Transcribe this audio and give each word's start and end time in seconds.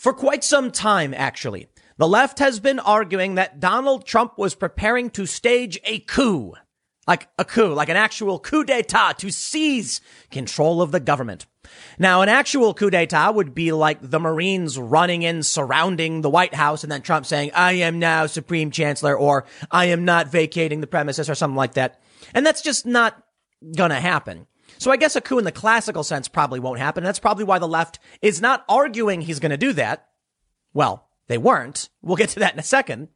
For 0.00 0.14
quite 0.14 0.42
some 0.42 0.70
time, 0.70 1.12
actually, 1.12 1.68
the 1.98 2.08
left 2.08 2.38
has 2.38 2.58
been 2.58 2.78
arguing 2.78 3.34
that 3.34 3.60
Donald 3.60 4.06
Trump 4.06 4.38
was 4.38 4.54
preparing 4.54 5.10
to 5.10 5.26
stage 5.26 5.78
a 5.84 5.98
coup. 5.98 6.54
Like 7.06 7.28
a 7.38 7.44
coup, 7.44 7.74
like 7.74 7.90
an 7.90 7.98
actual 7.98 8.38
coup 8.38 8.64
d'etat 8.64 9.18
to 9.18 9.30
seize 9.30 10.00
control 10.30 10.80
of 10.80 10.90
the 10.90 11.00
government. 11.00 11.44
Now, 11.98 12.22
an 12.22 12.30
actual 12.30 12.72
coup 12.72 12.88
d'etat 12.88 13.32
would 13.32 13.54
be 13.54 13.72
like 13.72 13.98
the 14.00 14.18
Marines 14.18 14.78
running 14.78 15.20
in, 15.20 15.42
surrounding 15.42 16.22
the 16.22 16.30
White 16.30 16.54
House, 16.54 16.82
and 16.82 16.90
then 16.90 17.02
Trump 17.02 17.26
saying, 17.26 17.50
I 17.54 17.72
am 17.72 17.98
now 17.98 18.24
Supreme 18.24 18.70
Chancellor, 18.70 19.14
or 19.14 19.44
I 19.70 19.86
am 19.86 20.06
not 20.06 20.28
vacating 20.28 20.80
the 20.80 20.86
premises, 20.86 21.28
or 21.28 21.34
something 21.34 21.56
like 21.56 21.74
that. 21.74 22.00
And 22.32 22.46
that's 22.46 22.62
just 22.62 22.86
not 22.86 23.22
gonna 23.76 24.00
happen. 24.00 24.46
So 24.80 24.90
I 24.90 24.96
guess 24.96 25.14
a 25.14 25.20
coup 25.20 25.38
in 25.38 25.44
the 25.44 25.52
classical 25.52 26.02
sense 26.02 26.26
probably 26.26 26.58
won't 26.58 26.78
happen. 26.78 27.04
That's 27.04 27.18
probably 27.18 27.44
why 27.44 27.58
the 27.58 27.68
left 27.68 27.98
is 28.22 28.40
not 28.40 28.64
arguing 28.66 29.20
he's 29.20 29.38
gonna 29.38 29.58
do 29.58 29.74
that. 29.74 30.08
Well, 30.72 31.06
they 31.28 31.36
weren't. 31.36 31.90
We'll 32.00 32.16
get 32.16 32.30
to 32.30 32.40
that 32.40 32.54
in 32.54 32.58
a 32.58 32.62
second. 32.62 33.08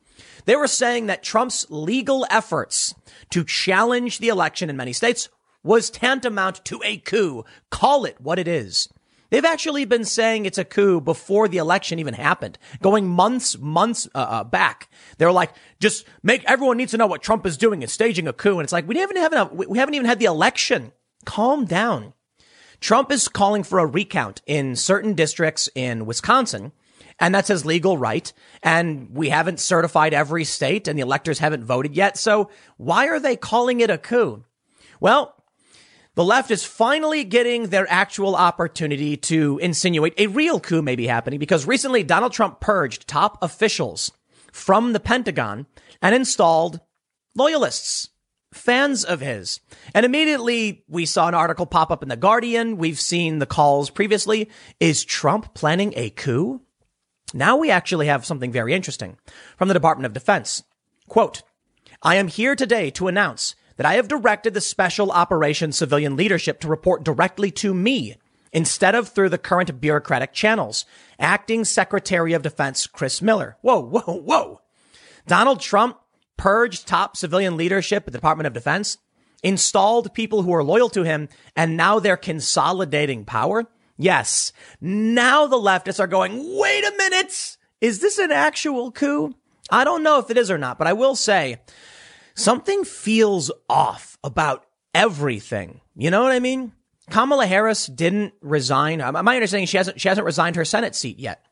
They 0.45 0.57
were 0.57 0.67
saying 0.67 1.07
that 1.07 1.23
Trump's 1.23 1.67
legal 1.71 2.27
efforts 2.31 2.95
to 3.31 3.45
challenge 3.45 4.19
the 4.19 4.29
election 4.29 4.69
in 4.69 4.77
many 4.77 4.93
states 4.93 5.31
was 5.63 5.89
tantamount 5.89 6.63
to 6.67 6.83
a 6.85 6.99
coup. 6.99 7.47
Call 7.71 8.05
it 8.05 8.21
what 8.21 8.39
it 8.39 8.47
is. 8.47 8.91
They've 9.31 9.43
actually 9.43 9.87
been 9.87 10.05
saying 10.05 10.45
it's 10.45 10.59
a 10.59 10.67
coup 10.67 11.01
before 11.01 11.49
the 11.49 11.57
election 11.57 11.99
even 11.99 12.13
happened, 12.13 12.59
going 12.83 13.09
months, 13.09 13.57
months 13.59 14.07
uh, 14.15 14.19
uh, 14.19 14.45
back. 14.45 14.91
They're 15.17 15.33
like, 15.33 15.55
just 15.81 16.05
make 16.23 16.45
everyone 16.45 16.77
needs 16.77 16.91
to 16.91 16.99
know 16.99 17.07
what 17.07 17.23
Trump 17.23 17.47
is 17.47 17.57
doing 17.57 17.83
and 17.83 17.91
staging 17.91 18.29
a 18.29 18.35
coup. 18.35 18.59
And 18.59 18.65
it's 18.65 18.73
like, 18.73 18.87
we 18.87 18.99
haven't 18.99 19.17
have 19.17 19.33
enough, 19.33 19.51
we 19.51 19.79
haven't 19.79 19.95
even 19.95 20.07
had 20.07 20.19
the 20.19 20.27
election. 20.27 20.93
Calm 21.25 21.65
down. 21.65 22.13
Trump 22.81 23.11
is 23.11 23.29
calling 23.29 23.63
for 23.63 23.79
a 23.79 23.87
recount 23.87 24.43
in 24.47 24.77
certain 24.77 25.15
districts 25.15 25.69
in 25.75 26.07
Wisconsin. 26.07 26.73
And 27.19 27.35
that's 27.35 27.49
his 27.49 27.65
legal 27.65 27.97
right. 27.97 28.33
And 28.63 29.09
we 29.11 29.29
haven't 29.29 29.61
certified 29.61 30.13
every 30.13 30.45
state 30.45 30.89
and 30.89 30.99
the 30.99 31.03
electors 31.03 31.39
haven't 31.39 31.65
voted 31.65 31.95
yet. 31.95 32.19
So 32.19 32.51
why 32.77 33.07
are 33.09 33.21
they 33.21 33.37
calling 33.37 33.81
it 33.81 33.91
a 33.91 33.99
coup? 33.99 34.45
Well, 35.01 35.35
the 36.15 36.25
left 36.25 36.51
is 36.51 36.65
finally 36.65 37.25
getting 37.25 37.69
their 37.69 37.91
actual 37.91 38.37
opportunity 38.37 39.17
to 39.17 39.59
insinuate 39.59 40.15
a 40.17 40.29
real 40.29 40.61
coup 40.61 40.83
may 40.83 40.95
be 40.95 41.07
happening 41.07 41.41
because 41.41 41.67
recently 41.67 42.05
Donald 42.05 42.33
Trump 42.33 42.61
purged 42.61 43.09
top 43.09 43.39
officials 43.43 44.13
from 44.53 44.93
the 44.93 45.01
Pentagon 45.01 45.67
and 46.01 46.15
installed 46.15 46.81
loyalists, 47.35 48.11
fans 48.55 49.05
of 49.05 49.21
his. 49.21 49.61
And 49.95 50.07
immediately 50.07 50.85
we 50.89 51.07
saw 51.07 51.29
an 51.29 51.35
article 51.35 51.67
pop 51.67 51.91
up 51.91 52.03
in 52.03 52.09
the 52.09 52.17
Guardian. 52.17 52.77
We've 52.77 53.01
seen 53.01 53.39
the 53.39 53.47
calls 53.47 53.91
previously. 53.91 54.49
Is 54.81 55.05
Trump 55.05 55.55
planning 55.55 55.93
a 55.97 56.11
coup? 56.11 56.61
Now 57.33 57.57
we 57.57 57.71
actually 57.71 58.07
have 58.07 58.25
something 58.25 58.53
very 58.53 58.73
interesting 58.75 59.17
from 59.57 59.69
the 59.69 59.75
Department 59.75 60.07
of 60.07 60.13
Defense. 60.13 60.63
Quote, 61.09 61.43
I 62.03 62.17
am 62.17 62.29
here 62.29 62.55
today 62.55 62.91
to 62.93 63.09
announce 63.09 63.55
that 63.77 63.87
I 63.87 63.95
have 63.95 64.09
directed 64.09 64.55
the 64.55 64.61
Special 64.61 65.11
Operations 65.11 65.77
Civilian 65.77 66.17
Leadership 66.17 66.61
to 66.61 66.69
report 66.69 67.03
directly 67.03 67.51
to 67.53 67.75
me 67.75 68.17
instead 68.53 68.95
of 68.95 69.09
through 69.09 69.31
the 69.31 69.39
current 69.39 69.81
bureaucratic 69.81 70.33
channels. 70.33 70.85
Acting 71.19 71.65
Secretary 71.65 72.33
of 72.33 72.43
Defense 72.43 72.87
Chris 72.87 73.21
Miller. 73.21 73.57
Whoa, 73.63 73.81
whoa, 73.81 74.21
whoa. 74.21 74.61
Donald 75.27 75.61
Trump 75.61 75.99
purged 76.37 76.87
top 76.87 77.17
civilian 77.17 77.57
leadership 77.57 78.05
at 78.07 78.13
the 78.13 78.19
Department 78.19 78.47
of 78.47 78.53
Defense, 78.53 78.99
installed 79.43 80.15
people 80.15 80.43
who 80.43 80.55
are 80.55 80.65
loyal 80.65 80.89
to 80.91 81.03
him, 81.03 81.29
and 81.57 81.77
now 81.77 81.99
they're 81.99 82.17
consolidating 82.17 83.25
power. 83.25 83.67
Yes. 83.97 84.53
Now 84.81 85.47
the 85.47 85.57
leftists 85.57 86.01
are 86.01 86.07
going, 86.07 86.59
wait 86.59 86.85
a 86.85 86.97
minute. 86.97 87.57
Is 87.81 88.01
this 88.01 88.19
an 88.19 88.33
actual 88.33 88.91
coup? 88.91 89.35
I 89.71 89.85
don't 89.85 90.03
know 90.03 90.19
if 90.19 90.31
it 90.31 90.39
is 90.39 90.51
or 90.51 90.59
not, 90.59 90.79
but 90.79 90.87
I 90.87 90.93
will 90.93 91.15
say 91.15 91.61
something 92.35 92.85
feels 92.85 93.51
off 93.69 94.19
about 94.25 94.65
everything. 94.95 95.81
You 95.97 96.11
know 96.11 96.23
what 96.23 96.33
I 96.33 96.41
mean? 96.41 96.73
Kamala 97.11 97.47
Harris 97.47 97.87
didn't 97.87 98.35
resign. 98.41 98.99
My 98.99 99.35
understanding 99.35 99.67
she 99.67 99.77
hasn't 99.77 100.01
she 100.01 100.09
hasn't 100.09 100.25
resigned 100.25 100.57
her 100.57 100.65
Senate 100.65 100.95
seat 100.95 101.19
yet. 101.19 101.45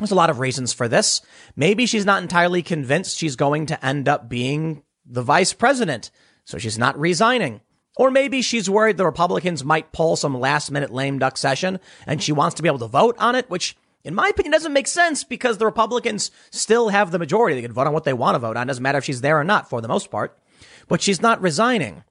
There's 0.00 0.10
a 0.10 0.16
lot 0.16 0.30
of 0.30 0.38
reasons 0.38 0.72
for 0.72 0.88
this. 0.88 1.20
Maybe 1.56 1.84
she's 1.84 2.06
not 2.06 2.22
entirely 2.22 2.62
convinced 2.62 3.18
she's 3.18 3.36
going 3.36 3.66
to 3.66 3.84
end 3.84 4.08
up 4.08 4.30
being 4.30 4.82
the 5.04 5.22
vice 5.22 5.52
president, 5.52 6.10
so 6.46 6.56
she's 6.56 6.78
not 6.78 6.98
resigning. 6.98 7.60
Or 7.98 8.10
maybe 8.10 8.40
she's 8.40 8.70
worried 8.70 8.96
the 8.96 9.04
Republicans 9.04 9.62
might 9.62 9.92
pull 9.92 10.16
some 10.16 10.40
last 10.40 10.70
minute 10.70 10.90
lame 10.90 11.18
duck 11.18 11.36
session 11.36 11.80
and 12.06 12.22
she 12.22 12.32
wants 12.32 12.54
to 12.54 12.62
be 12.62 12.68
able 12.68 12.78
to 12.78 12.86
vote 12.86 13.14
on 13.18 13.34
it, 13.34 13.50
which 13.50 13.76
in 14.02 14.14
my 14.14 14.28
opinion 14.28 14.52
doesn't 14.52 14.72
make 14.72 14.86
sense 14.86 15.22
because 15.22 15.58
the 15.58 15.66
Republicans 15.66 16.30
still 16.50 16.88
have 16.88 17.10
the 17.10 17.18
majority. 17.18 17.54
They 17.54 17.62
can 17.62 17.74
vote 17.74 17.86
on 17.86 17.92
what 17.92 18.04
they 18.04 18.14
want 18.14 18.36
to 18.36 18.38
vote 18.38 18.56
on. 18.56 18.62
It 18.62 18.66
doesn't 18.68 18.82
matter 18.82 18.96
if 18.96 19.04
she's 19.04 19.20
there 19.20 19.38
or 19.38 19.44
not 19.44 19.68
for 19.68 19.82
the 19.82 19.88
most 19.88 20.10
part, 20.10 20.38
but 20.88 21.02
she's 21.02 21.20
not 21.20 21.42
resigning. 21.42 22.04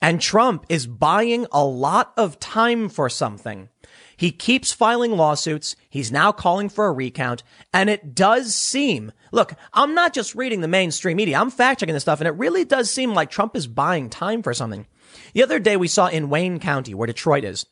And 0.00 0.20
Trump 0.20 0.66
is 0.68 0.86
buying 0.86 1.46
a 1.50 1.64
lot 1.64 2.12
of 2.16 2.38
time 2.38 2.88
for 2.88 3.08
something. 3.08 3.70
He 4.16 4.30
keeps 4.30 4.72
filing 4.72 5.12
lawsuits. 5.16 5.76
He's 5.88 6.12
now 6.12 6.32
calling 6.32 6.68
for 6.68 6.86
a 6.86 6.92
recount. 6.92 7.42
And 7.72 7.90
it 7.90 8.14
does 8.14 8.54
seem, 8.54 9.12
look, 9.32 9.54
I'm 9.72 9.94
not 9.94 10.14
just 10.14 10.34
reading 10.34 10.60
the 10.60 10.68
mainstream 10.68 11.16
media. 11.16 11.38
I'm 11.38 11.50
fact 11.50 11.80
checking 11.80 11.94
this 11.94 12.02
stuff. 12.02 12.20
And 12.20 12.28
it 12.28 12.32
really 12.32 12.64
does 12.64 12.90
seem 12.90 13.14
like 13.14 13.30
Trump 13.30 13.56
is 13.56 13.66
buying 13.66 14.10
time 14.10 14.42
for 14.42 14.54
something. 14.54 14.86
The 15.32 15.42
other 15.42 15.58
day 15.58 15.76
we 15.76 15.88
saw 15.88 16.06
in 16.06 16.30
Wayne 16.30 16.60
County, 16.60 16.94
where 16.94 17.06
Detroit 17.06 17.44
is, 17.44 17.66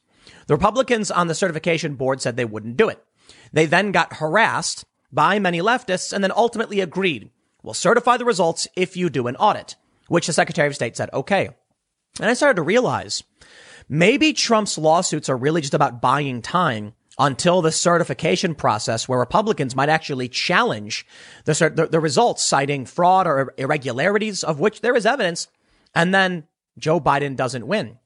the 0.46 0.54
Republicans 0.54 1.10
on 1.10 1.28
the 1.28 1.34
certification 1.34 1.94
board 1.94 2.20
said 2.20 2.36
they 2.36 2.44
wouldn't 2.44 2.76
do 2.76 2.88
it. 2.88 3.04
They 3.52 3.66
then 3.66 3.92
got 3.92 4.14
harassed 4.14 4.84
by 5.12 5.38
many 5.38 5.60
leftists 5.60 6.12
and 6.12 6.22
then 6.22 6.32
ultimately 6.34 6.80
agreed, 6.80 7.30
we'll 7.62 7.74
certify 7.74 8.16
the 8.16 8.24
results 8.24 8.66
if 8.76 8.96
you 8.96 9.10
do 9.10 9.26
an 9.26 9.36
audit, 9.36 9.76
which 10.08 10.26
the 10.26 10.32
Secretary 10.32 10.68
of 10.68 10.74
State 10.74 10.96
said, 10.96 11.10
okay. 11.12 11.50
And 12.20 12.28
I 12.28 12.34
started 12.34 12.56
to 12.56 12.62
realize 12.62 13.22
maybe 13.92 14.32
Trump's 14.32 14.78
lawsuits 14.78 15.28
are 15.28 15.36
really 15.36 15.60
just 15.60 15.74
about 15.74 16.00
buying 16.00 16.40
time 16.40 16.94
until 17.18 17.60
the 17.60 17.70
certification 17.70 18.54
process 18.54 19.06
where 19.06 19.18
Republicans 19.18 19.76
might 19.76 19.90
actually 19.90 20.30
challenge 20.30 21.06
the, 21.44 21.52
the, 21.76 21.86
the, 21.86 22.00
results 22.00 22.42
citing 22.42 22.86
fraud 22.86 23.26
or 23.26 23.52
irregularities 23.58 24.42
of 24.42 24.58
which 24.58 24.80
there 24.80 24.96
is 24.96 25.04
evidence. 25.04 25.46
And 25.94 26.14
then 26.14 26.44
Joe 26.78 27.00
Biden 27.00 27.36
doesn't 27.36 27.66
win. 27.66 27.98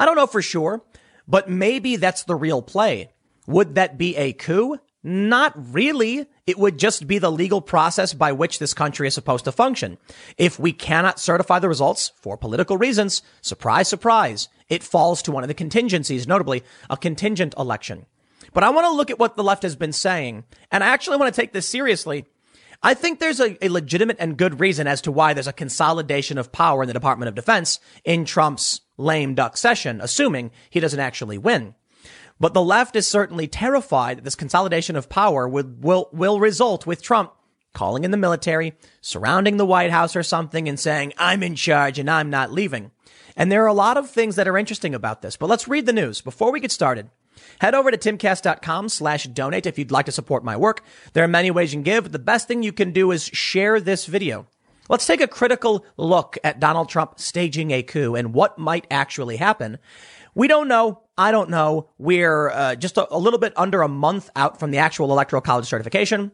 I 0.00 0.06
don't 0.06 0.16
know 0.16 0.26
for 0.26 0.42
sure, 0.42 0.82
but 1.28 1.48
maybe 1.48 1.94
that's 1.94 2.24
the 2.24 2.34
real 2.34 2.60
play. 2.60 3.12
Would 3.46 3.76
that 3.76 3.96
be 3.96 4.16
a 4.16 4.32
coup? 4.32 4.80
Not 5.02 5.52
really. 5.72 6.26
It 6.46 6.58
would 6.58 6.78
just 6.78 7.06
be 7.06 7.18
the 7.18 7.30
legal 7.30 7.60
process 7.60 8.14
by 8.14 8.32
which 8.32 8.58
this 8.58 8.74
country 8.74 9.06
is 9.06 9.14
supposed 9.14 9.44
to 9.44 9.52
function. 9.52 9.98
If 10.36 10.58
we 10.58 10.72
cannot 10.72 11.20
certify 11.20 11.60
the 11.60 11.68
results 11.68 12.12
for 12.20 12.36
political 12.36 12.76
reasons, 12.76 13.22
surprise, 13.40 13.88
surprise, 13.88 14.48
it 14.68 14.82
falls 14.82 15.22
to 15.22 15.32
one 15.32 15.44
of 15.44 15.48
the 15.48 15.54
contingencies, 15.54 16.26
notably 16.26 16.64
a 16.90 16.96
contingent 16.96 17.54
election. 17.56 18.06
But 18.52 18.64
I 18.64 18.70
want 18.70 18.86
to 18.86 18.92
look 18.92 19.10
at 19.10 19.18
what 19.18 19.36
the 19.36 19.44
left 19.44 19.62
has 19.62 19.76
been 19.76 19.92
saying, 19.92 20.44
and 20.72 20.82
I 20.82 20.88
actually 20.88 21.18
want 21.18 21.32
to 21.32 21.40
take 21.40 21.52
this 21.52 21.68
seriously 21.68 22.24
I 22.82 22.94
think 22.94 23.18
there's 23.18 23.40
a, 23.40 23.64
a, 23.64 23.68
legitimate 23.68 24.18
and 24.20 24.36
good 24.36 24.60
reason 24.60 24.86
as 24.86 25.00
to 25.02 25.12
why 25.12 25.34
there's 25.34 25.48
a 25.48 25.52
consolidation 25.52 26.38
of 26.38 26.52
power 26.52 26.82
in 26.82 26.86
the 26.86 26.92
Department 26.92 27.28
of 27.28 27.34
Defense 27.34 27.80
in 28.04 28.24
Trump's 28.24 28.82
lame 28.96 29.34
duck 29.34 29.56
session, 29.56 30.00
assuming 30.00 30.52
he 30.70 30.78
doesn't 30.78 31.00
actually 31.00 31.38
win. 31.38 31.74
But 32.40 32.54
the 32.54 32.62
left 32.62 32.96
is 32.96 33.08
certainly 33.08 33.48
terrified 33.48 34.18
that 34.18 34.24
this 34.24 34.34
consolidation 34.34 34.96
of 34.96 35.08
power 35.08 35.48
would, 35.48 35.82
will, 35.82 36.08
will 36.12 36.40
result 36.40 36.86
with 36.86 37.02
Trump 37.02 37.32
calling 37.74 38.04
in 38.04 38.10
the 38.10 38.16
military, 38.16 38.74
surrounding 39.00 39.56
the 39.56 39.66
White 39.66 39.90
House 39.90 40.16
or 40.16 40.22
something 40.22 40.68
and 40.68 40.78
saying, 40.78 41.12
I'm 41.18 41.42
in 41.42 41.54
charge 41.54 41.98
and 41.98 42.10
I'm 42.10 42.30
not 42.30 42.52
leaving. 42.52 42.90
And 43.36 43.52
there 43.52 43.62
are 43.62 43.68
a 43.68 43.72
lot 43.74 43.96
of 43.96 44.10
things 44.10 44.36
that 44.36 44.48
are 44.48 44.58
interesting 44.58 44.94
about 44.94 45.22
this, 45.22 45.36
but 45.36 45.48
let's 45.48 45.68
read 45.68 45.86
the 45.86 45.92
news 45.92 46.20
before 46.20 46.50
we 46.50 46.60
get 46.60 46.72
started. 46.72 47.10
Head 47.60 47.74
over 47.74 47.90
to 47.90 47.96
timcast.com 47.96 48.88
slash 48.88 49.24
donate 49.24 49.66
if 49.66 49.78
you'd 49.78 49.92
like 49.92 50.06
to 50.06 50.12
support 50.12 50.42
my 50.42 50.56
work. 50.56 50.82
There 51.12 51.22
are 51.22 51.28
many 51.28 51.50
ways 51.52 51.72
you 51.72 51.76
can 51.76 51.84
give. 51.84 52.10
The 52.10 52.18
best 52.18 52.48
thing 52.48 52.64
you 52.64 52.72
can 52.72 52.90
do 52.90 53.12
is 53.12 53.24
share 53.24 53.80
this 53.80 54.06
video. 54.06 54.48
Let's 54.88 55.06
take 55.06 55.20
a 55.20 55.28
critical 55.28 55.84
look 55.96 56.38
at 56.42 56.60
Donald 56.60 56.88
Trump 56.88 57.20
staging 57.20 57.70
a 57.70 57.82
coup 57.82 58.14
and 58.14 58.34
what 58.34 58.58
might 58.58 58.86
actually 58.90 59.36
happen. 59.36 59.78
We 60.34 60.48
don't 60.48 60.66
know. 60.66 61.02
I 61.18 61.32
don't 61.32 61.50
know. 61.50 61.90
We're 61.98 62.48
uh, 62.48 62.74
just 62.76 62.96
a, 62.96 63.12
a 63.14 63.18
little 63.18 63.40
bit 63.40 63.52
under 63.56 63.82
a 63.82 63.88
month 63.88 64.30
out 64.36 64.60
from 64.60 64.70
the 64.70 64.78
actual 64.78 65.10
electoral 65.10 65.42
college 65.42 65.66
certification. 65.66 66.30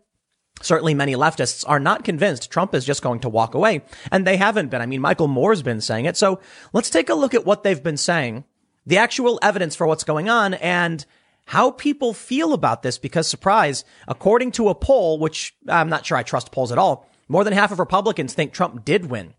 Certainly 0.60 0.94
many 0.94 1.14
leftists 1.14 1.64
are 1.66 1.80
not 1.80 2.04
convinced 2.04 2.50
Trump 2.50 2.74
is 2.74 2.84
just 2.84 3.02
going 3.02 3.20
to 3.20 3.28
walk 3.28 3.54
away. 3.54 3.82
And 4.12 4.26
they 4.26 4.36
haven't 4.36 4.68
been. 4.68 4.82
I 4.82 4.86
mean, 4.86 5.00
Michael 5.00 5.26
Moore's 5.26 5.62
been 5.62 5.80
saying 5.80 6.04
it. 6.04 6.16
So 6.16 6.38
let's 6.72 6.90
take 6.90 7.08
a 7.08 7.14
look 7.14 7.34
at 7.34 7.44
what 7.44 7.64
they've 7.64 7.82
been 7.82 7.96
saying 7.96 8.44
the 8.86 8.98
actual 8.98 9.38
evidence 9.42 9.74
for 9.74 9.86
what's 9.86 10.04
going 10.04 10.28
on 10.28 10.52
and 10.52 11.06
how 11.46 11.70
people 11.70 12.12
feel 12.12 12.52
about 12.52 12.82
this 12.82 12.98
because 12.98 13.26
surprise, 13.26 13.82
according 14.06 14.52
to 14.52 14.68
a 14.68 14.74
poll, 14.74 15.18
which 15.18 15.54
I'm 15.66 15.88
not 15.88 16.04
sure 16.04 16.18
I 16.18 16.22
trust 16.22 16.52
polls 16.52 16.70
at 16.70 16.76
all, 16.76 17.08
more 17.28 17.44
than 17.44 17.54
half 17.54 17.72
of 17.72 17.78
Republicans 17.78 18.34
think 18.34 18.52
Trump 18.52 18.84
did 18.84 19.06
win. 19.06 19.32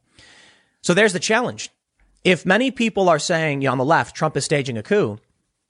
So 0.82 0.94
there's 0.94 1.14
the 1.14 1.20
challenge. 1.20 1.70
If 2.24 2.46
many 2.46 2.72
people 2.72 3.08
are 3.08 3.20
saying 3.20 3.62
you 3.62 3.68
know, 3.68 3.74
on 3.74 3.78
the 3.78 3.86
left, 3.86 4.16
Trump 4.16 4.36
is 4.36 4.46
staging 4.46 4.80
a 4.80 4.84
coup, 4.84 5.20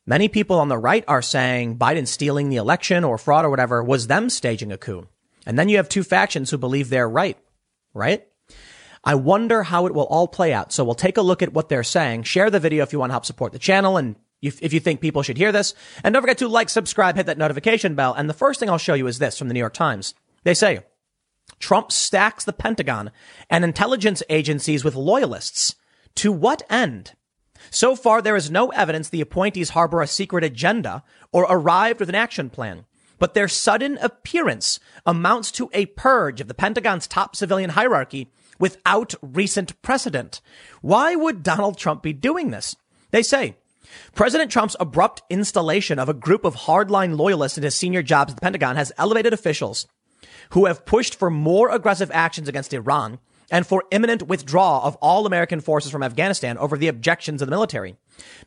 Many 0.07 0.28
people 0.28 0.60
on 0.60 0.69
the 0.69 0.78
right 0.78 1.04
are 1.07 1.24
saying 1.24 1.78
Biden 1.78 2.07
stealing 2.07 2.50
the 2.50 2.57
election 2.57 3.04
or 3.04 3.18
fraud 3.18 3.44
or 3.44 3.50
whatever 3.50 3.84
was 3.84 4.06
them 4.06 4.30
staging 4.30 4.72
a 4.72 4.78
coup. 4.78 5.07
And 5.48 5.57
then 5.57 5.68
you 5.68 5.78
have 5.78 5.90
two 5.90 6.04
factions 6.04 6.52
who 6.52 6.57
believe 6.57 6.90
they're 6.90 7.10
right, 7.10 7.38
right? 7.94 8.25
I 9.04 9.16
wonder 9.16 9.63
how 9.63 9.88
it 9.88 9.94
will 9.94 10.06
all 10.06 10.28
play 10.28 10.54
out. 10.54 10.72
So 10.72 10.84
we'll 10.84 10.96
take 10.96 11.18
a 11.18 11.24
look 11.24 11.42
at 11.42 11.54
what 11.54 11.69
they're 11.69 11.84
saying. 11.84 12.24
Share 12.24 12.50
the 12.50 12.60
video 12.60 12.84
if 12.84 12.94
you 12.94 13.00
want 13.00 13.12
to 13.12 13.13
help 13.13 13.25
support 13.25 13.52
the 13.52 13.60
channel 13.60 13.98
and 13.98 14.16
if 14.42 14.74
you 14.74 14.80
think 14.80 15.02
people 15.02 15.24
should 15.24 15.38
hear 15.38 15.52
this. 15.52 15.74
And 16.04 16.13
don't 16.13 16.22
forget 16.22 16.38
to 16.40 16.48
like, 16.48 16.69
subscribe, 16.69 17.16
hit 17.16 17.25
that 17.25 17.38
notification 17.38 17.96
bell. 17.96 18.13
And 18.13 18.30
the 18.30 18.34
first 18.34 18.60
thing 18.60 18.69
I'll 18.69 18.78
show 18.78 18.94
you 18.94 19.07
is 19.07 19.18
this 19.18 19.38
from 19.38 19.48
the 19.48 19.54
New 19.56 19.60
York 19.60 19.74
Times. 19.74 20.13
They 20.44 20.54
say 20.54 20.81
Trump 21.60 21.92
stacks 21.92 22.46
the 22.46 22.54
Pentagon 22.54 23.12
and 23.50 23.63
intelligence 23.63 24.22
agencies 24.30 24.84
with 24.84 24.96
loyalists. 24.96 25.75
To 26.16 26.31
what 26.31 26.62
end? 26.69 27.13
So 27.72 27.96
far, 27.96 28.22
there 28.22 28.36
is 28.36 28.52
no 28.52 28.69
evidence 28.69 29.10
the 29.10 29.22
appointees 29.22 29.69
harbor 29.69 30.02
a 30.02 30.07
secret 30.07 30.44
agenda 30.44 31.04
or 31.31 31.44
arrived 31.44 32.00
with 32.00 32.10
an 32.10 32.16
action 32.16 32.50
plan. 32.50 32.86
But 33.18 33.34
their 33.34 33.48
sudden 33.48 33.98
appearance 34.02 34.80
amounts 35.06 35.52
to 35.54 35.69
a 35.74 35.86
purge 35.86 36.42
of 36.42 36.48
the 36.48 36.54
Pentagon's 36.54 37.07
top 37.07 37.36
civilian 37.36 37.72
hierarchy 37.72 38.30
without 38.60 39.13
recent 39.22 39.81
precedent. 39.81 40.42
Why 40.81 41.16
would 41.16 41.44
Donald 41.44 41.78
Trump 41.78 42.04
be 42.04 42.13
doing 42.13 42.52
this? 42.52 42.75
They 43.12 43.24
say 43.24 43.56
President 44.13 44.52
Trump's 44.52 44.75
abrupt 44.80 45.22
installation 45.30 46.00
of 46.00 46.10
a 46.10 46.13
group 46.13 46.44
of 46.44 46.56
hardline 46.56 47.18
loyalists 47.18 47.57
in 47.57 47.63
his 47.63 47.75
senior 47.75 48.02
jobs 48.02 48.31
at 48.31 48.38
the 48.38 48.42
Pentagon 48.42 48.75
has 48.75 48.92
elevated 48.98 49.34
officials 49.34 49.88
who 50.52 50.66
have 50.66 50.86
pushed 50.86 51.16
for 51.16 51.30
more 51.30 51.69
aggressive 51.69 52.12
actions 52.13 52.48
against 52.48 52.74
Iran 52.74 53.19
and 53.51 53.65
for 53.65 53.83
imminent 53.92 54.24
withdrawal 54.27 54.81
of 54.83 54.95
all 54.97 55.25
American 55.25 55.62
forces 55.62 55.92
from 55.92 56.03
Afghanistan 56.03 56.57
over 56.57 56.77
the 56.77 56.88
objections 56.88 57.42
of 57.42 57.47
the 57.47 57.51
military. 57.51 57.95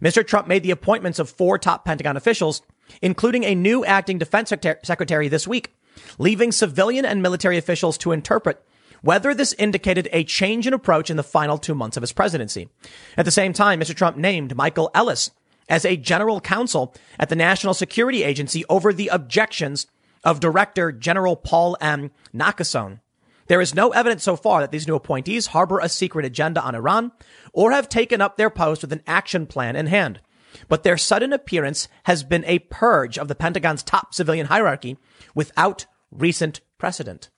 Mr. 0.03 0.27
Trump 0.27 0.49
made 0.49 0.63
the 0.63 0.71
appointments 0.71 1.19
of 1.19 1.31
four 1.31 1.59
top 1.59 1.85
Pentagon 1.85 2.17
officials, 2.17 2.63
including 3.03 3.45
a 3.45 3.55
new 3.55 3.85
acting 3.85 4.19
defense 4.19 4.53
secretary 4.83 5.29
this 5.29 5.47
week, 5.47 5.75
leaving 6.19 6.53
civilian 6.53 7.05
and 7.05 7.23
military 7.23 7.59
officials 7.59 7.99
to 7.99 8.13
interpret 8.13 8.65
whether 9.03 9.33
this 9.33 9.53
indicated 9.55 10.09
a 10.13 10.25
change 10.25 10.67
in 10.67 10.75
approach 10.75 11.11
in 11.11 11.17
the 11.17 11.23
final 11.23 11.59
two 11.59 11.75
months 11.75 11.97
of 11.97 12.03
his 12.03 12.13
presidency. 12.13 12.69
At 13.17 13.25
the 13.25 13.31
same 13.31 13.53
time, 13.53 13.81
Mr. 13.81 13.95
Trump 13.95 14.17
named 14.17 14.57
Michael 14.57 14.91
Ellis 14.95 15.31
as 15.69 15.85
a 15.85 15.97
general 15.97 16.41
counsel 16.41 16.95
at 17.19 17.29
the 17.29 17.37
National 17.37 17.75
Security 17.75 18.25
Agency 18.25 18.65
over 18.69 18.93
the 18.93 19.09
objections 19.09 19.87
of 20.25 20.41
Director 20.41 20.91
General 20.91 21.37
Paul 21.37 21.77
M. 21.81 22.11
Nakasone. 22.35 23.01
There 23.49 23.61
is 23.61 23.75
no 23.75 23.91
evidence 23.91 24.23
so 24.23 24.37
far 24.37 24.61
that 24.61 24.71
these 24.71 24.87
new 24.87 24.95
appointees 24.95 25.49
harbor 25.49 25.81
a 25.81 25.89
secret 25.89 26.25
agenda 26.25 26.63
on 26.63 26.75
Iran 26.75 27.13
or 27.53 27.73
have 27.73 27.89
taken 27.89 28.21
up 28.21 28.37
their 28.37 28.51
post 28.51 28.83
with 28.83 28.93
an 28.93 29.03
action 29.07 29.47
plan 29.47 29.75
in 29.75 29.87
hand. 29.87 30.21
But 30.69 30.83
their 30.83 30.97
sudden 30.97 31.33
appearance 31.33 31.89
has 32.05 32.23
been 32.23 32.45
a 32.45 32.59
purge 32.59 33.19
of 33.19 33.29
the 33.29 33.35
Pentagon's 33.35 33.83
top 33.83 34.15
civilian 34.15 34.47
hierarchy 34.47 34.99
without 35.35 35.87
recent 36.11 36.61
precedent. 36.79 37.31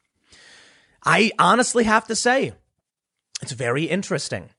I 1.05 1.33
honestly 1.39 1.85
have 1.85 2.07
to 2.09 2.17
say, 2.17 2.53
it's 3.41 3.53
very 3.53 3.85
interesting. 3.85 4.51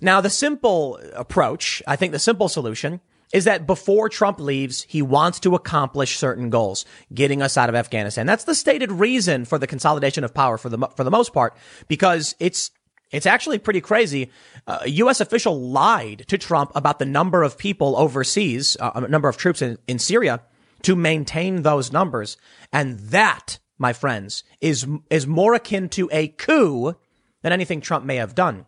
Now, 0.00 0.20
the 0.20 0.30
simple 0.30 0.98
approach, 1.14 1.82
I 1.86 1.96
think 1.96 2.12
the 2.12 2.18
simple 2.18 2.48
solution 2.48 3.00
is 3.32 3.44
that 3.44 3.66
before 3.66 4.08
Trump 4.08 4.38
leaves, 4.38 4.82
he 4.82 5.02
wants 5.02 5.40
to 5.40 5.54
accomplish 5.54 6.16
certain 6.16 6.50
goals, 6.50 6.84
getting 7.12 7.42
us 7.42 7.56
out 7.56 7.68
of 7.68 7.74
Afghanistan. 7.74 8.26
That's 8.26 8.44
the 8.44 8.54
stated 8.54 8.92
reason 8.92 9.44
for 9.44 9.58
the 9.58 9.66
consolidation 9.66 10.24
of 10.24 10.32
power 10.32 10.58
for 10.58 10.68
the, 10.68 10.78
for 10.96 11.04
the 11.04 11.10
most 11.10 11.32
part, 11.32 11.56
because 11.88 12.34
it's, 12.38 12.70
it's 13.10 13.26
actually 13.26 13.58
pretty 13.58 13.80
crazy. 13.80 14.30
Uh, 14.66 14.78
a 14.82 14.90
U.S. 14.90 15.20
official 15.20 15.60
lied 15.60 16.24
to 16.28 16.38
Trump 16.38 16.72
about 16.74 16.98
the 16.98 17.04
number 17.04 17.42
of 17.42 17.58
people 17.58 17.96
overseas, 17.96 18.76
uh, 18.80 19.00
number 19.08 19.28
of 19.28 19.36
troops 19.36 19.62
in, 19.62 19.78
in 19.88 19.98
Syria 19.98 20.40
to 20.82 20.94
maintain 20.94 21.62
those 21.62 21.92
numbers. 21.92 22.36
And 22.72 22.98
that, 22.98 23.58
my 23.76 23.92
friends, 23.92 24.44
is, 24.60 24.86
is 25.10 25.26
more 25.26 25.54
akin 25.54 25.88
to 25.90 26.08
a 26.12 26.28
coup 26.28 26.94
than 27.42 27.52
anything 27.52 27.80
Trump 27.80 28.04
may 28.04 28.16
have 28.16 28.34
done. 28.34 28.66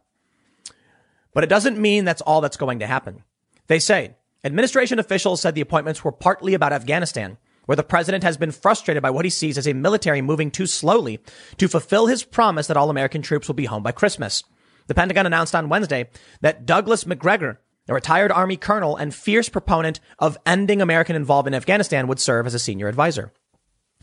But 1.32 1.44
it 1.44 1.50
doesn't 1.50 1.78
mean 1.78 2.04
that's 2.04 2.22
all 2.22 2.40
that's 2.40 2.56
going 2.56 2.81
to 2.81 2.87
happen. 2.87 3.22
They 3.69 3.78
say 3.78 4.16
Administration 4.44 4.99
officials 4.99 5.40
said 5.40 5.55
the 5.55 5.61
appointments 5.61 6.05
were 6.05 6.12
partly 6.12 6.55
about 6.55 6.73
Afghanistan, 6.73 7.38
where 7.67 7.76
the 7.76 7.82
president 7.82 8.23
has 8.23 8.37
been 8.37 8.52
frustrated 8.52 9.02
by 9.02 9.11
what 9.11 9.25
he 9.25 9.31
sees 9.31 9.58
as 9.58 9.67
a 9.67 9.73
military 9.73 10.23
moving 10.23 10.50
too 10.50 10.67
slowly 10.67 11.19
to 11.56 11.69
fulfill 11.69 12.06
his 12.06 12.23
promise 12.23 12.67
that 12.69 12.76
all 12.76 12.88
American 12.88 13.20
troops 13.20 13.49
will 13.49 13.55
be 13.55 13.67
home 13.67 13.82
by 13.82 13.93
Christmas. 13.93 14.44
The 14.87 14.94
Pentagon 14.94 15.26
announced 15.26 15.55
on 15.55 15.69
Wednesday 15.69 16.08
that 16.40 16.64
Douglas 16.64 17.05
Macgregor, 17.05 17.61
a 17.88 17.94
retired 17.94 18.31
Army 18.31 18.56
colonel 18.56 18.96
and 18.96 19.14
fierce 19.14 19.49
proponent 19.49 20.00
of 20.19 20.38
ending 20.46 20.81
American 20.81 21.17
involvement 21.17 21.55
in 21.55 21.58
Afghanistan, 21.58 22.06
would 22.06 22.20
serve 22.20 22.46
as 22.46 22.55
a 22.55 22.58
senior 22.58 22.88
advisor. 22.88 23.32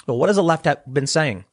But 0.05 0.15
what 0.15 0.29
has 0.29 0.35
the 0.35 0.43
left 0.43 0.67
been 0.91 1.07
saying? 1.07 1.45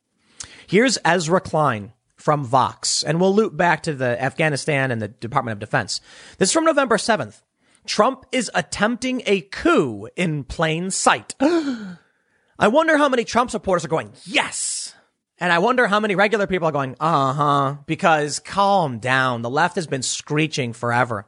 Here's 0.67 0.99
Ezra 1.05 1.41
Klein 1.41 1.93
from 2.17 2.45
Vox, 2.45 3.03
and 3.03 3.21
we'll 3.21 3.35
loop 3.35 3.57
back 3.57 3.85
to 3.85 3.95
the 3.95 4.21
Afghanistan 4.23 4.91
and 4.91 5.01
the 5.01 5.09
Department 5.09 5.53
of 5.53 5.61
Defense. 5.61 6.01
This 6.39 6.49
is 6.51 6.53
from 6.53 6.65
November 6.65 6.97
7th. 6.97 7.43
Trump 7.87 8.27
is 8.33 8.51
attempting 8.55 9.23
a 9.27 9.41
coup 9.41 10.09
in 10.17 10.45
plain 10.45 10.91
sight. 10.91 11.35
I 11.41 12.69
wonder 12.69 12.97
how 12.97 13.09
many 13.09 13.25
Trump 13.25 13.51
supporters 13.51 13.85
are 13.85 13.89
going, 13.89 14.13
yes. 14.25 14.95
And 15.39 15.53
I 15.53 15.59
wonder 15.59 15.89
how 15.89 15.99
many 15.99 16.15
regular 16.15 16.47
people 16.47 16.69
are 16.69 16.73
going, 16.73 16.95
uh 17.01 17.33
huh, 17.33 17.77
because 17.87 18.39
calm 18.39 18.99
down. 18.99 19.43
The 19.43 19.51
left 19.51 19.75
has 19.75 19.87
been 19.87 20.03
screeching 20.03 20.73
forever. 20.73 21.27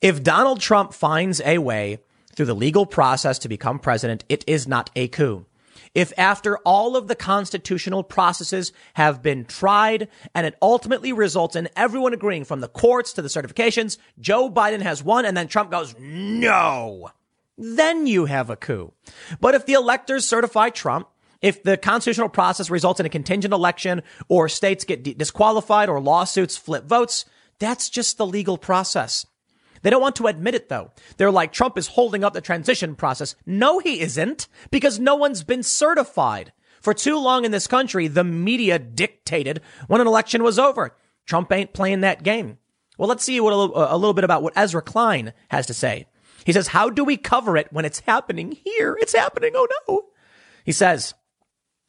If 0.00 0.22
Donald 0.22 0.60
Trump 0.60 0.92
finds 0.92 1.40
a 1.40 1.58
way 1.58 1.98
through 2.34 2.46
the 2.46 2.54
legal 2.54 2.86
process 2.86 3.38
to 3.40 3.48
become 3.48 3.78
president, 3.78 4.24
it 4.28 4.44
is 4.46 4.68
not 4.68 4.90
a 4.94 5.08
coup 5.08 5.46
if 5.94 6.12
after 6.16 6.58
all 6.58 6.96
of 6.96 7.08
the 7.08 7.14
constitutional 7.14 8.02
processes 8.02 8.72
have 8.94 9.22
been 9.22 9.44
tried 9.44 10.08
and 10.34 10.46
it 10.46 10.56
ultimately 10.62 11.12
results 11.12 11.56
in 11.56 11.68
everyone 11.76 12.14
agreeing 12.14 12.44
from 12.44 12.60
the 12.60 12.68
courts 12.68 13.12
to 13.14 13.22
the 13.22 13.28
certifications, 13.28 13.98
Joe 14.18 14.50
Biden 14.50 14.82
has 14.82 15.02
won 15.02 15.24
and 15.24 15.36
then 15.36 15.48
Trump 15.48 15.70
goes, 15.70 15.94
no, 15.98 17.10
then 17.58 18.06
you 18.06 18.26
have 18.26 18.50
a 18.50 18.56
coup. 18.56 18.92
But 19.40 19.54
if 19.54 19.66
the 19.66 19.74
electors 19.74 20.26
certify 20.26 20.70
Trump, 20.70 21.08
if 21.42 21.62
the 21.62 21.76
constitutional 21.76 22.28
process 22.28 22.70
results 22.70 23.00
in 23.00 23.06
a 23.06 23.10
contingent 23.10 23.54
election 23.54 24.02
or 24.28 24.48
states 24.48 24.84
get 24.84 25.18
disqualified 25.18 25.88
or 25.88 26.00
lawsuits 26.00 26.56
flip 26.56 26.84
votes, 26.84 27.24
that's 27.58 27.88
just 27.88 28.18
the 28.18 28.26
legal 28.26 28.58
process. 28.58 29.26
They 29.82 29.90
don't 29.90 30.02
want 30.02 30.16
to 30.16 30.26
admit 30.26 30.54
it 30.54 30.68
though. 30.68 30.92
They're 31.16 31.30
like, 31.30 31.52
Trump 31.52 31.78
is 31.78 31.88
holding 31.88 32.24
up 32.24 32.32
the 32.32 32.40
transition 32.40 32.94
process. 32.94 33.34
No, 33.46 33.78
he 33.78 34.00
isn't 34.00 34.48
because 34.70 34.98
no 34.98 35.14
one's 35.14 35.42
been 35.42 35.62
certified. 35.62 36.52
For 36.80 36.94
too 36.94 37.18
long 37.18 37.44
in 37.44 37.50
this 37.50 37.66
country, 37.66 38.08
the 38.08 38.24
media 38.24 38.78
dictated 38.78 39.60
when 39.86 40.00
an 40.00 40.06
election 40.06 40.42
was 40.42 40.58
over. 40.58 40.96
Trump 41.26 41.52
ain't 41.52 41.74
playing 41.74 42.00
that 42.00 42.22
game. 42.22 42.58
Well, 42.96 43.08
let's 43.08 43.24
see 43.24 43.40
what 43.40 43.52
a 43.52 43.56
little, 43.96 44.14
bit 44.14 44.24
about 44.24 44.42
what 44.42 44.56
Ezra 44.56 44.82
Klein 44.82 45.32
has 45.48 45.66
to 45.66 45.74
say. 45.74 46.06
He 46.44 46.52
says, 46.52 46.68
how 46.68 46.88
do 46.88 47.04
we 47.04 47.16
cover 47.18 47.56
it 47.56 47.68
when 47.70 47.84
it's 47.84 48.00
happening 48.00 48.58
here? 48.64 48.96
It's 49.00 49.14
happening. 49.14 49.52
Oh 49.54 49.68
no. 49.88 50.06
He 50.64 50.72
says, 50.72 51.14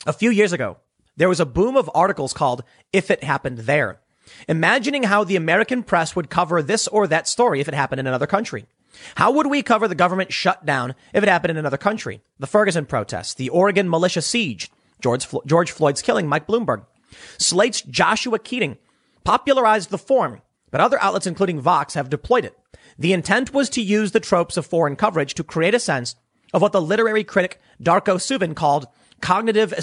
a 0.06 0.14
few 0.14 0.30
years 0.30 0.52
ago, 0.52 0.78
there 1.16 1.30
was 1.30 1.40
a 1.40 1.46
boom 1.46 1.78
of 1.78 1.90
articles 1.94 2.34
called 2.34 2.64
If 2.92 3.10
It 3.10 3.24
Happened 3.24 3.60
There 3.60 4.01
imagining 4.48 5.04
how 5.04 5.24
the 5.24 5.36
American 5.36 5.84
press 5.84 6.16
would 6.16 6.30
cover 6.30 6.62
this 6.62 6.88
or 6.88 7.08
that 7.08 7.28
story 7.28 7.60
if 7.60 7.68
it 7.68 7.74
happened 7.74 8.00
in 8.00 8.08
another 8.08 8.28
country. 8.28 8.66
How 9.16 9.32
would 9.32 9.48
we 9.48 9.64
cover 9.64 9.88
the 9.88 9.96
government 9.96 10.34
shutdown 10.34 10.96
if 11.14 11.24
it 11.24 11.30
happened 11.30 11.52
in 11.52 11.58
another 11.58 11.78
country? 11.78 12.22
The 12.40 12.48
Ferguson 12.48 12.86
protests, 12.86 13.34
the 13.34 13.50
Oregon 13.50 13.90
militia 13.90 14.22
siege, 14.22 14.72
George, 15.02 15.26
Flo- 15.26 15.44
George 15.46 15.72
Floyd's 15.72 16.02
killing, 16.02 16.28
Mike 16.28 16.48
Bloomberg. 16.48 16.86
Slate's 17.38 17.82
Joshua 17.82 18.40
Keating 18.40 18.78
popularized 19.24 19.90
the 19.90 19.98
form, 19.98 20.42
but 20.70 20.82
other 20.82 21.02
outlets, 21.02 21.28
including 21.28 21.60
Vox, 21.60 21.94
have 21.94 22.10
deployed 22.10 22.46
it. 22.46 22.58
The 22.98 23.14
intent 23.14 23.54
was 23.54 23.70
to 23.72 23.82
use 23.82 24.12
the 24.12 24.20
tropes 24.20 24.58
of 24.58 24.66
foreign 24.66 24.96
coverage 24.96 25.34
to 25.36 25.44
create 25.44 25.74
a 25.74 25.80
sense 25.80 26.16
of 26.54 26.62
what 26.62 26.72
the 26.72 26.82
literary 26.82 27.24
critic 27.24 27.60
Darko 27.82 28.18
Suvin 28.18 28.56
called 28.56 28.88
cognitive 29.22 29.74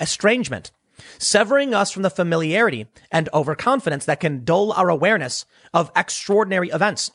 estrangement 0.00 0.70
severing 1.18 1.74
us 1.74 1.90
from 1.90 2.02
the 2.02 2.10
familiarity 2.10 2.86
and 3.10 3.28
overconfidence 3.32 4.04
that 4.04 4.20
can 4.20 4.44
dull 4.44 4.72
our 4.72 4.88
awareness 4.88 5.44
of 5.72 5.90
extraordinary 5.96 6.68
events. 6.68 7.10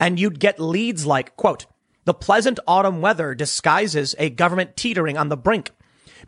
And 0.00 0.18
you'd 0.18 0.40
get 0.40 0.60
leads 0.60 1.06
like, 1.06 1.36
quote, 1.36 1.66
the 2.04 2.14
pleasant 2.14 2.58
autumn 2.66 3.00
weather 3.00 3.34
disguises 3.34 4.14
a 4.18 4.30
government 4.30 4.76
teetering 4.76 5.16
on 5.16 5.28
the 5.28 5.36
brink. 5.36 5.70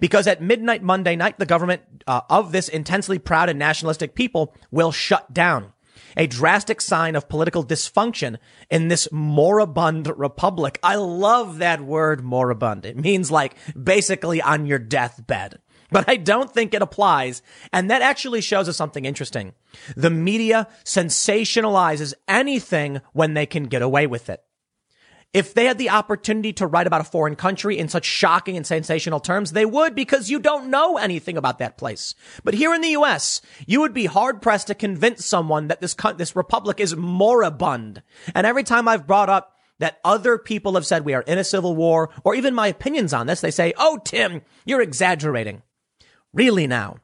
Because 0.00 0.26
at 0.26 0.42
midnight 0.42 0.82
Monday 0.82 1.16
night, 1.16 1.38
the 1.38 1.46
government 1.46 1.82
uh, 2.06 2.22
of 2.28 2.52
this 2.52 2.68
intensely 2.68 3.18
proud 3.18 3.48
and 3.48 3.58
nationalistic 3.58 4.14
people 4.14 4.54
will 4.70 4.92
shut 4.92 5.32
down. 5.32 5.72
A 6.16 6.26
drastic 6.26 6.80
sign 6.80 7.16
of 7.16 7.28
political 7.28 7.64
dysfunction 7.64 8.38
in 8.70 8.88
this 8.88 9.08
moribund 9.10 10.06
republic. 10.16 10.78
I 10.82 10.94
love 10.96 11.58
that 11.58 11.80
word 11.80 12.22
moribund. 12.22 12.86
It 12.86 12.96
means 12.96 13.30
like 13.30 13.56
basically 13.80 14.40
on 14.40 14.66
your 14.66 14.78
deathbed 14.78 15.58
but 15.94 16.08
I 16.08 16.16
don't 16.16 16.52
think 16.52 16.74
it 16.74 16.82
applies. 16.82 17.40
And 17.72 17.88
that 17.88 18.02
actually 18.02 18.40
shows 18.40 18.68
us 18.68 18.76
something 18.76 19.04
interesting. 19.04 19.52
The 19.96 20.10
media 20.10 20.66
sensationalizes 20.84 22.14
anything 22.26 23.00
when 23.12 23.34
they 23.34 23.46
can 23.46 23.66
get 23.66 23.80
away 23.80 24.08
with 24.08 24.28
it. 24.28 24.42
If 25.32 25.54
they 25.54 25.66
had 25.66 25.78
the 25.78 25.90
opportunity 25.90 26.52
to 26.54 26.66
write 26.66 26.88
about 26.88 27.00
a 27.00 27.04
foreign 27.04 27.36
country 27.36 27.78
in 27.78 27.88
such 27.88 28.04
shocking 28.04 28.56
and 28.56 28.66
sensational 28.66 29.20
terms, 29.20 29.52
they 29.52 29.64
would 29.64 29.94
because 29.94 30.30
you 30.30 30.40
don't 30.40 30.68
know 30.68 30.96
anything 30.96 31.36
about 31.36 31.60
that 31.60 31.78
place. 31.78 32.16
But 32.42 32.54
here 32.54 32.74
in 32.74 32.80
the 32.80 32.90
U.S., 32.90 33.40
you 33.64 33.80
would 33.80 33.94
be 33.94 34.06
hard 34.06 34.42
pressed 34.42 34.66
to 34.66 34.74
convince 34.74 35.24
someone 35.24 35.68
that 35.68 35.80
this, 35.80 35.94
this 36.16 36.34
republic 36.34 36.80
is 36.80 36.96
moribund. 36.96 38.02
And 38.34 38.48
every 38.48 38.64
time 38.64 38.88
I've 38.88 39.06
brought 39.06 39.30
up 39.30 39.54
that 39.78 40.00
other 40.04 40.38
people 40.38 40.74
have 40.74 40.86
said 40.86 41.04
we 41.04 41.14
are 41.14 41.22
in 41.22 41.38
a 41.38 41.44
civil 41.44 41.76
war 41.76 42.10
or 42.24 42.34
even 42.34 42.52
my 42.52 42.66
opinions 42.66 43.14
on 43.14 43.28
this, 43.28 43.40
they 43.40 43.52
say, 43.52 43.72
Oh, 43.76 44.00
Tim, 44.04 44.42
you're 44.64 44.82
exaggerating. 44.82 45.62
Really 46.34 46.66
now. 46.66 46.96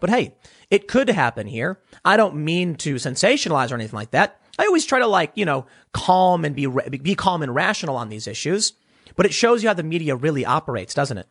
But 0.00 0.10
hey, 0.10 0.34
it 0.70 0.88
could 0.88 1.08
happen 1.08 1.46
here. 1.46 1.80
I 2.04 2.16
don't 2.16 2.36
mean 2.36 2.74
to 2.76 2.96
sensationalize 2.96 3.70
or 3.70 3.74
anything 3.74 3.96
like 3.96 4.10
that. 4.10 4.40
I 4.58 4.66
always 4.66 4.86
try 4.86 4.98
to 4.98 5.06
like, 5.06 5.32
you 5.34 5.44
know, 5.44 5.66
calm 5.92 6.44
and 6.44 6.56
be, 6.56 6.66
be 6.66 7.14
calm 7.14 7.42
and 7.42 7.54
rational 7.54 7.96
on 7.96 8.08
these 8.08 8.26
issues, 8.26 8.72
but 9.16 9.26
it 9.26 9.34
shows 9.34 9.62
you 9.62 9.68
how 9.68 9.74
the 9.74 9.82
media 9.82 10.16
really 10.16 10.44
operates, 10.44 10.94
doesn't 10.94 11.18
it? 11.18 11.28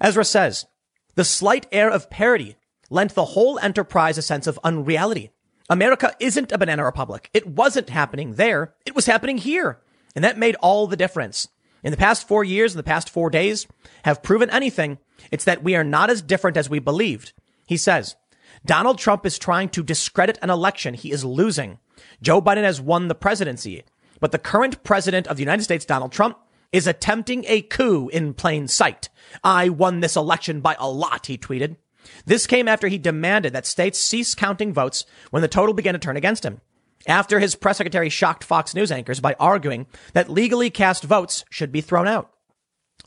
Ezra 0.00 0.24
says, 0.24 0.66
the 1.14 1.24
slight 1.24 1.66
air 1.72 1.90
of 1.90 2.10
parody 2.10 2.56
lent 2.90 3.14
the 3.14 3.24
whole 3.24 3.58
enterprise 3.58 4.18
a 4.18 4.22
sense 4.22 4.46
of 4.46 4.58
unreality. 4.64 5.30
America 5.68 6.14
isn't 6.20 6.52
a 6.52 6.58
banana 6.58 6.84
republic. 6.84 7.28
It 7.34 7.46
wasn't 7.46 7.90
happening 7.90 8.34
there. 8.34 8.74
It 8.86 8.94
was 8.94 9.06
happening 9.06 9.38
here. 9.38 9.80
And 10.14 10.24
that 10.24 10.38
made 10.38 10.56
all 10.56 10.86
the 10.86 10.96
difference. 10.96 11.48
In 11.82 11.90
the 11.90 11.96
past 11.96 12.26
four 12.26 12.42
years 12.42 12.72
and 12.72 12.78
the 12.78 12.84
past 12.84 13.10
four 13.10 13.30
days 13.30 13.66
have 14.04 14.22
proven 14.22 14.50
anything. 14.50 14.98
It's 15.30 15.44
that 15.44 15.62
we 15.62 15.74
are 15.74 15.84
not 15.84 16.10
as 16.10 16.22
different 16.22 16.56
as 16.56 16.70
we 16.70 16.78
believed. 16.78 17.32
He 17.66 17.76
says, 17.76 18.16
Donald 18.64 18.98
Trump 18.98 19.24
is 19.26 19.38
trying 19.38 19.68
to 19.70 19.82
discredit 19.82 20.38
an 20.42 20.50
election 20.50 20.94
he 20.94 21.12
is 21.12 21.24
losing. 21.24 21.78
Joe 22.22 22.40
Biden 22.40 22.64
has 22.64 22.80
won 22.80 23.08
the 23.08 23.14
presidency, 23.14 23.84
but 24.20 24.32
the 24.32 24.38
current 24.38 24.82
president 24.82 25.26
of 25.26 25.36
the 25.36 25.42
United 25.42 25.62
States, 25.62 25.84
Donald 25.84 26.12
Trump, 26.12 26.38
is 26.72 26.86
attempting 26.86 27.44
a 27.46 27.62
coup 27.62 28.08
in 28.08 28.34
plain 28.34 28.68
sight. 28.68 29.08
I 29.42 29.68
won 29.68 30.00
this 30.00 30.16
election 30.16 30.60
by 30.60 30.76
a 30.78 30.88
lot, 30.88 31.26
he 31.26 31.38
tweeted. 31.38 31.76
This 32.24 32.46
came 32.46 32.68
after 32.68 32.88
he 32.88 32.98
demanded 32.98 33.52
that 33.52 33.66
states 33.66 33.98
cease 33.98 34.34
counting 34.34 34.72
votes 34.72 35.04
when 35.30 35.42
the 35.42 35.48
total 35.48 35.74
began 35.74 35.94
to 35.94 35.98
turn 35.98 36.16
against 36.16 36.44
him. 36.44 36.60
After 37.06 37.38
his 37.38 37.54
press 37.54 37.78
secretary 37.78 38.08
shocked 38.08 38.44
Fox 38.44 38.74
News 38.74 38.92
anchors 38.92 39.20
by 39.20 39.34
arguing 39.38 39.86
that 40.12 40.28
legally 40.28 40.68
cast 40.68 41.04
votes 41.04 41.44
should 41.48 41.72
be 41.72 41.80
thrown 41.80 42.08
out. 42.08 42.30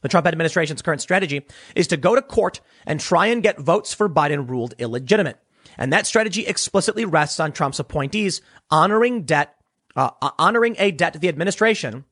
The 0.01 0.09
Trump 0.09 0.27
administration's 0.27 0.81
current 0.81 1.01
strategy 1.01 1.45
is 1.75 1.87
to 1.87 1.97
go 1.97 2.15
to 2.15 2.21
court 2.21 2.59
and 2.85 2.99
try 2.99 3.27
and 3.27 3.43
get 3.43 3.59
votes 3.59 3.93
for 3.93 4.09
Biden 4.09 4.49
ruled 4.49 4.73
illegitimate. 4.77 5.39
And 5.77 5.93
that 5.93 6.07
strategy 6.07 6.45
explicitly 6.45 7.05
rests 7.05 7.39
on 7.39 7.51
Trump's 7.51 7.79
appointees 7.79 8.41
honoring 8.69 9.23
debt, 9.23 9.55
uh, 9.95 10.11
uh, 10.21 10.31
honoring 10.37 10.75
a 10.79 10.91
debt 10.91 11.19
the 11.19 11.29
administration 11.29 12.05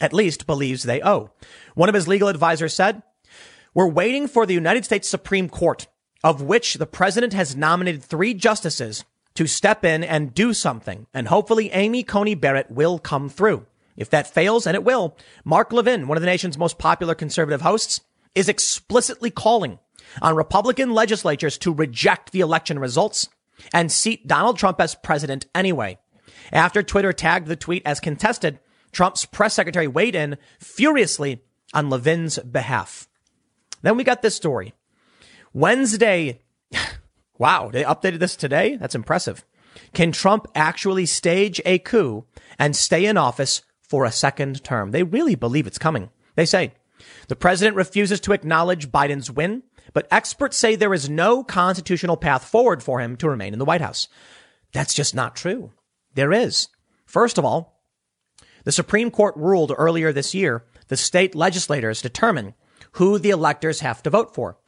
at 0.00 0.12
least 0.12 0.46
believes 0.46 0.82
they 0.82 1.02
owe. 1.02 1.30
One 1.74 1.88
of 1.88 1.94
his 1.94 2.08
legal 2.08 2.28
advisors 2.28 2.74
said, 2.74 3.02
we're 3.74 3.88
waiting 3.88 4.28
for 4.28 4.46
the 4.46 4.54
United 4.54 4.84
States 4.84 5.08
Supreme 5.08 5.48
Court, 5.48 5.86
of 6.22 6.42
which 6.42 6.74
the 6.74 6.86
president 6.86 7.32
has 7.32 7.56
nominated 7.56 8.02
three 8.02 8.34
justices 8.34 9.04
to 9.34 9.46
step 9.46 9.84
in 9.84 10.04
and 10.04 10.32
do 10.32 10.52
something. 10.52 11.06
And 11.12 11.28
hopefully 11.28 11.70
Amy 11.72 12.04
Coney 12.04 12.34
Barrett 12.34 12.70
will 12.70 12.98
come 12.98 13.28
through. 13.28 13.66
If 13.96 14.10
that 14.10 14.32
fails, 14.32 14.66
and 14.66 14.74
it 14.74 14.84
will, 14.84 15.16
Mark 15.44 15.72
Levin, 15.72 16.08
one 16.08 16.16
of 16.16 16.22
the 16.22 16.26
nation's 16.26 16.58
most 16.58 16.78
popular 16.78 17.14
conservative 17.14 17.62
hosts, 17.62 18.00
is 18.34 18.48
explicitly 18.48 19.30
calling 19.30 19.78
on 20.20 20.34
Republican 20.34 20.92
legislatures 20.92 21.58
to 21.58 21.72
reject 21.72 22.32
the 22.32 22.40
election 22.40 22.78
results 22.78 23.28
and 23.72 23.90
seat 23.90 24.26
Donald 24.26 24.58
Trump 24.58 24.80
as 24.80 24.94
president 24.94 25.46
anyway. 25.54 25.98
After 26.52 26.82
Twitter 26.82 27.12
tagged 27.12 27.46
the 27.46 27.56
tweet 27.56 27.82
as 27.86 28.00
contested, 28.00 28.58
Trump's 28.92 29.24
press 29.24 29.54
secretary 29.54 29.88
weighed 29.88 30.14
in 30.14 30.36
furiously 30.58 31.42
on 31.72 31.90
Levin's 31.90 32.38
behalf. 32.38 33.08
Then 33.82 33.96
we 33.96 34.04
got 34.04 34.22
this 34.22 34.36
story. 34.36 34.74
Wednesday. 35.52 36.42
wow, 37.38 37.70
they 37.72 37.84
updated 37.84 38.18
this 38.18 38.36
today? 38.36 38.76
That's 38.76 38.94
impressive. 38.94 39.44
Can 39.92 40.12
Trump 40.12 40.46
actually 40.54 41.06
stage 41.06 41.60
a 41.64 41.78
coup 41.78 42.26
and 42.58 42.76
stay 42.76 43.06
in 43.06 43.16
office 43.16 43.62
for 43.88 44.04
a 44.04 44.12
second 44.12 44.64
term? 44.64 44.90
They 44.90 45.02
really 45.02 45.34
believe 45.34 45.66
it's 45.66 45.78
coming. 45.78 46.10
They 46.34 46.46
say 46.46 46.72
the 47.28 47.36
president 47.36 47.76
refuses 47.76 48.20
to 48.20 48.32
acknowledge 48.32 48.90
Biden's 48.90 49.30
win 49.30 49.62
but 49.94 50.08
experts 50.10 50.56
say 50.56 50.74
there 50.74 50.92
is 50.92 51.08
no 51.08 51.42
constitutional 51.42 52.16
path 52.16 52.44
forward 52.44 52.82
for 52.82 53.00
him 53.00 53.16
to 53.16 53.28
remain 53.28 53.52
in 53.52 53.58
the 53.58 53.64
White 53.64 53.80
House. 53.80 54.08
That's 54.72 54.92
just 54.92 55.14
not 55.14 55.36
true. 55.36 55.72
There 56.14 56.32
is. 56.32 56.68
First 57.06 57.38
of 57.38 57.44
all, 57.44 57.80
the 58.64 58.72
Supreme 58.72 59.10
Court 59.10 59.36
ruled 59.36 59.72
earlier 59.76 60.12
this 60.12 60.34
year 60.34 60.64
the 60.88 60.96
state 60.96 61.34
legislators 61.34 62.02
determine 62.02 62.54
who 62.92 63.18
the 63.18 63.30
electors 63.30 63.80
have 63.80 64.02
to 64.02 64.10
vote 64.10 64.34
for. 64.34 64.58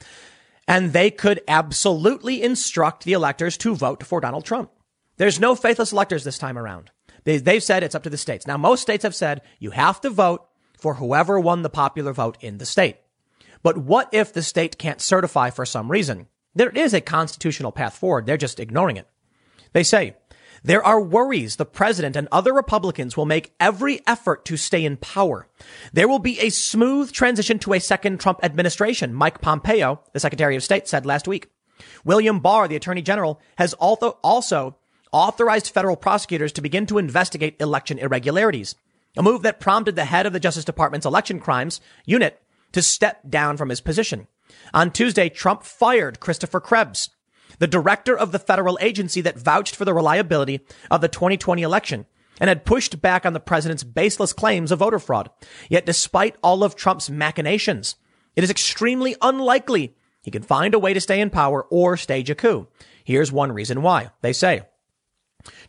And 0.66 0.92
they 0.92 1.11
could 1.11 1.42
absolutely 1.46 2.42
instruct 2.42 3.04
the 3.04 3.12
electors 3.12 3.56
to 3.58 3.75
vote 3.75 4.02
for 4.02 4.20
Donald 4.20 4.44
Trump. 4.44 4.70
There's 5.16 5.40
no 5.40 5.54
faithless 5.54 5.92
electors 5.92 6.25
this 6.25 6.38
time 6.38 6.58
around. 6.58 6.90
They, 7.26 7.38
they've 7.38 7.62
said 7.62 7.83
it's 7.83 7.95
up 7.97 8.04
to 8.04 8.11
the 8.11 8.16
states. 8.16 8.47
Now, 8.47 8.56
most 8.56 8.80
states 8.80 9.02
have 9.02 9.14
said 9.14 9.42
you 9.59 9.73
have 9.73 10.00
to 10.02 10.11
vote 10.11 10.47
for 10.78 10.95
whoever 10.95 11.38
won 11.38 11.62
the 11.62 11.68
popular 11.68 12.12
vote 12.12 12.38
in 12.40 12.59
the 12.59 12.64
state. 12.64 12.99
But 13.62 13.76
what 13.76 14.09
if 14.12 14.33
the 14.33 14.42
state 14.42 14.78
can't 14.78 15.00
certify 15.00 15.50
for 15.50 15.66
some 15.66 15.90
reason? 15.90 16.28
There 16.54 16.71
is 16.71 16.95
a 16.95 17.00
constitutional 17.00 17.73
path 17.73 17.99
forward. 17.99 18.26
They're 18.26 18.37
just 18.37 18.61
ignoring 18.61 18.97
it. 18.97 19.09
They 19.73 19.83
say, 19.83 20.16
there 20.62 20.85
are 20.85 21.00
worries 21.00 21.56
the 21.56 21.66
president 21.66 22.14
and 22.14 22.28
other 22.30 22.54
Republicans 22.54 23.16
will 23.16 23.26
make 23.26 23.54
every 23.59 24.00
effort 24.06 24.45
to 24.47 24.56
stay 24.56 24.85
in 24.85 24.97
power. 24.97 25.49
There 25.92 26.09
will 26.09 26.21
be 26.21 26.38
a 26.40 26.50
smooth 26.50 27.11
transition 27.12 27.59
to 27.61 27.73
a 27.73 27.80
second 27.80 28.21
Trump 28.21 28.38
administration, 28.45 29.12
Mike 29.12 29.40
Pompeo, 29.40 30.00
the 30.12 30.21
Secretary 30.21 30.54
of 30.54 30.62
State, 30.62 30.87
said 30.87 31.04
last 31.04 31.26
week. 31.26 31.50
William 32.04 32.38
Barr, 32.38 32.68
the 32.68 32.76
Attorney 32.76 33.02
General, 33.02 33.40
has 33.59 33.75
also, 33.75 34.18
also 34.23 34.76
authorized 35.13 35.71
federal 35.71 35.97
prosecutors 35.97 36.53
to 36.53 36.63
begin 36.63 36.87
to 36.87 36.99
investigate 36.99 37.61
election 37.61 37.99
irregularities, 37.99 38.75
a 39.17 39.23
move 39.23 39.43
that 39.43 39.61
prompted 39.61 39.97
the 39.97 40.05
head 40.05 40.27
of 40.27 40.33
the 40.33 40.41
Justice 40.41 40.65
Department's 40.65 41.07
election 41.07 41.41
crimes 41.41 41.81
unit 42.05 42.43
to 42.73 42.83
step 42.83 43.21
down 43.29 43.57
from 43.57 43.69
his 43.69 43.81
position. 43.81 44.27
On 44.75 44.91
Tuesday, 44.91 45.29
Trump 45.29 45.63
fired 45.63 46.21
Christopher 46.21 46.61
Krebs, 46.61 47.11
the 47.59 47.67
director 47.67 48.17
of 48.17 48.33
the 48.33 48.39
federal 48.39 48.79
agency 48.81 49.21
that 49.23 49.39
vouched 49.39 49.75
for 49.75 49.85
the 49.85 49.95
reliability 49.95 50.61
of 50.91 51.01
the 51.01 51.09
2020 51.09 51.63
election 51.63 52.07
and 52.41 52.49
had 52.49 52.67
pushed 52.67 53.01
back 53.01 53.25
on 53.25 53.33
the 53.33 53.41
president's 53.41 53.83
baseless 53.83 54.33
claims 54.33 54.71
of 54.71 54.81
voter 54.81 54.99
fraud. 54.99 55.31
Yet 55.71 55.87
despite 55.87 56.37
all 56.43 56.63
of 56.63 56.77
Trump's 56.77 57.09
machinations, 57.09 57.97
it 58.35 58.45
is 58.45 58.51
extremely 58.51 59.17
unlikely 59.23 59.97
he 60.23 60.31
can 60.31 60.43
find 60.43 60.75
a 60.75 60.79
way 60.79 60.93
to 60.93 61.01
stay 61.01 61.21
in 61.21 61.31
power 61.31 61.63
or 61.71 61.97
stage 61.97 62.29
a 62.31 62.35
coup. 62.35 62.67
Here's 63.05 63.31
one 63.31 63.53
reason 63.53 63.81
why. 63.83 64.11
They 64.23 64.33
say, 64.33 64.63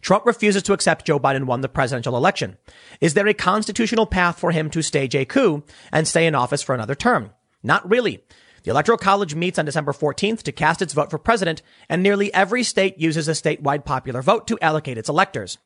Trump 0.02 0.26
refuses 0.26 0.64
to 0.64 0.74
accept 0.74 1.06
Joe 1.06 1.20
Biden 1.20 1.46
won 1.46 1.62
the 1.62 1.70
presidential 1.70 2.18
election. 2.18 2.58
Is 3.02 3.14
there 3.14 3.28
a 3.28 3.34
constitutional 3.34 4.06
path 4.06 4.40
for 4.40 4.52
him 4.52 4.70
to 4.72 4.82
stage 4.82 5.16
a 5.16 5.26
coup 5.26 5.64
and 5.92 6.08
stay 6.08 6.26
in 6.26 6.36
office 6.36 6.62
for 6.62 6.76
another 6.76 6.96
term? 6.96 7.32
Not 7.64 7.90
really. 7.90 8.24
The 8.64 8.72
Electoral 8.72 8.98
College 8.98 9.34
meets 9.34 9.58
on 9.58 9.66
December 9.66 9.94
14th 9.94 10.44
to 10.44 10.52
cast 10.52 10.82
its 10.82 10.94
vote 10.94 11.10
for 11.10 11.18
president, 11.18 11.62
and 11.88 12.04
nearly 12.04 12.34
every 12.34 12.64
state 12.64 13.00
uses 13.00 13.28
a 13.28 13.32
statewide 13.32 13.86
popular 13.86 14.22
vote 14.22 14.46
to 14.48 14.60
allocate 14.62 14.98
its 14.98 15.10
electors. 15.10 15.58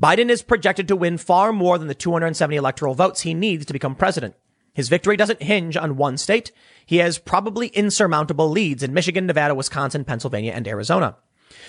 Biden 0.00 0.28
is 0.28 0.42
projected 0.42 0.88
to 0.88 0.96
win 0.96 1.16
far 1.16 1.52
more 1.52 1.78
than 1.78 1.88
the 1.88 1.94
270 1.94 2.56
electoral 2.56 2.94
votes 2.94 3.22
he 3.22 3.32
needs 3.32 3.64
to 3.66 3.72
become 3.72 3.94
president. 3.94 4.34
His 4.74 4.88
victory 4.88 5.16
doesn't 5.16 5.42
hinge 5.42 5.76
on 5.76 5.96
one 5.96 6.18
state. 6.18 6.50
He 6.84 6.96
has 6.96 7.16
probably 7.16 7.68
insurmountable 7.68 8.50
leads 8.50 8.82
in 8.82 8.92
Michigan, 8.92 9.26
Nevada, 9.26 9.54
Wisconsin, 9.54 10.04
Pennsylvania, 10.04 10.52
and 10.52 10.66
Arizona. 10.66 11.16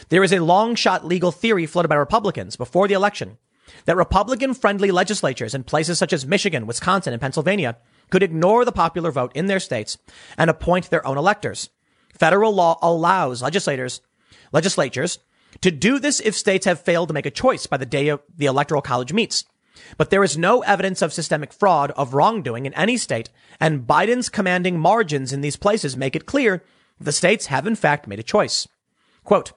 There 0.10 0.24
is 0.24 0.34
a 0.34 0.40
long 0.40 0.76
shot 0.76 1.06
legal 1.06 1.32
theory 1.32 1.66
floated 1.66 1.88
by 1.88 1.96
Republicans 1.96 2.56
before 2.56 2.88
the 2.88 2.94
election 2.94 3.38
that 3.86 3.98
Republican 3.98 4.54
friendly 4.54 4.92
legislatures 4.92 5.54
in 5.54 5.64
places 5.64 5.98
such 5.98 6.14
as 6.14 6.26
Michigan, 6.26 6.68
Wisconsin, 6.68 7.14
and 7.14 7.22
Pennsylvania 7.22 7.78
could 8.10 8.24
ignore 8.24 8.66
the 8.66 8.72
popular 8.72 9.12
vote 9.12 9.32
in 9.36 9.48
their 9.48 9.60
states 9.60 9.98
and 10.38 10.50
appoint 10.50 10.90
their 10.90 11.06
own 11.06 11.18
electors. 11.18 11.70
Federal 12.14 12.54
law 12.54 12.78
allows 12.82 13.42
legislators, 13.42 14.02
legislatures 14.52 15.20
to 15.62 15.72
do 15.72 16.00
this 16.00 16.20
if 16.20 16.36
states 16.36 16.66
have 16.66 16.80
failed 16.80 17.10
to 17.10 17.14
make 17.14 17.26
a 17.26 17.32
choice 17.32 17.66
by 17.66 17.78
the 17.78 17.86
day 17.86 18.10
of 18.10 18.22
the 18.36 18.46
electoral 18.46 18.82
college 18.82 19.14
meets. 19.14 19.46
But 19.98 20.10
there 20.10 20.24
is 20.24 20.38
no 20.38 20.62
evidence 20.62 21.02
of 21.02 21.14
systemic 21.14 21.52
fraud, 21.54 21.92
of 21.92 22.14
wrongdoing 22.14 22.66
in 22.66 22.74
any 22.74 22.98
state, 22.98 23.30
and 23.60 23.86
Biden's 23.86 24.30
commanding 24.30 24.80
margins 24.80 25.34
in 25.34 25.42
these 25.42 25.58
places 25.58 25.98
make 25.98 26.16
it 26.16 26.26
clear 26.26 26.64
the 27.00 27.12
states 27.12 27.48
have 27.48 27.68
in 27.68 27.76
fact 27.76 28.08
made 28.08 28.20
a 28.20 28.24
choice. 28.24 28.68
Quote, 29.26 29.52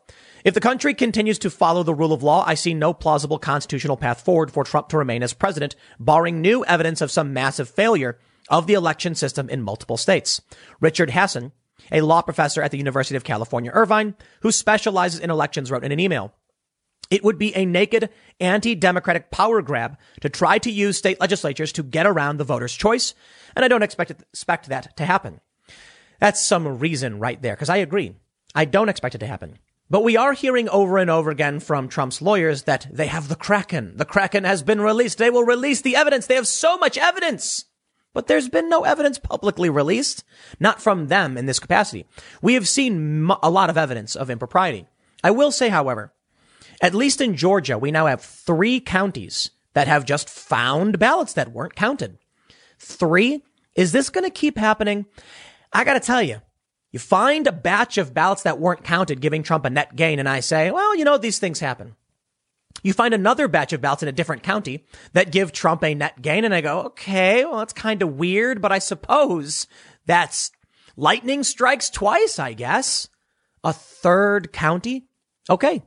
if 0.44 0.54
the 0.54 0.60
country 0.60 0.94
continues 0.94 1.38
to 1.40 1.50
follow 1.50 1.82
the 1.82 1.94
rule 1.94 2.12
of 2.12 2.22
law, 2.22 2.42
I 2.46 2.54
see 2.54 2.75
no 2.75 2.92
plausible 2.94 3.38
constitutional 3.38 3.96
path 3.96 4.25
forward 4.25 4.50
for 4.50 4.64
Trump 4.64 4.88
to 4.88 4.98
remain 4.98 5.22
as 5.22 5.34
president, 5.34 5.76
barring 6.00 6.40
new 6.40 6.64
evidence 6.64 7.00
of 7.00 7.10
some 7.10 7.32
massive 7.32 7.68
failure 7.68 8.18
of 8.48 8.66
the 8.66 8.75
election 8.75 9.14
system 9.14 9.50
in 9.50 9.62
multiple 9.62 9.96
states. 9.96 10.40
Richard 10.80 11.10
Hasen, 11.10 11.52
a 11.92 12.00
law 12.00 12.22
professor 12.22 12.62
at 12.62 12.70
the 12.70 12.78
University 12.78 13.16
of 13.16 13.25
California, 13.25 13.70
Irvine, 13.72 14.14
who 14.40 14.50
specializes 14.50 15.20
in 15.20 15.30
elections, 15.30 15.70
wrote 15.70 15.84
in 15.84 15.92
an 15.92 16.00
email. 16.00 16.32
It 17.10 17.25
would 17.25 17.38
be 17.38 17.54
a 17.56 17.66
naked 17.66 18.10
anti-democratic 18.40 19.30
power 19.30 19.60
grab 19.60 19.96
to 20.20 20.28
try 20.28 20.58
to 20.58 20.70
use 20.70 20.98
state 20.98 21.20
legislatures 21.20 21.72
to 21.72 21.82
get 21.82 22.06
around 22.06 22.37
the 22.37 22.44
voter's 22.44 22.75
choice. 22.75 23.14
And 23.56 23.64
I 23.64 23.68
don't 23.68 23.82
expect, 23.82 24.10
it, 24.10 24.22
expect 24.32 24.68
that 24.68 24.96
to 24.96 25.04
happen. 25.04 25.40
That's 26.20 26.44
some 26.44 26.78
reason 26.78 27.18
right 27.18 27.40
there, 27.40 27.54
because 27.54 27.70
I 27.70 27.78
agree. 27.78 28.14
I 28.58 28.64
don't 28.64 28.88
expect 28.88 29.14
it 29.14 29.18
to 29.18 29.26
happen. 29.28 29.60
But 29.88 30.02
we 30.02 30.16
are 30.16 30.32
hearing 30.32 30.68
over 30.68 30.98
and 30.98 31.08
over 31.08 31.30
again 31.30 31.60
from 31.60 31.88
Trump's 31.88 32.20
lawyers 32.20 32.64
that 32.64 32.88
they 32.90 33.06
have 33.06 33.28
the 33.28 33.36
Kraken. 33.36 33.96
The 33.96 34.04
Kraken 34.04 34.42
has 34.42 34.64
been 34.64 34.80
released. 34.80 35.18
They 35.18 35.30
will 35.30 35.44
release 35.44 35.80
the 35.80 35.94
evidence. 35.94 36.26
They 36.26 36.34
have 36.34 36.48
so 36.48 36.76
much 36.76 36.98
evidence. 36.98 37.66
But 38.12 38.26
there's 38.26 38.48
been 38.48 38.68
no 38.68 38.82
evidence 38.82 39.16
publicly 39.16 39.70
released, 39.70 40.24
not 40.58 40.82
from 40.82 41.06
them 41.06 41.38
in 41.38 41.46
this 41.46 41.60
capacity. 41.60 42.04
We 42.42 42.54
have 42.54 42.66
seen 42.66 43.30
a 43.44 43.48
lot 43.48 43.70
of 43.70 43.78
evidence 43.78 44.16
of 44.16 44.28
impropriety. 44.28 44.88
I 45.22 45.30
will 45.30 45.52
say, 45.52 45.68
however, 45.68 46.12
at 46.82 46.94
least 46.94 47.20
in 47.20 47.36
Georgia, 47.36 47.78
we 47.78 47.92
now 47.92 48.06
have 48.06 48.22
three 48.22 48.80
counties 48.80 49.52
that 49.74 49.86
have 49.86 50.04
just 50.04 50.28
found 50.28 50.98
ballots 50.98 51.34
that 51.34 51.52
weren't 51.52 51.76
counted. 51.76 52.18
Three. 52.80 53.44
Is 53.76 53.92
this 53.92 54.10
going 54.10 54.24
to 54.24 54.30
keep 54.30 54.58
happening? 54.58 55.06
I 55.72 55.84
got 55.84 55.94
to 55.94 56.00
tell 56.00 56.22
you, 56.22 56.40
you 56.90 56.99
find 56.99 57.47
a 57.47 57.52
batch 57.52 57.99
of 57.99 58.14
ballots 58.14 58.42
that 58.45 58.59
weren't 58.59 58.85
counted, 58.85 59.21
giving 59.21 59.42
Trump 59.42 59.64
a 59.64 59.71
net 59.71 59.95
gain, 59.95 60.18
and 60.18 60.28
I 60.28 60.40
say, 60.40 60.71
well, 60.71 60.97
you 60.97 61.04
know, 61.04 61.18
these 61.18 61.38
things 61.38 61.61
happen. 61.61 61.97
You 62.83 62.92
find 62.92 63.12
another 63.12 63.49
batch 63.49 63.73
of 63.73 63.80
ballots 63.80 64.02
in 64.02 64.09
a 64.09 64.12
different 64.12 64.42
county 64.42 64.85
that 65.12 65.33
give 65.33 65.52
Trump 65.52 65.83
a 65.85 65.95
net 65.95 66.23
gain, 66.23 66.45
and 66.45 66.54
I 66.54 66.61
go, 66.61 66.80
okay, 66.83 67.45
well, 67.45 67.59
that's 67.59 67.73
kind 67.73 68.02
of 68.02 68.16
weird, 68.16 68.62
but 68.62 68.73
I 68.73 68.78
suppose 68.78 69.66
that's 70.07 70.50
lightning 70.97 71.42
strikes 71.42 71.90
twice, 71.90 72.38
I 72.38 72.54
guess. 72.54 73.09
A 73.64 73.73
third 73.73 74.52
county? 74.52 75.09
Okay. 75.50 75.83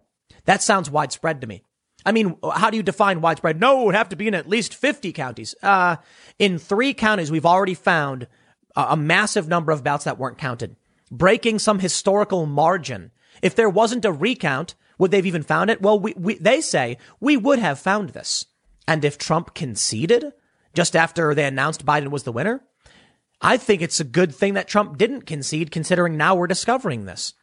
That 0.46 0.62
sounds 0.62 0.90
widespread 0.90 1.42
to 1.42 1.48
me. 1.48 1.64
I 2.06 2.12
mean, 2.12 2.36
how 2.56 2.70
do 2.70 2.78
you 2.78 2.84
define 2.84 3.22
widespread? 3.22 3.60
No, 3.60 3.82
it 3.82 3.86
would 3.86 3.96
have 3.96 4.10
to 4.10 4.16
be 4.16 4.28
in 4.28 4.34
at 4.34 4.50
least 4.50 4.74
50 4.76 5.14
counties. 5.14 5.56
Uh, 5.62 5.98
in 6.40 6.58
three 6.58 6.94
counties, 6.94 7.32
we've 7.32 7.46
already 7.46 7.76
found 7.76 8.28
a, 8.76 8.88
a 8.90 8.98
massive 8.98 9.48
number 9.48 9.72
of 9.72 9.84
ballots 9.84 10.06
that 10.06 10.18
weren't 10.18 10.38
counted 10.38 10.76
breaking 11.12 11.60
some 11.60 11.80
historical 11.80 12.46
margin. 12.46 13.12
If 13.42 13.56
there 13.56 13.70
wasn't 13.70 14.06
a 14.06 14.12
recount, 14.12 14.76
would 14.98 15.12
they've 15.12 15.26
even 15.26 15.44
found 15.44 15.70
it? 15.70 15.82
Well, 15.82 16.00
we, 16.00 16.14
we, 16.16 16.36
they 16.36 16.62
say 16.62 16.98
we 17.20 17.38
would 17.38 17.60
have 17.60 17.80
found 17.80 18.10
this. 18.12 18.46
And 18.88 19.04
if 19.04 19.18
Trump 19.18 19.54
conceded 19.54 20.32
just 20.74 20.96
after 20.96 21.36
they 21.36 21.46
announced 21.46 21.86
Biden 21.86 22.10
was 22.10 22.24
the 22.24 22.32
winner, 22.32 22.64
I 23.42 23.58
think 23.58 23.82
it's 23.82 24.00
a 24.00 24.06
good 24.06 24.34
thing 24.34 24.54
that 24.54 24.68
Trump 24.68 24.98
didn't 24.98 25.26
concede 25.26 25.72
considering 25.72 26.18
now 26.18 26.36
we're 26.36 26.48
discovering 26.48 27.06
this. 27.06 27.34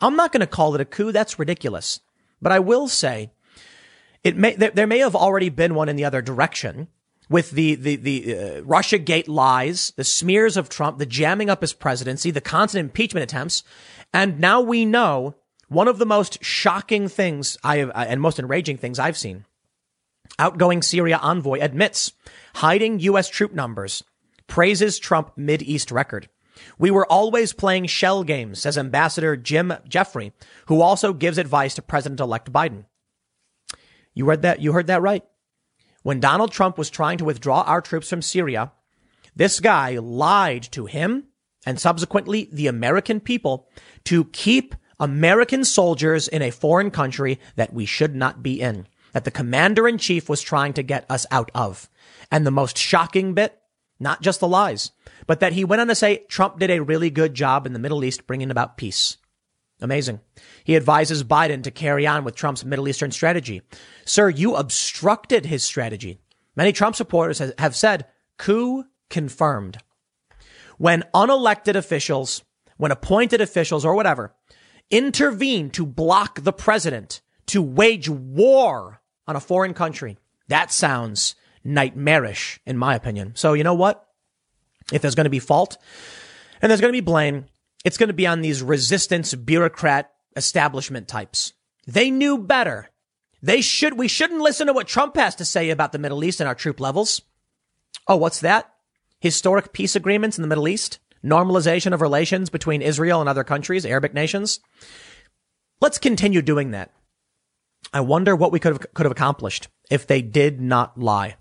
I'm 0.00 0.16
not 0.16 0.32
going 0.32 0.40
to 0.42 0.46
call 0.46 0.74
it 0.74 0.80
a 0.80 0.84
coup. 0.84 1.12
That's 1.12 1.38
ridiculous. 1.38 2.00
But 2.40 2.52
I 2.52 2.58
will 2.58 2.86
say 2.86 3.30
it 4.22 4.36
may, 4.36 4.54
there, 4.54 4.70
there 4.70 4.86
may 4.86 4.98
have 4.98 5.16
already 5.16 5.48
been 5.48 5.74
one 5.74 5.88
in 5.88 5.96
the 5.96 6.04
other 6.04 6.20
direction 6.20 6.88
with 7.28 7.50
the 7.50 7.74
the 7.74 7.96
the 7.96 8.38
uh, 8.38 8.60
Russia 8.62 8.98
Gate 8.98 9.28
lies, 9.28 9.92
the 9.96 10.04
smears 10.04 10.56
of 10.56 10.68
Trump, 10.68 10.98
the 10.98 11.06
jamming 11.06 11.50
up 11.50 11.60
his 11.60 11.72
presidency, 11.72 12.30
the 12.30 12.40
constant 12.40 12.84
impeachment 12.84 13.24
attempts, 13.24 13.62
and 14.12 14.40
now 14.40 14.60
we 14.60 14.84
know 14.84 15.34
one 15.68 15.88
of 15.88 15.98
the 15.98 16.06
most 16.06 16.42
shocking 16.42 17.08
things 17.08 17.58
I 17.64 17.78
have 17.78 17.90
uh, 17.90 18.04
and 18.08 18.20
most 18.20 18.38
enraging 18.38 18.78
things 18.78 18.98
I've 18.98 19.18
seen. 19.18 19.44
Outgoing 20.38 20.82
Syria 20.82 21.18
envoy 21.22 21.60
admits 21.60 22.12
hiding 22.56 23.00
U.S. 23.00 23.28
troop 23.28 23.52
numbers, 23.52 24.04
praises 24.46 24.98
Trump 24.98 25.32
Mid 25.36 25.62
East 25.62 25.90
record. 25.90 26.28
We 26.78 26.90
were 26.90 27.06
always 27.06 27.52
playing 27.52 27.86
shell 27.86 28.24
games, 28.24 28.60
says 28.60 28.78
Ambassador 28.78 29.36
Jim 29.36 29.74
Jeffrey, 29.88 30.32
who 30.66 30.80
also 30.80 31.12
gives 31.12 31.38
advice 31.38 31.74
to 31.74 31.82
President 31.82 32.20
elect 32.20 32.52
Biden. 32.52 32.84
You 34.14 34.24
read 34.24 34.42
that? 34.42 34.60
You 34.60 34.72
heard 34.72 34.86
that 34.86 35.02
right. 35.02 35.22
When 36.06 36.20
Donald 36.20 36.52
Trump 36.52 36.78
was 36.78 36.88
trying 36.88 37.18
to 37.18 37.24
withdraw 37.24 37.62
our 37.62 37.80
troops 37.80 38.08
from 38.08 38.22
Syria, 38.22 38.70
this 39.34 39.58
guy 39.58 39.98
lied 39.98 40.62
to 40.70 40.86
him 40.86 41.24
and 41.66 41.80
subsequently 41.80 42.48
the 42.52 42.68
American 42.68 43.18
people 43.18 43.68
to 44.04 44.26
keep 44.26 44.76
American 45.00 45.64
soldiers 45.64 46.28
in 46.28 46.42
a 46.42 46.52
foreign 46.52 46.92
country 46.92 47.40
that 47.56 47.72
we 47.72 47.86
should 47.86 48.14
not 48.14 48.40
be 48.40 48.60
in, 48.60 48.86
that 49.14 49.24
the 49.24 49.32
commander 49.32 49.88
in 49.88 49.98
chief 49.98 50.28
was 50.28 50.42
trying 50.42 50.74
to 50.74 50.84
get 50.84 51.10
us 51.10 51.26
out 51.32 51.50
of. 51.56 51.90
And 52.30 52.46
the 52.46 52.52
most 52.52 52.78
shocking 52.78 53.34
bit, 53.34 53.58
not 53.98 54.22
just 54.22 54.38
the 54.38 54.46
lies, 54.46 54.92
but 55.26 55.40
that 55.40 55.54
he 55.54 55.64
went 55.64 55.80
on 55.80 55.88
to 55.88 55.96
say 55.96 56.18
Trump 56.28 56.60
did 56.60 56.70
a 56.70 56.84
really 56.84 57.10
good 57.10 57.34
job 57.34 57.66
in 57.66 57.72
the 57.72 57.80
Middle 57.80 58.04
East 58.04 58.28
bringing 58.28 58.52
about 58.52 58.76
peace. 58.76 59.16
Amazing. 59.80 60.20
He 60.64 60.74
advises 60.76 61.22
Biden 61.22 61.62
to 61.64 61.70
carry 61.70 62.06
on 62.06 62.24
with 62.24 62.34
Trump's 62.34 62.64
Middle 62.64 62.88
Eastern 62.88 63.10
strategy. 63.10 63.62
Sir, 64.04 64.30
you 64.30 64.56
obstructed 64.56 65.46
his 65.46 65.64
strategy. 65.64 66.18
Many 66.56 66.72
Trump 66.72 66.96
supporters 66.96 67.42
have 67.58 67.76
said 67.76 68.06
coup 68.38 68.84
confirmed. 69.10 69.78
When 70.78 71.04
unelected 71.14 71.74
officials, 71.74 72.42
when 72.76 72.90
appointed 72.90 73.40
officials 73.40 73.84
or 73.84 73.94
whatever 73.94 74.34
intervene 74.90 75.68
to 75.70 75.84
block 75.84 76.42
the 76.42 76.52
president 76.52 77.20
to 77.46 77.60
wage 77.60 78.08
war 78.08 79.00
on 79.26 79.36
a 79.36 79.40
foreign 79.40 79.74
country, 79.74 80.16
that 80.48 80.70
sounds 80.70 81.34
nightmarish 81.64 82.60
in 82.64 82.78
my 82.78 82.94
opinion. 82.94 83.32
So 83.34 83.52
you 83.52 83.64
know 83.64 83.74
what? 83.74 84.06
If 84.92 85.02
there's 85.02 85.16
going 85.16 85.24
to 85.24 85.30
be 85.30 85.40
fault 85.40 85.76
and 86.62 86.70
there's 86.70 86.80
going 86.80 86.92
to 86.92 86.96
be 86.96 87.04
blame, 87.04 87.46
it's 87.84 87.98
going 87.98 88.08
to 88.08 88.14
be 88.14 88.26
on 88.26 88.40
these 88.40 88.62
resistance 88.62 89.34
bureaucrat 89.34 90.10
establishment 90.36 91.08
types. 91.08 91.52
They 91.86 92.10
knew 92.10 92.38
better. 92.38 92.90
They 93.42 93.60
should, 93.60 93.96
we 93.96 94.08
shouldn't 94.08 94.40
listen 94.40 94.66
to 94.66 94.72
what 94.72 94.88
Trump 94.88 95.16
has 95.16 95.36
to 95.36 95.44
say 95.44 95.70
about 95.70 95.92
the 95.92 95.98
Middle 95.98 96.24
East 96.24 96.40
and 96.40 96.48
our 96.48 96.54
troop 96.54 96.80
levels. 96.80 97.22
Oh, 98.08 98.16
what's 98.16 98.40
that? 98.40 98.72
Historic 99.20 99.72
peace 99.72 99.96
agreements 99.96 100.36
in 100.36 100.42
the 100.42 100.48
Middle 100.48 100.68
East? 100.68 100.98
Normalization 101.24 101.92
of 101.92 102.00
relations 102.00 102.50
between 102.50 102.82
Israel 102.82 103.20
and 103.20 103.28
other 103.28 103.44
countries, 103.44 103.86
Arabic 103.86 104.14
nations? 104.14 104.60
Let's 105.80 105.98
continue 105.98 106.42
doing 106.42 106.70
that. 106.72 106.92
I 107.92 108.00
wonder 108.00 108.34
what 108.34 108.52
we 108.52 108.58
could 108.58 108.72
have, 108.72 108.94
could 108.94 109.06
have 109.06 109.12
accomplished 109.12 109.68
if 109.90 110.06
they 110.06 110.22
did 110.22 110.60
not 110.60 110.98
lie. 110.98 111.36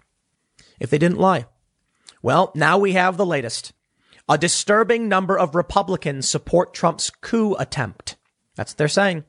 If 0.80 0.90
they 0.90 0.98
didn't 0.98 1.20
lie. 1.20 1.46
Well, 2.22 2.52
now 2.56 2.78
we 2.78 2.94
have 2.94 3.18
the 3.18 3.26
latest. 3.26 3.74
A 4.28 4.38
disturbing 4.38 5.08
number 5.08 5.38
of 5.38 5.54
Republicans 5.54 6.28
support 6.28 6.74
Trump's 6.74 7.10
coup 7.10 7.56
attempt. 7.60 8.16
That's 8.56 8.72
what 8.74 8.78
they're 8.78 8.88
saying. 8.88 9.24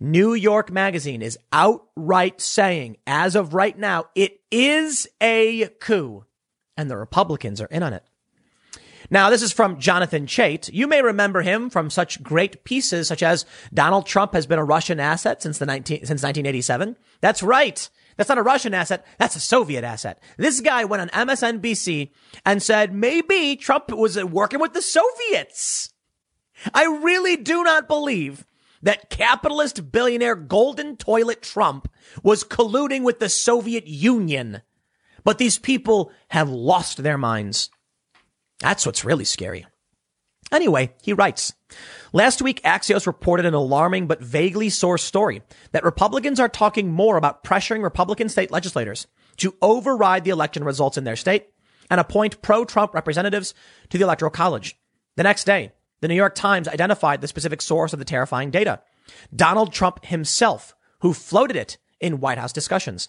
New 0.00 0.34
York 0.34 0.70
Magazine 0.70 1.22
is 1.22 1.38
outright 1.52 2.40
saying, 2.40 2.98
as 3.06 3.36
of 3.36 3.54
right 3.54 3.78
now, 3.78 4.04
it 4.14 4.40
is 4.50 5.06
a 5.22 5.68
coup. 5.80 6.24
And 6.76 6.90
the 6.90 6.96
Republicans 6.96 7.60
are 7.60 7.66
in 7.66 7.82
on 7.82 7.94
it. 7.94 8.04
Now, 9.10 9.30
this 9.30 9.42
is 9.42 9.52
from 9.52 9.78
Jonathan 9.78 10.26
Chait. 10.26 10.70
You 10.72 10.86
may 10.86 11.00
remember 11.00 11.42
him 11.42 11.70
from 11.70 11.88
such 11.88 12.22
great 12.22 12.64
pieces 12.64 13.08
such 13.08 13.22
as 13.22 13.46
Donald 13.72 14.06
Trump 14.06 14.34
has 14.34 14.46
been 14.46 14.58
a 14.58 14.64
Russian 14.64 14.98
asset 15.00 15.42
since 15.42 15.58
the 15.58 15.66
19, 15.66 15.98
since 16.00 16.22
1987. 16.22 16.96
That's 17.20 17.42
right. 17.42 17.88
That's 18.16 18.28
not 18.28 18.38
a 18.38 18.42
Russian 18.42 18.74
asset. 18.74 19.06
That's 19.18 19.36
a 19.36 19.40
Soviet 19.40 19.84
asset. 19.84 20.22
This 20.36 20.60
guy 20.60 20.84
went 20.84 21.02
on 21.12 21.26
MSNBC 21.26 22.10
and 22.44 22.62
said 22.62 22.94
maybe 22.94 23.56
Trump 23.56 23.90
was 23.90 24.16
uh, 24.16 24.26
working 24.26 24.60
with 24.60 24.72
the 24.72 24.82
Soviets. 24.82 25.92
I 26.72 26.84
really 26.84 27.36
do 27.36 27.64
not 27.64 27.88
believe 27.88 28.46
that 28.82 29.10
capitalist 29.10 29.90
billionaire 29.90 30.36
golden 30.36 30.96
toilet 30.96 31.42
Trump 31.42 31.90
was 32.22 32.44
colluding 32.44 33.02
with 33.02 33.18
the 33.18 33.28
Soviet 33.28 33.86
Union. 33.86 34.62
But 35.24 35.38
these 35.38 35.58
people 35.58 36.12
have 36.28 36.50
lost 36.50 37.02
their 37.02 37.18
minds. 37.18 37.70
That's 38.60 38.84
what's 38.84 39.04
really 39.04 39.24
scary. 39.24 39.66
Anyway, 40.52 40.92
he 41.02 41.14
writes, 41.14 41.54
Last 42.14 42.40
week, 42.40 42.62
Axios 42.62 43.08
reported 43.08 43.44
an 43.44 43.54
alarming 43.54 44.06
but 44.06 44.22
vaguely 44.22 44.68
sourced 44.68 45.00
story 45.00 45.42
that 45.72 45.82
Republicans 45.82 46.38
are 46.38 46.48
talking 46.48 46.92
more 46.92 47.16
about 47.16 47.42
pressuring 47.42 47.82
Republican 47.82 48.28
state 48.28 48.52
legislators 48.52 49.08
to 49.38 49.56
override 49.60 50.22
the 50.22 50.30
election 50.30 50.62
results 50.62 50.96
in 50.96 51.02
their 51.02 51.16
state 51.16 51.48
and 51.90 51.98
appoint 51.98 52.40
pro-Trump 52.40 52.94
representatives 52.94 53.52
to 53.88 53.98
the 53.98 54.04
Electoral 54.04 54.30
College. 54.30 54.78
The 55.16 55.24
next 55.24 55.42
day, 55.42 55.72
the 56.02 56.06
New 56.06 56.14
York 56.14 56.36
Times 56.36 56.68
identified 56.68 57.20
the 57.20 57.26
specific 57.26 57.60
source 57.60 57.92
of 57.92 57.98
the 57.98 58.04
terrifying 58.04 58.52
data. 58.52 58.80
Donald 59.34 59.72
Trump 59.72 60.04
himself, 60.04 60.76
who 61.00 61.14
floated 61.14 61.56
it 61.56 61.78
in 62.00 62.20
White 62.20 62.38
House 62.38 62.52
discussions. 62.52 63.08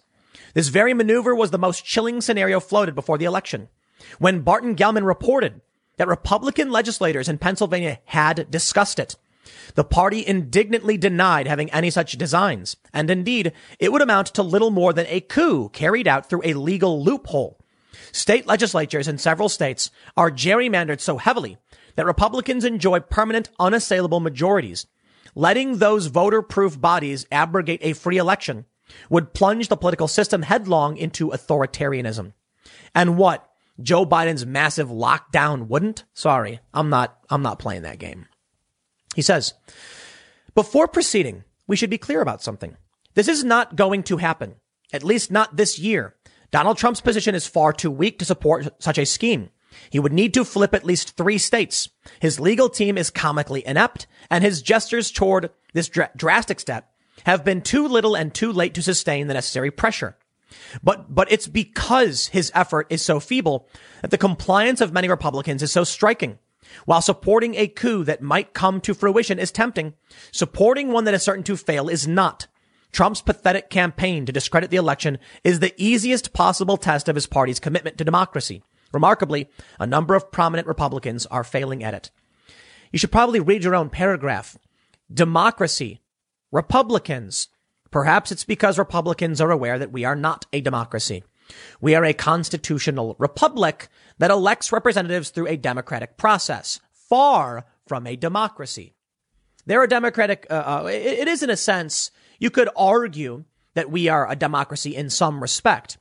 This 0.56 0.70
very 0.70 0.96
maneuver 0.96 1.36
was 1.36 1.52
the 1.52 1.60
most 1.60 1.86
chilling 1.86 2.22
scenario 2.22 2.60
floated 2.60 2.96
before 2.96 3.20
the 3.20 3.26
election. 3.26 3.70
When 4.18 4.42
Barton 4.42 4.76
Gellman 4.76 5.06
reported 5.06 5.62
that 5.98 6.08
Republican 6.08 6.72
legislators 6.72 7.30
in 7.30 7.38
Pennsylvania 7.38 8.00
had 8.06 8.50
discussed 8.50 9.00
it. 9.00 9.16
The 9.76 9.84
party 9.84 10.26
indignantly 10.26 10.98
denied 10.98 11.48
having 11.48 11.70
any 11.72 11.90
such 11.90 12.18
designs, 12.18 12.78
and 12.94 13.10
indeed, 13.12 13.52
it 13.80 13.92
would 13.92 14.02
amount 14.02 14.28
to 14.28 14.44
little 14.44 14.72
more 14.72 14.94
than 14.94 15.06
a 15.08 15.22
coup 15.22 15.70
carried 15.70 16.08
out 16.08 16.30
through 16.30 16.42
a 16.44 16.54
legal 16.54 17.04
loophole. 17.04 17.60
State 18.12 18.48
legislatures 18.48 19.08
in 19.08 19.18
several 19.18 19.50
states 19.50 19.92
are 20.18 20.32
gerrymandered 20.32 21.00
so 21.00 21.18
heavily 21.18 21.58
that 21.96 22.06
Republicans 22.06 22.66
enjoy 22.66 23.00
permanent 23.00 23.50
unassailable 23.60 24.20
majorities. 24.20 24.88
letting 25.36 25.78
those 25.78 26.08
voter 26.08 26.42
proof 26.42 26.80
bodies 26.80 27.28
abrogate 27.32 27.82
a 27.84 27.94
free 27.94 28.18
election 28.18 28.66
would 29.10 29.34
plunge 29.34 29.68
the 29.68 29.78
political 29.78 30.08
system 30.08 30.42
headlong 30.44 30.98
into 30.98 31.30
authoritarianism. 31.30 32.34
And 32.94 33.18
what? 33.18 33.48
Joe 33.82 34.06
Biden's 34.06 34.46
massive 34.46 34.90
lockdown 34.90 35.68
wouldn't? 35.68 36.06
Sorry, 36.14 36.60
I'm 36.74 36.90
not, 36.90 37.18
I'm 37.30 37.42
not 37.42 37.60
playing 37.60 37.82
that 37.84 38.00
game. 38.00 38.28
He 39.16 39.22
says, 39.22 39.54
before 40.54 40.88
proceeding, 40.88 41.44
we 41.68 41.76
should 41.76 41.90
be 41.90 41.98
clear 41.98 42.22
about 42.22 42.42
something. 42.42 42.78
This 43.14 43.28
is 43.28 43.44
not 43.44 43.76
going 43.76 44.04
to 44.04 44.18
happen. 44.18 44.56
At 44.94 45.04
least 45.04 45.32
not 45.32 45.58
this 45.58 45.80
year. 45.80 46.16
Donald 46.52 46.78
Trump's 46.78 47.02
position 47.02 47.36
is 47.36 47.48
far 47.48 47.74
too 47.74 47.92
weak 47.92 48.20
to 48.20 48.26
support 48.26 48.82
such 48.82 48.98
a 48.98 49.06
scheme. 49.06 49.50
He 49.90 50.00
would 50.00 50.14
need 50.14 50.34
to 50.36 50.46
flip 50.46 50.74
at 50.74 50.86
least 50.86 51.18
three 51.18 51.38
states. 51.38 51.90
His 52.22 52.40
legal 52.40 52.70
team 52.70 52.98
is 52.98 53.10
comically 53.10 53.66
inept, 53.66 54.08
and 54.30 54.44
his 54.44 54.62
gestures 54.62 55.12
toward 55.12 55.50
this 55.74 55.90
dr- 55.90 56.12
drastic 56.16 56.60
step 56.62 56.92
have 57.26 57.44
been 57.44 57.62
too 57.62 57.88
little 57.88 58.16
and 58.16 58.34
too 58.34 58.52
late 58.52 58.74
to 58.76 58.84
sustain 58.84 59.28
the 59.28 59.34
necessary 59.34 59.72
pressure. 59.72 60.18
But, 60.84 61.14
but 61.14 61.32
it's 61.32 61.48
because 61.48 62.28
his 62.28 62.52
effort 62.54 62.88
is 62.90 63.02
so 63.02 63.20
feeble 63.20 63.68
that 64.02 64.12
the 64.12 64.18
compliance 64.18 64.82
of 64.82 64.94
many 64.94 65.08
Republicans 65.08 65.64
is 65.64 65.72
so 65.72 65.84
striking. 65.84 66.40
While 66.86 67.02
supporting 67.02 67.56
a 67.56 67.68
coup 67.68 68.04
that 68.04 68.22
might 68.22 68.54
come 68.54 68.82
to 68.82 68.94
fruition 68.94 69.40
is 69.40 69.52
tempting, 69.52 69.94
supporting 70.32 70.92
one 70.92 71.06
that 71.06 71.14
is 71.14 71.24
certain 71.24 71.44
to 71.44 71.58
fail 71.58 71.90
is 71.90 72.08
not. 72.08 72.48
Trump's 72.92 73.22
pathetic 73.22 73.70
campaign 73.70 74.26
to 74.26 74.32
discredit 74.32 74.70
the 74.70 74.78
election 74.78 75.20
is 75.44 75.60
the 75.60 75.74
easiest 75.78 76.34
possible 76.34 76.78
test 76.78 77.10
of 77.10 77.16
his 77.16 77.28
party's 77.28 77.60
commitment 77.60 77.98
to 77.98 78.06
democracy. 78.06 78.64
Remarkably, 78.94 79.50
a 79.80 79.86
number 79.86 80.16
of 80.16 80.32
prominent 80.32 80.68
Republicans 80.68 81.26
are 81.26 81.44
failing 81.44 81.84
at 81.84 81.94
it. 81.94 82.10
You 82.92 83.00
should 83.00 83.12
probably 83.12 83.42
read 83.42 83.64
your 83.64 83.76
own 83.76 83.90
paragraph. 83.90 84.58
Democracy. 85.14 86.00
Republicans. 86.52 87.50
Perhaps 87.96 88.34
it's 88.34 88.44
because 88.44 88.78
Republicans 88.78 89.40
are 89.40 89.52
aware 89.52 89.80
that 89.80 89.94
we 89.94 90.04
are 90.04 90.18
not 90.18 90.46
a 90.52 90.60
democracy. 90.60 91.24
We 91.80 91.96
are 91.96 92.04
a 92.04 92.12
constitutional 92.12 93.16
republic 93.20 93.88
that 94.18 94.30
elects 94.30 94.74
representatives 94.74 95.30
through 95.30 95.48
a 95.48 95.56
democratic 95.56 96.18
process, 96.18 96.82
far 96.92 97.66
from 97.88 98.06
a 98.06 98.18
democracy. 98.18 98.96
They're 99.66 99.82
a 99.82 99.88
democratic, 99.88 100.46
uh, 100.50 100.84
uh, 100.84 100.90
it 100.92 101.30
is 101.30 101.42
in 101.42 101.50
a 101.50 101.56
sense, 101.56 102.12
you 102.38 102.50
could 102.50 102.68
argue 102.76 103.46
that 103.76 103.90
we 103.90 104.10
are 104.10 104.30
a 104.30 104.36
democracy 104.36 104.94
in 104.94 105.10
some 105.10 105.42
respect. 105.42 105.98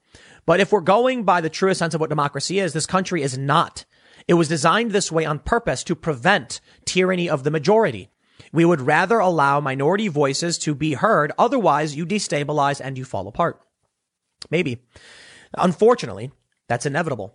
But 0.46 0.58
if 0.58 0.72
we're 0.72 0.80
going 0.80 1.22
by 1.22 1.40
the 1.40 1.48
truest 1.48 1.78
sense 1.78 1.94
of 1.94 2.00
what 2.00 2.10
democracy 2.10 2.58
is, 2.58 2.72
this 2.72 2.86
country 2.86 3.22
is 3.22 3.38
not. 3.38 3.84
It 4.26 4.34
was 4.34 4.48
designed 4.48 4.90
this 4.90 5.12
way 5.12 5.26
on 5.26 5.38
purpose 5.38 5.84
to 5.84 5.94
prevent 5.94 6.60
tyranny 6.86 7.30
of 7.30 7.44
the 7.44 7.52
majority. 7.52 8.10
We 8.52 8.64
would 8.64 8.80
rather 8.80 9.18
allow 9.18 9.60
minority 9.60 10.08
voices 10.08 10.58
to 10.58 10.74
be 10.74 10.94
heard. 10.94 11.32
Otherwise, 11.38 11.96
you 11.96 12.06
destabilize 12.06 12.80
and 12.80 12.96
you 12.96 13.04
fall 13.04 13.28
apart. 13.28 13.60
Maybe. 14.50 14.82
Unfortunately, 15.56 16.30
that's 16.68 16.86
inevitable 16.86 17.34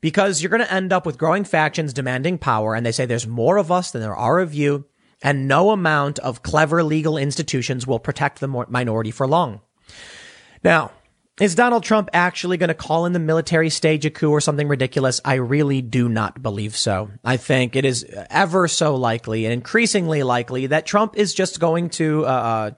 because 0.00 0.42
you're 0.42 0.50
going 0.50 0.62
to 0.62 0.72
end 0.72 0.92
up 0.92 1.06
with 1.06 1.18
growing 1.18 1.44
factions 1.44 1.92
demanding 1.92 2.38
power. 2.38 2.74
And 2.74 2.84
they 2.84 2.92
say 2.92 3.06
there's 3.06 3.26
more 3.26 3.56
of 3.56 3.72
us 3.72 3.90
than 3.90 4.02
there 4.02 4.16
are 4.16 4.38
of 4.38 4.54
you. 4.54 4.86
And 5.22 5.46
no 5.46 5.70
amount 5.70 6.18
of 6.20 6.42
clever 6.42 6.82
legal 6.82 7.18
institutions 7.18 7.86
will 7.86 7.98
protect 7.98 8.40
the 8.40 8.48
minority 8.48 9.10
for 9.10 9.26
long. 9.26 9.60
Now, 10.64 10.92
is 11.40 11.54
Donald 11.54 11.82
Trump 11.82 12.10
actually 12.12 12.56
going 12.56 12.68
to 12.68 12.74
call 12.74 13.06
in 13.06 13.12
the 13.12 13.18
military 13.18 13.70
stage 13.70 14.04
a 14.04 14.10
coup 14.10 14.30
or 14.30 14.40
something 14.40 14.68
ridiculous? 14.68 15.20
I 15.24 15.34
really 15.34 15.82
do 15.82 16.08
not 16.08 16.42
believe 16.42 16.76
so. 16.76 17.10
I 17.24 17.36
think 17.38 17.76
it 17.76 17.84
is 17.84 18.04
ever 18.28 18.68
so 18.68 18.94
likely 18.94 19.46
and 19.46 19.52
increasingly 19.52 20.22
likely 20.22 20.66
that 20.66 20.86
Trump 20.86 21.16
is 21.16 21.34
just 21.34 21.58
going 21.58 21.90
to, 21.90 22.26
uh, 22.26 22.28
uh 22.28 22.70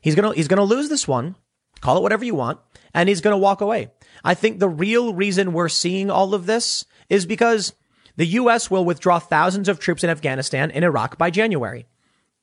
he's 0.00 0.14
going 0.14 0.30
to, 0.30 0.36
he's 0.36 0.48
going 0.48 0.58
to 0.58 0.64
lose 0.64 0.88
this 0.88 1.06
one. 1.06 1.36
Call 1.80 1.96
it 1.96 2.02
whatever 2.02 2.24
you 2.24 2.34
want. 2.34 2.58
And 2.92 3.08
he's 3.08 3.20
going 3.20 3.32
to 3.32 3.38
walk 3.38 3.60
away. 3.60 3.90
I 4.24 4.34
think 4.34 4.58
the 4.58 4.68
real 4.68 5.14
reason 5.14 5.52
we're 5.52 5.68
seeing 5.68 6.10
all 6.10 6.34
of 6.34 6.46
this 6.46 6.84
is 7.08 7.24
because 7.24 7.72
the 8.16 8.26
U.S. 8.26 8.70
will 8.70 8.84
withdraw 8.84 9.18
thousands 9.18 9.68
of 9.68 9.78
troops 9.78 10.04
in 10.04 10.10
Afghanistan 10.10 10.70
and 10.70 10.84
Iraq 10.84 11.16
by 11.18 11.30
January. 11.30 11.86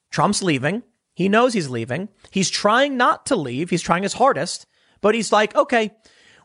Trump's 0.10 0.42
leaving. 0.42 0.84
He 1.14 1.30
knows 1.30 1.54
he's 1.54 1.70
leaving. 1.70 2.10
He's 2.32 2.50
trying 2.50 2.98
not 2.98 3.26
to 3.28 3.36
leave. 3.36 3.70
He's 3.70 3.82
trying 3.82 4.04
his 4.04 4.14
hardest. 4.14 4.66
But 5.02 5.16
he's 5.16 5.32
like, 5.32 5.56
okay, 5.56 5.92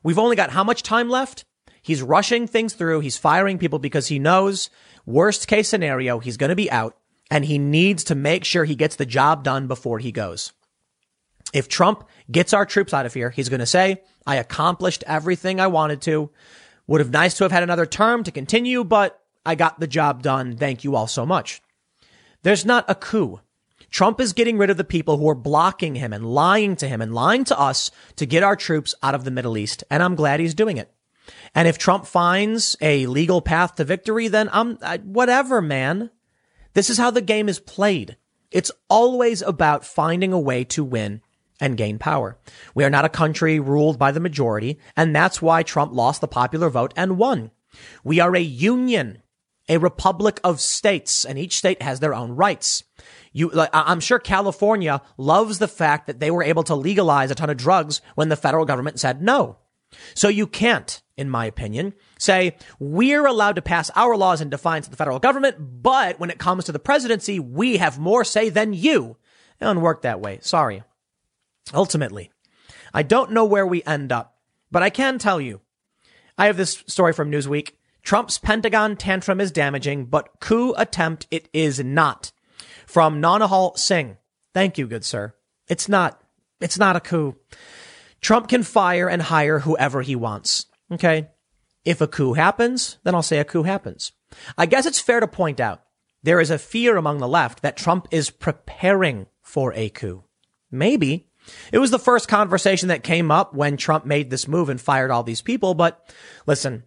we've 0.03 0.19
only 0.19 0.37
got 0.37 0.51
how 0.51 0.65
much 0.65 0.83
time 0.83 1.09
left? 1.09 1.45
He's 1.83 2.03
rushing 2.03 2.47
things 2.47 2.75
through. 2.75 3.01
He's 3.01 3.19
firing 3.19 3.59
people 3.59 3.79
because 3.79 4.09
he 4.09 4.19
knows 4.19 4.71
worst 5.07 5.47
case 5.49 5.69
scenario, 5.69 6.19
he's 6.19 6.37
going 6.37 6.51
to 6.51 6.57
be 6.57 6.71
out 6.71 6.97
and 7.31 7.45
he 7.45 7.59
needs 7.59 8.05
to 8.05 8.15
make 8.15 8.45
sure 8.45 8.65
he 8.65 8.75
gets 8.75 8.97
the 8.97 9.07
job 9.07 9.45
done 9.45 9.67
before 9.67 9.99
he 9.99 10.13
goes. 10.13 10.53
If 11.53 11.69
Trump 11.69 12.09
gets 12.31 12.53
our 12.53 12.67
troops 12.67 12.93
out 12.93 13.07
of 13.07 13.15
here, 13.15 13.31
he's 13.31 13.49
going 13.49 13.61
to 13.61 13.67
say, 13.67 14.03
I 14.27 14.37
accomplished 14.37 15.05
everything 15.07 15.61
I 15.61 15.69
wanted 15.69 16.03
to. 16.03 16.31
Would 16.87 17.01
have 17.01 17.11
nice 17.11 17.35
to 17.39 17.45
have 17.45 17.53
had 17.53 17.63
another 17.63 17.87
term 17.87 18.25
to 18.25 18.31
continue, 18.31 18.85
but 18.85 19.21
I 19.47 19.55
got 19.55 19.81
the 19.81 19.87
job 19.87 20.23
done. 20.23 20.57
Thank 20.57 20.85
you 20.85 20.97
all 20.97 21.07
so 21.07 21.25
much. 21.25 21.63
There's 22.43 22.65
not 22.65 22.85
a 22.89 22.95
coup. 22.95 23.41
Trump 23.95 24.21
is 24.21 24.33
getting 24.33 24.59
rid 24.59 24.71
of 24.71 24.77
the 24.77 24.83
people 24.83 25.19
who 25.19 25.29
are 25.29 25.37
blocking 25.37 25.95
him 25.95 26.13
and 26.13 26.27
lying 26.27 26.75
to 26.75 26.89
him 26.89 27.01
and 27.01 27.15
lying 27.15 27.45
to 27.45 27.57
us 27.57 27.93
to 28.17 28.27
get 28.27 28.43
our 28.43 28.57
troops 28.57 28.93
out 29.05 29.15
of 29.15 29.23
the 29.23 29.31
Middle 29.31 29.57
East. 29.57 29.85
And 29.89 30.03
I'm 30.03 30.17
glad 30.17 30.41
he's 30.41 30.53
doing 30.53 30.79
it. 30.79 30.93
And 31.55 31.69
if 31.69 31.79
Trump 31.79 32.05
finds 32.05 32.77
a 32.81 33.07
legal 33.07 33.41
path 33.41 33.77
to 33.77 33.85
victory, 33.85 34.27
then 34.27 34.51
I'm 34.53 34.79
whatever, 35.05 35.63
man. 35.63 36.11
This 36.73 36.91
is 36.91 36.99
how 36.99 37.13
the 37.13 37.21
game 37.21 37.49
is 37.49 37.61
played. 37.61 38.17
It's 38.51 38.73
always 38.91 39.43
about 39.43 39.85
finding 39.85 40.33
a 40.33 40.41
way 40.41 40.65
to 40.65 40.83
win 40.83 41.21
and 41.61 41.77
gain 41.77 42.01
power. 42.01 42.37
We 42.75 42.83
are 42.83 42.91
not 42.91 43.05
a 43.05 43.09
country 43.09 43.61
ruled 43.61 43.97
by 43.97 44.11
the 44.11 44.19
majority, 44.19 44.81
and 44.97 45.15
that's 45.15 45.41
why 45.41 45.63
Trump 45.63 45.93
lost 45.93 46.21
the 46.21 46.27
popular 46.27 46.69
vote 46.69 46.93
and 46.97 47.17
won. 47.17 47.53
We 48.03 48.19
are 48.19 48.35
a 48.35 48.41
union, 48.41 49.23
a 49.69 49.79
republic 49.79 50.41
of 50.43 50.61
states, 50.61 51.25
and 51.25 51.39
each 51.39 51.57
state 51.57 51.81
has 51.81 52.01
their 52.01 52.13
own 52.13 52.33
rights. 52.33 52.83
You, 53.37 53.51
like, 53.51 53.71
I'm 53.73 53.99
sure 53.99 54.21
California 54.21 55.03
loves 55.19 55.59
the 55.59 55.69
fact 55.69 56.07
that 56.07 56.21
they 56.21 56.31
were 56.31 56.45
able 56.45 56.63
to 56.63 56.77
legalize 56.77 57.33
a 57.33 57.35
ton 57.35 57.51
of 57.51 57.57
drugs 57.57 58.01
when 58.15 58.29
the 58.29 58.37
federal 58.37 58.65
government 58.65 59.01
said 59.01 59.21
no. 59.21 59.59
So 60.15 60.29
you 60.29 60.47
can't, 60.47 61.03
in 61.17 61.29
my 61.29 61.45
opinion, 61.45 61.95
say 62.17 62.57
we're 62.79 63.27
allowed 63.27 63.57
to 63.57 63.63
pass 63.63 63.91
our 63.97 64.17
laws 64.17 64.41
in 64.41 64.51
defiance 64.51 64.87
of 64.87 64.93
the 64.93 64.97
federal 64.97 65.19
government, 65.19 65.57
but 65.83 66.21
when 66.21 66.31
it 66.31 66.39
comes 66.39 66.65
to 66.65 66.73
the 66.73 66.79
presidency, 66.79 67.41
we 67.41 67.79
have 67.79 67.99
more 67.99 68.25
say 68.25 68.51
than 68.51 68.73
you. 68.73 69.17
It 69.61 69.65
doesn't 69.65 69.83
work 69.83 70.03
that 70.03 70.21
way. 70.21 70.39
Sorry. 70.41 70.85
Ultimately, 71.73 72.31
I 72.93 73.03
don't 73.03 73.33
know 73.33 73.45
where 73.45 73.67
we 73.67 73.83
end 73.83 74.13
up, 74.13 74.39
but 74.71 74.85
I 74.85 74.91
can 74.91 75.19
tell 75.19 75.41
you. 75.41 75.61
I 76.39 76.47
have 76.47 76.57
this 76.57 76.85
story 76.87 77.13
from 77.13 77.33
Newsweek. 77.33 77.73
Trump's 78.03 78.39
Pentagon 78.39 78.97
tantrum 78.97 79.41
is 79.41 79.51
damaging, 79.51 80.07
but 80.07 80.41
coup 80.41 80.75
attempt 80.77 81.27
it 81.31 81.49
is 81.53 81.83
not 81.83 82.33
from 82.95 83.21
Nanahal 83.21 83.77
Singh. 83.77 84.19
Thank 84.55 84.79
you, 84.79 84.87
good 84.87 85.05
sir. 85.05 85.35
It's 85.67 85.89
not, 85.89 86.23
it's 86.61 86.79
not 86.79 86.95
a 86.95 87.01
coup. 87.01 87.35
Trump 88.21 88.47
can 88.47 88.63
fire 88.63 89.09
and 89.09 89.21
hire 89.21 89.59
whoever 89.59 90.03
he 90.03 90.15
wants. 90.15 90.67
Okay. 90.93 91.27
If 91.85 92.01
a 92.01 92.07
coup 92.07 92.35
happens, 92.35 92.99
then 93.03 93.17
I'll 93.17 93.23
say 93.23 93.41
a 93.41 93.45
coup 93.45 93.65
happens. 93.65 94.13
I 94.57 94.67
guess 94.67 94.87
it's 94.87 95.01
fair 95.01 95.19
to 95.19 95.27
point 95.27 95.59
out 95.59 95.83
there 96.23 96.41
is 96.41 96.51
a 96.51 96.57
fear 96.57 96.97
among 96.97 97.19
the 97.19 97.27
left 97.27 97.63
that 97.63 97.77
Trump 97.77 98.07
is 98.13 98.31
preparing 98.31 99.27
for 99.43 99.73
a 99.75 99.89
coup. 99.89 100.23
Maybe. 100.71 101.27
It 101.73 101.79
was 101.79 101.91
the 101.91 101.99
first 101.99 102.29
conversation 102.29 102.91
that 102.91 103.03
came 103.03 103.33
up 103.33 103.55
when 103.55 103.77
Trump 103.77 104.07
made 104.07 104.31
this 104.31 104.47
move 104.47 104.69
and 104.69 104.81
fired 104.81 105.11
all 105.11 105.25
these 105.25 105.43
people. 105.43 105.75
But 105.75 106.15
listen, 106.47 106.85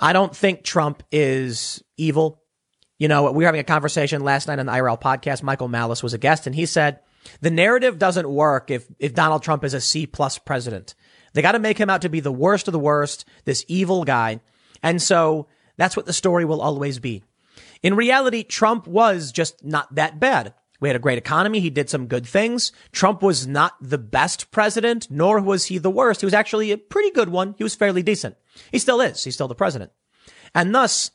I 0.00 0.14
don't 0.14 0.34
think 0.34 0.64
Trump 0.64 1.02
is 1.12 1.84
evil. 1.98 2.43
You 2.98 3.08
know, 3.08 3.30
we 3.32 3.44
were 3.44 3.46
having 3.46 3.60
a 3.60 3.64
conversation 3.64 4.22
last 4.22 4.46
night 4.46 4.58
on 4.58 4.66
the 4.66 4.72
IRL 4.72 5.00
podcast. 5.00 5.42
Michael 5.42 5.68
Malice 5.68 6.02
was 6.02 6.14
a 6.14 6.18
guest 6.18 6.46
and 6.46 6.54
he 6.54 6.66
said, 6.66 7.00
the 7.40 7.50
narrative 7.50 7.98
doesn't 7.98 8.28
work 8.28 8.70
if, 8.70 8.86
if 8.98 9.14
Donald 9.14 9.42
Trump 9.42 9.64
is 9.64 9.74
a 9.74 9.80
C 9.80 10.06
plus 10.06 10.38
president. 10.38 10.94
They 11.32 11.42
got 11.42 11.52
to 11.52 11.58
make 11.58 11.78
him 11.78 11.90
out 11.90 12.02
to 12.02 12.08
be 12.08 12.20
the 12.20 12.32
worst 12.32 12.68
of 12.68 12.72
the 12.72 12.78
worst, 12.78 13.24
this 13.44 13.64
evil 13.66 14.04
guy. 14.04 14.40
And 14.82 15.02
so 15.02 15.48
that's 15.76 15.96
what 15.96 16.06
the 16.06 16.12
story 16.12 16.44
will 16.44 16.60
always 16.60 16.98
be. 16.98 17.24
In 17.82 17.96
reality, 17.96 18.44
Trump 18.44 18.86
was 18.86 19.32
just 19.32 19.64
not 19.64 19.94
that 19.94 20.20
bad. 20.20 20.54
We 20.80 20.88
had 20.88 20.96
a 20.96 21.00
great 21.00 21.18
economy. 21.18 21.60
He 21.60 21.70
did 21.70 21.88
some 21.88 22.06
good 22.06 22.26
things. 22.26 22.72
Trump 22.92 23.22
was 23.22 23.46
not 23.46 23.74
the 23.80 23.98
best 23.98 24.50
president, 24.50 25.10
nor 25.10 25.40
was 25.40 25.66
he 25.66 25.78
the 25.78 25.90
worst. 25.90 26.20
He 26.20 26.26
was 26.26 26.34
actually 26.34 26.72
a 26.72 26.78
pretty 26.78 27.10
good 27.10 27.30
one. 27.30 27.54
He 27.56 27.64
was 27.64 27.74
fairly 27.74 28.02
decent. 28.02 28.36
He 28.70 28.78
still 28.78 29.00
is. 29.00 29.24
He's 29.24 29.34
still 29.34 29.48
the 29.48 29.54
president. 29.54 29.92
And 30.54 30.74
thus, 30.74 31.10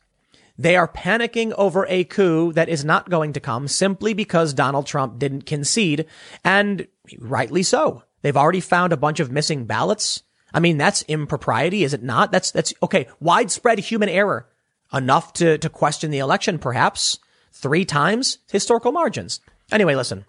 they 0.60 0.76
are 0.76 0.90
panicking 0.90 1.54
over 1.54 1.86
a 1.88 2.04
coup 2.04 2.52
that 2.52 2.68
is 2.68 2.84
not 2.84 3.10
going 3.10 3.32
to 3.32 3.40
come 3.40 3.70
simply 3.70 4.14
because 4.14 4.54
Donald 4.54 4.86
Trump 4.86 5.18
didn't 5.18 5.46
concede. 5.46 6.06
And 6.44 6.86
rightly 7.18 7.64
so. 7.64 8.04
They've 8.22 8.36
already 8.36 8.60
found 8.60 8.92
a 8.92 8.98
bunch 8.98 9.22
of 9.22 9.32
missing 9.32 9.64
ballots. 9.64 10.22
I 10.54 10.60
mean, 10.60 10.78
that's 10.78 11.04
impropriety, 11.04 11.86
is 11.86 11.94
it 11.94 12.04
not? 12.04 12.34
That's, 12.34 12.52
that's, 12.52 12.74
okay. 12.84 13.08
Widespread 13.22 13.80
human 13.80 14.10
error. 14.10 14.50
Enough 14.92 15.32
to, 15.34 15.58
to 15.60 15.70
question 15.70 16.12
the 16.12 16.20
election, 16.20 16.60
perhaps. 16.60 17.20
Three 17.54 17.86
times 17.86 18.40
historical 18.52 18.92
margins. 18.92 19.40
Anyway, 19.72 19.96
listen. 19.96 20.26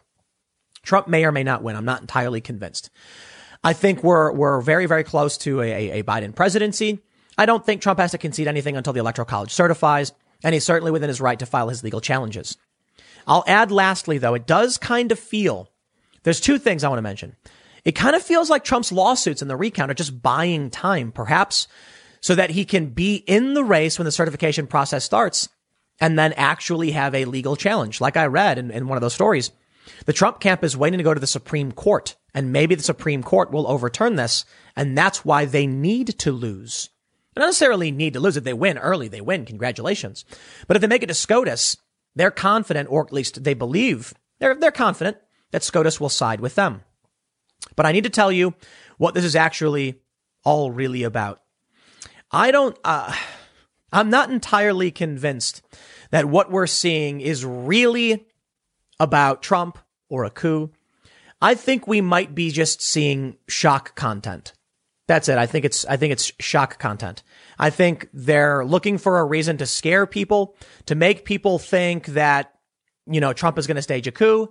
Trump 0.85 1.09
may 1.09 1.25
or 1.25 1.33
may 1.33 1.43
not 1.43 1.65
win. 1.65 1.75
I'm 1.75 1.85
not 1.85 2.03
entirely 2.03 2.41
convinced. 2.41 2.91
I 3.65 3.73
think 3.73 4.05
we're, 4.05 4.31
we're 4.31 4.61
very, 4.61 4.87
very 4.87 5.03
close 5.03 5.37
to 5.39 5.61
a, 5.61 5.91
a 5.91 6.03
Biden 6.05 6.37
presidency. 6.37 7.01
I 7.39 7.47
don't 7.47 7.65
think 7.65 7.81
Trump 7.81 7.99
has 7.99 8.11
to 8.13 8.19
concede 8.19 8.49
anything 8.49 8.77
until 8.77 8.93
the 8.93 9.01
electoral 9.01 9.27
college 9.27 9.53
certifies, 9.53 10.13
and 10.43 10.53
he's 10.53 10.65
certainly 10.65 10.91
within 10.91 11.09
his 11.09 11.21
right 11.21 11.39
to 11.39 11.47
file 11.47 11.69
his 11.69 11.85
legal 11.85 12.01
challenges. 12.01 12.57
I'll 13.27 13.45
add 13.47 13.71
lastly, 13.71 14.19
though, 14.19 14.35
it 14.35 14.47
does 14.47 14.79
kind 14.79 15.13
of 15.13 15.19
feel 15.19 15.69
there's 16.23 16.41
two 16.41 16.59
things 16.59 16.85
I 16.85 16.89
want 16.89 16.99
to 16.99 17.03
mention. 17.03 17.37
It 17.85 17.93
kind 17.93 18.15
of 18.15 18.23
feels 18.23 18.51
like 18.51 18.65
Trump's 18.65 18.93
lawsuits 18.93 19.41
and 19.41 19.51
the 19.51 19.57
recount 19.57 19.91
are 19.91 19.95
just 19.95 20.23
buying 20.23 20.71
time, 20.71 21.13
perhaps 21.13 21.67
so 22.21 22.35
that 22.35 22.51
he 22.51 22.65
can 22.65 22.87
be 22.87 23.17
in 23.17 23.55
the 23.55 23.65
race 23.65 23.99
when 23.99 24.05
the 24.05 24.13
certification 24.13 24.67
process 24.67 25.05
starts 25.05 25.49
and 26.01 26.19
then 26.19 26.33
actually 26.35 26.91
have 26.93 27.15
a 27.15 27.25
legal 27.25 27.57
challenge. 27.57 28.01
Like 28.01 28.17
I 28.17 28.27
read 28.27 28.59
in, 28.59 28.71
in 28.71 28.89
one 28.89 28.97
of 28.97 29.03
those 29.03 29.15
stories, 29.15 29.53
the 30.07 30.13
Trump 30.13 30.41
camp 30.41 30.63
is 30.63 30.77
waiting 30.77 30.99
to 30.99 31.05
go 31.05 31.15
to 31.15 31.21
the 31.21 31.27
Supreme 31.27 31.73
Court 31.73 32.17
and 32.35 32.53
maybe 32.53 32.75
the 32.75 32.83
Supreme 32.83 33.23
Court 33.23 33.51
will 33.51 33.67
overturn 33.67 34.17
this. 34.17 34.45
And 34.77 34.97
that's 34.97 35.25
why 35.25 35.47
they 35.47 35.67
need 35.67 36.19
to 36.21 36.33
lose. 36.33 36.91
Don't 37.41 37.49
necessarily 37.49 37.91
need 37.91 38.13
to 38.13 38.21
lose. 38.21 38.37
If 38.37 38.45
they 38.45 38.53
win 38.53 38.77
early, 38.77 39.09
they 39.09 39.23
win. 39.23 39.47
Congratulations. 39.47 40.27
But 40.69 40.77
if 40.77 40.83
they 40.83 40.87
make 40.87 41.03
it 41.03 41.07
to 41.07 41.15
SCOTUS, 41.15 41.79
they're 42.15 42.31
confident, 42.31 42.91
or 42.93 43.03
at 43.03 43.15
least 43.15 43.45
they 43.45 43.55
believe, 43.55 44.13
they're, 44.41 44.55
they're 44.55 44.71
confident 44.71 45.17
that 45.51 45.63
SCOTUS 45.63 45.99
will 45.99 46.11
side 46.11 46.41
with 46.41 46.55
them. 46.55 46.83
But 47.77 47.87
I 47.87 47.93
need 47.93 48.05
to 48.05 48.11
tell 48.11 48.31
you 48.31 48.53
what 48.99 49.15
this 49.15 49.25
is 49.25 49.35
actually 49.35 50.03
all 50.45 50.71
really 50.71 51.03
about. 51.03 51.41
I 52.31 52.51
don't, 52.51 52.77
uh, 52.85 53.15
I'm 53.91 54.11
not 54.11 54.31
entirely 54.31 54.91
convinced 54.91 55.63
that 56.11 56.27
what 56.27 56.51
we're 56.51 56.67
seeing 56.67 57.23
is 57.23 57.43
really 57.43 58.27
about 58.99 59.43
Trump 59.43 59.79
or 60.11 60.25
a 60.25 60.31
coup. 60.31 60.73
I 61.41 61.55
think 61.55 61.87
we 61.87 62.03
might 62.03 62.35
be 62.35 62.51
just 62.51 62.83
seeing 62.83 63.39
shock 63.49 63.95
content. 63.95 64.53
That's 65.07 65.29
it. 65.29 65.39
I 65.39 65.47
think 65.47 65.65
it's, 65.65 65.85
I 65.87 65.97
think 65.97 66.13
it's 66.13 66.31
shock 66.39 66.79
content. 66.79 67.25
I 67.61 67.69
think 67.69 68.09
they're 68.15 68.65
looking 68.65 68.97
for 68.97 69.19
a 69.19 69.25
reason 69.25 69.59
to 69.59 69.67
scare 69.67 70.07
people, 70.07 70.57
to 70.87 70.95
make 70.95 71.27
people 71.27 71.59
think 71.59 72.07
that, 72.07 72.55
you 73.07 73.21
know, 73.21 73.35
Trump 73.35 73.59
is 73.59 73.67
going 73.67 73.77
to 73.77 73.83
stage 73.83 74.07
a 74.07 74.13
coup 74.13 74.49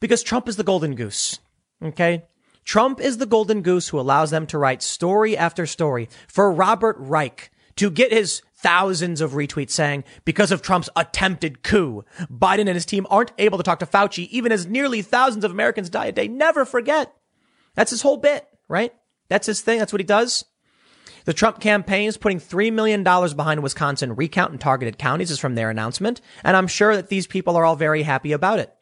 because 0.00 0.24
Trump 0.24 0.48
is 0.48 0.56
the 0.56 0.64
golden 0.64 0.96
goose. 0.96 1.38
Okay. 1.80 2.24
Trump 2.64 3.00
is 3.00 3.18
the 3.18 3.26
golden 3.26 3.62
goose 3.62 3.88
who 3.88 4.00
allows 4.00 4.32
them 4.32 4.44
to 4.48 4.58
write 4.58 4.82
story 4.82 5.36
after 5.36 5.66
story 5.66 6.08
for 6.26 6.50
Robert 6.50 6.96
Reich 6.98 7.52
to 7.76 7.92
get 7.92 8.10
his 8.10 8.42
thousands 8.56 9.20
of 9.20 9.32
retweets 9.32 9.70
saying 9.70 10.02
because 10.24 10.50
of 10.50 10.62
Trump's 10.62 10.90
attempted 10.96 11.62
coup, 11.62 12.04
Biden 12.22 12.66
and 12.66 12.70
his 12.70 12.86
team 12.86 13.06
aren't 13.08 13.30
able 13.38 13.58
to 13.58 13.62
talk 13.62 13.78
to 13.78 13.86
Fauci 13.86 14.26
even 14.30 14.50
as 14.50 14.66
nearly 14.66 15.00
thousands 15.00 15.44
of 15.44 15.52
Americans 15.52 15.90
die 15.90 16.06
a 16.06 16.12
day. 16.12 16.26
Never 16.26 16.64
forget. 16.64 17.14
That's 17.76 17.92
his 17.92 18.02
whole 18.02 18.16
bit, 18.16 18.48
right? 18.66 18.92
That's 19.28 19.46
his 19.46 19.60
thing. 19.60 19.78
That's 19.78 19.92
what 19.92 20.00
he 20.00 20.06
does. 20.06 20.44
The 21.26 21.34
Trump 21.34 21.60
campaign 21.60 22.08
is 22.08 22.16
putting 22.16 22.38
$3 22.38 22.72
million 22.72 23.02
behind 23.02 23.62
Wisconsin 23.62 24.14
recount 24.14 24.52
in 24.52 24.58
targeted 24.58 24.96
counties 24.96 25.30
is 25.30 25.40
from 25.40 25.56
their 25.56 25.70
announcement. 25.70 26.20
And 26.44 26.56
I'm 26.56 26.68
sure 26.68 26.94
that 26.96 27.08
these 27.08 27.26
people 27.26 27.56
are 27.56 27.64
all 27.64 27.76
very 27.76 28.04
happy 28.04 28.32
about 28.32 28.60
it. 28.60 28.72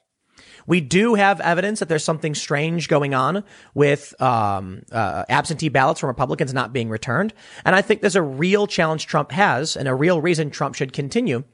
We 0.67 0.81
do 0.81 1.15
have 1.15 1.41
evidence 1.41 1.81
that 1.81 1.89
there's 1.89 2.05
something 2.05 2.35
strange 2.35 2.89
going 2.89 3.15
on 3.15 3.45
with 3.75 4.21
um, 4.21 4.83
uh, 4.93 5.25
absentee 5.29 5.69
ballots 5.69 6.01
from 6.01 6.09
Republicans 6.09 6.55
not 6.55 6.73
being 6.73 6.89
returned, 6.89 7.35
and 7.65 7.75
I 7.77 7.83
think 7.83 8.01
there's 8.01 8.17
a 8.17 8.23
real 8.23 8.67
challenge 8.67 9.07
Trump 9.07 9.31
has, 9.33 9.77
and 9.77 9.89
a 9.89 9.95
real 9.95 10.23
reason 10.23 10.51
Trump 10.51 10.75
should 10.75 10.95
continue. 10.95 11.45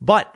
But 0.00 0.32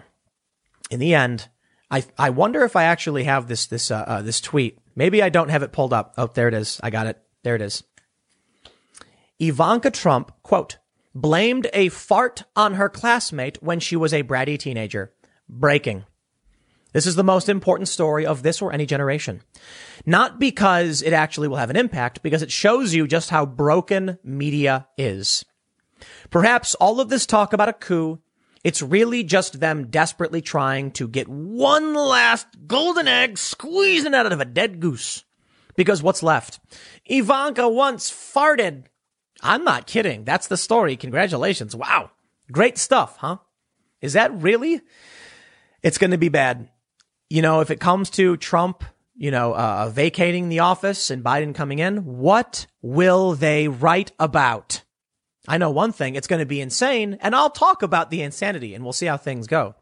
in 0.90 0.98
the 0.98 1.14
end, 1.14 1.48
I 1.92 2.04
I 2.18 2.30
wonder 2.30 2.64
if 2.64 2.74
I 2.74 2.84
actually 2.84 3.22
have 3.24 3.46
this 3.46 3.66
this 3.66 3.92
uh, 3.92 4.04
uh, 4.06 4.22
this 4.22 4.40
tweet. 4.40 4.78
Maybe 4.96 5.22
I 5.22 5.28
don't 5.28 5.50
have 5.50 5.62
it 5.62 5.70
pulled 5.70 5.92
up. 5.92 6.14
Oh, 6.18 6.26
there 6.26 6.48
it 6.48 6.54
is. 6.54 6.80
I 6.82 6.90
got 6.90 7.06
it. 7.06 7.22
There 7.44 7.54
it 7.54 7.62
is. 7.62 7.84
Ivanka 9.40 9.92
Trump 9.92 10.32
quote 10.42 10.78
blamed 11.14 11.68
a 11.72 11.88
fart 11.90 12.42
on 12.56 12.74
her 12.74 12.88
classmate 12.88 13.62
when 13.62 13.78
she 13.78 13.94
was 13.94 14.12
a 14.12 14.24
bratty 14.24 14.58
teenager. 14.58 15.12
Breaking. 15.48 16.04
This 16.92 17.06
is 17.06 17.14
the 17.14 17.22
most 17.22 17.48
important 17.48 17.88
story 17.88 18.26
of 18.26 18.42
this 18.42 18.60
or 18.60 18.72
any 18.72 18.84
generation. 18.84 19.42
Not 20.04 20.40
because 20.40 21.02
it 21.02 21.12
actually 21.12 21.46
will 21.46 21.56
have 21.56 21.70
an 21.70 21.76
impact, 21.76 22.22
because 22.22 22.42
it 22.42 22.50
shows 22.50 22.94
you 22.94 23.06
just 23.06 23.30
how 23.30 23.46
broken 23.46 24.18
media 24.24 24.88
is. 24.96 25.44
Perhaps 26.30 26.74
all 26.76 27.00
of 27.00 27.08
this 27.08 27.26
talk 27.26 27.52
about 27.52 27.68
a 27.68 27.74
coup, 27.74 28.20
it's 28.64 28.82
really 28.82 29.22
just 29.22 29.60
them 29.60 29.88
desperately 29.88 30.40
trying 30.40 30.90
to 30.92 31.06
get 31.06 31.28
one 31.28 31.94
last 31.94 32.46
golden 32.66 33.06
egg 33.06 33.38
squeezing 33.38 34.14
out 34.14 34.30
of 34.32 34.40
a 34.40 34.44
dead 34.44 34.80
goose. 34.80 35.24
Because 35.76 36.02
what's 36.02 36.24
left? 36.24 36.58
Ivanka 37.06 37.68
once 37.68 38.10
farted. 38.10 38.86
I'm 39.42 39.64
not 39.64 39.86
kidding. 39.86 40.24
That's 40.24 40.48
the 40.48 40.56
story. 40.56 40.96
Congratulations. 40.96 41.74
Wow. 41.76 42.10
Great 42.50 42.78
stuff, 42.78 43.16
huh? 43.18 43.38
Is 44.00 44.14
that 44.14 44.32
really? 44.34 44.80
It's 45.82 45.98
going 45.98 46.10
to 46.10 46.18
be 46.18 46.28
bad 46.28 46.68
you 47.30 47.42
know, 47.42 47.60
if 47.60 47.70
it 47.70 47.80
comes 47.80 48.10
to 48.10 48.36
Trump, 48.36 48.84
you 49.14 49.30
know, 49.30 49.54
uh, 49.54 49.90
vacating 49.92 50.48
the 50.48 50.60
office 50.60 51.10
and 51.10 51.24
Biden 51.24 51.54
coming 51.54 51.78
in, 51.78 51.98
what 52.18 52.66
will 52.82 53.34
they 53.34 53.68
write 53.68 54.12
about? 54.18 54.82
I 55.46 55.58
know 55.58 55.70
one 55.70 55.92
thing, 55.92 56.14
it's 56.14 56.26
going 56.26 56.40
to 56.40 56.46
be 56.46 56.60
insane, 56.60 57.18
and 57.20 57.34
I'll 57.34 57.50
talk 57.50 57.82
about 57.82 58.10
the 58.10 58.22
insanity 58.22 58.74
and 58.74 58.84
we'll 58.84 58.92
see 58.92 59.06
how 59.06 59.16
things 59.16 59.46
go. 59.46 59.74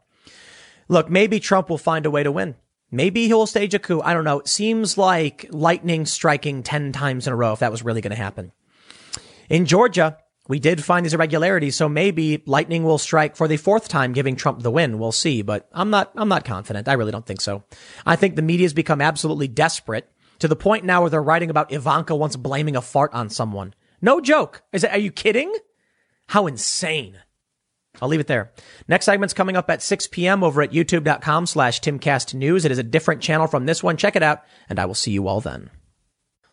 Look, 0.87 1.09
maybe 1.09 1.39
Trump 1.39 1.69
will 1.69 1.77
find 1.77 2.05
a 2.05 2.11
way 2.11 2.23
to 2.23 2.31
win. 2.31 2.55
Maybe 2.89 3.27
he'll 3.27 3.45
stage 3.45 3.73
a 3.73 3.79
coup. 3.79 4.01
I 4.01 4.13
don't 4.13 4.23
know. 4.23 4.39
It 4.39 4.47
seems 4.47 4.97
like 4.97 5.45
lightning 5.49 6.05
striking 6.05 6.63
10 6.63 6.93
times 6.93 7.27
in 7.27 7.33
a 7.33 7.35
row 7.35 7.51
if 7.51 7.59
that 7.59 7.71
was 7.71 7.83
really 7.83 7.99
going 7.99 8.15
to 8.15 8.21
happen. 8.21 8.53
In 9.49 9.65
Georgia, 9.65 10.17
we 10.47 10.59
did 10.59 10.83
find 10.83 11.05
these 11.05 11.13
irregularities, 11.13 11.75
so 11.75 11.89
maybe 11.89 12.43
lightning 12.45 12.83
will 12.83 12.97
strike 12.97 13.35
for 13.35 13.47
the 13.47 13.57
fourth 13.57 13.87
time, 13.87 14.13
giving 14.13 14.35
Trump 14.35 14.61
the 14.61 14.71
win. 14.71 14.99
We'll 14.99 15.11
see, 15.11 15.41
but 15.41 15.67
I'm 15.73 15.89
not, 15.89 16.11
I'm 16.15 16.29
not 16.29 16.45
confident. 16.45 16.87
I 16.87 16.93
really 16.93 17.11
don't 17.11 17.25
think 17.25 17.41
so. 17.41 17.63
I 18.05 18.15
think 18.15 18.35
the 18.35 18.41
media's 18.41 18.73
become 18.73 19.01
absolutely 19.01 19.47
desperate 19.47 20.09
to 20.39 20.47
the 20.47 20.55
point 20.55 20.85
now 20.85 21.01
where 21.01 21.09
they're 21.09 21.21
writing 21.21 21.49
about 21.49 21.71
Ivanka 21.71 22.15
once 22.15 22.35
blaming 22.35 22.75
a 22.75 22.81
fart 22.81 23.13
on 23.13 23.29
someone. 23.29 23.73
No 24.01 24.21
joke. 24.21 24.63
Is 24.71 24.83
it, 24.83 24.91
are 24.91 24.99
you 24.99 25.11
kidding? 25.11 25.53
How 26.27 26.47
insane. 26.47 27.17
I'll 28.01 28.09
leave 28.09 28.19
it 28.19 28.27
there. 28.27 28.51
Next 28.87 29.05
segment's 29.05 29.33
coming 29.33 29.55
up 29.55 29.69
at 29.69 29.81
6 29.81 30.07
p.m. 30.07 30.43
over 30.43 30.61
at 30.61 30.71
youtube.com 30.71 31.47
slash 31.47 31.81
timcastnews. 31.81 32.63
It 32.63 32.71
is 32.71 32.77
a 32.77 32.83
different 32.83 33.21
channel 33.21 33.47
from 33.47 33.65
this 33.65 33.81
one. 33.81 33.97
Check 33.97 34.15
it 34.15 34.23
out, 34.23 34.43
and 34.69 34.77
I 34.77 34.85
will 34.85 34.93
see 34.93 35.11
you 35.11 35.27
all 35.27 35.41
then. 35.41 35.71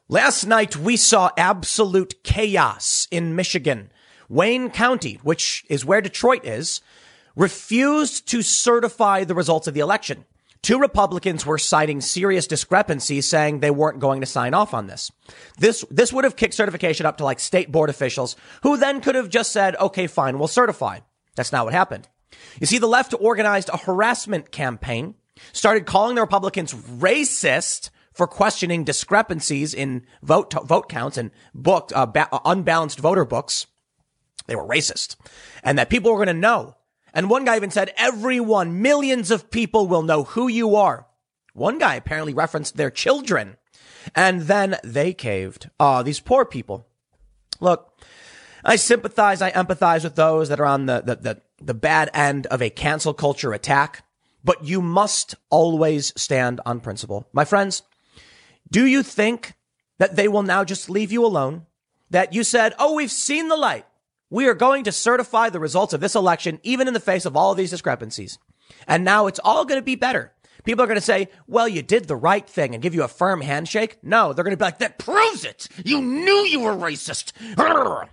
Last 0.08 0.44
night 0.44 0.76
we 0.76 0.98
saw 0.98 1.30
absolute 1.38 2.22
chaos 2.22 3.08
in 3.10 3.34
Michigan. 3.34 3.90
Wayne 4.28 4.68
County, 4.68 5.18
which 5.22 5.64
is 5.70 5.82
where 5.82 6.02
Detroit 6.02 6.44
is, 6.44 6.82
refused 7.34 8.28
to 8.28 8.42
certify 8.42 9.24
the 9.24 9.34
results 9.34 9.66
of 9.66 9.72
the 9.72 9.80
election. 9.80 10.26
Two 10.60 10.78
Republicans 10.78 11.46
were 11.46 11.56
citing 11.56 12.02
serious 12.02 12.46
discrepancies 12.46 13.26
saying 13.26 13.60
they 13.60 13.70
weren't 13.70 13.98
going 13.98 14.20
to 14.20 14.26
sign 14.26 14.52
off 14.52 14.74
on 14.74 14.88
this. 14.88 15.10
This, 15.56 15.86
this 15.90 16.12
would 16.12 16.24
have 16.24 16.36
kicked 16.36 16.52
certification 16.52 17.06
up 17.06 17.16
to 17.16 17.24
like 17.24 17.40
state 17.40 17.72
board 17.72 17.88
officials 17.88 18.36
who 18.62 18.76
then 18.76 19.00
could 19.00 19.14
have 19.14 19.30
just 19.30 19.52
said, 19.52 19.74
okay, 19.76 20.06
fine, 20.06 20.38
we'll 20.38 20.48
certify. 20.48 20.98
That's 21.34 21.52
not 21.52 21.64
what 21.64 21.72
happened. 21.72 22.08
You 22.60 22.66
see, 22.66 22.76
the 22.76 22.86
left 22.86 23.14
organized 23.18 23.70
a 23.70 23.78
harassment 23.78 24.50
campaign, 24.52 25.14
started 25.54 25.86
calling 25.86 26.14
the 26.14 26.20
Republicans 26.20 26.74
racist 26.74 27.88
for 28.14 28.27
questioning 28.27 28.85
discrepancies 28.85 29.74
in 29.74 30.07
vote 30.22 30.55
vote 30.64 30.88
counts 30.88 31.18
and 31.18 31.31
booked 31.53 31.92
uh, 31.94 32.07
ba- 32.07 32.29
uh, 32.33 32.38
unbalanced 32.44 33.00
voter 33.00 33.24
books. 33.24 33.66
They 34.46 34.57
were 34.57 34.66
racist, 34.66 35.16
and 35.62 35.79
that 35.79 35.90
people 35.90 36.11
were 36.11 36.24
going 36.24 36.35
to 36.35 36.40
know. 36.40 36.77
And 37.12 37.29
one 37.29 37.44
guy 37.44 37.57
even 37.57 37.70
said, 37.70 37.92
"Everyone, 37.96 38.81
millions 38.81 39.31
of 39.31 39.50
people 39.50 39.88
will 39.88 40.03
know 40.03 40.24
who 40.24 40.48
you 40.48 40.77
are." 40.77 41.07
One 41.53 41.79
guy 41.79 41.94
apparently 41.94 42.35
referenced 42.35 42.77
their 42.77 42.90
children, 42.90 43.57
and 44.14 44.42
then 44.42 44.77
they 44.83 45.12
caved. 45.12 45.70
Ah, 45.79 46.03
these 46.03 46.20
poor 46.20 46.44
people. 46.44 46.87
Look, 47.61 48.00
I 48.64 48.77
sympathize, 48.77 49.42
I 49.42 49.53
empathize 49.53 50.05
with 50.05 50.16
those 50.16 50.48
that 50.48 50.59
are 50.59 50.66
on 50.66 50.87
the, 50.87 51.03
the, 51.03 51.16
the, 51.16 51.42
the 51.61 51.74
bad 51.74 52.11
end 52.14 52.46
of 52.46 52.62
a 52.62 52.70
cancel 52.70 53.14
culture 53.14 53.53
attack, 53.53 54.05
but 54.42 54.64
you 54.64 54.81
must 54.81 55.35
always 55.50 56.12
stand 56.20 56.61
on 56.66 56.81
principle. 56.81 57.29
My 57.33 57.44
friends, 57.44 57.83
do 58.70 58.87
you 58.87 59.03
think 59.03 59.55
that 59.98 60.16
they 60.16 60.29
will 60.29 60.42
now 60.42 60.64
just 60.64 60.90
leave 60.90 61.12
you 61.12 61.24
alone? 61.24 61.66
That 62.11 62.33
you 62.33 62.44
said, 62.44 62.74
Oh, 62.79 62.94
we've 62.94 63.11
seen 63.11 63.48
the 63.48 63.57
light. 63.57 63.87
We 64.31 64.46
are 64.48 64.55
going 64.55 64.85
to 64.85 64.92
certify 64.92 65.50
the 65.50 65.61
results 65.61 65.92
of 65.92 66.00
this 66.00 66.14
election, 66.14 66.59
even 66.62 66.88
in 66.88 66.94
the 66.94 67.00
face 67.00 67.24
of 67.24 67.37
all 67.37 67.53
of 67.53 67.57
these 67.57 67.70
discrepancies. 67.70 68.38
And 68.88 69.05
now 69.05 69.27
it's 69.27 69.40
all 69.44 69.64
going 69.64 69.81
to 69.81 69.85
be 69.85 69.94
better. 69.94 70.33
People 70.64 70.83
are 70.83 70.87
going 70.87 70.96
to 70.96 71.03
say, 71.03 71.29
well, 71.46 71.68
you 71.68 71.83
did 71.83 72.07
the 72.07 72.16
right 72.16 72.48
thing 72.48 72.74
and 72.74 72.83
give 72.83 72.94
you 72.94 73.03
a 73.03 73.09
firm 73.09 73.42
handshake. 73.42 73.98
No, 74.03 74.33
they're 74.33 74.44
going 74.44 74.53
to 74.53 74.57
be 74.57 74.64
like, 74.64 74.79
that 74.79 74.98
proves 74.98 75.44
it. 75.44 75.68
You 75.85 76.00
knew 76.00 76.46
you 76.46 76.61
were 76.61 76.74
racist. 76.74 77.33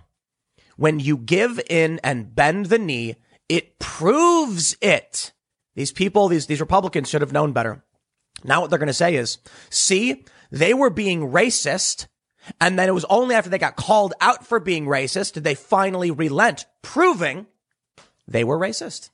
When 0.76 1.00
you 1.00 1.18
give 1.18 1.60
in 1.68 2.00
and 2.02 2.34
bend 2.34 2.66
the 2.66 2.78
knee, 2.78 3.16
it 3.48 3.78
proves 3.78 4.76
it. 4.80 5.32
These 5.74 5.92
people, 5.92 6.28
these, 6.28 6.46
these 6.46 6.60
Republicans 6.60 7.08
should 7.08 7.20
have 7.20 7.32
known 7.32 7.52
better. 7.52 7.84
Now 8.44 8.60
what 8.60 8.70
they're 8.70 8.78
going 8.78 8.86
to 8.88 8.92
say 8.92 9.14
is, 9.14 9.38
see, 9.70 10.24
they 10.50 10.74
were 10.74 10.90
being 10.90 11.30
racist. 11.30 12.06
And 12.60 12.78
then 12.78 12.88
it 12.88 12.94
was 12.94 13.04
only 13.06 13.34
after 13.34 13.48
they 13.48 13.58
got 13.58 13.76
called 13.76 14.14
out 14.20 14.46
for 14.46 14.58
being 14.58 14.86
racist 14.86 15.34
did 15.34 15.44
they 15.44 15.54
finally 15.54 16.10
relent, 16.10 16.66
proving 16.82 17.46
they 18.26 18.44
were 18.44 18.58
racist. 18.58 19.10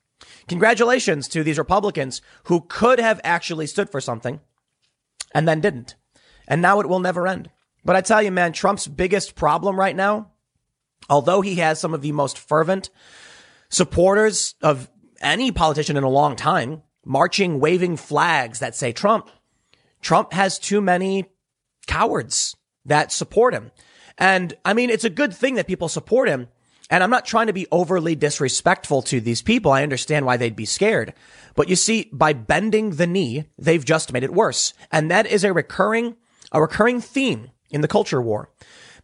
Congratulations 0.49 1.29
to 1.29 1.45
these 1.45 1.59
Republicans 1.59 2.23
who 2.45 2.63
could 2.63 2.99
have 2.99 3.21
actually 3.23 3.67
stood 3.67 3.91
for 3.91 4.01
something 4.01 4.41
and 5.35 5.47
then 5.47 5.61
didn't. 5.61 5.95
And 6.47 6.63
now 6.63 6.81
it 6.81 6.89
will 6.89 7.01
never 7.01 7.27
end. 7.29 7.51
But 7.85 7.97
I 7.97 8.01
tell 8.01 8.23
you, 8.23 8.33
man, 8.33 8.53
Trump's 8.53 8.87
biggest 8.87 9.35
problem 9.35 9.79
right 9.79 9.95
now, 9.95 10.33
although 11.09 11.43
he 11.43 11.57
has 11.57 11.79
some 11.79 11.95
of 11.95 12.03
the 12.03 12.13
most 12.13 12.39
fervent 12.39 12.91
supporters 13.69 14.55
of 14.63 14.91
any 15.21 15.53
politician 15.53 15.97
in 15.97 16.05
a 16.05 16.09
long 16.09 16.35
time, 16.35 16.83
marching, 17.05 17.61
waving 17.61 17.97
flags 17.97 18.59
that 18.59 18.75
say 18.75 18.93
Trump, 18.93 19.31
Trump 20.01 20.33
has 20.33 20.59
too 20.59 20.81
many 20.81 21.25
cowards 21.87 22.57
that 22.85 23.13
support 23.13 23.55
him. 23.55 23.71
And 24.17 24.55
I 24.65 24.75
mean, 24.75 24.91
it's 24.91 25.05
a 25.05 25.11
good 25.11 25.35
thing 25.35 25.55
that 25.55 25.67
people 25.67 25.89
support 25.89 26.29
him. 26.29 26.49
And 26.91 27.05
I'm 27.05 27.11
not 27.11 27.27
trying 27.27 27.49
to 27.49 27.53
be 27.53 27.67
overly 27.71 28.15
disrespectful 28.15 29.03
to 29.03 29.21
these 29.21 29.43
people. 29.43 29.73
I 29.73 29.83
understand 29.83 30.25
why 30.25 30.39
they'd 30.39 30.57
be 30.57 30.65
scared. 30.65 31.13
But 31.55 31.69
you 31.69 31.77
see, 31.77 32.09
by 32.13 32.33
bending 32.33 32.91
the 32.91 33.07
knee, 33.07 33.45
they've 33.59 33.85
just 33.85 34.13
made 34.13 34.23
it 34.23 34.33
worse. 34.33 34.73
And 34.91 35.11
that 35.11 35.27
is 35.27 35.45
a 35.45 35.53
recurring, 35.53 36.17
a 36.51 36.61
recurring 36.61 37.01
theme 37.03 37.51
in 37.71 37.83
the 37.83 37.89
culture 37.89 38.23
war. 38.23 38.51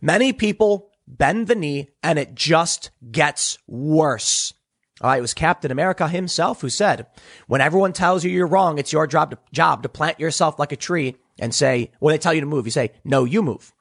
Many 0.00 0.32
people 0.32 0.90
bend 1.06 1.46
the 1.46 1.54
knee 1.54 1.90
and 2.02 2.18
it 2.18 2.34
just 2.34 2.90
gets 3.10 3.58
worse. 3.66 4.54
All 5.00 5.10
right, 5.10 5.18
it 5.18 5.22
was 5.22 5.34
Captain 5.34 5.72
America 5.72 6.08
himself 6.08 6.60
who 6.60 6.68
said, 6.68 7.06
when 7.48 7.60
everyone 7.60 7.92
tells 7.92 8.24
you 8.24 8.30
you're 8.30 8.46
wrong, 8.46 8.78
it's 8.78 8.92
your 8.92 9.06
job 9.06 9.32
to, 9.32 9.38
job 9.52 9.82
to 9.82 9.88
plant 9.88 10.20
yourself 10.20 10.58
like 10.58 10.70
a 10.70 10.76
tree 10.76 11.16
and 11.38 11.52
say, 11.52 11.90
when 11.98 12.12
they 12.12 12.18
tell 12.18 12.32
you 12.32 12.40
to 12.40 12.46
move, 12.46 12.64
you 12.64 12.70
say, 12.70 12.92
no, 13.04 13.24
you 13.24 13.42
move. 13.42 13.72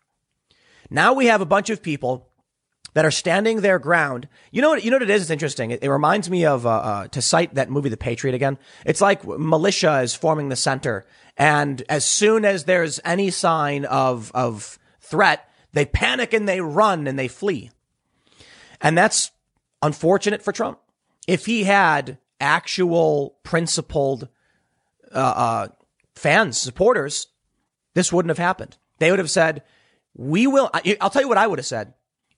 Now 0.89 1.13
we 1.13 1.27
have 1.27 1.41
a 1.41 1.45
bunch 1.45 1.69
of 1.69 1.83
people 1.83 2.29
that 2.93 3.05
are 3.05 3.11
standing 3.11 3.61
their 3.61 3.79
ground. 3.79 4.27
You 4.51 4.61
know 4.61 4.69
what? 4.69 4.83
You 4.83 4.91
know 4.91 4.97
what 4.97 5.03
it 5.03 5.09
is? 5.09 5.23
It's 5.23 5.31
interesting. 5.31 5.71
It, 5.71 5.83
it 5.83 5.89
reminds 5.89 6.29
me 6.29 6.45
of 6.45 6.65
uh, 6.65 6.69
uh, 6.69 7.07
to 7.09 7.21
cite 7.21 7.55
that 7.55 7.69
movie, 7.69 7.89
The 7.89 7.97
Patriot, 7.97 8.35
again. 8.35 8.57
It's 8.85 9.01
like 9.01 9.25
militia 9.25 10.01
is 10.01 10.13
forming 10.13 10.49
the 10.49 10.55
center, 10.55 11.05
and 11.37 11.83
as 11.89 12.05
soon 12.05 12.45
as 12.45 12.65
there's 12.65 12.99
any 13.03 13.31
sign 13.31 13.85
of 13.85 14.31
of 14.33 14.77
threat, 15.01 15.49
they 15.73 15.85
panic 15.85 16.33
and 16.33 16.47
they 16.47 16.61
run 16.61 17.07
and 17.07 17.17
they 17.17 17.27
flee. 17.27 17.71
And 18.79 18.97
that's 18.97 19.31
unfortunate 19.81 20.43
for 20.43 20.51
Trump. 20.51 20.79
If 21.27 21.45
he 21.45 21.63
had 21.63 22.17
actual 22.39 23.37
principled 23.43 24.27
uh, 25.13 25.17
uh 25.17 25.67
fans, 26.15 26.57
supporters, 26.57 27.27
this 27.93 28.11
wouldn't 28.11 28.29
have 28.29 28.37
happened. 28.37 28.77
They 28.99 29.09
would 29.09 29.19
have 29.19 29.31
said, 29.31 29.63
"We 30.13 30.47
will." 30.47 30.69
I'll 31.01 31.09
tell 31.09 31.21
you 31.21 31.29
what 31.29 31.37
I 31.37 31.47
would 31.47 31.59
have 31.59 31.65
said 31.65 31.93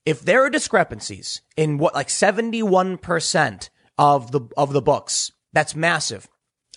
if 0.06 0.20
there 0.20 0.44
are 0.44 0.50
discrepancies 0.50 1.42
in 1.56 1.78
what 1.78 1.94
like 1.94 2.06
71% 2.06 3.68
of 3.98 4.30
the 4.30 4.40
of 4.56 4.72
the 4.72 4.80
books, 4.80 5.32
that's 5.52 5.74
massive. 5.74 6.28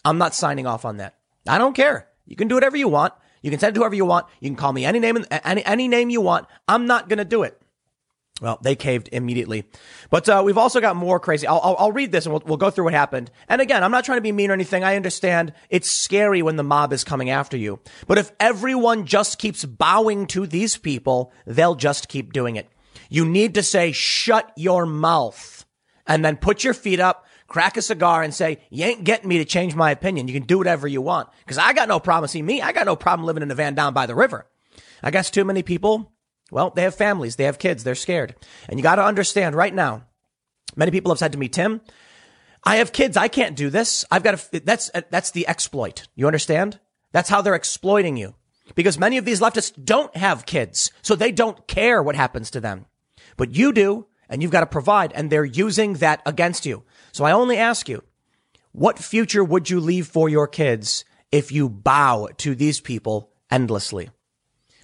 I'm 0.04 0.18
not 0.18 0.34
signing 0.34 0.66
off 0.66 0.84
on 0.84 0.98
that. 0.98 1.16
I 1.48 1.60
don't 1.60 1.76
care. 1.76 2.08
You 2.26 2.36
can 2.36 2.48
do 2.48 2.56
whatever 2.56 2.76
you 2.76 2.88
want. 2.88 3.14
You 3.42 3.52
can 3.52 3.60
send 3.60 3.72
it 3.72 3.74
to 3.76 3.82
whoever 3.82 3.96
you 3.96 4.06
want. 4.06 4.26
You 4.40 4.50
can 4.50 4.56
call 4.56 4.74
me 4.74 4.84
any 4.84 5.00
name 5.00 5.24
any 5.32 5.64
any 5.64 5.88
name 5.88 6.10
you 6.10 6.22
want. 6.22 6.48
I'm 6.68 6.88
not 6.88 7.08
going 7.08 7.20
to 7.20 7.26
do 7.26 7.44
it. 7.44 7.62
Well, 8.42 8.58
they 8.62 8.76
caved 8.76 9.10
immediately. 9.12 9.66
But 10.10 10.30
uh, 10.30 10.42
we've 10.46 10.58
also 10.58 10.80
got 10.80 10.96
more 10.96 11.20
crazy. 11.20 11.46
I'll, 11.46 11.60
I'll, 11.62 11.76
I'll, 11.78 11.92
read 11.92 12.12
this 12.12 12.26
and 12.26 12.34
we'll, 12.34 12.44
we'll 12.46 12.58
go 12.58 12.70
through 12.70 12.86
what 12.86 12.94
happened. 12.94 13.32
And 13.50 13.62
again, 13.62 13.84
I'm 13.84 13.92
not 13.92 14.06
trying 14.06 14.18
to 14.18 14.22
be 14.22 14.32
mean 14.32 14.50
or 14.50 14.54
anything. 14.54 14.84
I 14.84 14.96
understand 14.96 15.54
it's 15.70 15.92
scary 15.92 16.42
when 16.42 16.56
the 16.56 16.64
mob 16.64 16.94
is 16.94 17.04
coming 17.04 17.30
after 17.30 17.58
you. 17.58 17.80
But 18.08 18.18
if 18.18 18.32
everyone 18.40 19.06
just 19.06 19.40
keeps 19.40 19.66
bowing 19.66 20.26
to 20.28 20.48
these 20.48 20.78
people, 20.78 21.34
they'll 21.46 21.76
just 21.76 22.08
keep 22.08 22.32
doing 22.32 22.56
it. 22.56 22.70
You 23.10 23.26
need 23.26 23.56
to 23.56 23.64
say, 23.64 23.92
shut 23.92 24.52
your 24.56 24.86
mouth 24.86 25.66
and 26.08 26.24
then 26.24 26.38
put 26.38 26.64
your 26.64 26.74
feet 26.74 27.00
up, 27.00 27.26
crack 27.48 27.76
a 27.76 27.82
cigar 27.82 28.24
and 28.24 28.34
say, 28.34 28.60
you 28.70 28.86
ain't 28.86 29.04
getting 29.04 29.28
me 29.28 29.40
to 29.40 29.46
change 29.46 29.76
my 29.76 29.92
opinion. 29.92 30.28
You 30.28 30.34
can 30.34 30.48
do 30.48 30.58
whatever 30.58 30.88
you 30.88 31.02
want. 31.02 31.28
Cause 31.46 31.58
I 31.58 31.74
got 31.74 31.88
no 31.90 32.00
problem. 32.00 32.28
See 32.30 32.42
me, 32.42 32.62
I 32.62 32.72
got 32.72 32.86
no 32.86 32.96
problem 32.96 33.26
living 33.26 33.44
in 33.44 33.52
a 33.52 33.56
van 33.56 33.76
down 33.76 33.94
by 33.94 34.06
the 34.06 34.16
river. 34.16 34.48
I 35.04 35.12
guess 35.12 35.30
too 35.30 35.46
many 35.46 35.64
people, 35.64 36.12
well, 36.52 36.70
they 36.70 36.84
have 36.84 36.96
families, 36.96 37.36
they 37.36 37.44
have 37.46 37.60
kids, 37.60 37.84
they're 37.84 37.96
scared. 37.96 38.36
And 38.68 38.80
you 38.80 38.84
got 38.84 38.96
to 38.96 39.06
understand 39.06 39.56
right 39.56 39.74
now, 39.74 40.04
many 40.76 40.92
people 40.92 41.12
have 41.12 41.20
said 41.20 41.32
to 41.34 41.38
me, 41.38 41.50
Tim, 41.50 41.82
I 42.64 42.78
have 42.78 42.92
kids. 42.92 43.16
I 43.16 43.30
can't 43.30 43.56
do 43.56 43.70
this. 43.70 44.04
I've 44.12 44.24
got 44.24 44.38
to, 44.38 44.60
that's, 44.60 44.92
uh, 44.94 45.02
that's 45.10 45.32
the 45.32 45.48
exploit. 45.48 46.08
You 46.16 46.28
understand? 46.28 46.80
That's 47.12 47.30
how 47.30 47.42
they're 47.42 47.56
exploiting 47.56 48.18
you 48.18 48.36
because 48.76 49.00
many 49.00 49.18
of 49.18 49.26
these 49.26 49.40
leftists 49.40 49.74
don't 49.84 50.16
have 50.16 50.46
kids. 50.46 50.92
So 51.02 51.16
they 51.16 51.32
don't 51.32 51.68
care 51.68 52.04
what 52.04 52.16
happens 52.16 52.52
to 52.52 52.60
them 52.60 52.86
but 53.40 53.56
you 53.56 53.72
do, 53.72 54.06
and 54.30 54.42
you've 54.44 54.52
got 54.52 54.60
to 54.60 54.66
provide, 54.66 55.14
and 55.14 55.30
they're 55.30 55.46
using 55.46 55.94
that 55.94 56.22
against 56.26 56.66
you. 56.66 56.84
So 57.14 57.24
I 57.24 57.32
only 57.32 57.56
ask 57.56 57.88
you, 57.88 58.04
what 58.74 59.00
future 59.00 59.46
would 59.46 59.70
you 59.70 59.80
leave 59.80 60.08
for 60.08 60.28
your 60.28 60.46
kids 60.46 61.06
if 61.32 61.50
you 61.50 61.70
bow 61.70 62.28
to 62.40 62.54
these 62.54 62.82
people 62.82 63.32
endlessly? 63.50 64.10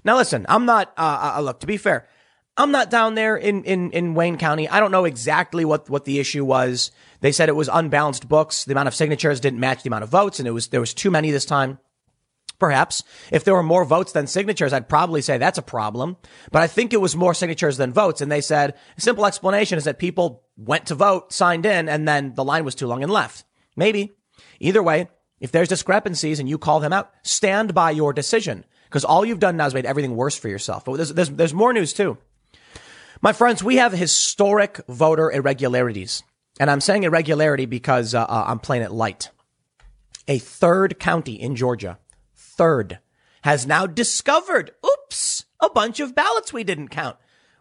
Now 0.06 0.18
listen, 0.18 0.46
I'm 0.48 0.66
not, 0.66 0.94
uh, 0.96 1.34
uh, 1.36 1.42
look, 1.42 1.60
to 1.62 1.68
be 1.68 1.78
fair, 1.78 2.08
I'm 2.56 2.72
not 2.72 2.90
down 2.90 3.16
there 3.16 3.36
in, 3.36 3.64
in, 3.66 3.92
in 3.92 4.14
Wayne 4.14 4.38
County. 4.38 4.70
I 4.70 4.80
don't 4.80 4.92
know 4.92 5.04
exactly 5.04 5.66
what, 5.66 5.90
what 5.90 6.06
the 6.06 6.20
issue 6.20 6.46
was. 6.46 6.92
They 7.20 7.32
said 7.32 7.50
it 7.50 7.56
was 7.56 7.70
unbalanced 7.74 8.30
books. 8.30 8.64
The 8.64 8.74
amount 8.74 8.88
of 8.88 8.96
signatures 8.96 9.42
didn't 9.42 9.60
match 9.60 9.84
the 9.84 9.90
amount 9.90 10.04
of 10.04 10.10
votes, 10.10 10.40
and 10.40 10.48
it 10.48 10.52
was, 10.52 10.68
there 10.68 10.80
was 10.80 10.94
too 10.94 11.12
many 11.12 11.32
this 11.32 11.44
time. 11.44 11.80
Perhaps 12.58 13.04
if 13.32 13.44
there 13.44 13.56
were 13.56 13.64
more 13.64 13.84
votes 13.84 14.14
than 14.14 14.28
signatures, 14.28 14.72
I'd 14.72 14.88
probably 14.88 15.22
say 15.22 15.38
that's 15.38 15.58
a 15.58 15.64
problem. 15.64 16.16
But 16.52 16.62
I 16.62 16.68
think 16.68 16.94
it 16.94 17.02
was 17.02 17.14
more 17.14 17.34
signatures 17.34 17.76
than 17.76 17.92
votes. 17.92 18.22
And 18.22 18.32
they 18.32 18.40
said 18.40 18.76
a 18.98 19.02
simple 19.02 19.26
explanation 19.26 19.78
is 19.78 19.84
that 19.84 20.00
people 20.00 20.44
went 20.56 20.86
to 20.86 20.96
vote, 20.96 21.34
signed 21.34 21.66
in, 21.66 21.90
and 21.90 22.08
then 22.08 22.34
the 22.36 22.46
line 22.46 22.64
was 22.64 22.76
too 22.76 22.88
long 22.88 23.04
and 23.04 23.12
left. 23.12 23.44
Maybe. 23.76 24.16
Either 24.62 24.82
way, 24.82 25.10
if 25.42 25.52
there's 25.52 25.68
discrepancies 25.68 26.40
and 26.40 26.48
you 26.48 26.58
call 26.58 26.80
them 26.80 26.94
out, 26.94 27.12
stand 27.24 27.74
by 27.74 27.92
your 27.92 28.14
decision 28.14 28.64
because 28.96 29.04
all 29.04 29.26
you've 29.26 29.42
done 29.42 29.58
now 29.58 29.66
is 29.66 29.74
made 29.74 29.86
everything 29.86 30.16
worse 30.16 30.38
for 30.38 30.48
yourself. 30.48 30.86
But 30.86 30.96
there's, 30.96 31.14
there's, 31.14 31.30
there's 31.30 31.54
more 31.54 31.74
news 31.74 31.92
too. 31.92 32.18
My 33.22 33.34
friends, 33.34 33.62
we 33.62 33.76
have 33.76 33.92
historic 33.92 34.80
voter 34.88 35.30
irregularities. 35.30 36.24
And 36.62 36.72
I'm 36.72 36.80
saying 36.80 37.04
irregularity 37.04 37.66
because 37.66 38.16
uh, 38.16 38.24
uh, 38.24 38.46
I'm 38.48 38.60
playing 38.60 38.84
it 38.84 38.94
light. 38.94 39.32
A 40.30 40.38
third 40.38 40.98
county 40.98 41.34
in 41.34 41.58
Georgia 41.58 42.00
third 42.38 43.00
has 43.42 43.68
now 43.68 43.86
discovered, 43.86 44.72
oops, 44.86 45.44
a 45.60 45.70
bunch 45.70 46.00
of 46.00 46.16
ballots 46.16 46.54
we 46.54 46.64
didn't 46.64 46.88
count. 46.88 47.18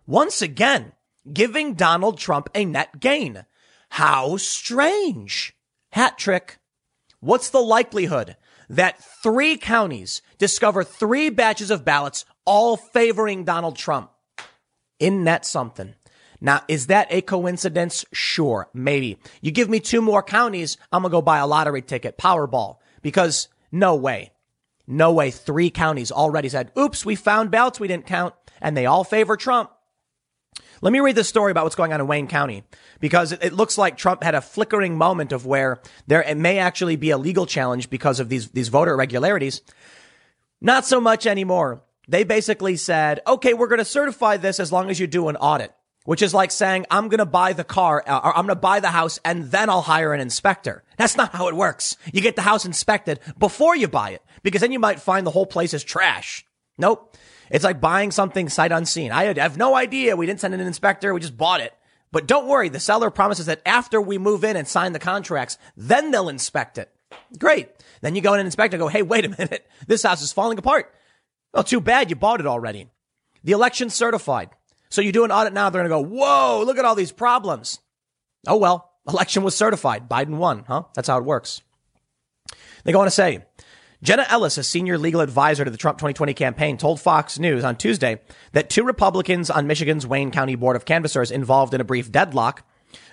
Once 0.07 0.41
again, 0.41 0.93
giving 1.33 1.75
Donald 1.75 2.17
Trump 2.17 2.49
a 2.55 2.65
net 2.65 3.01
gain. 3.01 3.45
How 3.89 4.37
strange. 4.37 5.57
Hat 5.91 6.17
trick. 6.17 6.61
What's 7.19 7.51
the 7.51 7.61
likelihood 7.61 8.37
that 8.69 9.03
three 9.23 9.57
counties 9.57 10.23
discover 10.39 10.85
three 10.85 11.31
batches 11.31 11.71
of 11.71 11.85
ballots 11.85 12.25
all 12.45 12.77
favoring 12.77 13.45
Donald 13.45 13.77
Trump? 13.77 14.11
Isn't 14.99 15.25
that 15.25 15.45
something? 15.45 15.95
Now, 16.41 16.63
is 16.69 16.89
that 16.89 17.09
a 17.11 17.23
coincidence? 17.23 18.05
Sure, 18.13 18.69
maybe. 18.75 19.19
You 19.41 19.51
give 19.51 19.69
me 19.69 19.81
two 19.81 20.03
more 20.03 20.23
counties, 20.23 20.77
I'm 20.93 21.03
gonna 21.03 21.13
go 21.13 21.23
buy 21.23 21.39
a 21.39 21.47
lottery 21.47 21.83
ticket, 21.83 22.19
Powerball, 22.19 22.77
because 23.03 23.49
no 23.73 23.95
way. 23.95 24.33
No 24.87 25.13
way. 25.13 25.31
Three 25.31 25.71
counties 25.71 26.13
already 26.13 26.49
said, 26.49 26.71
oops, 26.79 27.07
we 27.07 27.15
found 27.17 27.51
ballots 27.51 27.81
we 27.81 27.89
didn't 27.89 28.07
count 28.07 28.35
and 28.61 28.77
they 28.77 28.87
all 28.87 29.05
favor 29.05 29.37
Trump. 29.37 29.71
Let 30.85 30.93
me 30.93 31.01
read 31.01 31.17
this 31.17 31.31
story 31.31 31.51
about 31.51 31.65
what's 31.65 31.77
going 31.77 31.95
on 31.95 32.01
in 32.03 32.07
Wayne 32.07 32.27
County 32.27 32.63
because 33.01 33.33
it, 33.33 33.55
looks 33.55 33.79
like 33.79 33.97
Trump 33.97 34.23
had 34.23 34.35
a 34.35 34.43
flickering 34.43 34.99
moment 34.99 35.33
of 35.33 35.47
where 35.47 35.81
there 36.07 36.23
it 36.23 36.37
may 36.37 36.59
actually 36.59 36.97
be 36.97 37.09
a 37.09 37.17
legal 37.17 37.47
challenge 37.47 37.89
because 37.89 38.21
of 38.21 38.29
these, 38.29 38.51
these 38.51 38.69
voter 38.69 38.93
irregularities. 38.93 39.63
Not 40.61 40.85
so 40.85 41.01
much 41.01 41.27
anymore. 41.27 41.83
They 42.07 42.23
basically 42.23 42.77
said, 42.77 43.21
okay, 43.27 43.55
we're 43.55 43.69
going 43.69 43.79
to 43.79 43.85
certify 43.87 44.37
this 44.37 44.61
as 44.61 44.73
long 44.73 44.91
as 44.91 45.01
you 45.01 45.07
do 45.07 45.29
an 45.29 45.37
audit, 45.37 45.73
which 46.05 46.21
is 46.21 46.35
like 46.35 46.51
saying, 46.51 46.85
I'm 46.91 47.09
going 47.09 47.17
to 47.17 47.25
buy 47.25 47.55
the 47.55 47.65
car 47.65 48.05
uh, 48.07 48.21
or 48.23 48.37
I'm 48.37 48.45
going 48.45 48.55
to 48.55 48.61
buy 48.61 48.81
the 48.81 48.89
house 48.89 49.19
and 49.25 49.51
then 49.51 49.71
I'll 49.71 49.81
hire 49.81 50.13
an 50.13 50.21
inspector. 50.21 50.85
That's 50.99 51.17
not 51.17 51.33
how 51.33 51.49
it 51.49 51.57
works. 51.57 51.97
You 52.13 52.21
get 52.21 52.37
the 52.37 52.43
house 52.43 52.67
inspected 52.67 53.21
before 53.39 53.75
you 53.75 53.89
buy 53.89 54.11
it 54.11 54.23
because 54.43 54.61
then 54.61 54.71
you 54.71 54.79
might 54.79 55.01
find 55.01 55.27
the 55.27 55.31
whole 55.31 55.47
place 55.47 55.73
is 55.73 55.83
trash. 55.83 56.45
Nope. 56.77 57.17
It's 57.51 57.65
like 57.65 57.81
buying 57.81 58.11
something 58.11 58.49
sight 58.49 58.73
unseen. 58.73 59.13
I 59.13 59.33
have 59.39 59.57
no 59.57 59.75
idea. 59.75 60.17
We 60.17 60.27
didn't 60.27 60.41
send 60.41 60.55
in 60.55 60.61
an 60.61 60.67
inspector. 60.67 61.13
We 61.13 61.21
just 61.21 61.37
bought 61.37 61.61
it. 61.61 61.75
But 62.11 62.27
don't 62.27 62.47
worry. 62.47 62.69
The 62.69 62.81
seller 62.81 63.11
promises 63.11 63.47
that 63.47 63.61
after 63.67 64.01
we 64.01 64.19
move 64.19 64.45
in 64.45 64.57
and 64.57 64.69
sign 64.69 64.93
the 64.93 64.99
contracts, 64.99 65.59
then 65.77 66.11
they'll 66.11 66.29
inspect 66.29 66.79
it. 66.79 66.91
Great. 67.39 67.69
Then 68.03 68.15
you 68.15 68.23
go 68.23 68.35
in 68.35 68.41
and 68.41 68.47
inspect 68.47 68.73
and 68.73 68.81
go, 68.81 68.89
Hey, 68.89 69.03
wait 69.03 69.25
a 69.25 69.29
minute. 69.39 69.67
This 69.87 70.03
house 70.03 70.23
is 70.23 70.33
falling 70.33 70.59
apart. 70.59 70.95
Well, 71.53 71.65
too 71.65 71.81
bad. 71.81 72.11
You 72.11 72.17
bought 72.17 72.41
it 72.41 72.47
already. 72.47 72.89
The 73.43 73.53
election's 73.53 73.95
certified. 73.95 74.51
So 74.91 75.01
you 75.03 75.13
do 75.13 75.25
an 75.25 75.33
audit 75.33 75.53
now. 75.53 75.71
They're 75.71 75.87
going 75.87 76.05
to 76.05 76.09
go, 76.09 76.17
Whoa, 76.17 76.63
look 76.65 76.79
at 76.79 76.85
all 76.85 76.95
these 76.95 77.13
problems. 77.13 77.81
Oh, 78.47 78.59
well, 78.59 78.93
election 79.09 79.43
was 79.43 79.57
certified. 79.57 80.09
Biden 80.09 80.37
won, 80.37 80.65
huh? 80.69 80.85
That's 80.95 81.09
how 81.09 81.19
it 81.19 81.25
works. 81.25 81.63
They 82.85 82.93
go 82.93 83.01
on 83.01 83.07
to 83.07 83.11
say, 83.11 83.45
Jenna 84.05 84.27
Ellis, 84.29 84.59
a 84.59 84.63
senior 84.63 84.99
legal 84.99 85.23
advisor 85.23 85.65
to 85.65 85.71
the 85.71 85.79
Trump 85.79 85.97
2020 85.97 86.35
campaign, 86.35 86.77
told 86.77 87.01
Fox 87.01 87.39
News 87.39 87.65
on 87.65 87.75
Tuesday 87.75 88.21
that 88.53 88.69
two 88.69 88.85
Republicans 88.85 89.49
on 89.49 89.67
Michigan's 89.67 90.07
Wayne 90.07 90.31
County 90.31 90.57
Board 90.57 90.77
of 90.77 90.85
Canvassers 90.85 91.31
involved 91.31 91.73
in 91.73 91.81
a 91.81 91.85
brief 91.85 92.13
deadlock 92.13 92.67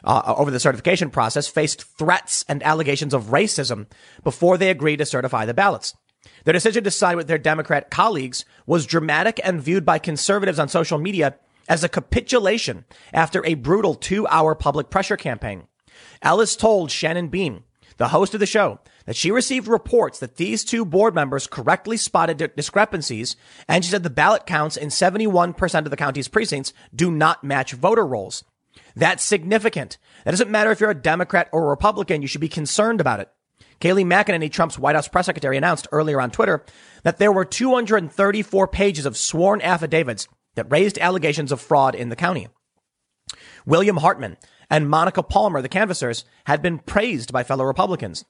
uh, 0.04 0.34
over 0.36 0.52
the 0.52 0.60
certification 0.60 1.10
process 1.10 1.48
faced 1.48 1.84
threats 1.84 2.44
and 2.50 2.62
allegations 2.62 3.14
of 3.14 3.28
racism 3.28 3.88
before 4.26 4.58
they 4.58 4.70
agreed 4.70 4.98
to 4.98 5.06
certify 5.06 5.46
the 5.46 5.54
ballots. 5.54 5.96
Their 6.44 6.52
decision 6.52 6.84
to 6.84 6.92
side 6.92 7.16
with 7.16 7.28
their 7.28 7.38
Democrat 7.38 7.90
colleagues 7.90 8.44
was 8.66 8.86
dramatic 8.86 9.40
and 9.46 9.62
viewed 9.62 9.86
by 9.86 9.98
conservatives 9.98 10.60
on 10.60 10.68
social 10.68 10.98
media 10.98 11.36
as 11.70 11.86
a 11.86 11.90
capitulation 11.90 12.84
after 13.14 13.46
a 13.46 13.54
brutal 13.54 13.96
two 13.96 14.28
hour 14.28 14.56
public 14.56 14.90
pressure 14.90 15.16
campaign. 15.16 15.68
Ellis 16.22 16.58
told 16.58 16.92
Shannon 16.92 17.30
Bream, 17.30 17.64
the 17.96 18.10
host 18.10 18.34
of 18.34 18.42
the 18.42 18.46
show, 18.46 18.80
that 19.06 19.16
she 19.16 19.32
received 19.32 19.68
reports 19.68 20.20
that 20.20 20.38
these 20.38 20.64
two 20.64 20.86
board 20.86 21.16
members 21.16 21.48
correctly 21.48 21.98
spotted 21.98 22.52
discrepancies, 22.56 23.36
and 23.68 23.84
she 23.84 23.92
said 23.92 24.04
the 24.04 24.10
ballot 24.10 24.46
counts 24.46 24.78
in 24.78 24.90
71% 24.90 25.80
of 25.80 25.90
the 25.90 25.98
county's 25.98 26.28
precincts 26.28 26.74
do 26.94 27.12
not 27.12 27.44
match 27.44 27.74
voter 27.74 28.06
rolls. 28.06 28.44
That's 28.96 29.24
significant. 29.24 29.98
That 30.26 30.32
doesn't 30.32 30.52
matter 30.52 30.72
if 30.72 30.80
you're 30.80 30.92
a 30.92 30.96
Democrat 30.96 31.50
or 31.52 31.66
a 31.66 31.70
Republican, 31.70 32.22
you 32.22 32.28
should 32.28 32.42
be 32.42 32.50
concerned 32.50 33.02
about 33.02 33.20
it. 33.20 33.30
Kayleigh 33.80 34.06
McEnany, 34.06 34.52
Trump's 34.52 34.78
White 34.78 34.96
House 34.96 35.08
press 35.08 35.26
secretary, 35.26 35.58
announced 35.58 35.88
earlier 35.92 36.22
on 36.22 36.30
Twitter 36.30 36.64
that 37.04 37.18
there 37.18 37.32
were 37.32 37.46
234 37.46 38.68
pages 38.68 39.06
of 39.06 39.18
sworn 39.18 39.60
affidavits 39.62 40.28
that 40.56 40.72
raised 40.72 41.00
allegations 41.00 41.52
of 41.52 41.60
fraud 41.60 41.96
in 41.96 42.10
the 42.10 42.16
county. 42.16 42.48
William 43.66 43.98
Hartman 43.98 44.38
and 44.70 44.90
Monica 44.90 45.24
Palmer, 45.24 45.62
the 45.62 45.70
canvassers, 45.70 46.26
had 46.46 46.62
been 46.62 46.80
praised 46.80 47.34
by 47.34 47.44
fellow 47.44 47.66
Republicans. 47.66 48.24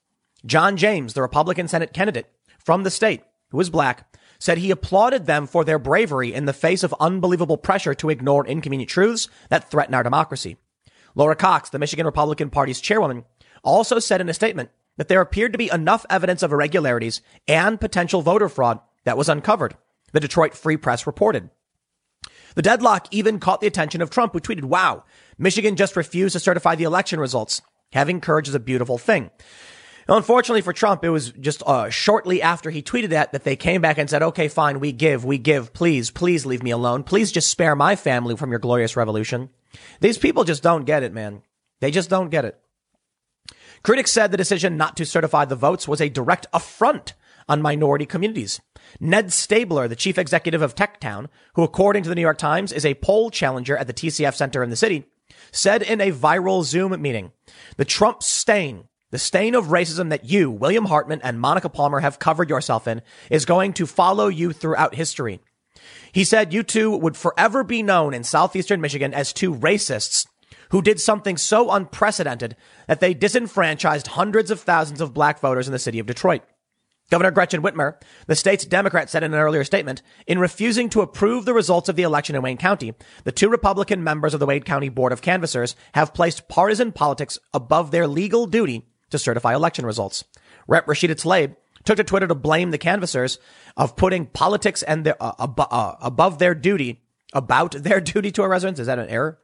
John 0.45 0.77
James, 0.77 1.13
the 1.13 1.21
Republican 1.21 1.67
Senate 1.67 1.93
candidate 1.93 2.27
from 2.59 2.83
the 2.83 2.91
state, 2.91 3.21
who 3.49 3.59
is 3.59 3.69
black, 3.69 4.07
said 4.39 4.57
he 4.57 4.71
applauded 4.71 5.25
them 5.25 5.45
for 5.45 5.63
their 5.63 5.77
bravery 5.77 6.33
in 6.33 6.45
the 6.45 6.53
face 6.53 6.83
of 6.83 6.95
unbelievable 6.99 7.57
pressure 7.57 7.93
to 7.93 8.09
ignore 8.09 8.45
inconvenient 8.47 8.89
truths 8.89 9.29
that 9.49 9.69
threaten 9.69 9.93
our 9.93 10.03
democracy. 10.03 10.57
Laura 11.13 11.35
Cox, 11.35 11.69
the 11.69 11.79
Michigan 11.79 12.05
Republican 12.05 12.49
Party's 12.49 12.81
chairwoman, 12.81 13.25
also 13.63 13.99
said 13.99 14.21
in 14.21 14.29
a 14.29 14.33
statement 14.33 14.71
that 14.97 15.07
there 15.07 15.21
appeared 15.21 15.51
to 15.51 15.57
be 15.57 15.69
enough 15.71 16.05
evidence 16.09 16.41
of 16.41 16.51
irregularities 16.51 17.21
and 17.47 17.79
potential 17.79 18.21
voter 18.21 18.49
fraud 18.49 18.79
that 19.03 19.17
was 19.17 19.29
uncovered, 19.29 19.75
the 20.11 20.19
Detroit 20.19 20.55
Free 20.55 20.77
Press 20.77 21.05
reported. 21.05 21.49
The 22.55 22.61
deadlock 22.61 23.07
even 23.11 23.39
caught 23.39 23.61
the 23.61 23.67
attention 23.67 24.01
of 24.01 24.09
Trump, 24.09 24.33
who 24.33 24.39
tweeted, 24.39 24.65
wow, 24.65 25.03
Michigan 25.37 25.75
just 25.75 25.95
refused 25.95 26.33
to 26.33 26.39
certify 26.39 26.75
the 26.75 26.83
election 26.83 27.19
results. 27.19 27.61
Having 27.93 28.21
courage 28.21 28.47
is 28.47 28.55
a 28.55 28.59
beautiful 28.59 28.97
thing. 28.97 29.29
Unfortunately 30.07 30.61
for 30.61 30.73
Trump, 30.73 31.03
it 31.03 31.09
was 31.09 31.31
just 31.31 31.63
uh, 31.65 31.89
shortly 31.89 32.41
after 32.41 32.69
he 32.69 32.81
tweeted 32.81 33.09
that 33.09 33.31
that 33.31 33.43
they 33.43 33.55
came 33.55 33.81
back 33.81 33.97
and 33.97 34.09
said, 34.09 34.23
okay, 34.23 34.47
fine, 34.47 34.79
we 34.79 34.91
give, 34.91 35.23
we 35.23 35.37
give, 35.37 35.73
please, 35.73 36.09
please 36.11 36.45
leave 36.45 36.63
me 36.63 36.71
alone. 36.71 37.03
Please 37.03 37.31
just 37.31 37.49
spare 37.49 37.75
my 37.75 37.95
family 37.95 38.35
from 38.35 38.49
your 38.49 38.59
glorious 38.59 38.95
revolution. 38.95 39.49
These 39.99 40.17
people 40.17 40.43
just 40.43 40.63
don't 40.63 40.85
get 40.85 41.03
it, 41.03 41.13
man. 41.13 41.43
They 41.79 41.91
just 41.91 42.09
don't 42.09 42.29
get 42.29 42.45
it. 42.45 42.59
Critics 43.83 44.11
said 44.11 44.31
the 44.31 44.37
decision 44.37 44.77
not 44.77 44.95
to 44.97 45.05
certify 45.05 45.45
the 45.45 45.55
votes 45.55 45.87
was 45.87 46.01
a 46.01 46.09
direct 46.09 46.45
affront 46.53 47.13
on 47.49 47.61
minority 47.61 48.05
communities. 48.05 48.61
Ned 48.99 49.27
Staebler, 49.27 49.89
the 49.89 49.95
chief 49.95 50.17
executive 50.17 50.61
of 50.61 50.75
TechTown, 50.75 51.27
who 51.55 51.63
according 51.63 52.03
to 52.03 52.09
the 52.09 52.15
New 52.15 52.21
York 52.21 52.37
Times 52.37 52.71
is 52.71 52.85
a 52.85 52.93
poll 52.95 53.31
challenger 53.31 53.75
at 53.75 53.87
the 53.87 53.93
TCF 53.93 54.35
Center 54.35 54.63
in 54.63 54.69
the 54.69 54.75
city, 54.75 55.05
said 55.51 55.81
in 55.81 55.99
a 55.99 56.11
viral 56.11 56.63
Zoom 56.63 56.99
meeting, 57.01 57.31
the 57.77 57.85
Trump 57.85 58.21
stain, 58.21 58.87
the 59.11 59.19
stain 59.19 59.55
of 59.55 59.67
racism 59.67 60.09
that 60.09 60.25
you, 60.25 60.49
William 60.49 60.85
Hartman 60.85 61.21
and 61.23 61.39
Monica 61.39 61.69
Palmer 61.69 61.99
have 61.99 62.19
covered 62.19 62.49
yourself 62.49 62.87
in 62.87 63.01
is 63.29 63.45
going 63.45 63.73
to 63.73 63.85
follow 63.85 64.27
you 64.27 64.51
throughout 64.53 64.95
history. 64.95 65.39
He 66.11 66.23
said 66.23 66.53
you 66.53 66.63
two 66.63 66.95
would 66.97 67.15
forever 67.15 67.63
be 67.63 67.83
known 67.83 68.13
in 68.13 68.23
southeastern 68.23 68.81
Michigan 68.81 69.13
as 69.13 69.31
two 69.31 69.53
racists 69.53 70.27
who 70.69 70.81
did 70.81 70.99
something 70.99 71.37
so 71.37 71.71
unprecedented 71.71 72.55
that 72.87 72.99
they 72.99 73.13
disenfranchised 73.13 74.07
hundreds 74.07 74.51
of 74.51 74.59
thousands 74.61 75.01
of 75.01 75.13
black 75.13 75.39
voters 75.39 75.67
in 75.67 75.73
the 75.73 75.79
city 75.79 75.99
of 75.99 76.05
Detroit. 76.05 76.43
Governor 77.09 77.31
Gretchen 77.31 77.61
Whitmer, 77.61 77.95
the 78.27 78.37
state's 78.37 78.63
Democrat, 78.63 79.09
said 79.09 79.21
in 79.21 79.33
an 79.33 79.39
earlier 79.39 79.65
statement, 79.65 80.01
in 80.27 80.39
refusing 80.39 80.89
to 80.89 81.01
approve 81.01 81.43
the 81.43 81.53
results 81.53 81.89
of 81.89 81.97
the 81.97 82.03
election 82.03 82.37
in 82.37 82.41
Wayne 82.41 82.55
County, 82.55 82.93
the 83.25 83.33
two 83.33 83.49
Republican 83.49 84.01
members 84.01 84.33
of 84.33 84.39
the 84.39 84.45
Wayne 84.45 84.63
County 84.63 84.87
Board 84.87 85.11
of 85.11 85.21
Canvassers 85.21 85.75
have 85.93 86.13
placed 86.13 86.47
partisan 86.47 86.93
politics 86.93 87.37
above 87.53 87.91
their 87.91 88.07
legal 88.07 88.47
duty 88.47 88.85
to 89.11 89.19
certify 89.19 89.53
election 89.53 89.85
results. 89.85 90.23
Rep. 90.67 90.85
Rashida 90.87 91.15
Tlaib 91.15 91.55
took 91.83 91.97
to 91.97 92.03
Twitter 92.03 92.27
to 92.27 92.35
blame 92.35 92.71
the 92.71 92.77
canvassers 92.77 93.39
of 93.77 93.95
putting 93.95 94.25
politics 94.25 94.83
and 94.83 95.07
uh, 95.07 95.33
ab- 95.39 95.59
uh, 95.59 95.95
above 96.01 96.39
their 96.39 96.55
duty, 96.55 97.01
about 97.33 97.71
their 97.71 98.01
duty 98.11 98.31
to 98.31 98.43
a 98.43 98.47
residence. 98.47 98.79
Is 98.79 98.87
that 98.87 98.99
an 98.99 99.09
error? 99.09 99.39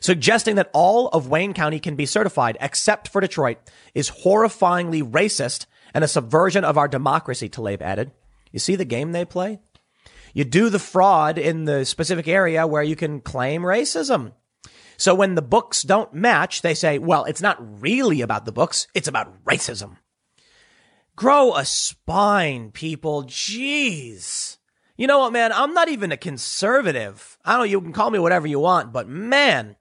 Suggesting 0.00 0.56
that 0.56 0.70
all 0.72 1.08
of 1.08 1.28
Wayne 1.28 1.54
County 1.54 1.78
can 1.78 1.94
be 1.94 2.06
certified 2.06 2.56
except 2.60 3.08
for 3.08 3.20
Detroit 3.20 3.58
is 3.94 4.10
horrifyingly 4.10 5.08
racist 5.08 5.66
and 5.94 6.02
a 6.02 6.08
subversion 6.08 6.64
of 6.64 6.76
our 6.76 6.88
democracy, 6.88 7.48
Tlaib 7.48 7.80
added. 7.80 8.10
You 8.50 8.58
see 8.58 8.74
the 8.74 8.84
game 8.84 9.12
they 9.12 9.24
play? 9.24 9.60
You 10.34 10.44
do 10.44 10.70
the 10.70 10.78
fraud 10.78 11.38
in 11.38 11.66
the 11.66 11.84
specific 11.84 12.26
area 12.26 12.66
where 12.66 12.82
you 12.82 12.96
can 12.96 13.20
claim 13.20 13.62
racism. 13.62 14.32
So 15.02 15.16
when 15.16 15.34
the 15.34 15.42
books 15.42 15.82
don't 15.82 16.14
match, 16.14 16.62
they 16.62 16.74
say, 16.74 16.96
well, 17.00 17.24
it's 17.24 17.42
not 17.42 17.82
really 17.82 18.20
about 18.20 18.44
the 18.44 18.52
books. 18.52 18.86
It's 18.94 19.08
about 19.08 19.44
racism. 19.44 19.96
Grow 21.16 21.56
a 21.56 21.64
spine, 21.64 22.70
people. 22.70 23.24
Jeez. 23.24 24.58
You 24.96 25.08
know 25.08 25.18
what, 25.18 25.32
man? 25.32 25.50
I'm 25.52 25.74
not 25.74 25.88
even 25.88 26.12
a 26.12 26.16
conservative. 26.16 27.36
I 27.44 27.54
don't, 27.54 27.62
know, 27.62 27.64
you 27.64 27.80
can 27.80 27.92
call 27.92 28.10
me 28.10 28.20
whatever 28.20 28.46
you 28.46 28.60
want, 28.60 28.92
but 28.92 29.08
man, 29.08 29.74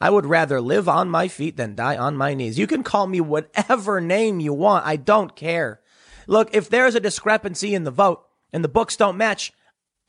I 0.00 0.08
would 0.08 0.24
rather 0.24 0.60
live 0.60 0.88
on 0.88 1.10
my 1.10 1.26
feet 1.26 1.56
than 1.56 1.74
die 1.74 1.96
on 1.96 2.16
my 2.16 2.34
knees. 2.34 2.56
You 2.56 2.68
can 2.68 2.84
call 2.84 3.08
me 3.08 3.20
whatever 3.20 4.00
name 4.00 4.38
you 4.38 4.52
want. 4.52 4.86
I 4.86 4.94
don't 4.94 5.34
care. 5.34 5.80
Look, 6.28 6.54
if 6.54 6.70
there's 6.70 6.94
a 6.94 7.00
discrepancy 7.00 7.74
in 7.74 7.82
the 7.82 7.90
vote 7.90 8.24
and 8.52 8.62
the 8.62 8.68
books 8.68 8.94
don't 8.94 9.16
match, 9.16 9.52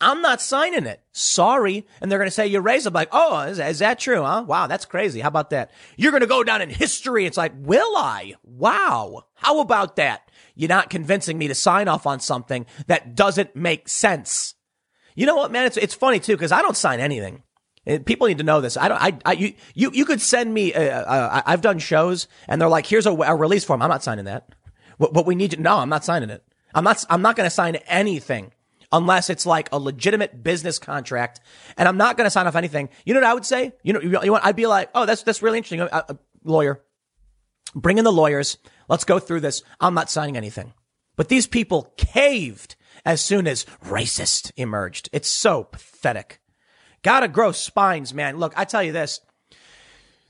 I'm 0.02 0.22
not 0.22 0.41
signing 0.41 0.88
it. 0.88 1.04
Sorry. 1.12 1.86
And 2.02 2.12
they're 2.12 2.20
going 2.20 2.28
to 2.28 2.32
say 2.32 2.47
you 2.47 2.60
raise 2.60 2.86
I'm 2.86 2.93
like, 2.93 3.10
oh, 3.12 3.41
is, 3.41 3.60
is 3.60 3.80
that 3.80 3.99
true? 3.99 4.24
Huh? 4.24 4.43
Wow. 4.47 4.68
That's 4.68 4.86
crazy. 4.86 5.22
How 5.22 5.28
about 5.28 5.52
that? 5.52 5.72
You're 5.95 6.12
going 6.12 6.22
to 6.22 6.28
go 6.28 6.43
down 6.43 6.62
in 6.62 6.70
history. 6.70 7.26
It's 7.26 7.38
like, 7.38 7.54
will 7.56 7.95
I? 7.95 8.34
Wow. 8.43 9.26
How 9.36 9.60
about 9.60 9.95
that? 9.97 10.30
You're 10.56 10.70
not 10.70 10.89
convincing 10.89 11.38
me 11.38 11.47
to 11.47 11.56
sign 11.56 11.88
off 11.88 12.08
on 12.08 12.20
something 12.20 12.66
that 12.88 13.16
doesn't 13.16 13.56
make 13.56 13.88
sense. 13.88 14.56
You 15.16 15.26
know 15.26 15.36
what, 15.36 15.52
man? 15.52 15.66
It's, 15.66 15.78
it's 15.78 15.93
funny 15.93 16.20
too, 16.20 16.36
because 16.36 16.52
I 16.52 16.62
don't 16.62 16.76
sign 16.76 16.99
anything. 16.99 17.43
People 18.06 18.28
need 18.28 18.38
to 18.38 18.43
know 18.43 18.62
this. 18.62 18.78
I 18.78 18.88
don't. 18.89 19.02
I. 19.02 19.18
I 19.26 19.32
you. 19.34 19.54
You. 19.74 19.89
You 19.91 20.06
could 20.06 20.22
send 20.22 20.54
me. 20.54 20.72
Uh, 20.72 20.82
uh, 20.82 21.41
I've 21.43 21.62
done 21.62 21.80
shows, 21.80 22.28
and 22.47 22.62
they're 22.62 22.70
like, 22.70 22.86
"Here's 22.86 23.08
a, 23.08 23.12
a 23.12 23.36
release 23.36 23.64
form." 23.64 23.82
I'm 23.82 23.89
not 23.89 24.04
signing 24.04 24.26
that. 24.26 24.49
What, 24.97 25.16
what 25.16 25.26
we 25.26 25.34
need 25.34 25.52
to. 25.52 25.60
No, 25.60 25.78
I'm 25.78 25.89
not 25.89 26.06
signing 26.06 26.30
it. 26.30 26.43
I'm 26.76 26.84
not. 26.84 27.04
I'm 27.10 27.24
not 27.24 27.36
going 27.36 27.47
to 27.47 27.52
sign 27.52 27.78
anything 27.88 28.52
unless 28.92 29.30
it's 29.30 29.46
like 29.46 29.70
a 29.72 29.80
legitimate 29.80 30.44
business 30.44 30.80
contract, 30.80 31.39
and 31.78 31.88
I'm 31.88 31.98
not 31.98 32.18
going 32.18 32.26
to 32.26 32.32
sign 32.32 32.48
off 32.48 32.56
anything. 32.56 32.89
You 33.06 33.14
know 33.14 33.22
what 33.22 33.30
I 33.30 33.34
would 33.34 33.46
say? 33.46 33.74
You 33.84 33.94
know, 33.94 34.02
you 34.02 34.32
want? 34.32 34.46
I'd 34.46 34.56
be 34.56 34.68
like, 34.68 34.89
"Oh, 34.94 35.06
that's 35.06 35.24
that's 35.24 35.42
really 35.42 35.58
interesting." 35.58 35.82
Uh, 35.82 36.04
uh, 36.10 36.14
lawyer, 36.44 36.82
bring 37.76 37.98
in 37.98 38.04
the 38.04 38.12
lawyers. 38.12 38.58
Let's 38.88 39.06
go 39.06 39.20
through 39.20 39.42
this. 39.42 39.64
I'm 39.80 39.94
not 39.94 40.10
signing 40.10 40.38
anything. 40.38 40.74
But 41.16 41.30
these 41.30 41.48
people 41.48 41.94
caved 41.98 42.76
as 43.06 43.22
soon 43.22 43.48
as 43.48 43.66
racist 43.86 44.52
emerged. 44.58 45.10
It's 45.12 45.30
so 45.30 45.64
pathetic. 45.64 46.39
Gotta 47.04 47.28
grow 47.28 47.52
spines, 47.52 48.14
man. 48.14 48.38
Look, 48.38 48.54
I 48.56 48.66
tell 48.66 48.84
you 48.84 48.92
this. 48.92 49.22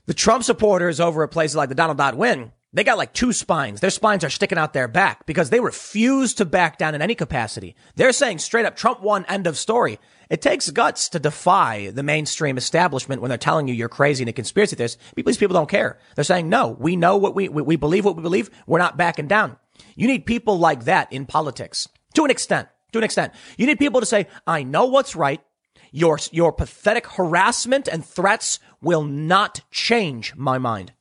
The 0.06 0.14
Trump 0.14 0.42
supporters 0.44 1.00
over 1.00 1.22
at 1.22 1.30
places 1.30 1.56
like 1.56 1.68
the 1.68 1.74
Donald 1.74 1.98
dot 1.98 2.16
win, 2.16 2.52
they 2.74 2.84
got 2.84 2.96
like 2.96 3.12
two 3.12 3.32
spines. 3.32 3.80
Their 3.80 3.90
spines 3.90 4.24
are 4.24 4.30
sticking 4.30 4.56
out 4.56 4.72
their 4.72 4.88
back 4.88 5.26
because 5.26 5.50
they 5.50 5.60
refuse 5.60 6.34
to 6.34 6.44
back 6.44 6.78
down 6.78 6.94
in 6.94 7.02
any 7.02 7.14
capacity. 7.14 7.76
They're 7.96 8.12
saying 8.12 8.38
straight 8.38 8.64
up, 8.64 8.76
Trump 8.76 9.02
won, 9.02 9.26
end 9.26 9.46
of 9.46 9.58
story. 9.58 9.98
It 10.30 10.40
takes 10.40 10.70
guts 10.70 11.10
to 11.10 11.18
defy 11.18 11.90
the 11.90 12.02
mainstream 12.02 12.56
establishment 12.56 13.20
when 13.20 13.28
they're 13.28 13.36
telling 13.36 13.68
you 13.68 13.74
you're 13.74 13.90
crazy 13.90 14.22
and 14.22 14.30
a 14.30 14.32
conspiracy 14.32 14.76
theorist. 14.76 14.98
These 15.14 15.36
people 15.36 15.52
don't 15.52 15.68
care. 15.68 15.98
They're 16.14 16.24
saying, 16.24 16.48
no, 16.48 16.68
we 16.68 16.96
know 16.96 17.18
what 17.18 17.34
we, 17.34 17.50
we 17.50 17.76
believe 17.76 18.06
what 18.06 18.16
we 18.16 18.22
believe. 18.22 18.48
We're 18.66 18.78
not 18.78 18.96
backing 18.96 19.28
down. 19.28 19.58
You 19.94 20.06
need 20.06 20.24
people 20.24 20.58
like 20.58 20.84
that 20.84 21.12
in 21.12 21.26
politics 21.26 21.88
to 22.14 22.24
an 22.24 22.30
extent. 22.30 22.68
To 22.92 22.98
an 22.98 23.04
extent. 23.04 23.34
You 23.58 23.66
need 23.66 23.78
people 23.78 24.00
to 24.00 24.06
say, 24.06 24.26
I 24.46 24.62
know 24.62 24.86
what's 24.86 25.16
right. 25.16 25.42
Your, 25.90 26.18
your 26.30 26.52
pathetic 26.52 27.06
harassment 27.06 27.86
and 27.86 28.04
threats 28.04 28.58
will 28.80 29.04
not 29.04 29.60
change 29.70 30.34
my 30.36 30.56
mind. 30.56 30.92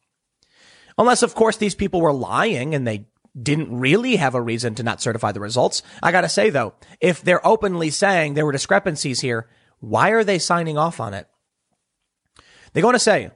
Unless, 0.98 1.24
of 1.24 1.36
course, 1.36 1.58
these 1.58 1.76
people 1.76 2.02
were 2.02 2.14
lying 2.14 2.76
and 2.76 2.88
they 2.88 3.08
didn't 3.42 3.78
really 3.78 4.18
have 4.18 4.36
a 4.36 4.42
reason 4.42 4.76
to 4.76 4.84
not 4.84 5.02
certify 5.02 5.32
the 5.32 5.40
results. 5.40 5.84
I 6.04 6.12
gotta 6.12 6.30
say 6.30 6.50
though, 6.50 6.74
if 7.00 7.22
they're 7.22 7.46
openly 7.46 7.90
saying 7.90 8.34
there 8.34 8.46
were 8.46 8.52
discrepancies 8.52 9.22
here, 9.22 9.48
why 9.80 10.10
are 10.10 10.24
they 10.24 10.38
signing 10.38 10.78
off 10.78 11.00
on 11.00 11.14
it? 11.14 11.28
They 12.74 12.82
go 12.82 12.88
on 12.88 12.94
to 12.94 13.00
say, 13.00 13.32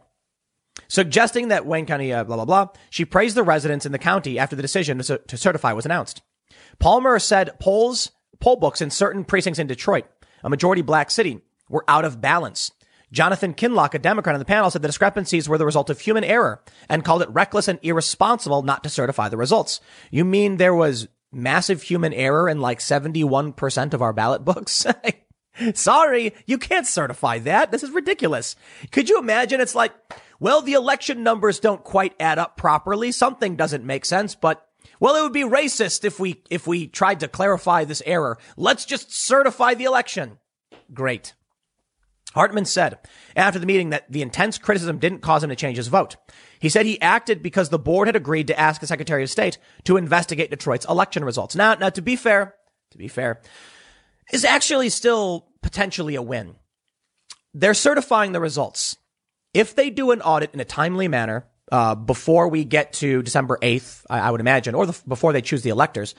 suggesting 0.88 1.50
that 1.50 1.66
Wayne 1.66 1.86
County, 1.86 2.14
uh, 2.14 2.24
blah, 2.24 2.36
blah, 2.36 2.46
blah, 2.46 2.68
she 2.90 3.06
praised 3.06 3.36
the 3.36 3.44
residents 3.44 3.86
in 3.86 3.92
the 3.92 3.98
county 3.98 4.38
after 4.38 4.56
the 4.56 4.62
decision 4.62 5.00
to, 5.00 5.18
to 5.18 5.38
certify 5.38 5.74
was 5.74 5.86
announced. 5.86 6.22
Palmer 6.80 7.20
said 7.20 7.60
polls, 7.60 8.12
poll 8.40 8.58
books 8.58 8.82
in 8.82 8.90
certain 8.92 9.24
precincts 9.24 9.60
in 9.60 9.68
Detroit, 9.68 10.06
a 10.44 10.50
majority 10.50 10.82
black 10.82 11.10
city, 11.10 11.42
were 11.70 11.86
out 11.88 12.06
of 12.06 12.22
balance. 12.22 12.72
Jonathan 13.16 13.54
Kinloch, 13.54 13.94
a 13.94 14.00
Democrat 14.00 14.36
on 14.36 14.40
the 14.40 14.46
panel, 14.46 14.70
said 14.70 14.82
the 14.82 14.90
discrepancies 14.90 15.48
were 15.48 15.58
the 15.58 15.66
result 15.66 15.90
of 15.90 16.02
human 16.02 16.26
error 16.26 16.62
and 16.90 17.06
called 17.06 17.22
it 17.22 17.30
reckless 17.30 17.70
and 17.70 17.80
irresponsible 17.82 18.62
not 18.62 18.84
to 18.84 18.90
certify 18.90 19.30
the 19.30 19.38
results. 19.38 19.80
You 20.12 20.26
mean 20.26 20.58
there 20.58 20.76
was 20.76 21.08
massive 21.32 21.82
human 21.82 22.14
error 22.14 22.50
in 22.50 22.60
like 22.60 22.80
71% 22.80 23.94
of 23.94 24.02
our 24.02 24.12
ballot 24.12 24.44
books? 24.44 24.86
Sorry, 25.74 26.34
you 26.46 26.58
can't 26.58 26.86
certify 26.86 27.40
that. 27.40 27.72
This 27.72 27.84
is 27.84 27.92
ridiculous. 27.92 28.58
Could 28.92 29.08
you 29.08 29.18
imagine? 29.18 29.62
It's 29.62 29.76
like, 29.76 29.94
well, 30.42 30.62
the 30.62 30.74
election 30.74 31.24
numbers 31.24 31.62
don't 31.62 31.86
quite 31.86 32.14
add 32.20 32.38
up 32.38 32.58
properly. 32.58 33.14
Something 33.14 33.56
doesn't 33.56 33.86
make 33.86 34.04
sense, 34.04 34.36
but 34.36 34.68
well, 35.00 35.16
it 35.16 35.24
would 35.24 35.32
be 35.32 35.44
racist 35.44 36.04
if 36.04 36.20
we, 36.20 36.44
if 36.50 36.68
we 36.68 36.88
tried 36.88 37.22
to 37.22 37.30
clarify 37.30 37.86
this 37.86 38.04
error. 38.06 38.38
Let's 38.58 38.84
just 38.84 39.16
certify 39.16 39.74
the 39.74 39.86
election. 39.86 40.40
Great. 40.94 41.34
Hartman 42.36 42.66
said 42.66 43.00
after 43.36 43.60
the 43.60 43.66
meeting 43.66 43.90
that 43.90 44.12
the 44.12 44.22
intense 44.22 44.58
criticism 44.58 45.00
didn't 45.00 45.22
cause 45.22 45.44
him 45.44 45.50
to 45.50 45.56
change 45.56 45.78
his 45.78 45.88
vote. 45.88 46.18
He 46.60 46.70
said 46.70 46.86
he 46.86 47.02
acted 47.02 47.42
because 47.42 47.70
the 47.70 47.80
board 47.80 48.08
had 48.08 48.16
agreed 48.16 48.48
to 48.48 48.60
ask 48.60 48.82
the 48.82 48.88
Secretary 48.88 49.24
of 49.24 49.30
State 49.30 49.58
to 49.86 49.98
investigate 49.98 50.50
Detroit's 50.50 50.86
election 50.86 51.24
results. 51.24 51.56
Now, 51.56 51.76
now 51.76 51.90
to 51.90 52.02
be 52.02 52.16
fair, 52.16 52.54
to 52.92 52.98
be 52.98 53.08
fair, 53.08 53.42
is 54.34 54.44
actually 54.44 54.90
still 54.90 55.48
potentially 55.64 56.16
a 56.16 56.22
win. 56.22 56.56
They're 57.54 57.74
certifying 57.74 58.34
the 58.34 58.42
results. 58.42 58.98
If 59.54 59.74
they 59.74 59.90
do 59.90 60.12
an 60.12 60.22
audit 60.22 60.54
in 60.54 60.60
a 60.60 60.66
timely 60.66 61.08
manner 61.08 61.48
uh, 61.72 61.96
before 61.96 62.50
we 62.50 62.66
get 62.66 62.92
to 62.94 63.24
December 63.24 63.58
8th, 63.62 64.04
I, 64.10 64.20
I 64.20 64.32
would 64.32 64.42
imagine, 64.42 64.76
or 64.76 64.88
the, 64.88 65.02
before 65.08 65.32
they 65.32 65.42
choose 65.42 65.62
the 65.62 65.70
electors, 65.70 66.16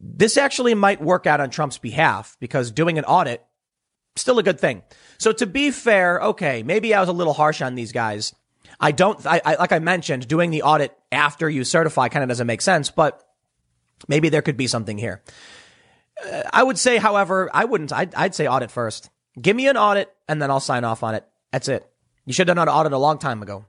this 0.00 0.36
actually 0.36 0.74
might 0.74 1.00
work 1.00 1.28
out 1.28 1.40
on 1.40 1.50
Trump's 1.50 1.78
behalf 1.78 2.36
because 2.40 2.72
doing 2.72 2.98
an 2.98 3.04
audit 3.04 3.44
still 4.16 4.38
a 4.38 4.42
good 4.42 4.60
thing. 4.60 4.82
So 5.18 5.32
to 5.32 5.46
be 5.46 5.70
fair, 5.70 6.20
okay, 6.20 6.62
maybe 6.62 6.94
I 6.94 7.00
was 7.00 7.08
a 7.08 7.12
little 7.12 7.32
harsh 7.32 7.62
on 7.62 7.74
these 7.74 7.92
guys. 7.92 8.34
I 8.80 8.92
don't, 8.92 9.24
I, 9.26 9.40
I, 9.44 9.54
like 9.54 9.72
I 9.72 9.78
mentioned, 9.78 10.26
doing 10.26 10.50
the 10.50 10.62
audit 10.62 10.96
after 11.10 11.48
you 11.48 11.64
certify 11.64 12.08
kind 12.08 12.22
of 12.22 12.28
doesn't 12.28 12.46
make 12.46 12.62
sense, 12.62 12.90
but 12.90 13.22
maybe 14.08 14.28
there 14.28 14.42
could 14.42 14.56
be 14.56 14.66
something 14.66 14.98
here. 14.98 15.22
Uh, 16.24 16.42
I 16.52 16.62
would 16.62 16.78
say, 16.78 16.96
however, 16.96 17.48
I 17.54 17.64
wouldn't, 17.64 17.92
I'd, 17.92 18.14
I'd 18.14 18.34
say 18.34 18.46
audit 18.46 18.70
first. 18.70 19.10
Give 19.40 19.56
me 19.56 19.68
an 19.68 19.76
audit 19.76 20.12
and 20.28 20.42
then 20.42 20.50
I'll 20.50 20.60
sign 20.60 20.84
off 20.84 21.02
on 21.02 21.14
it. 21.14 21.24
That's 21.52 21.68
it. 21.68 21.88
You 22.24 22.32
should 22.32 22.48
have 22.48 22.56
done 22.56 22.68
an 22.68 22.74
audit 22.74 22.92
a 22.92 22.98
long 22.98 23.18
time 23.18 23.42
ago. 23.42 23.66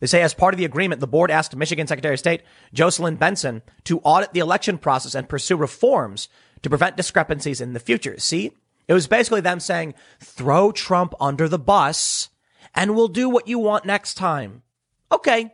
They 0.00 0.06
say 0.06 0.22
as 0.22 0.34
part 0.34 0.52
of 0.52 0.58
the 0.58 0.64
agreement, 0.64 1.00
the 1.00 1.06
board 1.06 1.30
asked 1.30 1.56
Michigan 1.56 1.86
Secretary 1.86 2.14
of 2.14 2.18
State 2.18 2.42
Jocelyn 2.72 3.16
Benson 3.16 3.62
to 3.84 4.00
audit 4.00 4.32
the 4.32 4.40
election 4.40 4.78
process 4.78 5.14
and 5.14 5.28
pursue 5.28 5.56
reforms 5.56 6.28
to 6.62 6.68
prevent 6.68 6.96
discrepancies 6.96 7.60
in 7.60 7.72
the 7.72 7.80
future. 7.80 8.18
See, 8.18 8.52
it 8.88 8.94
was 8.94 9.06
basically 9.06 9.40
them 9.40 9.60
saying, 9.60 9.94
throw 10.20 10.72
Trump 10.72 11.14
under 11.20 11.48
the 11.48 11.58
bus 11.58 12.28
and 12.74 12.94
we'll 12.94 13.08
do 13.08 13.28
what 13.28 13.48
you 13.48 13.58
want 13.58 13.84
next 13.84 14.14
time. 14.14 14.62
Okay. 15.10 15.52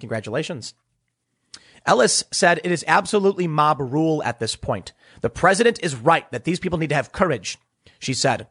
Congratulations. 0.00 0.74
Ellis 1.86 2.24
said 2.30 2.60
it 2.62 2.72
is 2.72 2.84
absolutely 2.86 3.46
mob 3.46 3.80
rule 3.80 4.22
at 4.22 4.38
this 4.38 4.56
point. 4.56 4.92
The 5.22 5.30
president 5.30 5.80
is 5.82 5.96
right 5.96 6.30
that 6.32 6.44
these 6.44 6.60
people 6.60 6.78
need 6.78 6.90
to 6.90 6.94
have 6.94 7.12
courage. 7.12 7.58
She 7.98 8.12
said, 8.14 8.46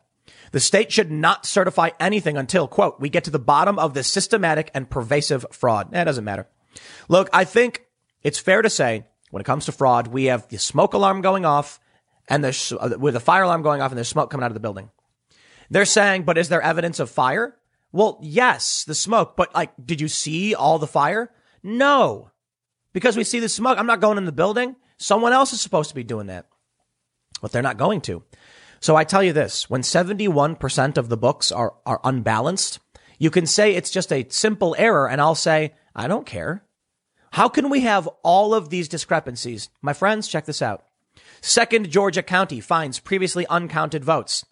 the 0.51 0.59
state 0.59 0.91
should 0.91 1.11
not 1.11 1.45
certify 1.45 1.89
anything 1.99 2.37
until, 2.37 2.67
quote, 2.67 2.99
we 2.99 3.09
get 3.09 3.23
to 3.25 3.31
the 3.31 3.39
bottom 3.39 3.77
of 3.77 3.93
this 3.93 4.11
systematic 4.11 4.71
and 4.73 4.89
pervasive 4.89 5.45
fraud. 5.51 5.87
Eh, 5.87 5.97
that 5.97 6.05
doesn't 6.05 6.23
matter. 6.23 6.47
Look, 7.09 7.29
I 7.33 7.43
think 7.43 7.85
it's 8.23 8.39
fair 8.39 8.61
to 8.61 8.69
say 8.69 9.05
when 9.29 9.41
it 9.41 9.45
comes 9.45 9.65
to 9.65 9.71
fraud, 9.71 10.07
we 10.07 10.25
have 10.25 10.47
the 10.47 10.57
smoke 10.57 10.93
alarm 10.93 11.21
going 11.21 11.45
off 11.45 11.79
and 12.27 12.43
there's 12.43 12.71
uh, 12.73 12.95
with 12.99 13.15
a 13.15 13.21
fire 13.21 13.43
alarm 13.43 13.61
going 13.61 13.81
off 13.81 13.91
and 13.91 13.97
there's 13.97 14.07
smoke 14.07 14.29
coming 14.29 14.43
out 14.43 14.51
of 14.51 14.55
the 14.55 14.59
building. 14.59 14.89
They're 15.69 15.85
saying, 15.85 16.23
but 16.23 16.37
is 16.37 16.49
there 16.49 16.61
evidence 16.61 16.99
of 16.99 17.09
fire? 17.09 17.55
Well, 17.91 18.19
yes, 18.21 18.83
the 18.85 18.95
smoke, 18.95 19.35
but 19.35 19.53
like, 19.53 19.73
did 19.83 20.01
you 20.01 20.07
see 20.07 20.53
all 20.53 20.79
the 20.79 20.87
fire? 20.87 21.31
No, 21.63 22.31
because 22.93 23.17
we 23.17 23.23
see 23.23 23.39
the 23.39 23.49
smoke. 23.49 23.77
I'm 23.77 23.87
not 23.87 24.01
going 24.01 24.17
in 24.17 24.25
the 24.25 24.31
building. 24.31 24.75
Someone 24.97 25.33
else 25.33 25.53
is 25.53 25.61
supposed 25.61 25.89
to 25.89 25.95
be 25.95 26.03
doing 26.03 26.27
that, 26.27 26.47
but 27.41 27.51
they're 27.51 27.61
not 27.61 27.77
going 27.77 28.01
to. 28.01 28.23
So 28.79 28.95
I 28.95 29.03
tell 29.03 29.23
you 29.23 29.33
this, 29.33 29.69
when 29.69 29.81
71% 29.81 30.97
of 30.97 31.09
the 31.09 31.17
books 31.17 31.51
are, 31.51 31.73
are 31.85 31.99
unbalanced, 32.03 32.79
you 33.17 33.31
can 33.31 33.45
say 33.45 33.73
it's 33.73 33.89
just 33.89 34.13
a 34.13 34.27
simple 34.29 34.75
error 34.77 35.09
and 35.09 35.19
I'll 35.19 35.35
say, 35.35 35.73
I 35.95 36.07
don't 36.07 36.25
care. 36.25 36.63
How 37.31 37.49
can 37.49 37.69
we 37.69 37.81
have 37.81 38.07
all 38.23 38.53
of 38.53 38.69
these 38.69 38.87
discrepancies? 38.87 39.69
My 39.81 39.93
friends, 39.93 40.27
check 40.27 40.45
this 40.45 40.61
out. 40.61 40.85
Second 41.41 41.89
Georgia 41.89 42.23
county 42.23 42.59
finds 42.59 42.99
previously 42.99 43.45
uncounted 43.47 44.03
votes. 44.03 44.45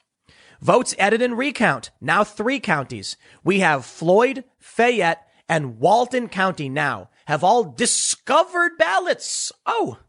Votes 0.61 0.95
added 0.97 1.21
in 1.21 1.35
recount. 1.35 1.91
Now 2.01 2.23
three 2.23 2.59
counties. 2.59 3.17
We 3.43 3.59
have 3.59 3.85
Floyd, 3.85 4.43
Fayette, 4.59 5.27
and 5.47 5.79
Walton 5.79 6.27
County 6.27 6.69
now 6.69 7.09
have 7.25 7.43
all 7.43 7.63
discovered 7.63 8.77
ballots. 8.77 9.51
Oh 9.65 9.99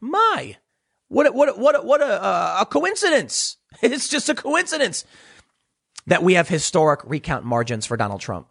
my. 0.00 0.56
What 1.08 1.26
a, 1.26 1.32
what 1.32 1.58
what 1.58 1.84
what 1.84 2.00
a, 2.00 2.22
uh, 2.22 2.58
a 2.62 2.66
coincidence. 2.66 3.56
It's 3.82 4.08
just 4.08 4.30
a 4.30 4.34
coincidence 4.34 5.04
that 6.06 6.22
we 6.22 6.32
have 6.32 6.48
historic 6.48 7.00
recount 7.04 7.44
margins 7.44 7.84
for 7.84 7.98
Donald 7.98 8.22
Trump. 8.22 8.48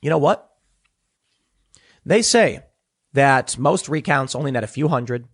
You 0.00 0.08
know 0.08 0.18
what? 0.18 0.48
They 2.06 2.22
say 2.22 2.62
that 3.12 3.58
most 3.58 3.88
recounts 3.88 4.36
only 4.36 4.52
net 4.52 4.62
a 4.62 4.68
few 4.68 4.86
hundred 4.86 5.26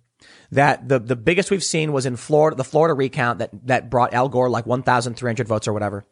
that 0.51 0.89
the, 0.89 0.99
the 0.99 1.17
biggest 1.17 1.51
we've 1.51 1.65
seen 1.65 1.93
was 1.93 2.07
in 2.07 2.17
Florida, 2.17 2.57
the 2.57 2.65
Florida 2.65 2.95
recount 2.95 3.41
that, 3.41 3.51
that 3.67 3.91
brought 3.91 4.15
Al 4.15 4.29
Gore 4.29 4.51
like 4.51 4.67
1,300 4.67 5.49
votes 5.49 5.69
or 5.69 5.73
whatever. 5.73 6.05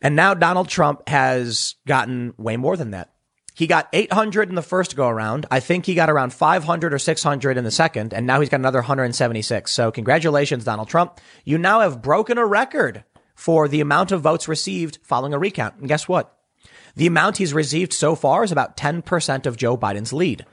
And 0.00 0.16
now 0.16 0.34
Donald 0.34 0.68
Trump 0.68 1.08
has 1.08 1.76
gotten 1.86 2.34
way 2.36 2.56
more 2.56 2.76
than 2.76 2.90
that. 2.90 3.12
He 3.54 3.66
got 3.66 3.88
800 3.92 4.48
in 4.48 4.54
the 4.54 4.62
first 4.62 4.96
go 4.96 5.08
around. 5.08 5.46
I 5.50 5.60
think 5.60 5.84
he 5.84 5.94
got 5.94 6.08
around 6.08 6.32
500 6.32 6.94
or 6.94 6.98
600 6.98 7.58
in 7.58 7.64
the 7.64 7.70
second, 7.70 8.14
and 8.14 8.26
now 8.26 8.40
he's 8.40 8.48
got 8.48 8.60
another 8.60 8.78
176. 8.78 9.70
So 9.70 9.90
congratulations, 9.92 10.64
Donald 10.64 10.88
Trump. 10.88 11.20
You 11.44 11.58
now 11.58 11.80
have 11.80 12.02
broken 12.02 12.38
a 12.38 12.46
record 12.46 13.04
for 13.34 13.68
the 13.68 13.80
amount 13.80 14.10
of 14.10 14.22
votes 14.22 14.48
received 14.48 14.98
following 15.02 15.34
a 15.34 15.38
recount. 15.38 15.76
And 15.76 15.88
guess 15.88 16.08
what? 16.08 16.36
The 16.96 17.06
amount 17.06 17.38
he's 17.38 17.54
received 17.54 17.92
so 17.92 18.14
far 18.14 18.42
is 18.42 18.52
about 18.52 18.76
10% 18.76 19.46
of 19.46 19.56
Joe 19.56 19.76
Biden's 19.76 20.12
lead. 20.12 20.46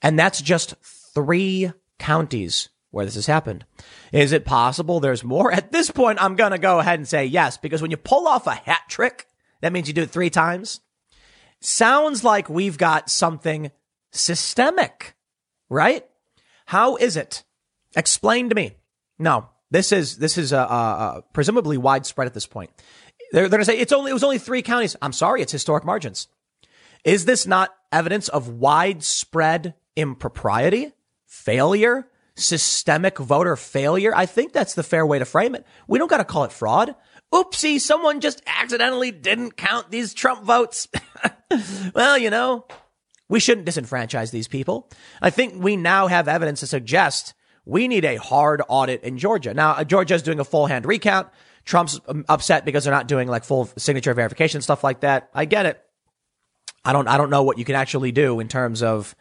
And 0.00 0.18
that's 0.18 0.40
just 0.40 0.74
three 0.82 1.72
counties 1.98 2.68
where 2.90 3.04
this 3.04 3.16
has 3.16 3.26
happened. 3.26 3.64
Is 4.12 4.32
it 4.32 4.44
possible 4.44 5.00
there's 5.00 5.24
more? 5.24 5.52
At 5.52 5.72
this 5.72 5.90
point, 5.90 6.22
I'm 6.22 6.36
going 6.36 6.52
to 6.52 6.58
go 6.58 6.78
ahead 6.78 6.98
and 6.98 7.08
say 7.08 7.26
yes, 7.26 7.56
because 7.56 7.82
when 7.82 7.90
you 7.90 7.96
pull 7.96 8.28
off 8.28 8.46
a 8.46 8.54
hat 8.54 8.82
trick, 8.88 9.26
that 9.60 9.72
means 9.72 9.88
you 9.88 9.94
do 9.94 10.02
it 10.02 10.10
three 10.10 10.30
times. 10.30 10.80
Sounds 11.60 12.22
like 12.22 12.48
we've 12.48 12.78
got 12.78 13.10
something 13.10 13.70
systemic, 14.12 15.14
right? 15.68 16.06
How 16.66 16.96
is 16.96 17.16
it? 17.16 17.42
Explain 17.96 18.48
to 18.48 18.54
me. 18.54 18.76
No, 19.18 19.48
this 19.70 19.90
is, 19.90 20.18
this 20.18 20.38
is, 20.38 20.52
uh, 20.52 20.58
uh, 20.58 21.20
presumably 21.32 21.78
widespread 21.78 22.26
at 22.26 22.34
this 22.34 22.46
point. 22.46 22.70
They're, 23.32 23.48
they're 23.48 23.58
going 23.58 23.60
to 23.60 23.64
say 23.64 23.78
it's 23.78 23.92
only, 23.92 24.10
it 24.10 24.14
was 24.14 24.24
only 24.24 24.38
three 24.38 24.62
counties. 24.62 24.94
I'm 25.02 25.12
sorry. 25.12 25.42
It's 25.42 25.52
historic 25.52 25.84
margins. 25.84 26.28
Is 27.04 27.24
this 27.24 27.46
not 27.46 27.74
evidence 27.90 28.28
of 28.28 28.48
widespread 28.48 29.74
impropriety? 29.96 30.92
Failure, 31.34 32.08
systemic 32.36 33.18
voter 33.18 33.56
failure. 33.56 34.14
I 34.14 34.26
think 34.26 34.52
that's 34.52 34.74
the 34.74 34.82
fair 34.82 35.04
way 35.04 35.18
to 35.18 35.24
frame 35.24 35.54
it. 35.54 35.66
We 35.86 35.98
don't 35.98 36.10
got 36.10 36.18
to 36.18 36.24
call 36.24 36.44
it 36.44 36.52
fraud. 36.52 36.94
Oopsie, 37.32 37.80
someone 37.80 38.20
just 38.20 38.42
accidentally 38.46 39.10
didn't 39.10 39.56
count 39.56 39.90
these 39.90 40.14
Trump 40.14 40.44
votes. 40.44 40.88
well, 41.94 42.16
you 42.16 42.30
know, 42.30 42.66
we 43.28 43.40
shouldn't 43.40 43.66
disenfranchise 43.66 44.30
these 44.30 44.48
people. 44.48 44.88
I 45.20 45.30
think 45.30 45.62
we 45.62 45.76
now 45.76 46.06
have 46.06 46.28
evidence 46.28 46.60
to 46.60 46.66
suggest 46.66 47.34
we 47.64 47.88
need 47.88 48.04
a 48.04 48.16
hard 48.16 48.62
audit 48.68 49.02
in 49.02 49.18
Georgia. 49.18 49.52
Now, 49.52 49.72
uh, 49.72 49.84
Georgia's 49.84 50.22
doing 50.22 50.38
a 50.38 50.44
full 50.44 50.66
hand 50.66 50.86
recount. 50.86 51.28
Trump's 51.64 51.98
um, 52.06 52.24
upset 52.28 52.64
because 52.64 52.84
they're 52.84 52.92
not 52.92 53.08
doing 53.08 53.26
like 53.26 53.42
full 53.42 53.68
signature 53.76 54.14
verification 54.14 54.60
stuff 54.60 54.84
like 54.84 55.00
that. 55.00 55.30
I 55.34 55.46
get 55.46 55.66
it. 55.66 55.82
I 56.84 56.92
don't, 56.92 57.08
I 57.08 57.16
don't 57.16 57.30
know 57.30 57.42
what 57.42 57.58
you 57.58 57.64
can 57.64 57.74
actually 57.74 58.12
do 58.12 58.38
in 58.40 58.48
terms 58.48 58.82
of 58.82 59.16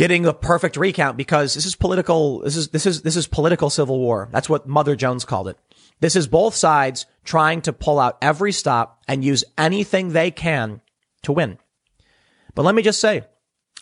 getting 0.00 0.24
a 0.24 0.32
perfect 0.32 0.78
recount 0.78 1.14
because 1.18 1.52
this 1.52 1.66
is 1.66 1.76
political. 1.76 2.38
This 2.38 2.56
is, 2.56 2.68
this 2.68 2.86
is, 2.86 3.02
this 3.02 3.16
is 3.16 3.26
political 3.26 3.68
civil 3.68 3.98
war. 3.98 4.30
That's 4.32 4.48
what 4.48 4.66
Mother 4.66 4.96
Jones 4.96 5.26
called 5.26 5.46
it. 5.46 5.58
This 6.00 6.16
is 6.16 6.26
both 6.26 6.54
sides 6.54 7.04
trying 7.22 7.60
to 7.60 7.74
pull 7.74 7.98
out 7.98 8.16
every 8.22 8.50
stop 8.50 9.02
and 9.06 9.22
use 9.22 9.44
anything 9.58 10.08
they 10.08 10.30
can 10.30 10.80
to 11.24 11.32
win. 11.32 11.58
But 12.54 12.62
let 12.62 12.74
me 12.74 12.80
just 12.80 12.98
say, 12.98 13.24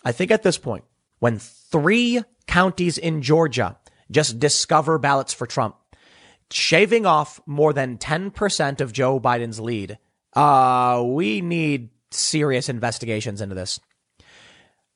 I 0.03 0.11
think 0.11 0.29
at 0.29 0.43
this 0.43 0.57
point, 0.57 0.83
when 1.19 1.39
three 1.39 2.21
counties 2.47 2.97
in 2.97 3.21
Georgia 3.21 3.77
just 4.11 4.39
discover 4.39 4.99
ballots 4.99 5.31
for 5.31 5.47
Trump, 5.47 5.77
shaving 6.51 7.05
off 7.05 7.39
more 7.45 7.71
than 7.71 7.97
10% 7.97 8.81
of 8.81 8.91
Joe 8.91 9.21
Biden's 9.21 9.61
lead, 9.61 9.97
uh, 10.33 11.01
we 11.07 11.39
need 11.39 11.91
serious 12.11 12.67
investigations 12.67 13.39
into 13.39 13.55
this. 13.55 13.79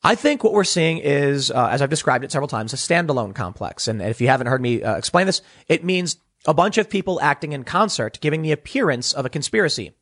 I 0.06 0.14
think 0.14 0.44
what 0.44 0.52
we're 0.52 0.64
seeing 0.64 0.98
is, 0.98 1.50
uh, 1.50 1.68
as 1.70 1.80
I've 1.80 1.88
described 1.88 2.24
it 2.24 2.30
several 2.30 2.46
times, 2.48 2.74
a 2.74 2.76
standalone 2.76 3.34
complex. 3.34 3.88
And 3.88 4.02
if 4.02 4.20
you 4.20 4.28
haven't 4.28 4.48
heard 4.48 4.60
me 4.60 4.82
uh, 4.82 4.96
explain 4.96 5.26
this, 5.26 5.40
it 5.66 5.82
means 5.82 6.18
a 6.46 6.52
bunch 6.52 6.76
of 6.76 6.90
people 6.90 7.22
acting 7.22 7.52
in 7.52 7.64
concert, 7.64 8.18
giving 8.20 8.42
the 8.42 8.52
appearance 8.52 9.14
of 9.14 9.24
a 9.24 9.30
conspiracy. 9.30 9.96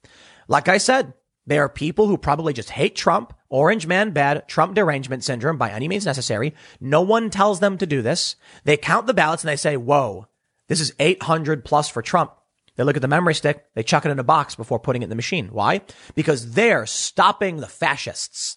Like 0.48 0.68
I 0.68 0.78
said, 0.78 1.14
they 1.46 1.56
are 1.56 1.68
people 1.68 2.08
who 2.08 2.18
probably 2.18 2.52
just 2.52 2.70
hate 2.70 2.96
Trump, 2.96 3.32
orange 3.48 3.86
man 3.86 4.10
bad, 4.10 4.48
Trump 4.48 4.74
derangement 4.74 5.22
syndrome 5.22 5.56
by 5.56 5.70
any 5.70 5.86
means 5.86 6.04
necessary. 6.04 6.54
No 6.80 7.02
one 7.02 7.30
tells 7.30 7.60
them 7.60 7.78
to 7.78 7.86
do 7.86 8.02
this. 8.02 8.34
They 8.64 8.76
count 8.76 9.06
the 9.06 9.14
ballots 9.14 9.44
and 9.44 9.48
they 9.48 9.56
say, 9.56 9.76
whoa, 9.76 10.26
this 10.66 10.80
is 10.80 10.94
800 10.98 11.64
plus 11.64 11.88
for 11.88 12.02
Trump. 12.02 12.32
They 12.74 12.82
look 12.82 12.96
at 12.96 13.02
the 13.02 13.08
memory 13.08 13.34
stick, 13.34 13.66
they 13.74 13.82
chuck 13.84 14.04
it 14.04 14.10
in 14.10 14.18
a 14.18 14.24
box 14.24 14.56
before 14.56 14.80
putting 14.80 15.02
it 15.02 15.06
in 15.06 15.10
the 15.10 15.16
machine. 15.16 15.48
Why? 15.48 15.82
Because 16.16 16.54
they're 16.54 16.86
stopping 16.86 17.58
the 17.58 17.68
fascists. 17.68 18.56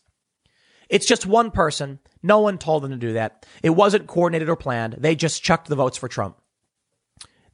It's 0.90 1.06
just 1.06 1.26
one 1.26 1.52
person. 1.52 2.00
No 2.22 2.40
one 2.40 2.58
told 2.58 2.84
them 2.84 2.92
to 2.92 2.98
do 2.98 3.14
that. 3.14 3.46
It 3.64 3.72
wasn't 3.72 4.08
coordinated 4.08 4.50
or 4.50 4.56
planned. 4.56 4.96
They 5.00 5.16
just 5.16 5.44
chucked 5.44 5.68
the 5.68 5.76
votes 5.76 5.98
for 5.98 6.08
Trump. 6.08 6.38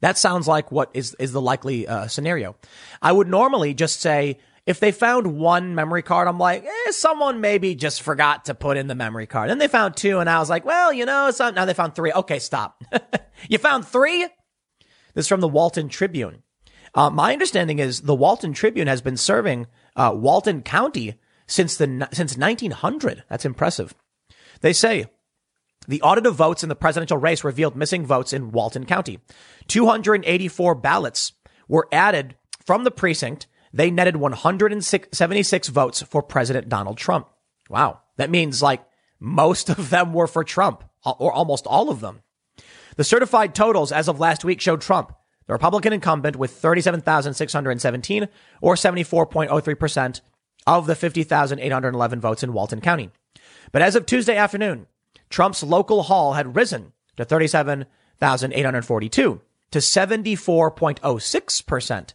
That 0.00 0.18
sounds 0.18 0.48
like 0.48 0.72
what 0.72 0.90
is, 0.94 1.14
is 1.20 1.32
the 1.32 1.40
likely 1.40 1.86
uh, 1.86 2.08
scenario. 2.08 2.56
I 3.00 3.12
would 3.12 3.28
normally 3.28 3.72
just 3.72 4.00
say, 4.00 4.38
if 4.66 4.80
they 4.80 4.92
found 4.92 5.38
one 5.38 5.74
memory 5.74 6.02
card, 6.02 6.28
I'm 6.28 6.38
like, 6.38 6.64
eh, 6.64 6.90
someone 6.90 7.40
maybe 7.40 7.74
just 7.74 8.02
forgot 8.02 8.46
to 8.46 8.54
put 8.54 8.76
in 8.76 8.86
the 8.86 8.94
memory 8.94 9.26
card. 9.26 9.50
Then 9.50 9.58
they 9.58 9.68
found 9.68 9.96
two, 9.96 10.18
and 10.18 10.28
I 10.28 10.38
was 10.38 10.50
like, 10.50 10.64
well, 10.64 10.92
you 10.92 11.04
know, 11.04 11.30
not, 11.38 11.54
now 11.54 11.64
they 11.64 11.74
found 11.74 11.94
three. 11.94 12.12
Okay, 12.12 12.38
stop. 12.38 12.82
you 13.48 13.58
found 13.58 13.86
three? 13.86 14.22
This 15.14 15.24
is 15.24 15.28
from 15.28 15.40
the 15.40 15.48
Walton 15.48 15.88
Tribune. 15.88 16.42
Uh, 16.94 17.10
my 17.10 17.32
understanding 17.32 17.78
is 17.78 18.02
the 18.02 18.14
Walton 18.14 18.52
Tribune 18.52 18.86
has 18.86 19.00
been 19.00 19.16
serving 19.16 19.66
uh, 19.96 20.12
Walton 20.14 20.62
County 20.62 21.18
since 21.52 21.76
the 21.76 22.08
since 22.12 22.36
1900. 22.36 23.24
That's 23.28 23.44
impressive. 23.44 23.94
They 24.62 24.72
say 24.72 25.06
the 25.86 26.00
audit 26.00 26.26
of 26.26 26.34
votes 26.34 26.62
in 26.62 26.68
the 26.68 26.74
presidential 26.74 27.18
race 27.18 27.44
revealed 27.44 27.76
missing 27.76 28.06
votes 28.06 28.32
in 28.32 28.52
Walton 28.52 28.86
County. 28.86 29.18
284 29.68 30.74
ballots 30.76 31.32
were 31.68 31.88
added 31.92 32.36
from 32.64 32.84
the 32.84 32.90
precinct. 32.90 33.46
They 33.72 33.90
netted 33.90 34.16
176 34.16 35.68
votes 35.68 36.02
for 36.02 36.22
President 36.22 36.68
Donald 36.68 36.96
Trump. 36.96 37.28
Wow. 37.68 38.00
That 38.16 38.30
means 38.30 38.62
like 38.62 38.84
most 39.20 39.68
of 39.68 39.90
them 39.90 40.14
were 40.14 40.26
for 40.26 40.44
Trump 40.44 40.84
or 41.04 41.32
almost 41.32 41.66
all 41.66 41.90
of 41.90 42.00
them. 42.00 42.22
The 42.96 43.04
certified 43.04 43.54
totals 43.54 43.92
as 43.92 44.08
of 44.08 44.20
last 44.20 44.44
week 44.44 44.60
showed 44.60 44.80
Trump, 44.80 45.14
the 45.46 45.54
Republican 45.54 45.92
incumbent 45.92 46.36
with 46.36 46.52
37,617 46.52 48.28
or 48.60 48.74
74.03% 48.74 50.20
of 50.66 50.86
the 50.86 50.94
50,811 50.94 52.20
votes 52.20 52.42
in 52.42 52.52
Walton 52.52 52.80
County. 52.80 53.10
But 53.70 53.82
as 53.82 53.94
of 53.94 54.06
Tuesday 54.06 54.36
afternoon, 54.36 54.86
Trump's 55.30 55.62
local 55.62 56.02
haul 56.04 56.32
had 56.34 56.56
risen 56.56 56.92
to 57.16 57.24
37,842 57.24 59.40
to 59.70 59.78
74.06%. 59.78 62.14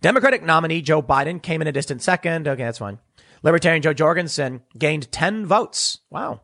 Democratic 0.00 0.42
nominee 0.42 0.82
Joe 0.82 1.02
Biden 1.02 1.42
came 1.42 1.62
in 1.62 1.68
a 1.68 1.72
distant 1.72 2.02
second. 2.02 2.46
Okay, 2.46 2.64
that's 2.64 2.78
fine. 2.78 2.98
Libertarian 3.42 3.82
Jo 3.82 3.92
Jorgensen 3.92 4.62
gained 4.76 5.10
10 5.10 5.46
votes. 5.46 5.98
Wow. 6.10 6.40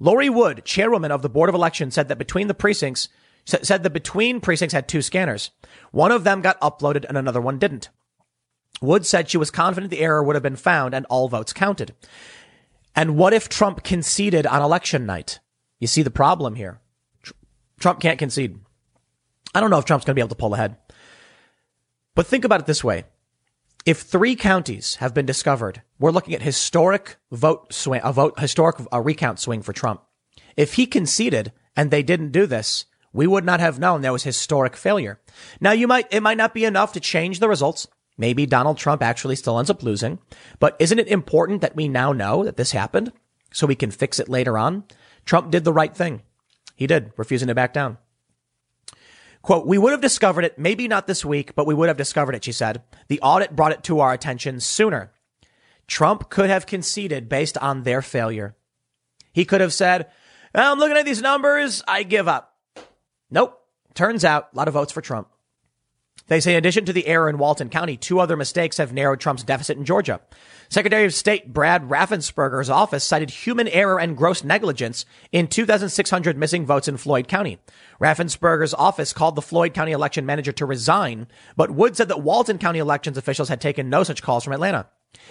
Lori 0.00 0.30
Wood, 0.30 0.64
chairwoman 0.64 1.10
of 1.10 1.22
the 1.22 1.28
Board 1.28 1.48
of 1.48 1.54
Elections, 1.54 1.94
said 1.94 2.08
that 2.08 2.18
between 2.18 2.46
the 2.46 2.54
precincts, 2.54 3.08
said 3.44 3.82
that 3.82 3.90
between 3.90 4.40
precincts 4.40 4.74
had 4.74 4.88
two 4.88 5.02
scanners. 5.02 5.50
One 5.90 6.12
of 6.12 6.24
them 6.24 6.40
got 6.40 6.60
uploaded 6.60 7.04
and 7.06 7.18
another 7.18 7.40
one 7.40 7.58
didn't. 7.58 7.88
Wood 8.80 9.04
said 9.06 9.28
she 9.28 9.38
was 9.38 9.50
confident 9.50 9.90
the 9.90 10.00
error 10.00 10.22
would 10.22 10.36
have 10.36 10.42
been 10.42 10.56
found 10.56 10.94
and 10.94 11.06
all 11.06 11.28
votes 11.28 11.52
counted. 11.52 11.94
And 12.94 13.16
what 13.16 13.32
if 13.32 13.48
Trump 13.48 13.82
conceded 13.84 14.46
on 14.46 14.62
election 14.62 15.06
night? 15.06 15.40
You 15.80 15.86
see 15.86 16.02
the 16.02 16.10
problem 16.10 16.54
here. 16.54 16.80
Tr- 17.22 17.32
Trump 17.78 18.00
can't 18.00 18.18
concede. 18.18 18.58
I 19.54 19.60
don't 19.60 19.70
know 19.70 19.78
if 19.78 19.84
Trump's 19.84 20.04
going 20.04 20.12
to 20.12 20.18
be 20.18 20.20
able 20.20 20.30
to 20.30 20.34
pull 20.34 20.54
ahead. 20.54 20.76
But 22.14 22.26
think 22.26 22.44
about 22.44 22.60
it 22.60 22.66
this 22.66 22.82
way. 22.82 23.04
If 23.86 24.00
three 24.00 24.36
counties 24.36 24.96
have 24.96 25.14
been 25.14 25.26
discovered, 25.26 25.82
we're 25.98 26.10
looking 26.10 26.34
at 26.34 26.42
historic 26.42 27.16
vote 27.30 27.72
swing, 27.72 28.00
a 28.04 28.12
vote, 28.12 28.38
historic 28.38 28.76
a 28.92 29.00
recount 29.00 29.38
swing 29.38 29.62
for 29.62 29.72
Trump. 29.72 30.02
If 30.56 30.74
he 30.74 30.86
conceded 30.86 31.52
and 31.76 31.90
they 31.90 32.02
didn't 32.02 32.32
do 32.32 32.46
this, 32.46 32.86
we 33.12 33.26
would 33.26 33.44
not 33.44 33.60
have 33.60 33.78
known 33.78 34.02
there 34.02 34.12
was 34.12 34.24
historic 34.24 34.76
failure. 34.76 35.20
Now 35.60 35.72
you 35.72 35.86
might, 35.86 36.06
it 36.10 36.22
might 36.22 36.36
not 36.36 36.52
be 36.52 36.64
enough 36.64 36.92
to 36.92 37.00
change 37.00 37.40
the 37.40 37.48
results. 37.48 37.86
Maybe 38.18 38.44
Donald 38.44 38.76
Trump 38.76 39.02
actually 39.02 39.36
still 39.36 39.58
ends 39.58 39.70
up 39.70 39.82
losing, 39.82 40.18
but 40.58 40.76
isn't 40.80 40.98
it 40.98 41.06
important 41.06 41.62
that 41.62 41.76
we 41.76 41.88
now 41.88 42.12
know 42.12 42.44
that 42.44 42.56
this 42.56 42.72
happened 42.72 43.12
so 43.52 43.66
we 43.66 43.76
can 43.76 43.92
fix 43.92 44.18
it 44.18 44.28
later 44.28 44.58
on? 44.58 44.84
Trump 45.24 45.50
did 45.50 45.64
the 45.64 45.72
right 45.72 45.96
thing. 45.96 46.22
He 46.74 46.88
did, 46.88 47.12
refusing 47.16 47.48
to 47.48 47.54
back 47.54 47.72
down. 47.72 47.96
Quote, 49.42 49.66
we 49.66 49.78
would 49.78 49.92
have 49.92 50.00
discovered 50.00 50.44
it, 50.44 50.58
maybe 50.58 50.88
not 50.88 51.06
this 51.06 51.24
week, 51.24 51.54
but 51.54 51.66
we 51.66 51.74
would 51.74 51.88
have 51.88 51.96
discovered 51.96 52.34
it, 52.34 52.44
she 52.44 52.52
said. 52.52 52.82
The 53.06 53.20
audit 53.20 53.54
brought 53.54 53.72
it 53.72 53.84
to 53.84 54.00
our 54.00 54.12
attention 54.12 54.60
sooner. 54.60 55.12
Trump 55.86 56.28
could 56.28 56.50
have 56.50 56.66
conceded 56.66 57.28
based 57.28 57.56
on 57.58 57.84
their 57.84 58.02
failure. 58.02 58.56
He 59.32 59.44
could 59.44 59.60
have 59.60 59.72
said, 59.72 60.08
I'm 60.54 60.78
looking 60.78 60.96
at 60.96 61.04
these 61.04 61.22
numbers. 61.22 61.82
I 61.86 62.02
give 62.02 62.26
up. 62.26 62.56
Nope. 63.30 63.60
Turns 63.94 64.24
out 64.24 64.48
a 64.52 64.56
lot 64.56 64.68
of 64.68 64.74
votes 64.74 64.92
for 64.92 65.00
Trump. 65.00 65.28
They 66.28 66.40
say 66.40 66.52
in 66.52 66.58
addition 66.58 66.84
to 66.84 66.92
the 66.92 67.06
error 67.06 67.28
in 67.28 67.38
Walton 67.38 67.70
County, 67.70 67.96
two 67.96 68.20
other 68.20 68.36
mistakes 68.36 68.76
have 68.76 68.92
narrowed 68.92 69.18
Trump's 69.18 69.42
deficit 69.42 69.78
in 69.78 69.84
Georgia. 69.84 70.20
Secretary 70.68 71.06
of 71.06 71.14
State 71.14 71.54
Brad 71.54 71.88
Raffensperger's 71.88 72.68
office 72.68 73.02
cited 73.02 73.30
human 73.30 73.66
error 73.68 73.98
and 73.98 74.16
gross 74.16 74.44
negligence 74.44 75.06
in 75.32 75.48
2,600 75.48 76.36
missing 76.36 76.66
votes 76.66 76.86
in 76.86 76.98
Floyd 76.98 77.28
County. 77.28 77.58
Raffensperger's 77.98 78.74
office 78.74 79.14
called 79.14 79.34
the 79.34 79.42
Floyd 79.42 79.72
County 79.72 79.92
election 79.92 80.26
manager 80.26 80.52
to 80.52 80.66
resign, 80.66 81.26
but 81.56 81.70
Wood 81.70 81.96
said 81.96 82.08
that 82.08 82.22
Walton 82.22 82.58
County 82.58 82.78
elections 82.78 83.16
officials 83.16 83.48
had 83.48 83.60
taken 83.60 83.88
no 83.88 84.02
such 84.02 84.22
calls 84.22 84.44
from 84.44 84.52
Atlanta. 84.52 84.86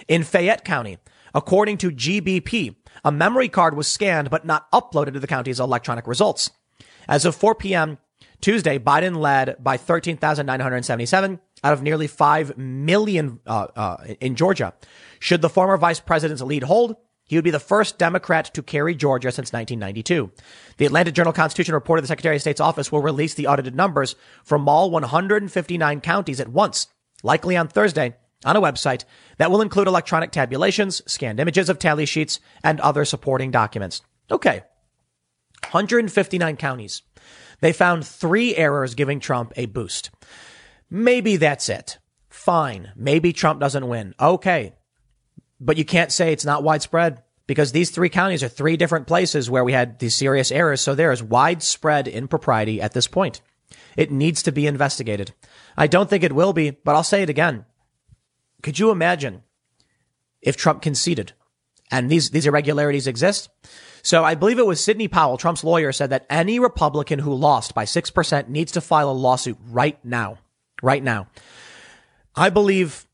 In 0.08 0.24
Fayette 0.24 0.64
County, 0.64 0.98
according 1.32 1.78
to 1.78 1.92
GBP, 1.92 2.74
a 3.04 3.12
memory 3.12 3.48
card 3.48 3.76
was 3.76 3.86
scanned 3.86 4.30
but 4.30 4.44
not 4.44 4.70
uploaded 4.72 5.12
to 5.12 5.20
the 5.20 5.28
county's 5.28 5.60
electronic 5.60 6.08
results. 6.08 6.50
As 7.08 7.24
of 7.24 7.36
4 7.36 7.54
p.m., 7.54 7.98
Tuesday, 8.40 8.78
Biden 8.78 9.16
led 9.16 9.56
by 9.62 9.76
13,977 9.76 11.40
out 11.64 11.72
of 11.72 11.82
nearly 11.82 12.06
5 12.06 12.56
million 12.56 13.40
uh, 13.46 13.66
uh, 13.74 13.96
in 14.20 14.36
Georgia. 14.36 14.74
Should 15.18 15.42
the 15.42 15.48
former 15.48 15.76
vice 15.76 16.00
president's 16.00 16.42
lead 16.42 16.62
hold, 16.62 16.96
he 17.24 17.36
would 17.36 17.44
be 17.44 17.50
the 17.50 17.60
first 17.60 17.98
Democrat 17.98 18.54
to 18.54 18.62
carry 18.62 18.94
Georgia 18.94 19.30
since 19.30 19.52
1992. 19.52 20.32
The 20.78 20.86
Atlanta 20.86 21.12
Journal 21.12 21.32
Constitution 21.32 21.74
reported 21.74 22.02
the 22.02 22.08
Secretary 22.08 22.36
of 22.36 22.40
State's 22.40 22.60
office 22.60 22.90
will 22.90 23.02
release 23.02 23.34
the 23.34 23.48
audited 23.48 23.74
numbers 23.74 24.16
from 24.44 24.68
all 24.68 24.90
159 24.90 26.00
counties 26.00 26.40
at 26.40 26.48
once, 26.48 26.86
likely 27.22 27.56
on 27.56 27.68
Thursday, 27.68 28.16
on 28.44 28.56
a 28.56 28.62
website 28.62 29.04
that 29.36 29.50
will 29.50 29.60
include 29.60 29.88
electronic 29.88 30.30
tabulations, 30.30 31.02
scanned 31.10 31.40
images 31.40 31.68
of 31.68 31.78
tally 31.78 32.06
sheets, 32.06 32.40
and 32.64 32.80
other 32.80 33.04
supporting 33.04 33.50
documents. 33.50 34.00
Okay. 34.30 34.62
159 35.70 36.56
counties. 36.56 37.02
They 37.60 37.72
found 37.72 38.06
three 38.06 38.54
errors 38.56 38.94
giving 38.94 39.20
Trump 39.20 39.52
a 39.56 39.66
boost. 39.66 40.10
Maybe 40.90 41.36
that's 41.36 41.68
it. 41.68 41.98
Fine. 42.28 42.92
Maybe 42.96 43.32
Trump 43.32 43.60
doesn't 43.60 43.88
win. 43.88 44.14
Okay. 44.20 44.74
But 45.60 45.76
you 45.76 45.84
can't 45.84 46.12
say 46.12 46.32
it's 46.32 46.44
not 46.44 46.62
widespread 46.62 47.22
because 47.46 47.72
these 47.72 47.90
three 47.90 48.08
counties 48.08 48.42
are 48.42 48.48
three 48.48 48.76
different 48.76 49.06
places 49.06 49.50
where 49.50 49.64
we 49.64 49.72
had 49.72 49.98
these 49.98 50.14
serious 50.14 50.52
errors. 50.52 50.80
So 50.80 50.94
there 50.94 51.12
is 51.12 51.22
widespread 51.22 52.06
impropriety 52.06 52.80
at 52.80 52.92
this 52.92 53.08
point. 53.08 53.40
It 53.96 54.12
needs 54.12 54.42
to 54.44 54.52
be 54.52 54.66
investigated. 54.66 55.32
I 55.76 55.88
don't 55.88 56.08
think 56.08 56.22
it 56.22 56.32
will 56.32 56.52
be, 56.52 56.70
but 56.70 56.94
I'll 56.94 57.02
say 57.02 57.22
it 57.22 57.30
again. 57.30 57.64
Could 58.62 58.78
you 58.78 58.90
imagine 58.90 59.42
if 60.40 60.56
Trump 60.56 60.82
conceded 60.82 61.32
and 61.90 62.08
these, 62.10 62.30
these 62.30 62.46
irregularities 62.46 63.06
exist? 63.06 63.48
So 64.02 64.24
I 64.24 64.34
believe 64.34 64.58
it 64.58 64.66
was 64.66 64.82
Sidney 64.82 65.08
Powell, 65.08 65.36
Trump's 65.36 65.64
lawyer, 65.64 65.92
said 65.92 66.10
that 66.10 66.26
any 66.30 66.58
Republican 66.58 67.18
who 67.18 67.34
lost 67.34 67.74
by 67.74 67.84
6% 67.84 68.48
needs 68.48 68.72
to 68.72 68.80
file 68.80 69.10
a 69.10 69.12
lawsuit 69.12 69.58
right 69.70 70.02
now. 70.04 70.38
Right 70.82 71.02
now. 71.02 71.28
I 72.34 72.50
believe 72.50 73.06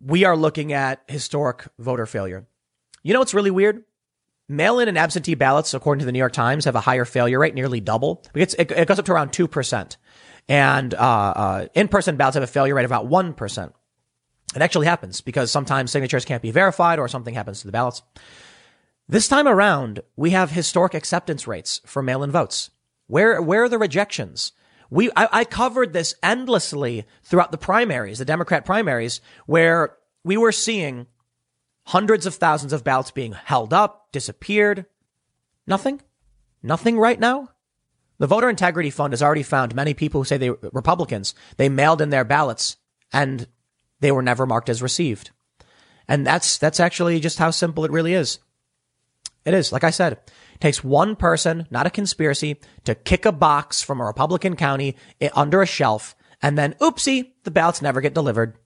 we 0.00 0.24
are 0.24 0.36
looking 0.36 0.72
at 0.72 1.02
historic 1.08 1.66
voter 1.78 2.06
failure. 2.06 2.46
You 3.02 3.12
know 3.12 3.18
what's 3.18 3.34
really 3.34 3.50
weird? 3.50 3.84
Mail 4.48 4.78
in 4.78 4.88
and 4.88 4.98
absentee 4.98 5.34
ballots, 5.34 5.72
according 5.72 6.00
to 6.00 6.06
the 6.06 6.12
New 6.12 6.18
York 6.18 6.32
Times, 6.32 6.66
have 6.66 6.74
a 6.74 6.80
higher 6.80 7.06
failure 7.06 7.38
rate, 7.38 7.54
nearly 7.54 7.80
double. 7.80 8.22
It, 8.34 8.56
goes 8.86 8.98
up 8.98 9.06
to 9.06 9.12
around 9.12 9.32
2%. 9.32 9.96
And 10.48 10.94
uh, 10.94 10.98
uh, 10.98 11.66
in 11.74 11.88
person 11.88 12.16
ballots 12.16 12.34
have 12.34 12.42
a 12.42 12.46
failure 12.46 12.74
rate 12.74 12.84
of 12.84 12.90
about 12.90 13.08
1%. 13.08 13.72
It 14.54 14.62
actually 14.62 14.86
happens 14.86 15.20
because 15.20 15.50
sometimes 15.50 15.90
signatures 15.90 16.24
can't 16.24 16.42
be 16.42 16.50
verified 16.50 16.98
or 16.98 17.08
something 17.08 17.34
happens 17.34 17.60
to 17.60 17.66
the 17.66 17.72
ballots. 17.72 18.02
This 19.08 19.28
time 19.28 19.46
around, 19.46 20.00
we 20.16 20.30
have 20.30 20.50
historic 20.50 20.94
acceptance 20.94 21.46
rates 21.46 21.80
for 21.84 22.02
mail-in 22.02 22.30
votes. 22.30 22.70
Where, 23.06 23.40
where 23.42 23.64
are 23.64 23.68
the 23.68 23.78
rejections? 23.78 24.52
We, 24.90 25.10
I, 25.16 25.28
I 25.40 25.44
covered 25.44 25.92
this 25.92 26.14
endlessly 26.22 27.04
throughout 27.22 27.52
the 27.52 27.58
primaries, 27.58 28.18
the 28.18 28.24
Democrat 28.24 28.64
primaries, 28.64 29.20
where 29.46 29.96
we 30.24 30.36
were 30.36 30.52
seeing 30.52 31.06
Hundreds 31.86 32.24
of 32.24 32.34
thousands 32.34 32.72
of 32.72 32.82
ballots 32.82 33.10
being 33.10 33.32
held 33.32 33.74
up, 33.74 34.08
disappeared. 34.10 34.86
Nothing? 35.66 36.00
Nothing 36.62 36.98
right 36.98 37.20
now? 37.20 37.50
The 38.18 38.26
Voter 38.26 38.48
Integrity 38.48 38.90
Fund 38.90 39.12
has 39.12 39.22
already 39.22 39.42
found 39.42 39.74
many 39.74 39.92
people 39.92 40.20
who 40.20 40.24
say 40.24 40.38
they 40.38 40.50
Republicans, 40.72 41.34
they 41.58 41.68
mailed 41.68 42.00
in 42.00 42.10
their 42.10 42.24
ballots 42.24 42.78
and 43.12 43.46
they 44.00 44.12
were 44.12 44.22
never 44.22 44.46
marked 44.46 44.70
as 44.70 44.82
received. 44.82 45.30
And 46.08 46.26
that's 46.26 46.56
that's 46.58 46.80
actually 46.80 47.20
just 47.20 47.38
how 47.38 47.50
simple 47.50 47.84
it 47.84 47.90
really 47.90 48.14
is. 48.14 48.38
It 49.44 49.54
is, 49.54 49.72
like 49.72 49.84
I 49.84 49.90
said, 49.90 50.14
it 50.14 50.60
takes 50.60 50.82
one 50.82 51.16
person, 51.16 51.66
not 51.70 51.86
a 51.86 51.90
conspiracy, 51.90 52.60
to 52.84 52.94
kick 52.94 53.26
a 53.26 53.32
box 53.32 53.82
from 53.82 54.00
a 54.00 54.04
Republican 54.04 54.56
county 54.56 54.96
under 55.34 55.60
a 55.60 55.66
shelf, 55.66 56.16
and 56.42 56.56
then 56.58 56.74
oopsie, 56.74 57.32
the 57.44 57.50
ballots 57.50 57.82
never 57.82 58.00
get 58.00 58.14
delivered. 58.14 58.56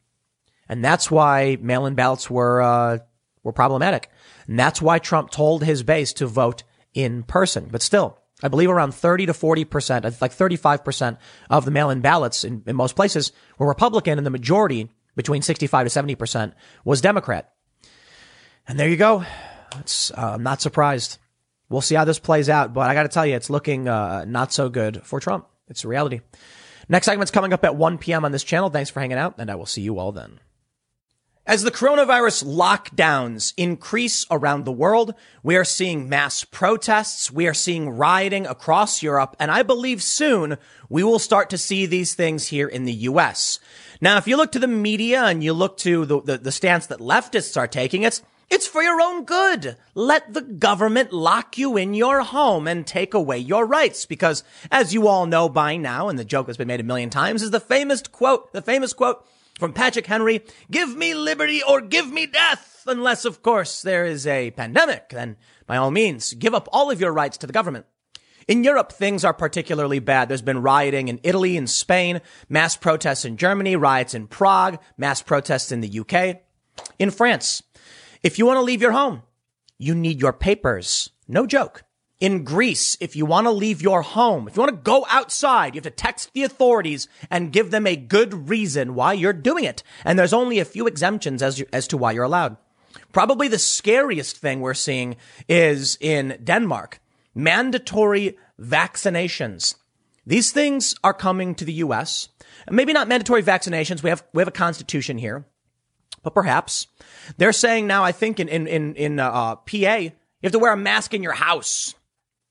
And 0.68 0.85
that's 0.85 1.11
why 1.11 1.57
mail-in 1.61 1.95
ballots 1.95 2.29
were 2.29 2.61
uh, 2.61 2.99
were 3.43 3.53
problematic. 3.53 4.11
And 4.47 4.59
that's 4.59 4.83
why 4.83 4.99
Trump 4.99 5.31
told 5.31 5.64
his 5.64 5.83
base 5.83 6.12
to 6.14 6.26
vote 6.26 6.62
in 6.93 7.22
person. 7.22 7.68
But 7.70 7.83
still, 7.83 8.18
I 8.43 8.49
believe 8.49 8.70
around 8.70 8.95
30 8.95 9.26
to 9.26 9.33
40%, 9.33 10.20
like 10.20 10.33
35% 10.33 11.18
of 11.51 11.64
the 11.64 11.70
mail-in 11.70 12.01
ballots 12.01 12.45
in, 12.45 12.62
in 12.66 12.76
most 12.76 12.95
places 12.95 13.33
were 13.59 13.66
Republican 13.66 14.18
and 14.18 14.26
the 14.26 14.31
majority, 14.31 14.91
between 15.16 15.43
65 15.43 15.89
to 15.89 16.03
70%, 16.03 16.53
was 16.85 17.01
Democrat. 17.01 17.53
And 18.66 18.79
there 18.79 18.89
you 18.89 18.97
go. 18.97 19.24
Uh, 19.73 20.33
I'm 20.35 20.43
not 20.43 20.61
surprised. 20.61 21.19
We'll 21.69 21.81
see 21.81 21.95
how 21.95 22.05
this 22.05 22.19
plays 22.19 22.49
out, 22.49 22.73
but 22.73 22.89
I 22.89 22.95
got 22.95 23.03
to 23.03 23.09
tell 23.09 23.27
you, 23.27 23.37
it's 23.37 23.51
looking 23.51 23.89
uh, 23.89 24.25
not 24.27 24.53
so 24.53 24.69
good 24.69 25.03
for 25.05 25.21
Trump. 25.21 25.47
It's 25.69 25.85
a 25.85 25.89
reality. 25.89 26.21
Next 26.89 27.05
segment's 27.05 27.31
coming 27.31 27.53
up 27.53 27.64
at 27.64 27.77
1 27.77 27.99
p.m. 27.99 28.25
on 28.25 28.33
this 28.33 28.45
channel. 28.45 28.71
Thanks 28.71 28.89
for 28.89 29.01
hanging 29.01 29.19
out, 29.19 29.35
and 29.39 29.51
I 29.51 29.55
will 29.57 29.66
see 29.66 29.83
you 29.83 29.99
all 29.99 30.12
then. 30.12 30.41
As 31.49 31.62
the 31.62 31.71
coronavirus 31.71 32.45
lockdowns 32.45 33.55
increase 33.57 34.27
around 34.31 34.64
the 34.64 34.73
world, 34.73 35.14
we 35.43 35.57
are 35.57 35.64
seeing 35.64 36.07
mass 36.07 36.45
protests. 36.45 37.33
We 37.33 37.47
are 37.47 37.55
seeing 37.55 37.89
rioting 37.89 38.47
across 38.47 39.03
Europe. 39.03 39.35
And 39.39 39.51
I 39.51 39.62
believe 39.62 40.03
soon 40.03 40.59
we 40.91 41.03
will 41.03 41.19
start 41.19 41.49
to 41.49 41.57
see 41.57 41.87
these 41.87 42.12
things 42.12 42.49
here 42.49 42.69
in 42.69 42.85
the 42.85 42.93
U.S. 42.93 43.61
Now, 43.99 44.19
if 44.19 44.29
you 44.29 44.37
look 44.37 44.53
to 44.53 44.59
the 44.59 44.69
media 44.69 45.25
and 45.25 45.43
you 45.43 45.55
look 45.55 45.79
to 45.79 46.05
the, 46.05 46.21
the, 46.21 46.37
the 46.37 46.53
stance 46.53 46.87
that 46.89 46.99
leftists 46.99 47.57
are 47.57 47.66
taking, 47.66 48.03
it's, 48.03 48.21
it's 48.51 48.66
for 48.66 48.82
your 48.82 49.01
own 49.01 49.24
good. 49.24 49.76
Let 49.94 50.32
the 50.32 50.42
government 50.42 51.12
lock 51.12 51.59
you 51.59 51.76
in 51.76 51.94
your 51.94 52.22
home 52.22 52.66
and 52.66 52.86
take 52.86 53.14
away 53.14 53.38
your 53.38 53.66
rights. 53.66 54.07
Because 54.07 54.42
as 54.70 54.94
you 54.94 55.07
all 55.07 55.26
know 55.26 55.49
by 55.49 55.76
now, 55.76 56.09
and 56.09 56.18
the 56.18 56.24
joke 56.24 56.46
has 56.46 56.57
been 56.57 56.68
made 56.68 56.80
a 56.80 56.84
million 56.84 57.11
times, 57.11 57.42
is 57.42 57.51
the 57.51 57.61
famous 57.61 58.03
quote, 58.03 58.53
the 58.53 58.62
famous 58.62 58.92
quote, 58.92 59.26
from 59.59 59.72
Patrick 59.72 60.07
Henry, 60.07 60.44
give 60.70 60.96
me 60.96 61.14
liberty 61.14 61.62
or 61.62 61.80
give 61.80 62.11
me 62.11 62.26
death. 62.26 62.84
Unless, 62.86 63.24
of 63.24 63.42
course, 63.42 63.82
there 63.82 64.05
is 64.05 64.26
a 64.26 64.53
pandemic, 64.53 65.11
then 65.11 65.36
by 65.66 65.76
all 65.76 65.90
means, 65.90 66.32
give 66.34 66.55
up 66.55 66.68
all 66.72 66.90
of 66.90 67.01
your 67.01 67.12
rights 67.12 67.36
to 67.38 67.46
the 67.46 67.53
government. 67.53 67.84
In 68.46 68.64
Europe, 68.64 68.92
things 68.92 69.26
are 69.26 69.34
particularly 69.34 69.99
bad. 69.99 70.28
There's 70.28 70.40
been 70.40 70.62
rioting 70.62 71.09
in 71.09 71.20
Italy 71.22 71.57
and 71.59 71.68
Spain, 71.68 72.22
mass 72.49 72.76
protests 72.76 73.26
in 73.26 73.36
Germany, 73.36 73.76
riots 73.76 74.14
in 74.14 74.26
Prague, 74.26 74.78
mass 74.96 75.20
protests 75.20 75.70
in 75.70 75.82
the 75.82 76.01
UK. 76.01 76.40
In 76.99 77.11
France, 77.11 77.62
if 78.23 78.39
you 78.39 78.47
want 78.47 78.59
to 78.59 78.62
leave 78.62 78.83
your 78.83 78.93
home, 78.93 79.23
you 79.79 79.95
need 79.95 80.21
your 80.21 80.33
papers. 80.33 81.11
No 81.27 81.47
joke. 81.47 81.85
In 82.21 82.43
Greece, 82.43 82.97
if 83.01 83.14
you 83.14 83.25
want 83.25 83.47
to 83.47 83.53
leave 83.53 83.81
your 83.81 84.03
home, 84.03 84.49
if 84.49 84.57
you 84.57 84.62
want 84.62 84.75
to 84.75 84.83
go 84.83 85.07
outside, 85.09 85.75
you 85.75 85.79
have 85.79 85.85
to 85.85 85.91
text 85.91 86.33
the 86.33 86.43
authorities 86.43 87.07
and 87.31 87.53
give 87.53 87.71
them 87.71 87.87
a 87.87 87.95
good 87.95 88.49
reason 88.49 88.97
why 88.97 89.12
you're 89.12 89.33
doing 89.33 89.64
it. 89.64 89.85
And 90.05 90.19
there's 90.19 90.33
only 90.33 90.59
a 90.59 90.64
few 90.64 90.89
exemptions 90.89 91.43
as, 91.43 91.61
you, 91.61 91.66
as 91.73 91.87
to 91.89 91.97
why 91.97 92.11
you're 92.11 92.25
allowed. 92.25 92.57
Probably 93.12 93.47
the 93.47 93.59
scariest 93.59 94.37
thing 94.37 94.61
we're 94.61 94.75
seeing 94.75 95.16
is 95.49 95.97
in 96.01 96.41
Denmark. 96.43 97.01
Mandatory 97.37 98.37
vaccinations. 98.61 99.77
These 100.27 100.51
things 100.51 100.97
are 101.05 101.14
coming 101.14 101.55
to 101.55 101.64
the 101.64 101.75
U.S. 101.75 102.29
Maybe 102.71 102.93
not 102.93 103.09
mandatory 103.09 103.43
vaccinations. 103.43 104.03
We 104.03 104.11
have, 104.11 104.25
we 104.35 104.41
have 104.41 104.49
a 104.49 104.53
constitution 104.53 105.19
here, 105.19 105.47
but 106.29 106.35
perhaps 106.35 106.87
they're 107.39 107.53
saying 107.53 107.87
now, 107.87 108.05
I 108.05 108.12
think 108.12 108.39
in, 108.39 108.49
in, 108.49 108.66
in, 108.66 108.95
in 108.97 109.18
uh, 109.18 109.57
PA, 109.57 109.66
you 109.72 110.12
have 110.43 110.53
to 110.53 110.59
wear 110.59 110.72
a 110.72 110.76
mask 110.76 111.14
in 111.14 111.22
your 111.22 111.33
house. 111.33 111.95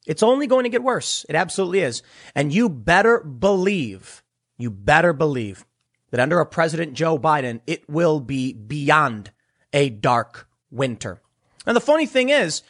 It's 0.07 0.23
only 0.23 0.47
going 0.47 0.63
to 0.63 0.69
get 0.69 0.81
worse. 0.81 1.25
It 1.29 1.35
absolutely 1.35 1.81
is. 1.81 2.01
And 2.33 2.51
you 2.51 2.69
better 2.69 3.19
believe, 3.19 4.23
you 4.57 4.71
better 4.71 5.13
believe 5.13 5.65
that 6.09 6.19
under 6.19 6.39
a 6.39 6.45
President 6.45 6.93
Joe 6.93 7.19
Biden, 7.19 7.61
it 7.67 7.87
will 7.87 8.19
be 8.19 8.53
beyond 8.53 9.31
a 9.73 9.89
dark 9.89 10.47
winter. 10.71 11.21
And 11.65 11.75
the 11.75 11.81
funny 11.81 12.05
thing 12.05 12.29
is, 12.29 12.63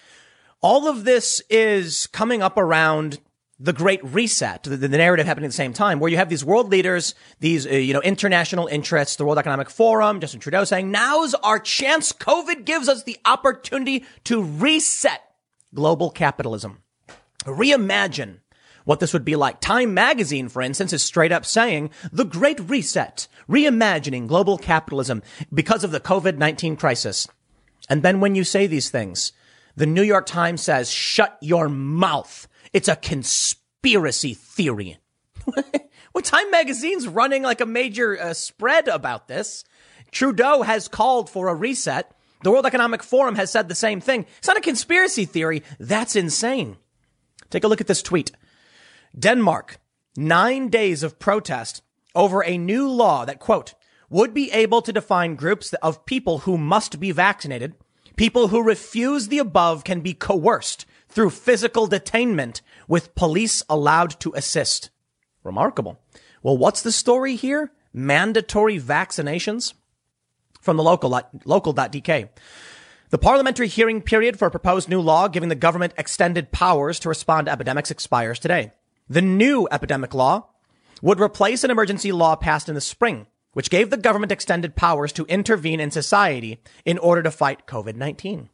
all 0.62 0.88
of 0.88 1.06
this 1.06 1.42
is 1.50 2.08
coming 2.08 2.42
up 2.42 2.58
around 2.58 3.20
the 3.60 3.74
great 3.74 4.04
reset, 4.04 4.64
the, 4.64 4.78
the, 4.78 4.88
narrative 4.88 5.26
happening 5.26 5.46
at 5.46 5.50
the 5.50 5.56
same 5.56 5.74
time, 5.74 6.00
where 6.00 6.12
you 6.12 6.18
have 6.18 6.30
these 6.30 6.46
world 6.46 6.70
leaders, 6.70 7.16
these, 7.40 7.66
uh, 7.66 7.72
you 7.72 7.94
know, 7.94 8.02
international 8.02 8.68
interests, 8.68 9.16
the 9.16 9.26
World 9.26 9.40
Economic 9.40 9.70
Forum, 9.70 10.20
Justin 10.20 10.40
Trudeau 10.40 10.64
saying, 10.64 10.92
now's 10.92 11.34
our 11.36 11.60
chance. 11.60 12.14
COVID 12.14 12.66
gives 12.66 12.88
us 12.88 13.04
the 13.04 13.18
opportunity 13.26 14.06
to 14.26 14.44
reset 14.44 15.22
global 15.74 16.12
capitalism 16.12 16.84
reimagine 17.48 18.40
what 18.86 19.00
this 19.00 19.14
would 19.14 19.26
be 19.26 19.36
like. 19.36 19.60
Time 19.60 19.94
magazine, 19.94 20.50
for 20.50 20.62
instance, 20.62 20.94
is 20.94 21.04
straight 21.04 21.32
up 21.32 21.46
saying 21.46 21.90
the 22.12 22.26
great 22.26 22.60
reset, 22.60 23.28
reimagining 23.50 24.28
global 24.28 24.58
capitalism 24.58 25.22
because 25.54 25.84
of 25.84 25.92
the 25.92 26.00
COVID-19 26.00 26.78
crisis. 26.80 27.28
And 27.90 28.04
then 28.04 28.20
when 28.20 28.36
you 28.36 28.44
say 28.44 28.68
these 28.68 28.90
things, 28.90 29.34
the 29.76 29.86
New 29.86 30.04
York 30.04 30.26
Times 30.26 30.62
says, 30.62 30.90
shut 30.90 31.38
your 31.42 31.70
mouth. 31.70 32.48
It's 32.74 32.88
a 32.88 32.96
conspiracy 32.96 34.34
theory. 34.34 34.98
well, 36.14 36.22
Time 36.24 36.52
magazine's 36.52 37.08
running 37.08 37.44
like 37.44 37.62
a 37.62 37.66
major 37.66 38.20
uh, 38.20 38.34
spread 38.34 38.88
about 38.88 39.28
this. 39.28 39.64
Trudeau 40.12 40.62
has 40.62 40.88
called 40.88 41.30
for 41.30 41.48
a 41.48 41.56
reset. 41.56 42.12
The 42.44 42.52
World 42.52 42.66
Economic 42.66 43.04
Forum 43.04 43.36
has 43.36 43.52
said 43.52 43.68
the 43.68 43.76
same 43.76 44.00
thing. 44.00 44.26
It's 44.38 44.48
not 44.48 44.58
a 44.58 44.62
conspiracy 44.62 45.26
theory. 45.26 45.64
That's 45.80 46.16
insane. 46.16 46.78
Take 47.50 47.64
a 47.64 47.68
look 47.68 47.82
at 47.82 47.88
this 47.88 48.04
tweet. 48.04 48.32
Denmark, 49.18 49.80
nine 50.16 50.70
days 50.70 51.04
of 51.04 51.20
protest 51.20 51.82
over 52.14 52.44
a 52.44 52.58
new 52.58 52.90
law 52.90 53.26
that, 53.26 53.40
quote, 53.40 53.74
would 54.10 54.34
be 54.34 54.52
able 54.52 54.82
to 54.82 54.94
define 54.94 55.36
groups 55.36 55.74
of 55.74 56.06
people 56.06 56.40
who 56.40 56.58
must 56.58 57.00
be 57.00 57.12
vaccinated. 57.12 57.76
People 58.16 58.48
who 58.48 58.64
refuse 58.64 59.28
the 59.28 59.40
above 59.40 59.84
can 59.84 60.02
be 60.02 60.14
coerced 60.14 60.86
through 61.18 61.32
physical 61.32 61.90
detainment 61.90 62.62
with 62.88 63.16
police 63.16 63.64
allowed 63.68 64.12
to 64.20 64.32
assist. 64.36 64.92
Remarkable. 65.44 66.00
Well, 66.44 66.60
what's 66.60 66.84
the 66.84 66.92
story 66.92 67.36
here? 67.36 67.72
Mandatory 67.92 68.80
vaccinations? 68.80 69.74
From 70.62 70.78
the 70.78 70.84
local, 70.84 71.20
local.dk. 71.44 72.30
The 73.10 73.18
parliamentary 73.18 73.68
hearing 73.68 74.04
period 74.04 74.38
for 74.38 74.48
a 74.48 74.52
proposed 74.52 74.90
new 74.90 75.02
law 75.02 75.28
giving 75.28 75.50
the 75.50 75.56
government 75.56 75.94
extended 75.98 76.52
powers 76.52 77.00
to 77.00 77.10
respond 77.10 77.48
to 77.48 77.52
epidemics 77.52 77.90
expires 77.90 78.38
today. 78.38 78.74
The 79.10 79.24
new 79.24 79.68
epidemic 79.72 80.14
law 80.14 80.50
would 81.02 81.20
replace 81.20 81.64
an 81.64 81.72
emergency 81.72 82.12
law 82.12 82.36
passed 82.36 82.70
in 82.70 82.76
the 82.76 82.80
spring, 82.80 83.26
which 83.54 83.72
gave 83.72 83.90
the 83.90 83.98
government 83.98 84.32
extended 84.32 84.76
powers 84.76 85.12
to 85.14 85.26
intervene 85.26 85.80
in 85.80 85.90
society 85.90 86.62
in 86.86 87.00
order 87.00 87.24
to 87.24 87.32
fight 87.32 87.66
COVID-19. 87.66 88.50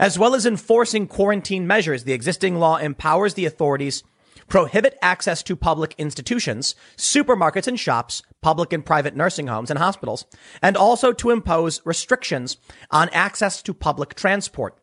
As 0.00 0.18
well 0.18 0.34
as 0.34 0.46
enforcing 0.46 1.06
quarantine 1.06 1.66
measures, 1.66 2.04
the 2.04 2.14
existing 2.14 2.58
law 2.58 2.78
empowers 2.78 3.34
the 3.34 3.44
authorities 3.44 4.02
prohibit 4.48 4.96
access 5.02 5.42
to 5.42 5.54
public 5.54 5.94
institutions, 5.98 6.74
supermarkets 6.96 7.66
and 7.66 7.78
shops, 7.78 8.22
public 8.40 8.72
and 8.72 8.84
private 8.84 9.14
nursing 9.14 9.48
homes 9.48 9.68
and 9.68 9.78
hospitals, 9.78 10.24
and 10.62 10.74
also 10.74 11.12
to 11.12 11.28
impose 11.28 11.82
restrictions 11.84 12.56
on 12.90 13.10
access 13.10 13.60
to 13.60 13.74
public 13.74 14.14
transport. 14.14 14.78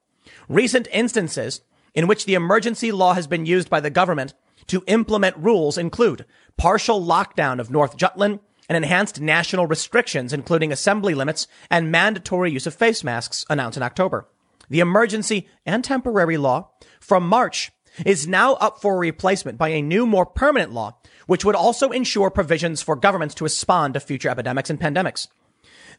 Recent 0.47 0.87
instances 0.91 1.61
in 1.95 2.05
which 2.05 2.25
the 2.25 2.35
emergency 2.35 2.91
law 2.91 3.15
has 3.15 3.25
been 3.25 3.47
used 3.47 3.71
by 3.71 3.79
the 3.79 3.89
government 3.89 4.35
to 4.67 4.83
implement 4.85 5.35
rules 5.37 5.79
include 5.79 6.25
partial 6.57 7.03
lockdown 7.03 7.59
of 7.59 7.71
North 7.71 7.97
Jutland 7.97 8.39
and 8.69 8.77
enhanced 8.77 9.19
national 9.19 9.65
restrictions, 9.65 10.31
including 10.31 10.71
assembly 10.71 11.15
limits 11.15 11.47
and 11.71 11.91
mandatory 11.91 12.51
use 12.51 12.67
of 12.67 12.75
face 12.75 13.03
masks 13.03 13.45
announced 13.49 13.77
in 13.77 13.83
October. 13.83 14.27
The 14.69 14.79
emergency 14.79 15.47
and 15.65 15.83
temporary 15.83 16.37
law 16.37 16.71
from 16.99 17.27
March 17.27 17.71
is 18.05 18.27
now 18.27 18.53
up 18.55 18.81
for 18.81 18.97
replacement 18.97 19.57
by 19.57 19.69
a 19.69 19.81
new, 19.81 20.05
more 20.05 20.25
permanent 20.25 20.71
law, 20.71 20.97
which 21.25 21.43
would 21.43 21.55
also 21.55 21.89
ensure 21.89 22.29
provisions 22.29 22.81
for 22.81 22.95
governments 22.95 23.35
to 23.35 23.43
respond 23.43 23.93
to 23.93 23.99
future 23.99 24.29
epidemics 24.29 24.69
and 24.69 24.79
pandemics. 24.79 25.27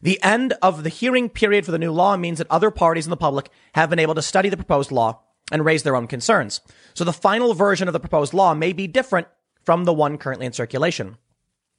The 0.01 0.21
end 0.23 0.53
of 0.61 0.83
the 0.83 0.89
hearing 0.89 1.29
period 1.29 1.65
for 1.65 1.71
the 1.71 1.79
new 1.79 1.91
law 1.91 2.15
means 2.15 2.37
that 2.37 2.47
other 2.49 2.71
parties 2.71 3.05
in 3.05 3.09
the 3.09 3.17
public 3.17 3.49
have 3.73 3.89
been 3.89 3.99
able 3.99 4.15
to 4.15 4.21
study 4.21 4.49
the 4.49 4.57
proposed 4.57 4.91
law 4.91 5.21
and 5.51 5.65
raise 5.65 5.83
their 5.83 5.95
own 5.95 6.07
concerns. 6.07 6.61
So 6.93 7.03
the 7.03 7.11
final 7.11 7.53
version 7.53 7.87
of 7.89 7.93
the 7.93 7.99
proposed 7.99 8.33
law 8.33 8.53
may 8.53 8.71
be 8.71 8.87
different 8.87 9.27
from 9.65 9.83
the 9.83 9.93
one 9.93 10.17
currently 10.17 10.45
in 10.45 10.53
circulation. 10.53 11.17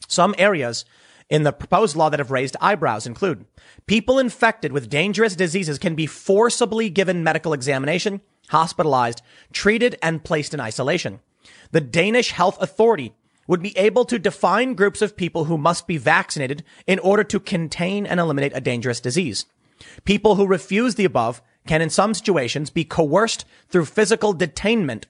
Some 0.06 0.34
areas 0.38 0.84
in 1.30 1.44
the 1.44 1.52
proposed 1.52 1.96
law 1.96 2.08
that 2.10 2.18
have 2.18 2.32
raised 2.32 2.56
eyebrows 2.60 3.06
include 3.06 3.46
people 3.86 4.18
infected 4.18 4.72
with 4.72 4.90
dangerous 4.90 5.36
diseases 5.36 5.78
can 5.78 5.94
be 5.94 6.06
forcibly 6.06 6.90
given 6.90 7.24
medical 7.24 7.52
examination, 7.52 8.20
hospitalized, 8.48 9.22
treated, 9.52 9.96
and 10.02 10.24
placed 10.24 10.52
in 10.52 10.60
isolation. 10.60 11.20
The 11.70 11.80
Danish 11.80 12.32
Health 12.32 12.60
Authority 12.60 13.14
would 13.46 13.62
be 13.62 13.76
able 13.78 14.04
to 14.04 14.18
define 14.18 14.74
groups 14.74 15.02
of 15.02 15.16
people 15.16 15.44
who 15.44 15.56
must 15.56 15.86
be 15.86 15.96
vaccinated 15.96 16.64
in 16.86 16.98
order 16.98 17.24
to 17.24 17.40
contain 17.40 18.06
and 18.06 18.20
eliminate 18.20 18.52
a 18.54 18.60
dangerous 18.60 19.00
disease. 19.00 19.46
People 20.04 20.34
who 20.34 20.46
refuse 20.46 20.96
the 20.96 21.04
above 21.04 21.42
can 21.66 21.80
in 21.80 21.90
some 21.90 22.14
situations 22.14 22.70
be 22.70 22.84
coerced 22.84 23.44
through 23.68 23.84
physical 23.84 24.34
detainment 24.34 25.04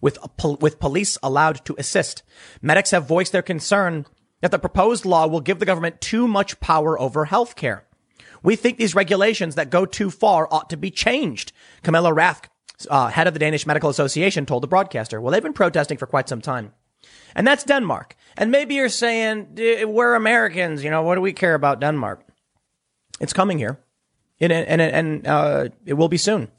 with, 0.00 0.18
with 0.60 0.80
police 0.80 1.18
allowed 1.22 1.64
to 1.64 1.74
assist. 1.78 2.22
Medics 2.60 2.90
have 2.90 3.06
voiced 3.06 3.32
their 3.32 3.42
concern 3.42 4.06
that 4.44 4.50
the 4.50 4.58
proposed 4.58 5.06
law 5.06 5.26
will 5.26 5.40
give 5.40 5.58
the 5.58 5.64
government 5.64 6.02
too 6.02 6.28
much 6.28 6.60
power 6.60 7.00
over 7.00 7.24
healthcare. 7.24 7.80
We 8.42 8.56
think 8.56 8.76
these 8.76 8.94
regulations 8.94 9.54
that 9.54 9.70
go 9.70 9.86
too 9.86 10.10
far 10.10 10.46
ought 10.50 10.68
to 10.68 10.76
be 10.76 10.90
changed. 10.90 11.52
Camilla 11.82 12.10
Rask, 12.10 12.44
uh, 12.90 13.08
head 13.08 13.26
of 13.26 13.32
the 13.32 13.40
Danish 13.40 13.66
Medical 13.66 13.88
Association, 13.88 14.44
told 14.44 14.62
the 14.62 14.66
broadcaster. 14.66 15.18
Well, 15.18 15.32
they've 15.32 15.42
been 15.42 15.54
protesting 15.54 15.96
for 15.96 16.06
quite 16.06 16.28
some 16.28 16.42
time. 16.42 16.74
And 17.34 17.46
that's 17.46 17.64
Denmark. 17.64 18.16
And 18.36 18.50
maybe 18.50 18.74
you're 18.74 18.90
saying, 18.90 19.54
we're 19.56 20.14
Americans, 20.14 20.84
you 20.84 20.90
know, 20.90 21.00
what 21.00 21.14
do 21.14 21.22
we 21.22 21.32
care 21.32 21.54
about 21.54 21.80
Denmark? 21.80 22.22
It's 23.20 23.32
coming 23.32 23.56
here. 23.56 23.78
And, 24.40 24.52
and, 24.52 24.82
and 24.82 25.26
uh, 25.26 25.68
it 25.86 25.94
will 25.94 26.10
be 26.10 26.18
soon. 26.18 26.50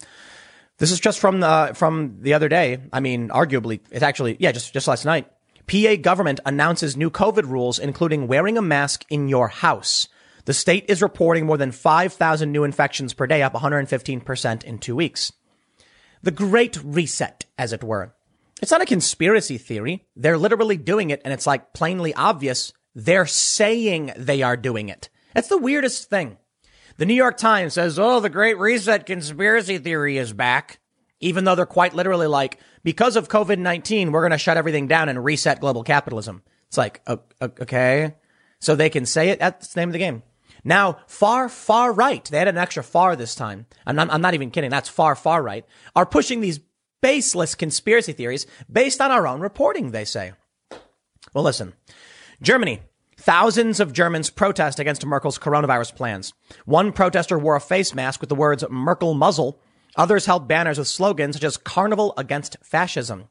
This 0.80 0.92
is 0.92 1.00
just 1.00 1.20
from 1.20 1.40
the, 1.40 1.74
from 1.76 2.18
the 2.22 2.34
other 2.34 2.50
day. 2.50 2.80
I 2.92 3.00
mean, 3.00 3.30
arguably, 3.30 3.82
it's 3.92 4.02
actually, 4.02 4.38
yeah, 4.40 4.52
just, 4.52 4.74
just 4.74 4.88
last 4.88 5.06
night. 5.06 5.28
PA 5.68 5.96
government 5.96 6.40
announces 6.46 6.96
new 6.96 7.10
COVID 7.10 7.50
rules, 7.50 7.80
including 7.80 8.28
wearing 8.28 8.58
a 8.58 8.62
mask 8.62 9.06
in 9.10 9.28
your 9.28 9.48
house. 9.48 10.08
The 10.46 10.54
state 10.54 10.86
is 10.88 11.02
reporting 11.02 11.46
more 11.46 11.58
than 11.58 11.72
5,000 11.72 12.52
new 12.52 12.64
infections 12.64 13.14
per 13.14 13.26
day, 13.26 13.42
up 13.42 13.54
115% 13.54 14.64
in 14.64 14.78
two 14.78 14.96
weeks. 14.96 15.32
The 16.22 16.32
great 16.32 16.78
reset, 16.84 17.46
as 17.58 17.74
it 17.74 17.84
were. 17.84 18.16
It's 18.62 18.72
not 18.72 18.82
a 18.82 18.86
conspiracy 18.86 19.58
theory. 19.58 20.06
They're 20.16 20.38
literally 20.38 20.78
doing 20.78 21.10
it, 21.10 21.22
and 21.26 21.34
it's 21.34 21.48
like 21.48 21.74
plainly 21.74 22.14
obvious. 22.14 22.74
They're 22.94 23.26
saying 23.26 24.14
they 24.16 24.42
are 24.42 24.56
doing 24.56 24.90
it. 24.90 25.10
That's 25.34 25.50
the 25.50 25.58
weirdest 25.58 26.10
thing. 26.10 26.38
The 26.98 27.06
New 27.06 27.14
York 27.14 27.38
Times 27.38 27.74
says, 27.74 28.00
oh, 28.00 28.22
the 28.22 28.30
great 28.30 28.58
reset 28.58 29.06
conspiracy 29.06 29.78
theory 29.78 30.18
is 30.18 30.32
back. 30.32 30.80
Even 31.20 31.44
though 31.44 31.56
they're 31.56 31.66
quite 31.66 31.94
literally 31.94 32.28
like, 32.28 32.60
because 32.86 33.16
of 33.16 33.28
COVID-19, 33.28 34.12
we're 34.12 34.22
going 34.22 34.32
to 34.32 34.38
shut 34.38 34.58
everything 34.58 34.88
down 34.88 35.10
and 35.10 35.26
reset 35.26 35.60
global 35.60 35.84
capitalism. 35.84 36.44
It's 36.68 36.78
like, 36.78 37.02
okay. 37.42 38.14
So 38.60 38.76
they 38.76 38.92
can 38.92 39.08
say 39.08 39.30
it. 39.30 39.40
That's 39.40 39.74
the 39.74 39.82
name 39.82 39.90
of 39.90 39.94
the 39.94 40.00
game. 40.00 40.22
Now, 40.64 41.00
far, 41.08 41.50
far 41.50 41.92
right, 41.92 42.24
they 42.24 42.38
had 42.38 42.48
an 42.48 42.60
extra 42.60 42.84
far 42.84 43.16
this 43.16 43.34
time. 43.34 43.66
I'm 43.88 43.96
not, 43.96 44.12
I'm 44.12 44.22
not 44.22 44.36
even 44.36 44.52
kidding. 44.52 44.70
That's 44.70 44.88
far, 44.88 45.16
far 45.16 45.42
right, 45.42 45.66
are 45.96 46.06
pushing 46.06 46.42
these 46.42 46.60
baseless 47.02 47.56
conspiracy 47.56 48.14
theories 48.14 48.46
based 48.72 49.02
on 49.02 49.12
our 49.12 49.28
own 49.28 49.42
reporting, 49.42 49.92
they 49.92 50.06
say. 50.06 50.34
Well, 51.34 51.44
listen, 51.44 51.74
Germany 52.42 52.82
Thousands 53.18 53.80
of 53.80 53.94
Germans 53.94 54.30
protest 54.30 54.80
against 54.80 55.06
Merkel's 55.06 55.40
coronavirus 55.40 55.96
plans. 55.96 56.34
One 56.66 56.92
protester 56.92 57.40
wore 57.40 57.56
a 57.56 57.62
face 57.62 57.96
mask 57.96 58.20
with 58.22 58.30
the 58.30 58.36
words 58.36 58.64
Merkel 58.70 59.16
muzzle. 59.16 59.60
Others 59.98 60.26
held 60.26 60.48
banners 60.48 60.78
with 60.78 60.88
slogans 60.88 61.36
such 61.36 61.44
as 61.44 61.58
Carnival 61.58 62.14
against 62.18 62.58
fascism. 62.64 63.30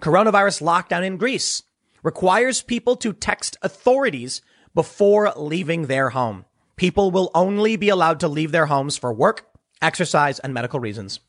Coronavirus 0.00 0.62
lockdown 0.62 1.04
in 1.04 1.16
Greece 1.16 1.62
requires 2.02 2.62
people 2.62 2.96
to 2.96 3.12
text 3.12 3.56
authorities 3.62 4.42
before 4.74 5.32
leaving 5.36 5.86
their 5.86 6.10
home. 6.10 6.44
People 6.76 7.10
will 7.10 7.30
only 7.34 7.76
be 7.76 7.88
allowed 7.88 8.20
to 8.20 8.28
leave 8.28 8.52
their 8.52 8.66
homes 8.66 8.96
for 8.96 9.12
work, 9.12 9.46
exercise, 9.80 10.38
and 10.40 10.52
medical 10.52 10.80
reasons. 10.80 11.20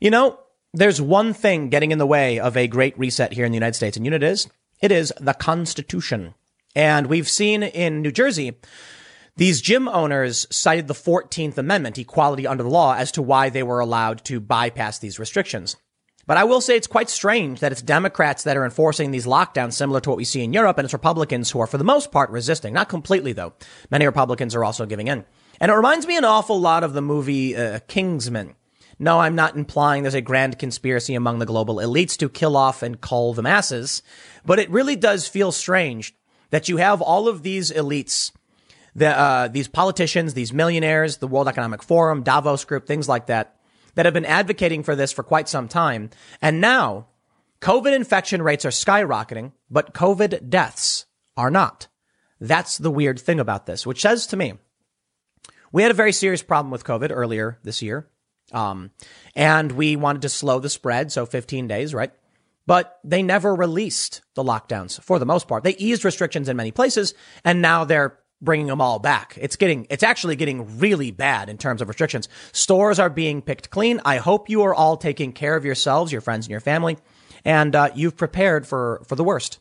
You 0.00 0.10
know, 0.10 0.38
there's 0.74 1.00
one 1.00 1.32
thing 1.32 1.70
getting 1.70 1.90
in 1.90 1.98
the 1.98 2.06
way 2.06 2.38
of 2.38 2.56
a 2.56 2.68
great 2.68 2.98
reset 2.98 3.32
here 3.32 3.46
in 3.46 3.52
the 3.52 3.56
United 3.56 3.74
States, 3.74 3.96
and 3.96 4.04
you 4.04 4.10
know 4.10 4.16
it 4.16 4.22
is? 4.22 4.48
It 4.80 4.92
is 4.92 5.12
the 5.18 5.34
Constitution. 5.34 6.34
And 6.76 7.06
we've 7.06 7.28
seen 7.28 7.62
in 7.62 8.02
New 8.02 8.12
Jersey, 8.12 8.58
these 9.38 9.60
gym 9.60 9.86
owners 9.86 10.48
cited 10.50 10.88
the 10.88 10.94
14th 10.94 11.58
Amendment, 11.58 11.96
equality 11.96 12.44
under 12.44 12.64
the 12.64 12.68
law, 12.68 12.94
as 12.94 13.12
to 13.12 13.22
why 13.22 13.50
they 13.50 13.62
were 13.62 13.78
allowed 13.78 14.24
to 14.24 14.40
bypass 14.40 14.98
these 14.98 15.20
restrictions. 15.20 15.76
But 16.26 16.38
I 16.38 16.42
will 16.42 16.60
say 16.60 16.76
it's 16.76 16.88
quite 16.88 17.08
strange 17.08 17.60
that 17.60 17.70
it's 17.70 17.80
Democrats 17.80 18.42
that 18.42 18.56
are 18.56 18.64
enforcing 18.64 19.12
these 19.12 19.26
lockdowns 19.26 19.74
similar 19.74 20.00
to 20.00 20.10
what 20.10 20.18
we 20.18 20.24
see 20.24 20.42
in 20.42 20.52
Europe, 20.52 20.76
and 20.76 20.84
it's 20.84 20.92
Republicans 20.92 21.52
who 21.52 21.60
are 21.60 21.68
for 21.68 21.78
the 21.78 21.84
most 21.84 22.10
part 22.10 22.30
resisting. 22.30 22.74
Not 22.74 22.88
completely 22.88 23.32
though. 23.32 23.52
Many 23.92 24.06
Republicans 24.06 24.56
are 24.56 24.64
also 24.64 24.86
giving 24.86 25.06
in. 25.06 25.24
And 25.60 25.70
it 25.70 25.74
reminds 25.74 26.08
me 26.08 26.16
an 26.16 26.24
awful 26.24 26.60
lot 26.60 26.82
of 26.82 26.92
the 26.92 27.00
movie 27.00 27.56
uh, 27.56 27.78
Kingsman. 27.86 28.56
No, 28.98 29.20
I'm 29.20 29.36
not 29.36 29.54
implying 29.54 30.02
there's 30.02 30.14
a 30.14 30.20
grand 30.20 30.58
conspiracy 30.58 31.14
among 31.14 31.38
the 31.38 31.46
global 31.46 31.76
elites 31.76 32.16
to 32.16 32.28
kill 32.28 32.56
off 32.56 32.82
and 32.82 33.00
cull 33.00 33.34
the 33.34 33.42
masses, 33.42 34.02
but 34.44 34.58
it 34.58 34.68
really 34.68 34.96
does 34.96 35.28
feel 35.28 35.52
strange 35.52 36.12
that 36.50 36.68
you 36.68 36.78
have 36.78 37.00
all 37.00 37.28
of 37.28 37.44
these 37.44 37.70
elites, 37.70 38.32
the, 38.98 39.18
uh, 39.18 39.48
these 39.48 39.68
politicians, 39.68 40.34
these 40.34 40.52
millionaires, 40.52 41.18
the 41.18 41.28
World 41.28 41.48
Economic 41.48 41.82
Forum, 41.82 42.22
Davos 42.22 42.64
Group, 42.64 42.86
things 42.86 43.08
like 43.08 43.26
that, 43.26 43.56
that 43.94 44.06
have 44.06 44.14
been 44.14 44.24
advocating 44.24 44.82
for 44.82 44.94
this 44.94 45.12
for 45.12 45.22
quite 45.22 45.48
some 45.48 45.68
time. 45.68 46.10
And 46.42 46.60
now 46.60 47.06
COVID 47.60 47.94
infection 47.94 48.42
rates 48.42 48.64
are 48.64 48.70
skyrocketing, 48.70 49.52
but 49.70 49.94
COVID 49.94 50.48
deaths 50.48 51.06
are 51.36 51.50
not. 51.50 51.88
That's 52.40 52.78
the 52.78 52.90
weird 52.90 53.18
thing 53.18 53.40
about 53.40 53.66
this, 53.66 53.86
which 53.86 54.00
says 54.00 54.26
to 54.28 54.36
me, 54.36 54.54
we 55.72 55.82
had 55.82 55.90
a 55.90 55.94
very 55.94 56.12
serious 56.12 56.42
problem 56.42 56.70
with 56.70 56.84
COVID 56.84 57.10
earlier 57.12 57.58
this 57.62 57.82
year. 57.82 58.08
Um, 58.52 58.92
and 59.34 59.72
we 59.72 59.96
wanted 59.96 60.22
to 60.22 60.28
slow 60.28 60.58
the 60.58 60.70
spread. 60.70 61.12
So 61.12 61.26
15 61.26 61.68
days, 61.68 61.92
right? 61.92 62.12
But 62.66 62.98
they 63.04 63.22
never 63.22 63.54
released 63.54 64.22
the 64.34 64.44
lockdowns 64.44 65.00
for 65.02 65.18
the 65.18 65.26
most 65.26 65.48
part. 65.48 65.64
They 65.64 65.76
eased 65.76 66.04
restrictions 66.04 66.48
in 66.48 66.56
many 66.56 66.70
places 66.70 67.14
and 67.44 67.60
now 67.60 67.84
they're 67.84 68.18
bringing 68.40 68.66
them 68.66 68.80
all 68.80 68.98
back. 68.98 69.36
It's 69.40 69.56
getting, 69.56 69.86
it's 69.90 70.02
actually 70.02 70.36
getting 70.36 70.78
really 70.78 71.10
bad 71.10 71.48
in 71.48 71.58
terms 71.58 71.82
of 71.82 71.88
restrictions. 71.88 72.28
Stores 72.52 72.98
are 72.98 73.10
being 73.10 73.42
picked 73.42 73.70
clean. 73.70 74.00
I 74.04 74.18
hope 74.18 74.48
you 74.48 74.62
are 74.62 74.74
all 74.74 74.96
taking 74.96 75.32
care 75.32 75.56
of 75.56 75.64
yourselves, 75.64 76.12
your 76.12 76.20
friends 76.20 76.46
and 76.46 76.50
your 76.50 76.60
family, 76.60 76.98
and 77.44 77.74
uh, 77.74 77.90
you've 77.94 78.16
prepared 78.16 78.66
for, 78.66 79.02
for 79.06 79.16
the 79.16 79.24
worst. 79.24 79.58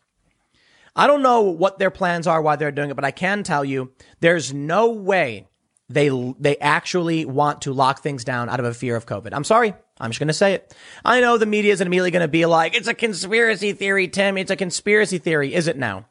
I 0.95 1.05
don't 1.05 1.21
know 1.21 1.41
what 1.41 1.77
their 1.77 1.91
plans 1.91 2.25
are, 2.25 2.41
why 2.41 2.55
they're 2.55 2.71
doing 2.71 2.89
it, 2.89 2.95
but 2.95 3.05
I 3.05 3.11
can 3.11 3.43
tell 3.43 3.63
you 3.63 3.91
there's 4.19 4.53
no 4.53 4.89
way 4.89 5.47
they 5.89 6.09
they 6.39 6.57
actually 6.57 7.23
want 7.23 7.61
to 7.61 7.73
lock 7.73 8.01
things 8.01 8.23
down 8.23 8.49
out 8.49 8.59
of 8.59 8.65
a 8.65 8.73
fear 8.73 8.95
of 8.95 9.05
COVID. 9.05 9.29
I'm 9.31 9.43
sorry. 9.43 9.73
I'm 9.99 10.11
just 10.11 10.19
going 10.19 10.27
to 10.27 10.33
say 10.33 10.53
it. 10.53 10.75
I 11.05 11.21
know 11.21 11.37
the 11.37 11.45
media 11.45 11.73
is 11.73 11.81
immediately 11.81 12.11
going 12.11 12.21
to 12.21 12.27
be 12.27 12.45
like, 12.45 12.75
it's 12.75 12.87
a 12.87 12.93
conspiracy 12.93 13.73
theory, 13.73 14.07
Tim. 14.07 14.37
It's 14.37 14.51
a 14.51 14.55
conspiracy 14.55 15.17
theory. 15.17 15.53
Is 15.53 15.67
it 15.67 15.77
now? 15.77 16.05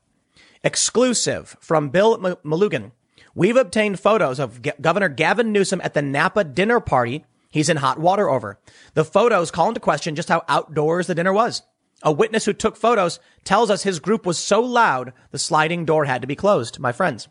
Exclusive 0.67 1.57
from 1.61 1.91
Bill 1.91 2.19
Melugin. 2.19 2.91
We've 3.37 3.57
obtained 3.57 4.01
photos 4.01 4.41
of 4.41 4.63
G- 4.63 4.73
Governor 4.81 5.09
Gavin 5.09 5.53
Newsom 5.53 5.81
at 5.85 5.95
the 5.95 6.03
Napa 6.03 6.43
dinner 6.43 6.81
party 6.81 7.25
he's 7.51 7.69
in 7.69 7.77
hot 7.77 8.01
water 8.01 8.29
over. 8.29 8.59
The 8.95 9.05
photos 9.05 9.53
call 9.53 9.69
into 9.69 9.79
question 9.79 10.17
just 10.17 10.29
how 10.29 10.43
outdoors 10.49 11.07
the 11.07 11.15
dinner 11.15 11.33
was. 11.33 11.63
A 12.03 12.11
witness 12.11 12.47
who 12.47 12.53
took 12.53 12.77
photos 12.77 13.21
tells 13.45 13.71
us 13.71 13.85
his 13.85 14.01
group 14.01 14.27
was 14.27 14.39
so 14.39 14.61
loud 14.61 15.13
the 15.31 15.39
sliding 15.39 15.85
door 15.85 16.05
had 16.05 16.21
to 16.23 16.27
be 16.27 16.35
closed. 16.35 16.81
My 16.81 16.91
friends, 16.91 17.29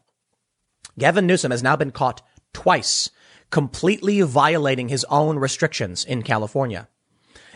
Gavin 0.97 1.27
Newsom 1.27 1.51
has 1.51 1.61
now 1.61 1.75
been 1.75 1.91
caught 1.91 2.21
twice, 2.53 3.09
completely 3.49 4.21
violating 4.21 4.87
his 4.87 5.05
own 5.09 5.39
restrictions 5.39 6.05
in 6.05 6.23
California. 6.23 6.87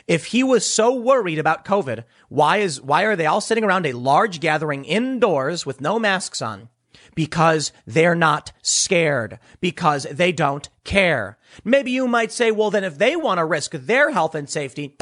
If 0.09 0.25
he 0.25 0.43
was 0.43 0.65
so 0.65 0.91
worried 0.91 1.37
about 1.37 1.63
COVID, 1.63 2.03
why 2.29 2.57
is, 2.57 2.81
why 2.81 3.03
are 3.03 3.15
they 3.15 3.27
all 3.27 3.41
sitting 3.41 3.63
around 3.63 3.85
a 3.85 3.93
large 3.93 4.39
gathering 4.39 4.83
indoors 4.83 5.67
with 5.67 5.81
no 5.81 5.99
masks 5.99 6.41
on? 6.41 6.69
Because 7.13 7.71
they're 7.85 8.15
not 8.15 8.51
scared. 8.63 9.37
Because 9.61 10.07
they 10.09 10.31
don't 10.31 10.67
care. 10.83 11.37
Maybe 11.63 11.91
you 11.91 12.07
might 12.07 12.31
say, 12.31 12.49
well, 12.49 12.71
then 12.71 12.83
if 12.83 12.97
they 12.97 13.15
want 13.15 13.37
to 13.37 13.45
risk 13.45 13.73
their 13.73 14.09
health 14.09 14.33
and 14.33 14.49
safety, 14.49 14.97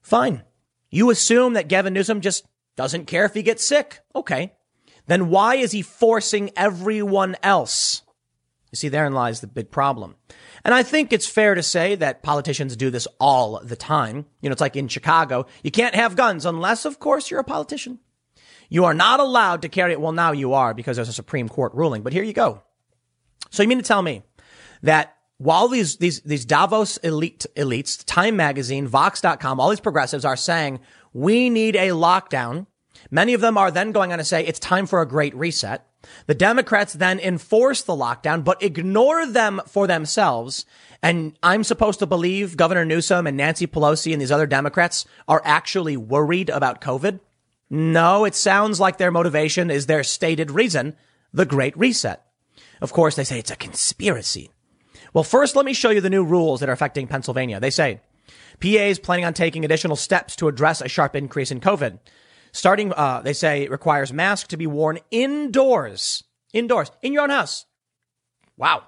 fine. 0.00 0.44
You 0.88 1.10
assume 1.10 1.54
that 1.54 1.66
Gavin 1.66 1.92
Newsom 1.92 2.20
just 2.20 2.46
doesn't 2.76 3.06
care 3.06 3.24
if 3.24 3.34
he 3.34 3.42
gets 3.42 3.66
sick. 3.66 4.02
Okay. 4.14 4.52
Then 5.08 5.30
why 5.30 5.56
is 5.56 5.72
he 5.72 5.82
forcing 5.82 6.52
everyone 6.56 7.34
else 7.42 8.02
you 8.70 8.76
see, 8.76 8.88
therein 8.88 9.12
lies 9.12 9.40
the 9.40 9.46
big 9.46 9.70
problem. 9.70 10.16
And 10.64 10.74
I 10.74 10.82
think 10.82 11.12
it's 11.12 11.26
fair 11.26 11.54
to 11.54 11.62
say 11.62 11.94
that 11.96 12.22
politicians 12.22 12.76
do 12.76 12.90
this 12.90 13.06
all 13.18 13.60
the 13.62 13.76
time. 13.76 14.26
You 14.40 14.48
know, 14.48 14.52
it's 14.52 14.60
like 14.60 14.76
in 14.76 14.88
Chicago, 14.88 15.46
you 15.62 15.70
can't 15.70 15.94
have 15.94 16.16
guns 16.16 16.44
unless, 16.44 16.84
of 16.84 16.98
course, 16.98 17.30
you're 17.30 17.40
a 17.40 17.44
politician. 17.44 17.98
You 18.68 18.84
are 18.84 18.94
not 18.94 19.20
allowed 19.20 19.62
to 19.62 19.68
carry 19.68 19.92
it. 19.92 20.00
Well, 20.00 20.12
now 20.12 20.32
you 20.32 20.52
are 20.54 20.74
because 20.74 20.96
there's 20.96 21.08
a 21.08 21.12
Supreme 21.12 21.48
Court 21.48 21.74
ruling, 21.74 22.02
but 22.02 22.12
here 22.12 22.22
you 22.22 22.32
go. 22.32 22.62
So 23.50 23.62
you 23.62 23.68
mean 23.68 23.78
to 23.78 23.84
tell 23.84 24.02
me 24.02 24.22
that 24.82 25.16
while 25.38 25.68
these, 25.68 25.96
these, 25.96 26.20
these 26.20 26.44
Davos 26.44 26.98
elite 26.98 27.46
elites, 27.56 28.04
Time 28.04 28.36
Magazine, 28.36 28.86
Vox.com, 28.86 29.58
all 29.58 29.70
these 29.70 29.80
progressives 29.80 30.24
are 30.24 30.36
saying 30.36 30.80
we 31.12 31.50
need 31.50 31.74
a 31.74 31.88
lockdown 31.88 32.66
Many 33.10 33.34
of 33.34 33.40
them 33.40 33.56
are 33.56 33.70
then 33.70 33.92
going 33.92 34.12
on 34.12 34.18
to 34.18 34.24
say 34.24 34.44
it's 34.44 34.58
time 34.58 34.86
for 34.86 35.00
a 35.00 35.08
great 35.08 35.34
reset. 35.34 35.86
The 36.26 36.34
Democrats 36.34 36.94
then 36.94 37.18
enforce 37.20 37.82
the 37.82 37.92
lockdown, 37.92 38.44
but 38.44 38.62
ignore 38.62 39.26
them 39.26 39.60
for 39.66 39.86
themselves. 39.86 40.64
And 41.02 41.38
I'm 41.42 41.64
supposed 41.64 41.98
to 41.98 42.06
believe 42.06 42.56
Governor 42.56 42.84
Newsom 42.84 43.26
and 43.26 43.36
Nancy 43.36 43.66
Pelosi 43.66 44.12
and 44.12 44.20
these 44.20 44.32
other 44.32 44.46
Democrats 44.46 45.06
are 45.28 45.42
actually 45.44 45.96
worried 45.96 46.50
about 46.50 46.80
COVID. 46.80 47.20
No, 47.68 48.24
it 48.24 48.34
sounds 48.34 48.80
like 48.80 48.98
their 48.98 49.12
motivation 49.12 49.70
is 49.70 49.86
their 49.86 50.02
stated 50.02 50.50
reason, 50.50 50.96
the 51.32 51.46
Great 51.46 51.76
Reset. 51.78 52.22
Of 52.80 52.92
course, 52.92 53.14
they 53.14 53.24
say 53.24 53.38
it's 53.38 53.50
a 53.50 53.56
conspiracy. 53.56 54.50
Well, 55.12 55.24
first, 55.24 55.56
let 55.56 55.64
me 55.64 55.72
show 55.72 55.90
you 55.90 56.00
the 56.00 56.10
new 56.10 56.24
rules 56.24 56.60
that 56.60 56.68
are 56.68 56.72
affecting 56.72 57.06
Pennsylvania. 57.06 57.60
They 57.60 57.70
say 57.70 58.00
PA 58.60 58.68
is 58.68 58.98
planning 58.98 59.24
on 59.24 59.34
taking 59.34 59.64
additional 59.64 59.96
steps 59.96 60.36
to 60.36 60.48
address 60.48 60.80
a 60.80 60.88
sharp 60.88 61.16
increase 61.16 61.50
in 61.50 61.60
COVID. 61.60 61.98
Starting, 62.52 62.92
uh, 62.92 63.20
they 63.22 63.32
say 63.32 63.62
it 63.62 63.70
requires 63.70 64.12
masks 64.12 64.48
to 64.48 64.56
be 64.56 64.66
worn 64.66 64.98
indoors, 65.10 66.24
indoors, 66.52 66.90
in 67.02 67.12
your 67.12 67.22
own 67.22 67.30
house. 67.30 67.66
Wow. 68.56 68.84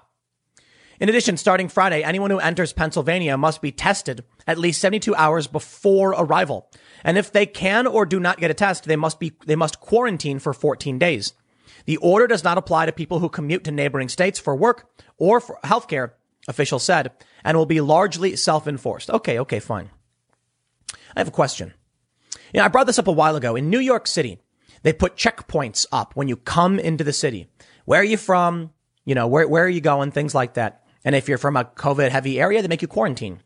In 0.99 1.09
addition, 1.09 1.37
starting 1.37 1.67
Friday, 1.67 2.03
anyone 2.03 2.29
who 2.29 2.39
enters 2.39 2.71
Pennsylvania 2.71 3.37
must 3.37 3.61
be 3.61 3.71
tested 3.71 4.23
at 4.45 4.57
least 4.57 4.79
72 4.79 5.15
hours 5.15 5.47
before 5.47 6.11
arrival. 6.11 6.69
And 7.03 7.17
if 7.17 7.31
they 7.31 7.45
can 7.45 7.87
or 7.87 8.05
do 8.05 8.19
not 8.19 8.39
get 8.39 8.51
a 8.51 8.53
test, 8.53 8.85
they 8.85 8.95
must 8.95 9.19
be, 9.19 9.33
they 9.45 9.55
must 9.55 9.79
quarantine 9.79 10.39
for 10.39 10.53
14 10.53 10.99
days. 10.99 11.33
The 11.85 11.97
order 11.97 12.27
does 12.27 12.43
not 12.43 12.57
apply 12.57 12.85
to 12.85 12.91
people 12.91 13.19
who 13.19 13.29
commute 13.29 13.63
to 13.65 13.71
neighboring 13.71 14.09
states 14.09 14.39
for 14.39 14.55
work 14.55 14.87
or 15.17 15.41
for 15.41 15.59
healthcare, 15.63 16.11
officials 16.47 16.83
said, 16.83 17.11
and 17.43 17.57
will 17.57 17.65
be 17.65 17.81
largely 17.81 18.35
self-enforced. 18.35 19.09
Okay, 19.09 19.39
okay, 19.39 19.59
fine. 19.59 19.89
I 21.15 21.19
have 21.19 21.27
a 21.27 21.31
question. 21.31 21.73
You 22.53 22.59
know, 22.59 22.65
I 22.65 22.69
brought 22.69 22.87
this 22.87 22.99
up 22.99 23.07
a 23.07 23.11
while 23.11 23.35
ago. 23.35 23.55
In 23.55 23.69
New 23.69 23.79
York 23.79 24.07
City, 24.07 24.39
they 24.83 24.93
put 24.93 25.15
checkpoints 25.15 25.85
up 25.91 26.15
when 26.15 26.27
you 26.27 26.35
come 26.37 26.79
into 26.79 27.03
the 27.03 27.13
city. 27.13 27.47
Where 27.85 28.01
are 28.01 28.05
you 28.05 28.17
from? 28.17 28.71
You 29.05 29.15
know, 29.15 29.27
where, 29.27 29.47
where 29.47 29.65
are 29.65 29.69
you 29.69 29.81
going? 29.81 30.11
Things 30.11 30.35
like 30.35 30.53
that. 30.53 30.83
And 31.03 31.15
if 31.15 31.27
you're 31.27 31.37
from 31.37 31.57
a 31.57 31.65
COVID 31.65 32.09
heavy 32.09 32.39
area, 32.39 32.61
they 32.61 32.67
make 32.67 32.81
you 32.81 32.87
quarantine. 32.87 33.41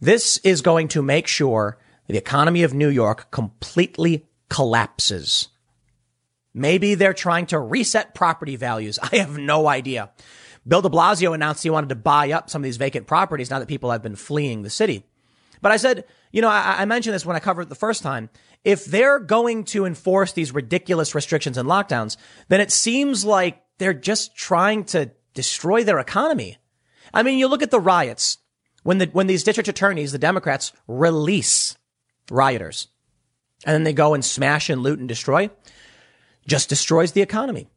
This 0.00 0.38
is 0.38 0.60
going 0.60 0.88
to 0.88 1.02
make 1.02 1.26
sure 1.26 1.78
the 2.08 2.18
economy 2.18 2.62
of 2.62 2.74
New 2.74 2.88
York 2.88 3.30
completely 3.30 4.26
collapses. 4.50 5.48
Maybe 6.52 6.94
they're 6.94 7.14
trying 7.14 7.46
to 7.46 7.58
reset 7.58 8.14
property 8.14 8.56
values. 8.56 8.98
I 9.02 9.16
have 9.16 9.38
no 9.38 9.68
idea. 9.68 10.10
Bill 10.66 10.82
de 10.82 10.88
Blasio 10.88 11.34
announced 11.34 11.62
he 11.62 11.70
wanted 11.70 11.90
to 11.90 11.94
buy 11.94 12.32
up 12.32 12.50
some 12.50 12.62
of 12.62 12.64
these 12.64 12.76
vacant 12.76 13.06
properties 13.06 13.50
now 13.50 13.58
that 13.58 13.68
people 13.68 13.90
have 13.90 14.02
been 14.02 14.16
fleeing 14.16 14.62
the 14.62 14.70
city. 14.70 15.04
But 15.60 15.72
I 15.72 15.76
said, 15.76 16.04
you 16.32 16.42
know, 16.42 16.48
I, 16.48 16.76
I 16.78 16.84
mentioned 16.84 17.14
this 17.14 17.26
when 17.26 17.36
I 17.36 17.40
covered 17.40 17.62
it 17.62 17.68
the 17.68 17.74
first 17.74 18.02
time. 18.02 18.28
If 18.68 18.84
they're 18.84 19.18
going 19.18 19.64
to 19.64 19.86
enforce 19.86 20.32
these 20.32 20.52
ridiculous 20.52 21.14
restrictions 21.14 21.56
and 21.56 21.66
lockdowns, 21.66 22.18
then 22.48 22.60
it 22.60 22.70
seems 22.70 23.24
like 23.24 23.62
they're 23.78 23.94
just 23.94 24.36
trying 24.36 24.84
to 24.84 25.10
destroy 25.32 25.84
their 25.84 25.98
economy. 25.98 26.58
I 27.14 27.22
mean, 27.22 27.38
you 27.38 27.48
look 27.48 27.62
at 27.62 27.70
the 27.70 27.80
riots 27.80 28.36
when 28.82 28.98
the, 28.98 29.06
when 29.06 29.26
these 29.26 29.42
district 29.42 29.68
attorneys, 29.68 30.12
the 30.12 30.18
Democrats 30.18 30.74
release 30.86 31.78
rioters 32.30 32.88
and 33.64 33.72
then 33.72 33.84
they 33.84 33.94
go 33.94 34.12
and 34.12 34.22
smash 34.22 34.68
and 34.68 34.82
loot 34.82 34.98
and 34.98 35.08
destroy, 35.08 35.48
just 36.46 36.68
destroys 36.68 37.12
the 37.12 37.22
economy. 37.22 37.68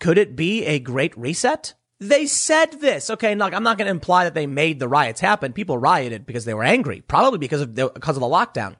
Could 0.00 0.18
it 0.18 0.34
be 0.34 0.66
a 0.66 0.80
great 0.80 1.16
reset? 1.16 1.74
They 2.00 2.26
said 2.26 2.80
this. 2.80 3.08
Okay, 3.08 3.36
look, 3.36 3.54
I'm 3.54 3.62
not 3.62 3.78
going 3.78 3.86
to 3.86 3.92
imply 3.92 4.24
that 4.24 4.34
they 4.34 4.48
made 4.48 4.80
the 4.80 4.88
riots 4.88 5.20
happen. 5.20 5.52
People 5.52 5.78
rioted 5.78 6.26
because 6.26 6.44
they 6.44 6.54
were 6.54 6.64
angry, 6.64 7.02
probably 7.02 7.38
because 7.38 7.60
of 7.60 7.76
the, 7.76 7.88
because 7.94 8.16
of 8.16 8.20
the 8.20 8.26
lockdown. 8.26 8.74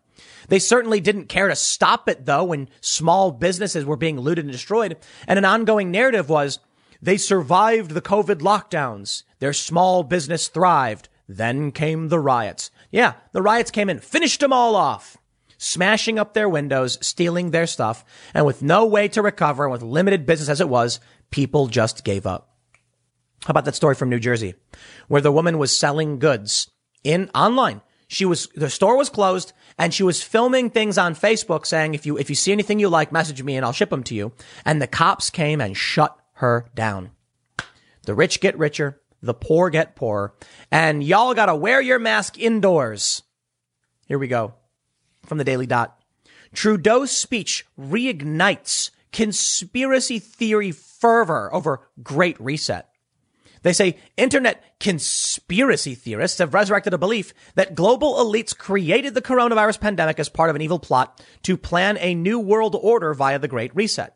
They 0.48 0.58
certainly 0.58 1.00
didn't 1.00 1.28
care 1.28 1.48
to 1.48 1.56
stop 1.56 2.08
it 2.08 2.26
though 2.26 2.44
when 2.44 2.68
small 2.80 3.30
businesses 3.30 3.84
were 3.84 3.96
being 3.96 4.18
looted 4.18 4.44
and 4.44 4.52
destroyed. 4.52 4.96
And 5.26 5.38
an 5.38 5.44
ongoing 5.44 5.90
narrative 5.90 6.28
was 6.28 6.58
they 7.02 7.16
survived 7.16 7.92
the 7.92 8.02
COVID 8.02 8.40
lockdowns. 8.40 9.22
Their 9.38 9.52
small 9.52 10.02
business 10.02 10.48
thrived. 10.48 11.08
Then 11.28 11.70
came 11.70 12.08
the 12.08 12.18
riots. 12.18 12.70
Yeah, 12.90 13.14
the 13.32 13.42
riots 13.42 13.70
came 13.70 13.88
in, 13.88 14.00
finished 14.00 14.40
them 14.40 14.52
all 14.52 14.74
off, 14.74 15.16
smashing 15.58 16.18
up 16.18 16.34
their 16.34 16.48
windows, 16.48 16.98
stealing 17.00 17.50
their 17.52 17.68
stuff. 17.68 18.04
And 18.34 18.44
with 18.44 18.62
no 18.62 18.84
way 18.84 19.06
to 19.08 19.22
recover 19.22 19.64
and 19.64 19.72
with 19.72 19.82
limited 19.82 20.26
business 20.26 20.48
as 20.48 20.60
it 20.60 20.68
was, 20.68 20.98
people 21.30 21.68
just 21.68 22.02
gave 22.02 22.26
up. 22.26 22.56
How 23.44 23.52
about 23.52 23.64
that 23.64 23.76
story 23.76 23.94
from 23.94 24.10
New 24.10 24.18
Jersey 24.18 24.54
where 25.08 25.22
the 25.22 25.32
woman 25.32 25.58
was 25.58 25.76
selling 25.76 26.18
goods 26.18 26.68
in 27.04 27.30
online? 27.34 27.80
She 28.08 28.24
was, 28.24 28.48
the 28.56 28.68
store 28.68 28.96
was 28.96 29.08
closed 29.08 29.52
and 29.80 29.94
she 29.94 30.02
was 30.02 30.22
filming 30.22 30.68
things 30.68 30.98
on 30.98 31.14
Facebook 31.14 31.64
saying, 31.64 31.94
if 31.94 32.04
you, 32.04 32.18
if 32.18 32.28
you 32.28 32.36
see 32.36 32.52
anything 32.52 32.78
you 32.78 32.90
like, 32.90 33.12
message 33.12 33.42
me 33.42 33.56
and 33.56 33.64
I'll 33.64 33.72
ship 33.72 33.88
them 33.88 34.02
to 34.04 34.14
you. 34.14 34.32
And 34.62 34.80
the 34.80 34.86
cops 34.86 35.30
came 35.30 35.58
and 35.58 35.74
shut 35.74 36.14
her 36.34 36.66
down. 36.74 37.12
The 38.02 38.14
rich 38.14 38.40
get 38.40 38.58
richer. 38.58 39.00
The 39.22 39.32
poor 39.32 39.70
get 39.70 39.96
poorer. 39.96 40.34
And 40.70 41.02
y'all 41.02 41.32
gotta 41.32 41.56
wear 41.56 41.80
your 41.80 41.98
mask 41.98 42.38
indoors. 42.38 43.22
Here 44.06 44.18
we 44.18 44.28
go. 44.28 44.52
From 45.24 45.38
the 45.38 45.44
Daily 45.44 45.66
Dot. 45.66 45.98
Trudeau's 46.52 47.10
speech 47.10 47.64
reignites 47.78 48.90
conspiracy 49.12 50.18
theory 50.18 50.72
fervor 50.72 51.48
over 51.54 51.88
Great 52.02 52.38
Reset. 52.38 52.86
They 53.62 53.72
say 53.72 53.98
internet 54.16 54.78
conspiracy 54.80 55.94
theorists 55.94 56.38
have 56.38 56.54
resurrected 56.54 56.94
a 56.94 56.98
belief 56.98 57.34
that 57.54 57.74
global 57.74 58.14
elites 58.14 58.56
created 58.56 59.14
the 59.14 59.22
coronavirus 59.22 59.80
pandemic 59.80 60.18
as 60.18 60.28
part 60.28 60.50
of 60.50 60.56
an 60.56 60.62
evil 60.62 60.78
plot 60.78 61.22
to 61.42 61.56
plan 61.56 61.98
a 62.00 62.14
new 62.14 62.38
world 62.38 62.76
order 62.80 63.12
via 63.14 63.38
the 63.38 63.48
Great 63.48 63.74
Reset. 63.74 64.14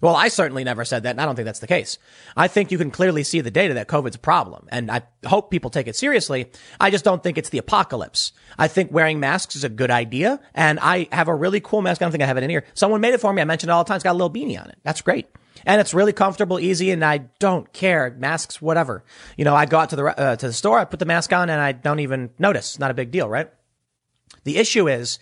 Well, 0.00 0.14
I 0.14 0.28
certainly 0.28 0.62
never 0.62 0.84
said 0.84 1.02
that, 1.02 1.10
and 1.10 1.20
I 1.20 1.26
don't 1.26 1.34
think 1.34 1.46
that's 1.46 1.58
the 1.58 1.66
case. 1.66 1.98
I 2.36 2.46
think 2.46 2.70
you 2.70 2.78
can 2.78 2.90
clearly 2.90 3.24
see 3.24 3.40
the 3.40 3.50
data 3.50 3.74
that 3.74 3.88
COVID's 3.88 4.14
a 4.16 4.20
problem, 4.20 4.68
and 4.70 4.90
I 4.90 5.02
hope 5.26 5.50
people 5.50 5.70
take 5.70 5.88
it 5.88 5.96
seriously. 5.96 6.52
I 6.78 6.90
just 6.90 7.04
don't 7.04 7.22
think 7.22 7.36
it's 7.36 7.48
the 7.48 7.58
apocalypse. 7.58 8.32
I 8.56 8.68
think 8.68 8.92
wearing 8.92 9.18
masks 9.18 9.56
is 9.56 9.64
a 9.64 9.68
good 9.68 9.90
idea, 9.90 10.40
and 10.54 10.78
I 10.80 11.08
have 11.10 11.26
a 11.26 11.34
really 11.34 11.60
cool 11.60 11.82
mask. 11.82 12.00
I 12.00 12.04
don't 12.04 12.12
think 12.12 12.22
I 12.22 12.26
have 12.26 12.36
it 12.36 12.44
in 12.44 12.50
here. 12.50 12.64
Someone 12.74 13.00
made 13.00 13.14
it 13.14 13.20
for 13.20 13.32
me. 13.32 13.42
I 13.42 13.44
mentioned 13.44 13.70
it 13.70 13.72
all 13.72 13.82
the 13.82 13.88
time. 13.88 13.96
It's 13.96 14.04
got 14.04 14.12
a 14.12 14.20
little 14.20 14.30
beanie 14.30 14.60
on 14.60 14.70
it. 14.70 14.78
That's 14.84 15.02
great. 15.02 15.26
And 15.66 15.80
it's 15.80 15.94
really 15.94 16.12
comfortable, 16.12 16.60
easy, 16.60 16.90
and 16.90 17.04
I 17.04 17.18
don't 17.38 17.72
care. 17.72 18.14
Masks, 18.18 18.60
whatever. 18.60 19.04
You 19.36 19.44
know, 19.44 19.54
I 19.54 19.66
go 19.66 19.78
out 19.78 19.90
to 19.90 19.96
the, 19.96 20.04
uh, 20.04 20.36
to 20.36 20.46
the 20.46 20.52
store, 20.52 20.78
I 20.78 20.84
put 20.84 20.98
the 20.98 21.06
mask 21.06 21.32
on, 21.32 21.50
and 21.50 21.60
I 21.60 21.72
don't 21.72 22.00
even 22.00 22.30
notice. 22.38 22.78
Not 22.78 22.90
a 22.90 22.94
big 22.94 23.10
deal, 23.10 23.28
right? 23.28 23.50
The 24.44 24.56
issue 24.56 24.88
is 24.88 25.18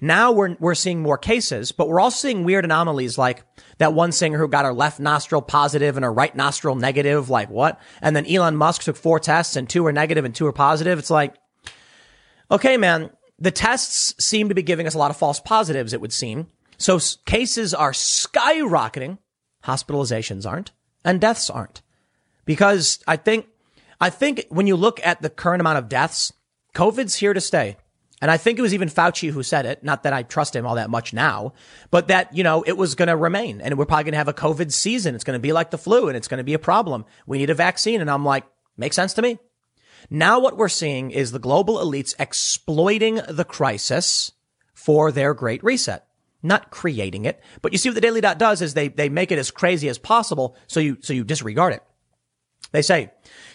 now 0.00 0.32
we're, 0.32 0.56
we're 0.58 0.74
seeing 0.74 1.02
more 1.02 1.18
cases, 1.18 1.72
but 1.72 1.88
we're 1.88 2.00
also 2.00 2.28
seeing 2.28 2.44
weird 2.44 2.64
anomalies 2.64 3.18
like 3.18 3.44
that 3.78 3.92
one 3.92 4.12
singer 4.12 4.38
who 4.38 4.48
got 4.48 4.64
her 4.64 4.72
left 4.72 5.00
nostril 5.00 5.42
positive 5.42 5.96
and 5.96 6.04
her 6.04 6.12
right 6.12 6.34
nostril 6.34 6.74
negative. 6.74 7.28
Like 7.28 7.50
what? 7.50 7.80
And 8.00 8.16
then 8.16 8.26
Elon 8.26 8.56
Musk 8.56 8.82
took 8.82 8.96
four 8.96 9.20
tests 9.20 9.56
and 9.56 9.68
two 9.68 9.82
were 9.82 9.92
negative 9.92 10.24
and 10.24 10.34
two 10.34 10.44
were 10.44 10.52
positive. 10.52 10.98
It's 10.98 11.10
like, 11.10 11.34
okay, 12.50 12.76
man, 12.76 13.10
the 13.38 13.50
tests 13.50 14.14
seem 14.24 14.48
to 14.48 14.54
be 14.54 14.62
giving 14.62 14.86
us 14.86 14.94
a 14.94 14.98
lot 14.98 15.10
of 15.10 15.16
false 15.16 15.40
positives, 15.40 15.92
it 15.92 16.00
would 16.00 16.12
seem. 16.12 16.46
So 16.78 16.98
cases 17.26 17.74
are 17.74 17.92
skyrocketing. 17.92 19.18
Hospitalizations 19.64 20.48
aren't 20.48 20.72
and 21.04 21.20
deaths 21.20 21.50
aren't 21.50 21.82
because 22.44 22.98
I 23.06 23.16
think, 23.16 23.46
I 24.00 24.10
think 24.10 24.46
when 24.48 24.66
you 24.66 24.76
look 24.76 25.00
at 25.04 25.22
the 25.22 25.30
current 25.30 25.60
amount 25.60 25.78
of 25.78 25.88
deaths, 25.88 26.32
COVID's 26.74 27.16
here 27.16 27.34
to 27.34 27.40
stay. 27.40 27.76
And 28.22 28.30
I 28.30 28.36
think 28.36 28.58
it 28.58 28.62
was 28.62 28.74
even 28.74 28.88
Fauci 28.88 29.30
who 29.30 29.42
said 29.42 29.64
it. 29.64 29.82
Not 29.82 30.02
that 30.02 30.12
I 30.12 30.22
trust 30.22 30.54
him 30.54 30.66
all 30.66 30.74
that 30.74 30.90
much 30.90 31.14
now, 31.14 31.54
but 31.90 32.08
that, 32.08 32.36
you 32.36 32.44
know, 32.44 32.62
it 32.62 32.76
was 32.76 32.94
going 32.94 33.08
to 33.08 33.16
remain 33.16 33.60
and 33.60 33.78
we're 33.78 33.86
probably 33.86 34.04
going 34.04 34.12
to 34.12 34.18
have 34.18 34.28
a 34.28 34.34
COVID 34.34 34.72
season. 34.72 35.14
It's 35.14 35.24
going 35.24 35.38
to 35.38 35.42
be 35.42 35.52
like 35.52 35.70
the 35.70 35.78
flu 35.78 36.08
and 36.08 36.16
it's 36.16 36.28
going 36.28 36.38
to 36.38 36.44
be 36.44 36.54
a 36.54 36.58
problem. 36.58 37.06
We 37.26 37.38
need 37.38 37.50
a 37.50 37.54
vaccine. 37.54 38.00
And 38.00 38.10
I'm 38.10 38.24
like, 38.24 38.44
makes 38.76 38.96
sense 38.96 39.14
to 39.14 39.22
me. 39.22 39.38
Now 40.10 40.38
what 40.38 40.56
we're 40.56 40.68
seeing 40.68 41.10
is 41.10 41.32
the 41.32 41.38
global 41.38 41.78
elites 41.78 42.14
exploiting 42.18 43.20
the 43.28 43.44
crisis 43.44 44.32
for 44.74 45.12
their 45.12 45.34
great 45.34 45.62
reset, 45.62 46.06
not 46.42 46.70
creating 46.70 47.24
it. 47.24 47.40
But 47.62 47.72
you 47.72 47.78
see 47.78 47.88
what 47.88 47.94
the 47.94 48.00
Daily 48.00 48.20
Dot 48.20 48.38
does 48.38 48.62
is 48.62 48.74
they, 48.74 48.88
they 48.88 49.08
make 49.08 49.32
it 49.32 49.38
as 49.38 49.50
crazy 49.50 49.88
as 49.88 49.98
possible. 49.98 50.56
So 50.66 50.80
you, 50.80 50.98
so 51.00 51.12
you 51.12 51.24
disregard 51.24 51.74
it. 51.74 51.82
They 52.72 52.82
say, 52.82 53.10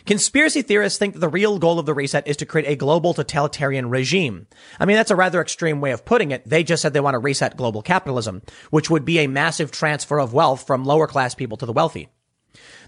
conspiracy 0.05 0.61
theorists 0.61 0.99
think 0.99 1.19
the 1.19 1.29
real 1.29 1.57
goal 1.57 1.79
of 1.79 1.85
the 1.85 1.93
reset 1.93 2.27
is 2.27 2.37
to 2.37 2.45
create 2.45 2.67
a 2.67 2.75
global 2.75 3.13
totalitarian 3.13 3.89
regime. 3.89 4.47
I 4.77 4.85
mean, 4.85 4.97
that's 4.97 5.11
a 5.11 5.15
rather 5.15 5.39
extreme 5.39 5.79
way 5.79 5.91
of 5.91 6.03
putting 6.03 6.31
it. 6.31 6.43
They 6.45 6.63
just 6.63 6.81
said 6.81 6.93
they 6.93 6.99
want 6.99 7.13
to 7.13 7.19
reset 7.19 7.55
global 7.55 7.81
capitalism, 7.81 8.41
which 8.71 8.89
would 8.89 9.05
be 9.05 9.19
a 9.19 9.27
massive 9.27 9.71
transfer 9.71 10.19
of 10.19 10.33
wealth 10.33 10.67
from 10.67 10.83
lower 10.83 11.07
class 11.07 11.33
people 11.33 11.55
to 11.57 11.65
the 11.65 11.71
wealthy. 11.71 12.09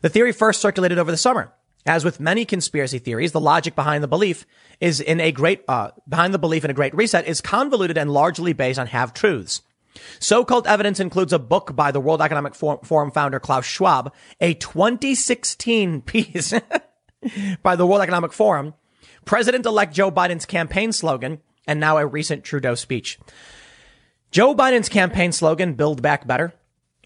The 0.01 0.09
theory 0.09 0.33
first 0.33 0.59
circulated 0.59 0.99
over 0.99 1.11
the 1.11 1.17
summer. 1.17 1.53
As 1.85 2.03
with 2.03 2.19
many 2.19 2.43
conspiracy 2.43 2.99
theories, 2.99 3.31
the 3.31 3.39
logic 3.39 3.73
behind 3.73 4.03
the 4.03 4.09
belief 4.09 4.45
is 4.81 4.99
in 4.99 5.21
a 5.21 5.31
great, 5.31 5.63
uh, 5.69 5.91
behind 6.09 6.33
the 6.33 6.39
belief 6.39 6.65
in 6.65 6.71
a 6.71 6.73
great 6.73 6.93
reset 6.93 7.27
is 7.27 7.39
convoluted 7.39 7.97
and 7.97 8.11
largely 8.11 8.51
based 8.51 8.77
on 8.77 8.87
half 8.87 9.13
truths. 9.13 9.61
So-called 10.19 10.67
evidence 10.67 10.99
includes 10.99 11.33
a 11.33 11.39
book 11.39 11.75
by 11.75 11.91
the 11.91 11.99
World 11.99 12.21
Economic 12.21 12.55
Forum 12.55 13.11
founder 13.11 13.39
Klaus 13.39 13.65
Schwab, 13.65 14.13
a 14.39 14.53
2016 14.53 16.01
piece 16.03 16.53
by 17.63 17.75
the 17.75 17.85
World 17.85 18.01
Economic 18.01 18.33
Forum, 18.33 18.73
President-elect 19.25 19.93
Joe 19.93 20.11
Biden's 20.11 20.45
campaign 20.45 20.91
slogan, 20.91 21.39
and 21.67 21.79
now 21.79 21.97
a 21.97 22.05
recent 22.05 22.43
Trudeau 22.43 22.75
speech. 22.75 23.19
Joe 24.31 24.55
Biden's 24.55 24.89
campaign 24.89 25.31
slogan, 25.31 25.73
Build 25.73 26.01
Back 26.01 26.27
Better, 26.27 26.53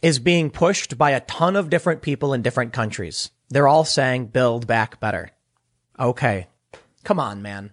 is 0.02 0.20
being 0.20 0.50
pushed 0.50 0.98
by 0.98 1.12
a 1.12 1.20
ton 1.22 1.56
of 1.56 1.70
different 1.70 2.02
people 2.02 2.34
in 2.34 2.42
different 2.42 2.74
countries. 2.74 3.32
They're 3.50 3.68
all 3.68 3.86
saying, 3.86 4.28
Build 4.28 4.68
Back 4.68 5.00
Better. 5.00 5.32
Okay. 6.00 6.48
Come 7.04 7.20
on, 7.20 7.42
man. 7.42 7.72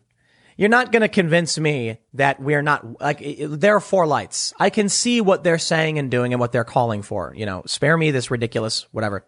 You're 0.58 0.68
not 0.68 0.90
going 0.90 1.02
to 1.02 1.08
convince 1.08 1.56
me 1.56 1.98
that 2.14 2.40
we're 2.42 2.62
not 2.62 3.00
like 3.00 3.22
there 3.38 3.76
are 3.76 3.80
four 3.80 4.08
lights. 4.08 4.52
I 4.58 4.70
can 4.70 4.88
see 4.88 5.20
what 5.20 5.44
they're 5.44 5.56
saying 5.56 6.00
and 6.00 6.10
doing 6.10 6.32
and 6.32 6.40
what 6.40 6.50
they're 6.50 6.64
calling 6.64 7.02
for. 7.02 7.32
You 7.36 7.46
know, 7.46 7.62
spare 7.64 7.96
me 7.96 8.10
this 8.10 8.28
ridiculous 8.28 8.84
whatever. 8.90 9.24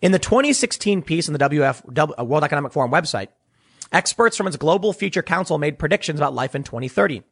In 0.00 0.12
the 0.12 0.18
2016 0.18 1.02
piece 1.02 1.28
on 1.28 1.34
the 1.34 1.38
WF 1.38 2.18
uh, 2.18 2.24
World 2.24 2.42
Economic 2.42 2.72
Forum 2.72 2.90
website, 2.90 3.28
experts 3.92 4.34
from 4.34 4.46
its 4.46 4.56
Global 4.56 4.94
Future 4.94 5.22
Council 5.22 5.58
made 5.58 5.78
predictions 5.78 6.18
about 6.18 6.32
life 6.32 6.54
in 6.54 6.62
2030. 6.62 7.22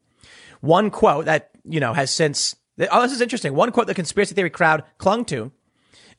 One 0.61 0.91
quote 0.91 1.25
that 1.25 1.51
you 1.65 1.81
know 1.81 1.95
has 1.95 2.11
since 2.11 2.57
oh 2.93 3.01
this 3.01 3.13
is 3.13 3.23
interesting. 3.23 3.55
One 3.55 3.73
quote 3.73 3.87
the 3.87 3.95
conspiracy 3.95 4.35
theory 4.35 4.51
crowd 4.51 4.85
clung 4.99 5.25
to 5.25 5.51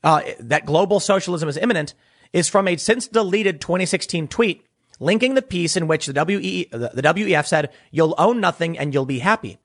uh, 0.02 0.22
that 0.40 0.66
global 0.66 0.98
socialism 0.98 1.48
is 1.48 1.56
imminent 1.56 1.94
is 2.32 2.48
from 2.48 2.66
a 2.66 2.76
since 2.76 3.06
deleted 3.06 3.60
2016 3.60 4.26
tweet 4.26 4.66
linking 5.00 5.34
the 5.34 5.42
piece 5.42 5.76
in 5.76 5.88
which 5.88 6.06
the, 6.06 6.24
WE, 6.24 6.68
the 6.70 7.02
WEF 7.02 7.46
said, 7.46 7.70
you'll 7.90 8.14
own 8.18 8.40
nothing 8.40 8.78
and 8.78 8.92
you'll 8.92 9.06
be 9.06 9.18
happy. 9.18 9.58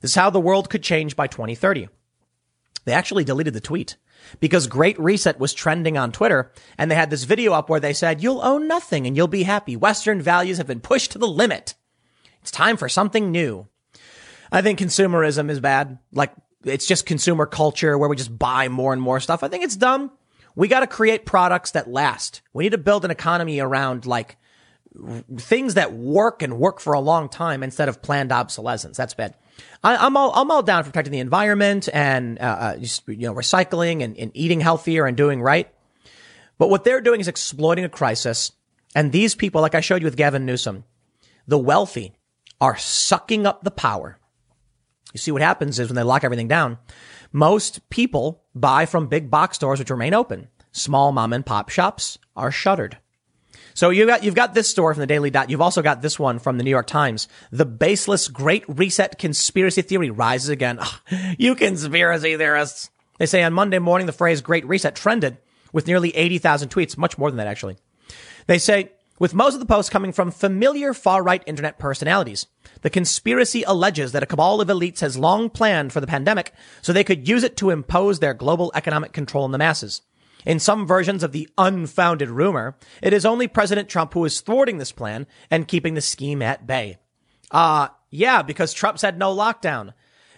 This 0.00 0.12
is 0.12 0.14
how 0.16 0.30
the 0.30 0.40
world 0.40 0.68
could 0.68 0.82
change 0.82 1.16
by 1.16 1.26
2030. 1.26 1.88
They 2.84 2.92
actually 2.92 3.24
deleted 3.24 3.54
the 3.54 3.60
tweet 3.60 3.96
because 4.40 4.66
Great 4.66 4.98
Reset 4.98 5.38
was 5.38 5.54
trending 5.54 5.96
on 5.96 6.12
Twitter 6.12 6.52
and 6.76 6.90
they 6.90 6.94
had 6.94 7.10
this 7.10 7.24
video 7.24 7.52
up 7.52 7.68
where 7.68 7.80
they 7.80 7.92
said, 7.92 8.22
you'll 8.22 8.42
own 8.42 8.66
nothing 8.66 9.06
and 9.06 9.16
you'll 9.16 9.28
be 9.28 9.44
happy. 9.44 9.76
Western 9.76 10.20
values 10.20 10.58
have 10.58 10.66
been 10.66 10.80
pushed 10.80 11.12
to 11.12 11.18
the 11.18 11.28
limit. 11.28 11.74
It's 12.40 12.50
time 12.50 12.76
for 12.76 12.88
something 12.88 13.30
new. 13.30 13.68
I 14.50 14.62
think 14.62 14.78
consumerism 14.78 15.48
is 15.48 15.60
bad. 15.60 15.98
Like 16.12 16.32
it's 16.64 16.86
just 16.86 17.06
consumer 17.06 17.46
culture 17.46 17.96
where 17.96 18.08
we 18.08 18.16
just 18.16 18.36
buy 18.36 18.68
more 18.68 18.92
and 18.92 19.00
more 19.00 19.20
stuff. 19.20 19.42
I 19.42 19.48
think 19.48 19.64
it's 19.64 19.76
dumb. 19.76 20.10
We 20.54 20.68
got 20.68 20.80
to 20.80 20.86
create 20.86 21.24
products 21.24 21.70
that 21.70 21.90
last. 21.90 22.42
We 22.52 22.64
need 22.64 22.72
to 22.72 22.78
build 22.78 23.04
an 23.04 23.10
economy 23.10 23.60
around 23.60 24.04
like 24.04 24.36
things 25.38 25.74
that 25.74 25.92
work 25.92 26.42
and 26.42 26.58
work 26.58 26.80
for 26.80 26.92
a 26.92 27.00
long 27.00 27.28
time 27.28 27.62
instead 27.62 27.88
of 27.88 28.02
planned 28.02 28.32
obsolescence. 28.32 28.96
That's 28.96 29.14
bad. 29.14 29.34
I, 29.82 30.06
am 30.06 30.16
all 30.16 30.32
I'm 30.34 30.50
all 30.50 30.62
down 30.62 30.84
for 30.84 30.90
protecting 30.90 31.12
the 31.12 31.18
environment 31.18 31.88
and 31.92 32.38
uh, 32.38 32.42
uh, 32.42 32.76
just, 32.76 33.06
you 33.08 33.26
know 33.26 33.34
recycling 33.34 34.02
and, 34.02 34.16
and 34.16 34.30
eating 34.34 34.60
healthier 34.60 35.06
and 35.06 35.16
doing 35.16 35.40
right. 35.42 35.72
But 36.58 36.70
what 36.70 36.84
they're 36.84 37.00
doing 37.00 37.20
is 37.20 37.28
exploiting 37.28 37.84
a 37.84 37.88
crisis. 37.88 38.52
And 38.94 39.10
these 39.10 39.34
people, 39.34 39.62
like 39.62 39.74
I 39.74 39.80
showed 39.80 40.02
you 40.02 40.06
with 40.06 40.16
Gavin 40.16 40.46
Newsom, 40.46 40.84
the 41.46 41.58
wealthy 41.58 42.14
are 42.60 42.76
sucking 42.76 43.46
up 43.46 43.64
the 43.64 43.70
power. 43.70 44.18
You 45.12 45.18
see 45.18 45.32
what 45.32 45.42
happens 45.42 45.78
is 45.78 45.88
when 45.88 45.96
they 45.96 46.02
lock 46.02 46.24
everything 46.24 46.48
down, 46.48 46.78
most 47.32 47.88
people 47.90 48.44
buy 48.54 48.86
from 48.86 49.08
big 49.08 49.30
box 49.30 49.56
stores 49.56 49.78
which 49.78 49.90
remain 49.90 50.14
open. 50.14 50.48
Small 50.70 51.12
mom 51.12 51.32
and 51.32 51.44
pop 51.44 51.68
shops 51.68 52.18
are 52.36 52.50
shuttered. 52.50 52.98
So 53.74 53.90
you 53.90 54.06
got 54.06 54.24
you've 54.24 54.34
got 54.34 54.54
this 54.54 54.68
story 54.68 54.94
from 54.94 55.00
the 55.00 55.06
Daily 55.06 55.30
Dot. 55.30 55.50
You've 55.50 55.60
also 55.60 55.82
got 55.82 56.02
this 56.02 56.18
one 56.18 56.38
from 56.38 56.58
the 56.58 56.64
New 56.64 56.70
York 56.70 56.86
Times. 56.86 57.28
The 57.50 57.64
baseless 57.64 58.28
Great 58.28 58.64
Reset 58.68 59.18
conspiracy 59.18 59.82
theory 59.82 60.10
rises 60.10 60.48
again. 60.48 60.78
you 61.38 61.54
conspiracy 61.54 62.36
theorists. 62.36 62.90
They 63.18 63.26
say 63.26 63.42
on 63.42 63.52
Monday 63.52 63.78
morning 63.78 64.06
the 64.06 64.12
phrase 64.12 64.40
Great 64.40 64.66
Reset 64.66 64.94
trended 64.94 65.38
with 65.72 65.86
nearly 65.86 66.14
80,000 66.14 66.68
tweets, 66.68 66.98
much 66.98 67.16
more 67.16 67.30
than 67.30 67.38
that 67.38 67.46
actually. 67.46 67.78
They 68.46 68.58
say 68.58 68.92
with 69.18 69.34
most 69.34 69.54
of 69.54 69.60
the 69.60 69.66
posts 69.66 69.90
coming 69.90 70.12
from 70.12 70.30
familiar 70.30 70.92
far-right 70.92 71.44
internet 71.46 71.78
personalities. 71.78 72.46
The 72.80 72.90
conspiracy 72.90 73.62
alleges 73.62 74.12
that 74.12 74.22
a 74.22 74.26
cabal 74.26 74.60
of 74.60 74.68
elites 74.68 75.00
has 75.00 75.16
long 75.16 75.48
planned 75.48 75.92
for 75.92 76.00
the 76.00 76.06
pandemic 76.06 76.52
so 76.80 76.92
they 76.92 77.04
could 77.04 77.28
use 77.28 77.44
it 77.44 77.56
to 77.58 77.70
impose 77.70 78.18
their 78.18 78.34
global 78.34 78.72
economic 78.74 79.12
control 79.12 79.44
on 79.44 79.52
the 79.52 79.58
masses. 79.58 80.02
In 80.44 80.58
some 80.58 80.86
versions 80.86 81.22
of 81.22 81.32
the 81.32 81.48
unfounded 81.56 82.30
rumor, 82.30 82.76
it 83.00 83.12
is 83.12 83.24
only 83.24 83.48
President 83.48 83.88
Trump 83.88 84.14
who 84.14 84.24
is 84.24 84.40
thwarting 84.40 84.78
this 84.78 84.92
plan 84.92 85.26
and 85.50 85.68
keeping 85.68 85.94
the 85.94 86.00
scheme 86.00 86.42
at 86.42 86.66
bay. 86.66 86.98
Uh, 87.50 87.88
yeah, 88.10 88.42
because 88.42 88.72
Trump 88.72 88.98
said 88.98 89.18
no 89.18 89.34
lockdown. 89.34 89.92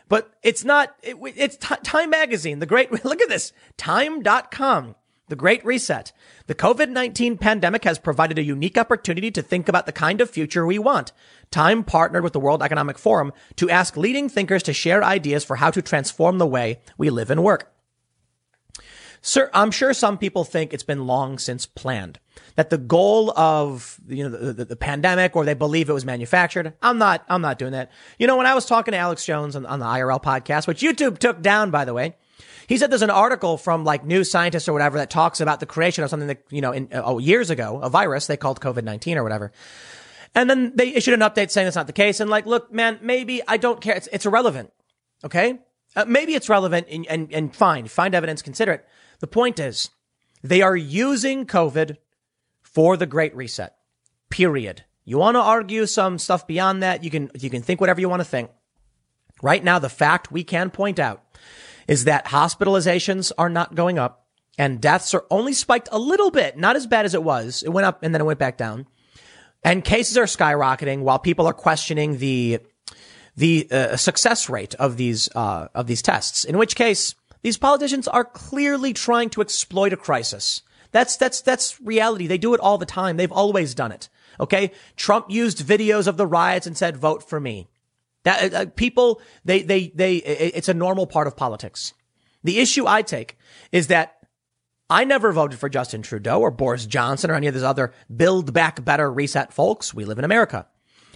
But 0.09 0.33
it's 0.43 0.65
not, 0.65 0.95
it, 1.03 1.17
it's 1.37 1.57
t- 1.57 1.75
Time 1.83 2.11
Magazine, 2.11 2.59
the 2.59 2.67
great, 2.67 2.93
look 3.05 3.23
at 3.23 3.29
this, 3.29 3.53
time.com, 3.77 4.95
the 5.29 5.37
great 5.37 5.65
reset. 5.65 6.13
The 6.47 6.55
COVID-19 6.55 7.41
pandemic 7.41 7.85
has 7.85 7.99
provided 7.99 8.39
a 8.39 8.45
unique 8.45 8.77
opportunity 8.77 9.31
to 9.31 9.43
think 9.43 9.69
about 9.69 9.87
the 9.87 9.93
kind 9.93 10.21
of 10.21 10.29
future 10.29 10.67
we 10.67 10.79
want. 10.79 11.13
Time 11.51 11.83
partnered 11.83 12.23
with 12.23 12.35
the 12.35 12.41
World 12.41 12.63
Economic 12.63 12.99
Forum 12.99 13.33
to 13.57 13.71
ask 13.71 13.97
leading 13.97 14.29
thinkers 14.29 14.63
to 14.65 14.75
share 14.75 15.03
ideas 15.03 15.45
for 15.45 15.57
how 15.57 15.71
to 15.71 15.81
transform 15.81 16.39
the 16.39 16.47
way 16.47 16.81
we 16.99 17.09
live 17.09 17.31
and 17.31 17.43
work. 17.43 17.74
Sir, 19.27 19.49
I'm 19.55 19.71
sure 19.71 19.95
some 19.95 20.19
people 20.19 20.45
think 20.45 20.75
it's 20.75 20.83
been 20.83 21.07
long 21.07 21.39
since 21.39 21.65
planned 21.65 22.21
that 22.57 22.69
the 22.69 22.77
goal 22.77 23.33
of 23.39 23.99
you 24.07 24.23
know 24.23 24.29
the, 24.29 24.53
the, 24.53 24.65
the, 24.67 24.77
pandemic 24.77 25.35
or 25.35 25.47
they 25.47 25.55
believe 25.55 25.89
it 25.89 25.95
was 25.95 26.05
manufactured. 26.05 26.75
I'm 26.83 26.99
not. 26.99 27.25
I'm 27.27 27.41
not 27.41 27.59
doing 27.59 27.73
that. 27.73 27.91
You 28.19 28.27
know, 28.27 28.37
when 28.37 28.45
I 28.45 28.53
was 28.53 28.67
talking 28.67 28.93
to 28.93 28.99
Alex 28.99 29.25
Jones 29.25 29.57
on, 29.57 29.65
on 29.65 29.79
the 29.79 29.87
IRL 29.87 30.23
podcast, 30.23 30.67
which 30.67 30.83
YouTube 30.83 31.17
took 31.17 31.41
down, 31.41 31.71
by 31.71 31.87
the 31.87 31.95
way, 31.95 32.17
he 32.67 32.77
said 32.77 32.91
there's 32.91 33.01
an 33.01 33.09
article 33.09 33.57
from 33.57 33.83
like 33.83 34.05
New 34.05 34.25
Scientist 34.25 34.69
or 34.69 34.75
whatever 34.75 34.99
that 34.99 35.09
talks 35.09 35.41
about 35.41 35.59
the 35.59 35.65
creation 35.65 36.05
of 36.05 36.11
something 36.11 36.29
that 36.29 36.43
you 36.51 36.61
know 36.61 36.73
in 36.73 36.91
oh 36.93 37.19
years 37.19 37.49
ago 37.49 37.81
a 37.83 37.89
virus 37.89 38.27
they 38.27 38.37
called 38.37 38.61
COVID 38.61 38.85
nineteen 38.85 39.17
or 39.17 39.23
whatever. 39.23 39.53
And 40.35 40.51
then 40.51 40.73
they 40.75 40.89
issued 40.89 41.15
an 41.15 41.21
update 41.21 41.51
saying 41.51 41.65
that's 41.65 41.77
not 41.77 41.87
the 41.87 41.95
case. 41.95 42.21
And 42.21 42.29
like, 42.29 42.45
look, 42.45 42.71
man, 42.71 42.99
maybe 43.01 43.41
I 43.49 43.57
don't 43.57 43.81
care. 43.81 43.97
It's, 43.97 44.09
it's 44.13 44.27
irrelevant. 44.27 44.71
Okay. 45.25 45.61
Uh, 45.97 46.05
maybe 46.07 46.35
it's 46.35 46.51
relevant 46.51 46.89
and, 46.91 47.07
and, 47.07 47.33
and 47.33 47.57
fine. 47.57 47.87
Find 47.89 48.15
evidence, 48.15 48.43
consider 48.43 48.73
it. 48.73 48.87
The 49.21 49.27
point 49.27 49.59
is, 49.59 49.91
they 50.43 50.63
are 50.63 50.77
using 50.77 51.47
COVID 51.47 51.97
for 52.63 52.97
the 52.97 53.07
Great 53.07 53.35
Reset. 53.35 53.75
Period. 54.31 54.85
You 55.05 55.19
want 55.19 55.37
to 55.37 55.41
argue 55.41 55.87
some 55.87 56.19
stuff 56.19 56.47
beyond 56.47 56.83
that? 56.83 57.05
You 57.05 57.11
can, 57.11 57.31
you 57.39 57.51
can 57.51 57.63
think 57.63 57.81
whatever 57.81 58.01
you 58.01 58.09
want 58.09 58.21
to 58.21 58.29
think. 58.29 58.51
Right 59.43 59.63
now, 59.63 59.79
the 59.79 59.89
fact 59.89 60.33
we 60.33 60.45
can 60.45 60.71
point 60.71 60.99
out 60.99 61.23
is 61.87 62.05
that 62.05 62.27
hospitalizations 62.27 63.33
are 63.37 63.49
not 63.49 63.75
going 63.75 63.99
up 63.99 64.27
and 64.59 64.81
deaths 64.81 65.15
are 65.15 65.25
only 65.31 65.53
spiked 65.53 65.89
a 65.93 65.99
little 65.99 66.31
bit, 66.31 66.57
not 66.57 66.77
as 66.77 66.87
bad 66.87 67.05
as 67.05 67.15
it 67.15 67.23
was. 67.23 67.63
It 67.63 67.71
went 67.71 67.87
up 67.87 68.03
and 68.03 68.15
then 68.15 68.21
it 68.21 68.25
went 68.25 68.39
back 68.39 68.57
down. 68.57 68.87
And 69.63 69.85
cases 69.85 70.17
are 70.17 70.25
skyrocketing 70.25 71.01
while 71.01 71.19
people 71.19 71.47
are 71.47 71.55
questioning 71.55 72.19
the 72.19 72.61
the 73.37 73.67
uh, 73.71 73.97
success 73.97 74.49
rate 74.49 74.75
of 74.77 74.97
these 74.97 75.29
uh, 75.35 75.69
of 75.75 75.87
these 75.87 76.03
tests. 76.03 76.45
In 76.45 76.59
which 76.59 76.77
case, 76.77 77.15
these 77.45 77.59
politicians 77.59 78.09
are 78.09 78.25
clearly 78.25 78.95
trying 78.95 79.29
to 79.29 79.43
exploit 79.43 79.93
a 79.93 79.99
crisis. 79.99 80.63
That's, 80.93 81.19
that's, 81.19 81.43
that's 81.43 81.79
reality. 81.79 82.27
They 82.27 82.39
do 82.39 82.55
it 82.55 82.61
all 82.61 82.79
the 82.79 82.87
time. 82.87 83.19
They've 83.19 83.31
always 83.31 83.75
done 83.75 83.93
it. 83.93 84.09
Okay. 84.41 84.73
Trump 84.97 85.27
used 85.29 85.59
videos 85.59 86.07
of 86.07 86.17
the 86.17 86.27
riots 86.27 86.67
and 86.67 86.75
said, 86.75 86.97
vote 86.97 87.29
for 87.29 87.39
me. 87.39 87.69
That, 88.23 88.55
uh, 88.55 88.57
uh 88.57 88.67
people, 88.75 89.21
they, 89.45 89.61
they, 89.61 89.89
they, 89.95 90.17
it's 90.17 90.71
a 90.71 90.75
normal 90.75 91.07
part 91.07 91.27
of 91.27 91.37
politics. 91.37 91.93
The 92.45 92.61
issue 92.61 92.87
I 92.87 93.03
take 93.03 93.37
is 93.73 93.89
that 93.89 94.17
I 94.89 95.05
never 95.05 95.31
voted 95.31 95.59
for 95.59 95.69
Justin 95.69 96.01
Trudeau 96.01 96.41
or 96.41 96.51
Boris 96.51 96.87
Johnson 96.87 97.31
or 97.31 97.35
any 97.35 97.47
of 97.47 97.53
these 97.53 97.63
other 97.63 97.93
build 98.15 98.55
back 98.55 98.83
better 98.83 99.13
reset 99.13 99.53
folks. 99.53 99.93
We 99.93 100.07
live 100.07 100.19
in 100.19 100.25
America. 100.25 100.67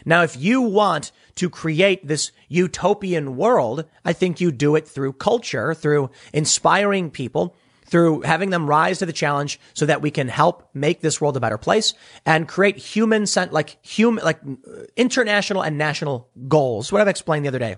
Now, 0.04 0.22
if 0.22 0.36
you 0.36 0.60
want 0.62 1.12
to 1.36 1.50
create 1.50 2.06
this 2.06 2.32
utopian 2.48 3.36
world, 3.36 3.84
I 4.04 4.12
think 4.12 4.40
you 4.40 4.50
do 4.50 4.76
it 4.76 4.88
through 4.88 5.14
culture, 5.14 5.74
through 5.74 6.10
inspiring 6.32 7.10
people, 7.10 7.56
through 7.86 8.22
having 8.22 8.50
them 8.50 8.66
rise 8.66 8.98
to 8.98 9.06
the 9.06 9.12
challenge 9.12 9.58
so 9.72 9.86
that 9.86 10.02
we 10.02 10.10
can 10.10 10.28
help 10.28 10.68
make 10.74 11.00
this 11.00 11.20
world 11.20 11.36
a 11.36 11.40
better 11.40 11.58
place 11.58 11.94
and 12.26 12.46
create 12.46 12.76
human, 12.76 13.26
sent 13.26 13.52
like 13.52 13.78
human, 13.84 14.24
like 14.24 14.40
international 14.96 15.62
and 15.62 15.78
national 15.78 16.28
goals. 16.48 16.92
What 16.92 17.00
I've 17.00 17.08
explained 17.08 17.44
the 17.44 17.48
other 17.48 17.58
day. 17.58 17.76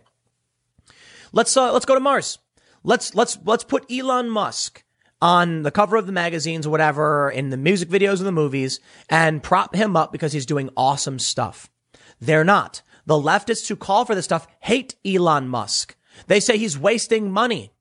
Let's, 1.32 1.56
uh, 1.56 1.72
let's 1.72 1.86
go 1.86 1.94
to 1.94 2.00
Mars. 2.00 2.38
Let's, 2.82 3.14
let's, 3.14 3.38
let's 3.44 3.62
put 3.62 3.90
Elon 3.90 4.28
Musk 4.30 4.82
on 5.22 5.62
the 5.62 5.70
cover 5.70 5.96
of 5.96 6.06
the 6.06 6.12
magazines 6.12 6.66
whatever, 6.66 7.30
in 7.30 7.50
the 7.50 7.56
music 7.56 7.88
videos 7.88 8.18
and 8.18 8.26
the 8.26 8.32
movies, 8.32 8.80
and 9.08 9.42
prop 9.42 9.74
him 9.74 9.96
up 9.96 10.12
because 10.12 10.32
he's 10.32 10.46
doing 10.46 10.70
awesome 10.76 11.18
stuff. 11.18 11.69
They're 12.20 12.44
not. 12.44 12.82
The 13.06 13.14
leftists 13.14 13.68
who 13.68 13.76
call 13.76 14.04
for 14.04 14.14
this 14.14 14.26
stuff 14.26 14.46
hate 14.60 14.94
Elon 15.04 15.48
Musk. 15.48 15.96
They 16.26 16.40
say 16.40 16.58
he's 16.58 16.78
wasting 16.78 17.30
money. 17.30 17.72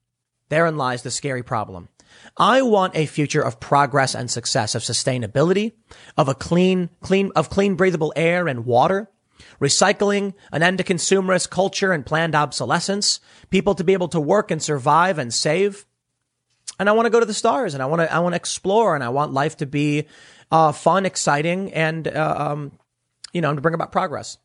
Therein 0.49 0.77
lies 0.77 1.03
the 1.03 1.11
scary 1.11 1.43
problem. 1.43 1.89
I 2.37 2.61
want 2.61 2.95
a 2.95 3.05
future 3.05 3.41
of 3.41 3.59
progress 3.59 4.15
and 4.15 4.31
success, 4.31 4.75
of 4.75 4.81
sustainability, 4.81 5.73
of 6.17 6.27
a 6.27 6.35
clean, 6.35 6.89
clean, 7.01 7.31
of 7.35 7.49
clean 7.49 7.75
breathable 7.75 8.13
air 8.15 8.47
and 8.47 8.65
water, 8.65 9.09
recycling, 9.59 10.33
an 10.51 10.63
end 10.63 10.77
to 10.79 10.83
consumerist 10.83 11.49
culture 11.49 11.91
and 11.91 12.05
planned 12.05 12.35
obsolescence, 12.35 13.19
people 13.49 13.75
to 13.75 13.83
be 13.83 13.93
able 13.93 14.07
to 14.09 14.19
work 14.19 14.51
and 14.51 14.61
survive 14.61 15.17
and 15.17 15.33
save. 15.33 15.85
And 16.79 16.89
I 16.89 16.93
want 16.93 17.05
to 17.07 17.11
go 17.11 17.19
to 17.19 17.25
the 17.25 17.33
stars 17.33 17.73
and 17.73 17.83
I 17.83 17.87
want 17.87 18.01
to, 18.01 18.13
I 18.13 18.19
want 18.19 18.33
to 18.33 18.37
explore 18.37 18.95
and 18.95 19.03
I 19.03 19.09
want 19.09 19.33
life 19.33 19.57
to 19.57 19.65
be, 19.65 20.07
uh, 20.51 20.71
fun, 20.71 21.05
exciting 21.05 21.73
and, 21.73 22.07
uh, 22.07 22.35
um, 22.37 22.71
you 23.33 23.41
know, 23.41 23.53
to 23.53 23.61
bring 23.61 23.73
about 23.75 23.91
progress. 23.91 24.37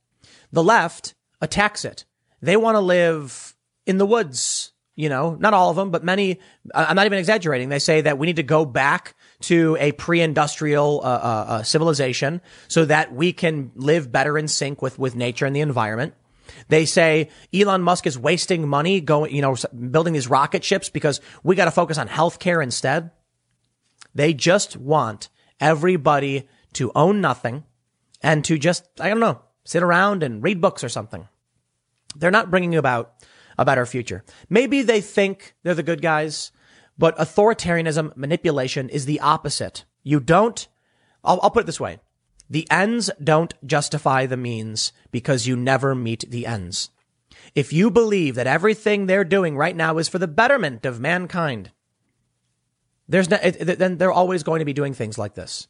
The 0.52 0.62
left 0.62 1.14
attacks 1.40 1.84
it. 1.84 2.04
They 2.40 2.56
want 2.56 2.76
to 2.76 2.80
live 2.80 3.54
in 3.86 3.98
the 3.98 4.06
woods. 4.06 4.72
You 4.96 5.08
know, 5.08 5.34
not 5.34 5.54
all 5.54 5.70
of 5.70 5.76
them, 5.76 5.90
but 5.90 6.04
many. 6.04 6.38
I'm 6.72 6.94
not 6.94 7.06
even 7.06 7.18
exaggerating. 7.18 7.68
They 7.68 7.80
say 7.80 8.02
that 8.02 8.16
we 8.16 8.28
need 8.28 8.36
to 8.36 8.44
go 8.44 8.64
back 8.64 9.16
to 9.40 9.76
a 9.80 9.90
pre-industrial 9.90 11.00
uh, 11.02 11.06
uh, 11.06 11.44
uh, 11.48 11.62
civilization 11.64 12.40
so 12.68 12.84
that 12.84 13.12
we 13.12 13.32
can 13.32 13.72
live 13.74 14.12
better 14.12 14.38
in 14.38 14.46
sync 14.46 14.80
with 14.80 14.96
with 14.96 15.16
nature 15.16 15.46
and 15.46 15.56
the 15.56 15.60
environment. 15.60 16.14
They 16.68 16.84
say 16.84 17.30
Elon 17.52 17.82
Musk 17.82 18.06
is 18.06 18.16
wasting 18.16 18.68
money 18.68 19.00
going, 19.00 19.34
you 19.34 19.42
know, 19.42 19.56
building 19.90 20.12
these 20.12 20.28
rocket 20.28 20.62
ships 20.62 20.90
because 20.90 21.20
we 21.42 21.56
got 21.56 21.64
to 21.64 21.70
focus 21.72 21.98
on 21.98 22.08
healthcare 22.08 22.62
instead. 22.62 23.10
They 24.14 24.32
just 24.32 24.76
want 24.76 25.28
everybody 25.60 26.48
to 26.74 26.92
own 26.94 27.20
nothing 27.20 27.64
and 28.24 28.42
to 28.46 28.58
just, 28.58 28.88
I 28.98 29.10
don't 29.10 29.20
know, 29.20 29.42
sit 29.64 29.82
around 29.82 30.22
and 30.22 30.42
read 30.42 30.60
books 30.60 30.82
or 30.82 30.88
something. 30.88 31.28
They're 32.16 32.30
not 32.30 32.50
bringing 32.50 32.74
about 32.74 33.12
a 33.58 33.66
better 33.66 33.84
future. 33.84 34.24
Maybe 34.48 34.80
they 34.80 35.02
think 35.02 35.54
they're 35.62 35.74
the 35.74 35.82
good 35.82 36.00
guys, 36.00 36.50
but 36.96 37.16
authoritarianism, 37.18 38.16
manipulation 38.16 38.88
is 38.88 39.04
the 39.04 39.20
opposite. 39.20 39.84
You 40.02 40.20
don't, 40.20 40.66
I'll, 41.22 41.38
I'll 41.42 41.50
put 41.50 41.64
it 41.64 41.66
this 41.66 41.80
way. 41.80 41.98
The 42.48 42.66
ends 42.70 43.10
don't 43.22 43.52
justify 43.66 44.24
the 44.24 44.38
means 44.38 44.92
because 45.10 45.46
you 45.46 45.54
never 45.54 45.94
meet 45.94 46.24
the 46.30 46.46
ends. 46.46 46.88
If 47.54 47.74
you 47.74 47.90
believe 47.90 48.36
that 48.36 48.46
everything 48.46 49.04
they're 49.04 49.24
doing 49.24 49.54
right 49.54 49.76
now 49.76 49.98
is 49.98 50.08
for 50.08 50.18
the 50.18 50.28
betterment 50.28 50.86
of 50.86 50.98
mankind, 50.98 51.72
there's 53.06 53.28
no, 53.28 53.36
then 53.36 53.98
they're 53.98 54.10
always 54.10 54.42
going 54.42 54.60
to 54.60 54.64
be 54.64 54.72
doing 54.72 54.94
things 54.94 55.18
like 55.18 55.34
this. 55.34 55.68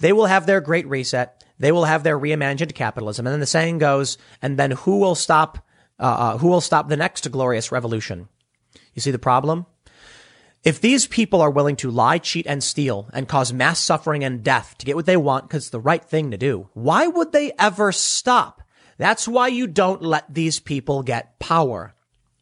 They 0.00 0.12
will 0.12 0.26
have 0.26 0.44
their 0.44 0.60
great 0.60 0.86
reset. 0.86 1.43
They 1.58 1.72
will 1.72 1.84
have 1.84 2.02
their 2.02 2.18
reimagined 2.18 2.74
capitalism. 2.74 3.26
And 3.26 3.32
then 3.32 3.40
the 3.40 3.46
saying 3.46 3.78
goes, 3.78 4.18
and 4.42 4.58
then 4.58 4.72
who 4.72 4.98
will 4.98 5.14
stop, 5.14 5.58
uh, 5.98 6.02
uh, 6.02 6.38
who 6.38 6.48
will 6.48 6.60
stop 6.60 6.88
the 6.88 6.96
next 6.96 7.30
glorious 7.30 7.70
revolution? 7.70 8.28
You 8.94 9.02
see 9.02 9.10
the 9.10 9.18
problem? 9.18 9.66
If 10.64 10.80
these 10.80 11.06
people 11.06 11.42
are 11.42 11.50
willing 11.50 11.76
to 11.76 11.90
lie, 11.90 12.18
cheat, 12.18 12.46
and 12.46 12.64
steal 12.64 13.08
and 13.12 13.28
cause 13.28 13.52
mass 13.52 13.78
suffering 13.78 14.24
and 14.24 14.42
death 14.42 14.76
to 14.78 14.86
get 14.86 14.96
what 14.96 15.04
they 15.04 15.16
want 15.16 15.46
because 15.46 15.64
it's 15.64 15.70
the 15.70 15.78
right 15.80 16.02
thing 16.02 16.30
to 16.30 16.38
do, 16.38 16.70
why 16.72 17.06
would 17.06 17.32
they 17.32 17.52
ever 17.58 17.92
stop? 17.92 18.62
That's 18.96 19.28
why 19.28 19.48
you 19.48 19.66
don't 19.66 20.02
let 20.02 20.32
these 20.32 20.60
people 20.60 21.02
get 21.02 21.38
power. 21.38 21.94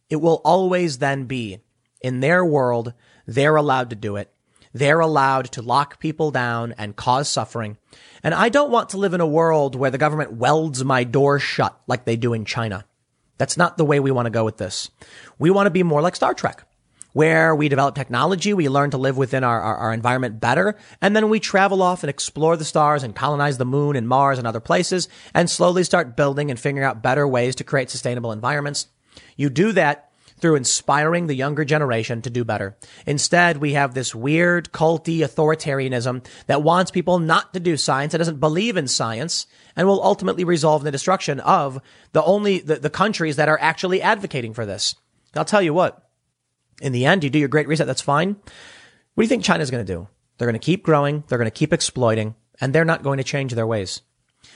It 0.08 0.16
will 0.16 0.40
always 0.44 0.98
then 0.98 1.24
be 1.24 1.62
in 2.00 2.20
their 2.20 2.44
world, 2.44 2.92
they're 3.26 3.56
allowed 3.56 3.90
to 3.90 3.96
do 3.96 4.16
it. 4.16 4.32
They're 4.72 5.00
allowed 5.00 5.46
to 5.52 5.62
lock 5.62 5.98
people 5.98 6.30
down 6.30 6.74
and 6.78 6.96
cause 6.96 7.28
suffering. 7.28 7.76
And 8.22 8.34
I 8.34 8.48
don't 8.48 8.70
want 8.70 8.90
to 8.90 8.98
live 8.98 9.14
in 9.14 9.20
a 9.20 9.26
world 9.26 9.74
where 9.74 9.90
the 9.90 9.98
government 9.98 10.32
welds 10.32 10.84
my 10.84 11.04
door 11.04 11.38
shut 11.38 11.78
like 11.86 12.04
they 12.04 12.16
do 12.16 12.32
in 12.32 12.44
China. 12.44 12.84
That's 13.38 13.56
not 13.56 13.76
the 13.76 13.84
way 13.84 14.00
we 14.00 14.10
want 14.10 14.26
to 14.26 14.30
go 14.30 14.44
with 14.44 14.58
this. 14.58 14.90
We 15.38 15.50
want 15.50 15.66
to 15.66 15.70
be 15.70 15.82
more 15.82 16.00
like 16.00 16.16
Star 16.16 16.34
Trek 16.34 16.64
where 17.12 17.54
we 17.54 17.68
develop 17.68 17.94
technology, 17.94 18.54
we 18.54 18.68
learn 18.68 18.90
to 18.90 18.96
live 18.96 19.16
within 19.16 19.44
our, 19.44 19.60
our, 19.60 19.76
our, 19.76 19.92
environment 19.92 20.40
better, 20.40 20.76
and 21.00 21.14
then 21.14 21.28
we 21.28 21.38
travel 21.38 21.82
off 21.82 22.02
and 22.02 22.10
explore 22.10 22.56
the 22.56 22.64
stars 22.64 23.02
and 23.02 23.14
colonize 23.14 23.58
the 23.58 23.64
moon 23.64 23.96
and 23.96 24.08
Mars 24.08 24.38
and 24.38 24.46
other 24.46 24.60
places 24.60 25.08
and 25.34 25.48
slowly 25.48 25.84
start 25.84 26.16
building 26.16 26.50
and 26.50 26.58
figuring 26.58 26.86
out 26.86 27.02
better 27.02 27.28
ways 27.28 27.54
to 27.56 27.64
create 27.64 27.90
sustainable 27.90 28.32
environments. 28.32 28.88
You 29.36 29.50
do 29.50 29.72
that 29.72 30.11
through 30.42 30.56
inspiring 30.56 31.28
the 31.28 31.34
younger 31.34 31.64
generation 31.64 32.20
to 32.20 32.28
do 32.28 32.44
better. 32.44 32.76
Instead, 33.06 33.58
we 33.58 33.72
have 33.74 33.94
this 33.94 34.14
weird 34.14 34.72
culty 34.72 35.18
authoritarianism 35.18 36.26
that 36.48 36.64
wants 36.64 36.90
people 36.90 37.20
not 37.20 37.54
to 37.54 37.60
do 37.60 37.76
science, 37.76 38.12
that 38.12 38.18
doesn't 38.18 38.40
believe 38.40 38.76
in 38.76 38.88
science, 38.88 39.46
and 39.76 39.86
will 39.86 40.02
ultimately 40.02 40.42
resolve 40.42 40.82
in 40.82 40.84
the 40.84 40.90
destruction 40.90 41.38
of 41.40 41.80
the 42.12 42.22
only, 42.24 42.58
the, 42.58 42.76
the 42.76 42.90
countries 42.90 43.36
that 43.36 43.48
are 43.48 43.58
actually 43.60 44.02
advocating 44.02 44.52
for 44.52 44.66
this. 44.66 44.96
I'll 45.34 45.44
tell 45.44 45.62
you 45.62 45.72
what, 45.72 46.10
in 46.82 46.92
the 46.92 47.06
end, 47.06 47.22
you 47.22 47.30
do 47.30 47.38
your 47.38 47.48
great 47.48 47.68
reset, 47.68 47.86
that's 47.86 48.02
fine. 48.02 48.30
What 49.14 49.22
do 49.22 49.22
you 49.22 49.28
think 49.28 49.44
China's 49.44 49.70
going 49.70 49.86
to 49.86 49.92
do? 49.92 50.08
They're 50.36 50.48
going 50.48 50.58
to 50.60 50.64
keep 50.64 50.82
growing, 50.82 51.22
they're 51.28 51.38
going 51.38 51.50
to 51.50 51.56
keep 51.56 51.72
exploiting, 51.72 52.34
and 52.60 52.74
they're 52.74 52.84
not 52.84 53.04
going 53.04 53.18
to 53.18 53.24
change 53.24 53.54
their 53.54 53.66
ways. 53.66 54.02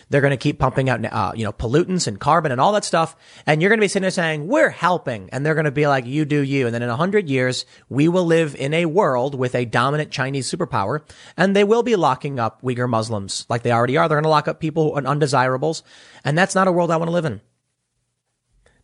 They're 0.08 0.20
going 0.20 0.30
to 0.30 0.36
keep 0.36 0.60
pumping 0.60 0.88
out, 0.88 1.04
uh, 1.04 1.32
you 1.34 1.44
know, 1.44 1.52
pollutants 1.52 2.06
and 2.06 2.20
carbon 2.20 2.52
and 2.52 2.60
all 2.60 2.72
that 2.72 2.84
stuff. 2.84 3.16
And 3.44 3.60
you're 3.60 3.68
going 3.68 3.80
to 3.80 3.84
be 3.84 3.88
sitting 3.88 4.02
there 4.02 4.10
saying, 4.12 4.46
we're 4.46 4.70
helping. 4.70 5.28
And 5.30 5.44
they're 5.44 5.54
going 5.54 5.64
to 5.64 5.72
be 5.72 5.88
like, 5.88 6.06
you 6.06 6.24
do 6.24 6.40
you. 6.40 6.66
And 6.66 6.74
then 6.74 6.82
in 6.82 6.88
a 6.88 6.96
hundred 6.96 7.28
years, 7.28 7.66
we 7.88 8.06
will 8.08 8.24
live 8.24 8.54
in 8.54 8.72
a 8.72 8.86
world 8.86 9.34
with 9.34 9.56
a 9.56 9.64
dominant 9.64 10.12
Chinese 10.12 10.50
superpower 10.50 11.00
and 11.36 11.56
they 11.56 11.64
will 11.64 11.82
be 11.82 11.96
locking 11.96 12.38
up 12.38 12.62
Uyghur 12.62 12.88
Muslims 12.88 13.46
like 13.48 13.62
they 13.62 13.72
already 13.72 13.96
are. 13.96 14.08
They're 14.08 14.16
going 14.16 14.24
to 14.24 14.28
lock 14.28 14.46
up 14.46 14.60
people 14.60 14.96
and 14.96 15.06
undesirables. 15.08 15.82
And 16.24 16.38
that's 16.38 16.54
not 16.54 16.68
a 16.68 16.72
world 16.72 16.92
I 16.92 16.98
want 16.98 17.08
to 17.08 17.14
live 17.14 17.24
in. 17.24 17.40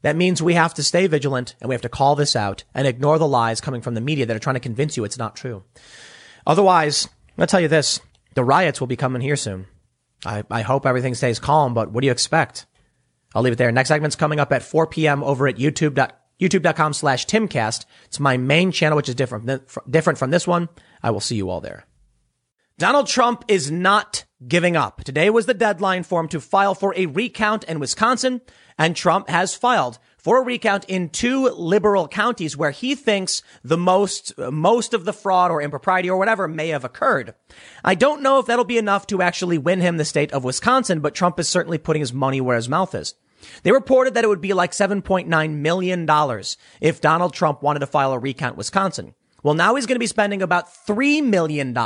That 0.02 0.16
means 0.16 0.42
we 0.42 0.54
have 0.54 0.74
to 0.74 0.82
stay 0.82 1.06
vigilant 1.06 1.54
and 1.60 1.68
we 1.68 1.74
have 1.76 1.82
to 1.82 1.88
call 1.88 2.16
this 2.16 2.34
out 2.34 2.64
and 2.74 2.88
ignore 2.88 3.18
the 3.18 3.28
lies 3.28 3.60
coming 3.60 3.80
from 3.80 3.94
the 3.94 4.00
media 4.00 4.26
that 4.26 4.36
are 4.36 4.40
trying 4.40 4.54
to 4.54 4.60
convince 4.60 4.96
you 4.96 5.04
it's 5.04 5.18
not 5.18 5.36
true. 5.36 5.62
Otherwise, 6.44 7.08
I'll 7.38 7.46
tell 7.46 7.60
you 7.60 7.68
this, 7.68 8.00
the 8.34 8.42
riots 8.42 8.80
will 8.80 8.88
be 8.88 8.96
coming 8.96 9.22
here 9.22 9.36
soon. 9.36 9.66
I, 10.24 10.44
I 10.50 10.62
hope 10.62 10.86
everything 10.86 11.14
stays 11.14 11.38
calm, 11.38 11.74
but 11.74 11.90
what 11.90 12.02
do 12.02 12.06
you 12.06 12.12
expect? 12.12 12.66
I'll 13.34 13.42
leave 13.42 13.54
it 13.54 13.56
there. 13.56 13.72
Next 13.72 13.88
segment's 13.88 14.16
coming 14.16 14.40
up 14.40 14.52
at 14.52 14.62
4 14.62 14.86
p.m. 14.86 15.22
over 15.22 15.48
at 15.48 15.56
YouTube. 15.56 16.10
YouTube.com 16.40 16.92
slash 16.92 17.26
Timcast. 17.26 17.84
It's 18.06 18.18
my 18.18 18.36
main 18.36 18.72
channel, 18.72 18.96
which 18.96 19.08
is 19.08 19.14
different, 19.14 19.48
different 19.88 20.18
from 20.18 20.30
this 20.30 20.46
one. 20.46 20.68
I 21.02 21.10
will 21.10 21.20
see 21.20 21.36
you 21.36 21.48
all 21.48 21.60
there. 21.60 21.86
Donald 22.78 23.06
Trump 23.06 23.44
is 23.46 23.70
not 23.70 24.24
giving 24.48 24.76
up. 24.76 25.04
Today 25.04 25.30
was 25.30 25.46
the 25.46 25.54
deadline 25.54 26.02
for 26.02 26.20
him 26.20 26.28
to 26.28 26.40
file 26.40 26.74
for 26.74 26.94
a 26.96 27.06
recount 27.06 27.64
in 27.64 27.78
Wisconsin, 27.78 28.40
and 28.76 28.96
Trump 28.96 29.28
has 29.28 29.54
filed 29.54 29.98
for 30.22 30.40
a 30.40 30.44
recount 30.44 30.84
in 30.86 31.08
two 31.08 31.48
liberal 31.50 32.08
counties 32.08 32.56
where 32.56 32.70
he 32.70 32.94
thinks 32.94 33.42
the 33.62 33.76
most, 33.76 34.36
most 34.38 34.94
of 34.94 35.04
the 35.04 35.12
fraud 35.12 35.50
or 35.50 35.60
impropriety 35.60 36.08
or 36.08 36.16
whatever 36.16 36.48
may 36.48 36.68
have 36.68 36.84
occurred. 36.84 37.34
I 37.84 37.94
don't 37.94 38.22
know 38.22 38.38
if 38.38 38.46
that'll 38.46 38.64
be 38.64 38.78
enough 38.78 39.06
to 39.08 39.20
actually 39.20 39.58
win 39.58 39.80
him 39.80 39.96
the 39.96 40.04
state 40.04 40.32
of 40.32 40.44
Wisconsin, 40.44 41.00
but 41.00 41.14
Trump 41.14 41.38
is 41.40 41.48
certainly 41.48 41.78
putting 41.78 42.00
his 42.00 42.12
money 42.12 42.40
where 42.40 42.56
his 42.56 42.68
mouth 42.68 42.94
is. 42.94 43.14
They 43.64 43.72
reported 43.72 44.14
that 44.14 44.24
it 44.24 44.28
would 44.28 44.40
be 44.40 44.52
like 44.52 44.70
$7.9 44.70 45.50
million 45.56 46.08
if 46.80 47.00
Donald 47.00 47.34
Trump 47.34 47.62
wanted 47.62 47.80
to 47.80 47.86
file 47.86 48.12
a 48.12 48.18
recount 48.18 48.56
Wisconsin. 48.56 49.14
Well, 49.42 49.54
now 49.54 49.74
he's 49.74 49.86
going 49.86 49.96
to 49.96 50.00
be 50.00 50.06
spending 50.06 50.40
about 50.40 50.72
$3 50.86 51.24
million 51.24 51.76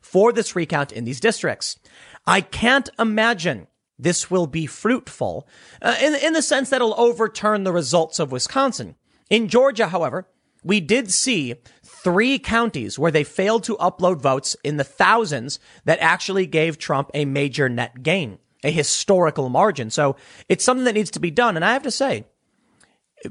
for 0.00 0.32
this 0.32 0.56
recount 0.56 0.90
in 0.90 1.04
these 1.04 1.20
districts. 1.20 1.78
I 2.26 2.40
can't 2.40 2.90
imagine 2.98 3.68
this 3.98 4.30
will 4.30 4.46
be 4.46 4.66
fruitful 4.66 5.46
uh, 5.82 5.96
in, 6.00 6.14
in 6.14 6.32
the 6.32 6.42
sense 6.42 6.70
that 6.70 6.76
it'll 6.76 6.98
overturn 6.98 7.64
the 7.64 7.72
results 7.72 8.18
of 8.18 8.32
Wisconsin. 8.32 8.94
In 9.28 9.48
Georgia, 9.48 9.88
however, 9.88 10.28
we 10.64 10.80
did 10.80 11.10
see 11.10 11.54
three 11.84 12.38
counties 12.38 12.98
where 12.98 13.10
they 13.10 13.24
failed 13.24 13.64
to 13.64 13.76
upload 13.76 14.20
votes 14.20 14.56
in 14.64 14.76
the 14.76 14.84
thousands 14.84 15.58
that 15.84 15.98
actually 16.00 16.46
gave 16.46 16.78
Trump 16.78 17.10
a 17.14 17.24
major 17.24 17.68
net 17.68 18.02
gain, 18.02 18.38
a 18.64 18.70
historical 18.70 19.48
margin. 19.48 19.90
So 19.90 20.16
it's 20.48 20.64
something 20.64 20.84
that 20.84 20.94
needs 20.94 21.10
to 21.12 21.20
be 21.20 21.30
done. 21.30 21.56
And 21.56 21.64
I 21.64 21.72
have 21.72 21.82
to 21.84 21.90
say, 21.90 22.24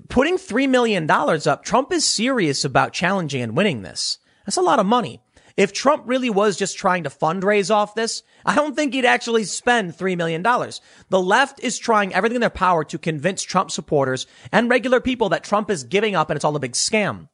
putting 0.10 0.38
$3 0.38 0.69
million 0.69 1.10
up, 1.10 1.64
Trump 1.64 1.91
is 1.91 2.06
serious 2.06 2.65
about 2.65 2.94
challenging 2.94 3.41
and 3.41 3.56
winning 3.56 3.81
this. 3.81 4.19
That's 4.45 4.57
a 4.57 4.61
lot 4.61 4.80
of 4.80 4.85
money. 4.85 5.22
If 5.58 5.74
Trump 5.74 6.04
really 6.06 6.30
was 6.30 6.56
just 6.56 6.78
trying 6.78 7.04
to 7.04 7.10
fundraise 7.10 7.74
off 7.74 7.96
this, 7.96 8.22
I 8.46 8.54
don't 8.54 8.76
think 8.76 8.94
he'd 8.94 9.06
actually 9.06 9.44
spend 9.44 9.98
$3 9.98 10.16
million. 10.16 10.44
The 10.44 11.20
left 11.20 11.60
is 11.62 11.80
trying 11.80 12.14
everything 12.14 12.36
in 12.36 12.42
their 12.42 12.52
power 12.52 12.84
to 12.84 13.00
convince 13.00 13.42
Trump 13.42 13.72
supporters 13.72 14.28
and 14.52 14.70
regular 14.70 15.02
people 15.02 15.30
that 15.30 15.44
Trump 15.44 15.72
is 15.72 15.84
giving 15.84 16.16
up 16.16 16.30
and 16.30 16.36
it's 16.36 16.46
all 16.46 16.56
a 16.56 16.60
big 16.60 16.74
scam. 16.74 17.30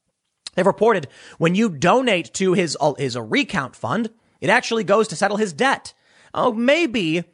They've 0.56 0.66
reported 0.66 1.10
when 1.38 1.54
you 1.54 1.68
donate 1.68 2.34
to 2.36 2.54
his, 2.54 2.78
uh, 2.80 2.94
his 2.94 3.18
recount 3.18 3.76
fund, 3.76 4.10
it 4.40 4.50
actually 4.50 4.86
goes 4.86 5.10
to 5.10 5.18
settle 5.18 5.38
his 5.38 5.52
debt. 5.52 5.94
Oh, 6.34 6.54
maybe, 6.54 7.26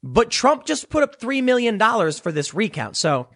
but 0.00 0.30
Trump 0.30 0.64
just 0.64 0.90
put 0.90 1.02
up 1.02 1.20
$3 1.20 1.42
million 1.42 1.78
for 2.12 2.30
this 2.30 2.54
recount. 2.54 2.96
So 2.96 3.26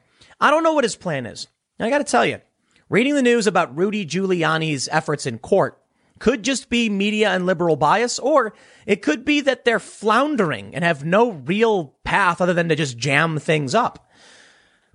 I 0.40 0.50
don't 0.50 0.62
know 0.62 0.74
what 0.74 0.84
his 0.84 0.96
plan 0.96 1.26
is. 1.26 1.48
I 1.80 1.90
got 1.90 1.98
to 1.98 2.04
tell 2.04 2.26
you, 2.26 2.40
reading 2.88 3.14
the 3.14 3.22
news 3.22 3.48
about 3.48 3.76
Rudy 3.76 4.06
Giuliani's 4.06 4.88
efforts 4.92 5.26
in 5.26 5.38
court 5.38 5.79
could 6.20 6.44
just 6.44 6.68
be 6.68 6.88
media 6.88 7.30
and 7.30 7.46
liberal 7.46 7.74
bias, 7.74 8.20
or 8.20 8.54
it 8.86 9.02
could 9.02 9.24
be 9.24 9.40
that 9.40 9.64
they're 9.64 9.80
floundering 9.80 10.72
and 10.74 10.84
have 10.84 11.04
no 11.04 11.32
real 11.32 11.96
path 12.04 12.40
other 12.40 12.54
than 12.54 12.68
to 12.68 12.76
just 12.76 12.96
jam 12.96 13.38
things 13.38 13.74
up. 13.74 14.08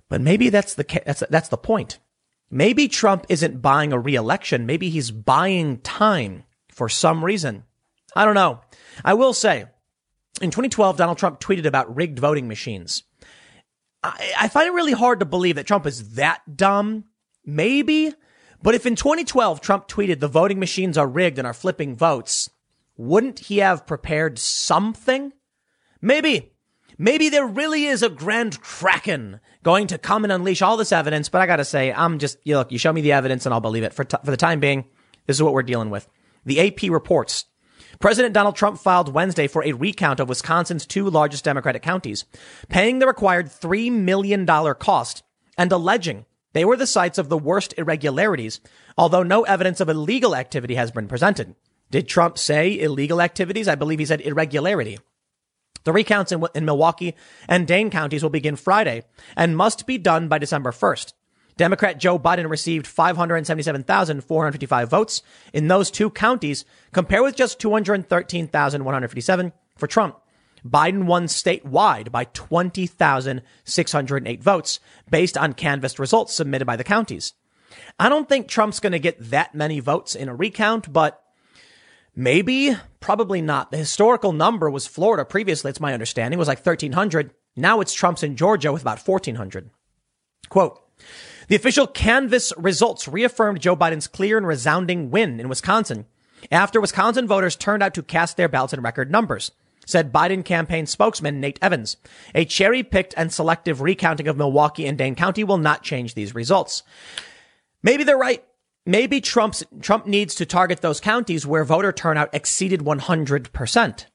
But 0.08 0.22
maybe 0.22 0.48
that's 0.48 0.74
the, 0.74 1.02
that's, 1.04 1.22
that's 1.28 1.48
the 1.48 1.58
point. 1.58 1.98
Maybe 2.48 2.88
Trump 2.88 3.26
isn't 3.28 3.60
buying 3.60 3.92
a 3.92 3.98
re-election. 3.98 4.66
Maybe 4.66 4.88
he's 4.88 5.10
buying 5.10 5.80
time 5.80 6.44
for 6.68 6.88
some 6.88 7.24
reason. 7.24 7.64
I 8.14 8.24
don't 8.24 8.34
know. 8.34 8.60
I 9.04 9.14
will 9.14 9.32
say, 9.32 9.66
in 10.40 10.50
2012, 10.50 10.96
Donald 10.96 11.18
Trump 11.18 11.40
tweeted 11.40 11.66
about 11.66 11.94
rigged 11.94 12.20
voting 12.20 12.46
machines. 12.46 13.02
I, 14.02 14.32
I 14.38 14.48
find 14.48 14.68
it 14.68 14.74
really 14.74 14.92
hard 14.92 15.20
to 15.20 15.26
believe 15.26 15.56
that 15.56 15.66
Trump 15.66 15.86
is 15.86 16.14
that 16.14 16.56
dumb. 16.56 17.04
Maybe, 17.44 18.12
but 18.62 18.74
if 18.74 18.86
in 18.86 18.96
2012 18.96 19.60
Trump 19.60 19.88
tweeted 19.88 20.20
the 20.20 20.28
voting 20.28 20.58
machines 20.58 20.98
are 20.98 21.06
rigged 21.06 21.38
and 21.38 21.46
are 21.46 21.54
flipping 21.54 21.96
votes, 21.96 22.50
wouldn't 22.96 23.40
he 23.40 23.58
have 23.58 23.86
prepared 23.86 24.38
something? 24.38 25.32
Maybe. 26.00 26.52
maybe 26.98 27.28
there 27.28 27.46
really 27.46 27.86
is 27.86 28.02
a 28.02 28.08
grand 28.08 28.60
kraken 28.60 29.40
going 29.62 29.86
to 29.88 29.98
come 29.98 30.24
and 30.24 30.32
unleash 30.32 30.62
all 30.62 30.76
this 30.76 30.92
evidence. 30.92 31.28
But 31.28 31.42
I 31.42 31.46
got 31.46 31.56
to 31.56 31.64
say, 31.64 31.92
I'm 31.92 32.18
just, 32.18 32.38
you 32.44 32.56
look, 32.56 32.72
you 32.72 32.78
show 32.78 32.92
me 32.92 33.00
the 33.00 33.12
evidence 33.12 33.46
and 33.46 33.52
I'll 33.52 33.60
believe 33.60 33.82
it. 33.82 33.92
For, 33.92 34.04
t- 34.04 34.16
for 34.24 34.30
the 34.30 34.36
time 34.36 34.60
being, 34.60 34.84
this 35.26 35.36
is 35.36 35.42
what 35.42 35.52
we're 35.52 35.62
dealing 35.62 35.90
with. 35.90 36.08
The 36.44 36.60
AP 36.60 36.90
reports 36.90 37.46
President 37.98 38.34
Donald 38.34 38.56
Trump 38.56 38.78
filed 38.78 39.12
Wednesday 39.12 39.46
for 39.46 39.64
a 39.64 39.72
recount 39.72 40.20
of 40.20 40.28
Wisconsin's 40.28 40.86
two 40.86 41.08
largest 41.08 41.44
Democratic 41.44 41.82
counties, 41.82 42.24
paying 42.68 42.98
the 42.98 43.06
required 43.06 43.46
$3 43.46 43.90
million 43.90 44.46
cost 44.46 45.22
and 45.56 45.72
alleging 45.72 46.25
they 46.56 46.64
were 46.64 46.76
the 46.76 46.86
sites 46.86 47.18
of 47.18 47.28
the 47.28 47.36
worst 47.36 47.74
irregularities, 47.76 48.62
although 48.96 49.22
no 49.22 49.42
evidence 49.42 49.80
of 49.80 49.90
illegal 49.90 50.34
activity 50.34 50.76
has 50.76 50.90
been 50.90 51.06
presented. 51.06 51.54
Did 51.90 52.08
Trump 52.08 52.38
say 52.38 52.80
illegal 52.80 53.20
activities? 53.20 53.68
I 53.68 53.74
believe 53.74 53.98
he 53.98 54.06
said 54.06 54.22
irregularity. 54.22 54.98
The 55.84 55.92
recounts 55.92 56.32
in, 56.32 56.42
in, 56.54 56.64
Milwaukee 56.64 57.14
and 57.46 57.66
Dane 57.66 57.90
counties 57.90 58.22
will 58.22 58.30
begin 58.30 58.56
Friday 58.56 59.02
and 59.36 59.54
must 59.56 59.86
be 59.86 59.98
done 59.98 60.28
by 60.28 60.38
December 60.38 60.72
1st. 60.72 61.12
Democrat 61.56 61.98
Joe 61.98 62.18
Biden 62.18 62.50
received 62.50 62.86
577,455 62.86 64.90
votes 64.90 65.22
in 65.52 65.68
those 65.68 65.90
two 65.90 66.10
counties, 66.10 66.64
compared 66.92 67.22
with 67.22 67.36
just 67.36 67.60
213,157 67.60 69.52
for 69.76 69.86
Trump. 69.86 70.18
Biden 70.70 71.04
won 71.04 71.26
statewide 71.26 72.10
by 72.10 72.24
20,608 72.24 74.42
votes 74.42 74.80
based 75.10 75.38
on 75.38 75.52
canvassed 75.52 75.98
results 75.98 76.34
submitted 76.34 76.64
by 76.64 76.76
the 76.76 76.84
counties. 76.84 77.34
I 77.98 78.08
don't 78.08 78.28
think 78.28 78.48
Trump's 78.48 78.80
going 78.80 78.92
to 78.92 78.98
get 78.98 79.30
that 79.30 79.54
many 79.54 79.80
votes 79.80 80.14
in 80.14 80.28
a 80.28 80.34
recount, 80.34 80.92
but 80.92 81.22
maybe, 82.14 82.76
probably 83.00 83.42
not. 83.42 83.70
The 83.70 83.76
historical 83.76 84.32
number 84.32 84.70
was 84.70 84.86
Florida 84.86 85.24
previously, 85.24 85.70
it's 85.70 85.80
my 85.80 85.92
understanding, 85.92 86.38
was 86.38 86.48
like 86.48 86.64
1,300. 86.64 87.32
Now 87.56 87.80
it's 87.80 87.94
Trump's 87.94 88.22
in 88.22 88.36
Georgia 88.36 88.72
with 88.72 88.82
about 88.82 89.06
1,400. 89.06 89.70
Quote, 90.48 90.80
the 91.48 91.56
official 91.56 91.86
canvass 91.86 92.52
results 92.56 93.08
reaffirmed 93.08 93.60
Joe 93.60 93.76
Biden's 93.76 94.08
clear 94.08 94.36
and 94.36 94.46
resounding 94.46 95.10
win 95.10 95.40
in 95.40 95.48
Wisconsin 95.48 96.06
after 96.50 96.80
Wisconsin 96.80 97.26
voters 97.26 97.56
turned 97.56 97.82
out 97.82 97.94
to 97.94 98.02
cast 98.02 98.36
their 98.36 98.48
ballots 98.48 98.72
in 98.72 98.80
record 98.80 99.10
numbers 99.10 99.52
said 99.86 100.12
Biden 100.12 100.44
campaign 100.44 100.84
spokesman 100.84 101.40
Nate 101.40 101.58
Evans. 101.62 101.96
A 102.34 102.44
cherry 102.44 102.82
picked 102.82 103.14
and 103.16 103.32
selective 103.32 103.80
recounting 103.80 104.28
of 104.28 104.36
Milwaukee 104.36 104.86
and 104.86 104.98
Dane 104.98 105.14
County 105.14 105.44
will 105.44 105.56
not 105.56 105.82
change 105.82 106.12
these 106.12 106.34
results. 106.34 106.82
Maybe 107.82 108.04
they're 108.04 108.18
right. 108.18 108.44
Maybe 108.84 109.20
Trump's, 109.20 109.64
Trump 109.80 110.06
needs 110.06 110.34
to 110.36 110.46
target 110.46 110.80
those 110.80 111.00
counties 111.00 111.46
where 111.46 111.64
voter 111.64 111.92
turnout 111.92 112.34
exceeded 112.34 112.80
100%. 112.80 114.06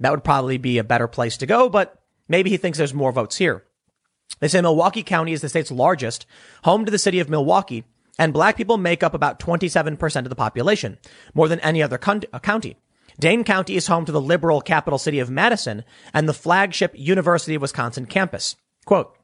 That 0.00 0.10
would 0.10 0.24
probably 0.24 0.58
be 0.58 0.78
a 0.78 0.84
better 0.84 1.06
place 1.06 1.36
to 1.38 1.46
go, 1.46 1.68
but 1.68 2.02
maybe 2.28 2.50
he 2.50 2.56
thinks 2.56 2.78
there's 2.78 2.94
more 2.94 3.12
votes 3.12 3.36
here. 3.36 3.64
They 4.40 4.48
say 4.48 4.60
Milwaukee 4.60 5.02
County 5.02 5.32
is 5.32 5.40
the 5.40 5.48
state's 5.48 5.70
largest, 5.70 6.26
home 6.64 6.84
to 6.84 6.90
the 6.90 6.98
city 6.98 7.20
of 7.20 7.28
Milwaukee, 7.28 7.84
and 8.18 8.32
black 8.32 8.56
people 8.56 8.76
make 8.78 9.02
up 9.02 9.14
about 9.14 9.38
27% 9.38 10.16
of 10.16 10.28
the 10.28 10.34
population, 10.34 10.98
more 11.34 11.48
than 11.48 11.60
any 11.60 11.82
other 11.82 11.98
county. 11.98 12.76
Dane 13.18 13.44
County 13.44 13.76
is 13.76 13.86
home 13.86 14.04
to 14.04 14.12
the 14.12 14.20
liberal 14.20 14.60
capital 14.60 14.98
city 14.98 15.18
of 15.18 15.30
Madison 15.30 15.84
and 16.12 16.28
the 16.28 16.34
flagship 16.34 16.92
University 16.94 17.54
of 17.54 17.62
Wisconsin 17.62 18.06
campus. 18.06 18.56
Quote, 18.84 19.16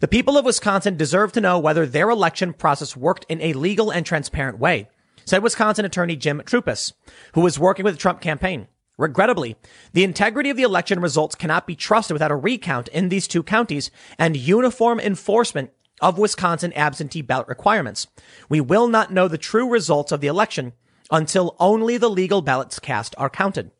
the 0.00 0.08
people 0.08 0.36
of 0.36 0.44
Wisconsin 0.44 0.96
deserve 0.96 1.32
to 1.32 1.40
know 1.40 1.58
whether 1.58 1.86
their 1.86 2.10
election 2.10 2.52
process 2.52 2.96
worked 2.96 3.24
in 3.28 3.40
a 3.40 3.52
legal 3.52 3.90
and 3.90 4.04
transparent 4.04 4.58
way, 4.58 4.88
said 5.24 5.42
Wisconsin 5.42 5.84
attorney 5.84 6.16
Jim 6.16 6.42
Troupis, 6.44 6.92
who 7.34 7.40
was 7.40 7.58
working 7.58 7.84
with 7.84 7.94
the 7.94 8.00
Trump 8.00 8.20
campaign. 8.20 8.68
Regrettably, 8.96 9.56
the 9.92 10.04
integrity 10.04 10.50
of 10.50 10.56
the 10.56 10.62
election 10.62 11.00
results 11.00 11.34
cannot 11.34 11.66
be 11.66 11.74
trusted 11.74 12.14
without 12.14 12.30
a 12.30 12.36
recount 12.36 12.88
in 12.88 13.08
these 13.08 13.26
two 13.26 13.42
counties 13.42 13.90
and 14.18 14.36
uniform 14.36 15.00
enforcement 15.00 15.70
of 16.00 16.18
Wisconsin 16.18 16.72
absentee 16.74 17.22
ballot 17.22 17.48
requirements. 17.48 18.06
We 18.48 18.60
will 18.60 18.86
not 18.86 19.12
know 19.12 19.28
the 19.28 19.38
true 19.38 19.68
results 19.68 20.12
of 20.12 20.20
the 20.20 20.26
election 20.28 20.74
until 21.10 21.56
only 21.58 21.96
the 21.96 22.10
legal 22.10 22.42
ballots 22.42 22.78
cast 22.78 23.14
are 23.18 23.30
counted. 23.30 23.70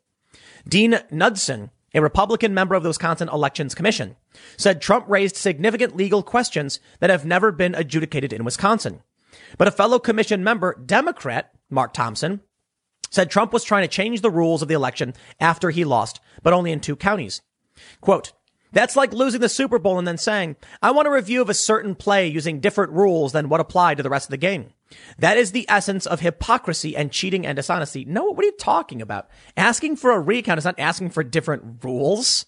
Dean 0.67 0.93
Knudson, 1.11 1.69
a 1.93 2.01
Republican 2.01 2.53
member 2.53 2.75
of 2.75 2.83
the 2.83 2.89
Wisconsin 2.89 3.29
Elections 3.29 3.75
Commission, 3.75 4.15
said 4.57 4.81
Trump 4.81 5.05
raised 5.07 5.35
significant 5.35 5.95
legal 5.95 6.23
questions 6.23 6.79
that 6.99 7.09
have 7.09 7.25
never 7.25 7.51
been 7.51 7.75
adjudicated 7.75 8.33
in 8.33 8.43
Wisconsin. 8.43 9.01
But 9.57 9.67
a 9.67 9.71
fellow 9.71 9.99
commission 9.99 10.43
member, 10.43 10.75
Democrat 10.85 11.51
Mark 11.69 11.93
Thompson, 11.93 12.41
said 13.09 13.29
Trump 13.29 13.53
was 13.53 13.63
trying 13.63 13.83
to 13.83 13.87
change 13.87 14.21
the 14.21 14.31
rules 14.31 14.61
of 14.61 14.67
the 14.67 14.73
election 14.73 15.13
after 15.39 15.69
he 15.69 15.85
lost, 15.85 16.19
but 16.43 16.53
only 16.53 16.71
in 16.71 16.79
two 16.79 16.95
counties. 16.95 17.41
Quote, 18.01 18.33
that's 18.71 18.95
like 18.95 19.13
losing 19.13 19.41
the 19.41 19.49
Super 19.49 19.79
Bowl 19.79 19.97
and 19.97 20.07
then 20.07 20.17
saying, 20.17 20.55
I 20.81 20.91
want 20.91 21.07
a 21.07 21.11
review 21.11 21.41
of 21.41 21.49
a 21.49 21.53
certain 21.53 21.95
play 21.95 22.27
using 22.27 22.59
different 22.59 22.91
rules 22.91 23.31
than 23.31 23.49
what 23.49 23.61
apply 23.61 23.95
to 23.95 24.03
the 24.03 24.09
rest 24.09 24.27
of 24.27 24.31
the 24.31 24.37
game. 24.37 24.73
That 25.17 25.37
is 25.37 25.51
the 25.51 25.65
essence 25.69 26.05
of 26.05 26.19
hypocrisy 26.19 26.95
and 26.95 27.11
cheating 27.11 27.45
and 27.45 27.55
dishonesty. 27.55 28.05
No, 28.05 28.25
what 28.25 28.43
are 28.43 28.47
you 28.47 28.57
talking 28.57 29.01
about? 29.01 29.29
Asking 29.55 29.95
for 29.95 30.11
a 30.11 30.19
recount 30.19 30.57
is 30.57 30.65
not 30.65 30.79
asking 30.79 31.11
for 31.11 31.23
different 31.23 31.83
rules. 31.83 32.45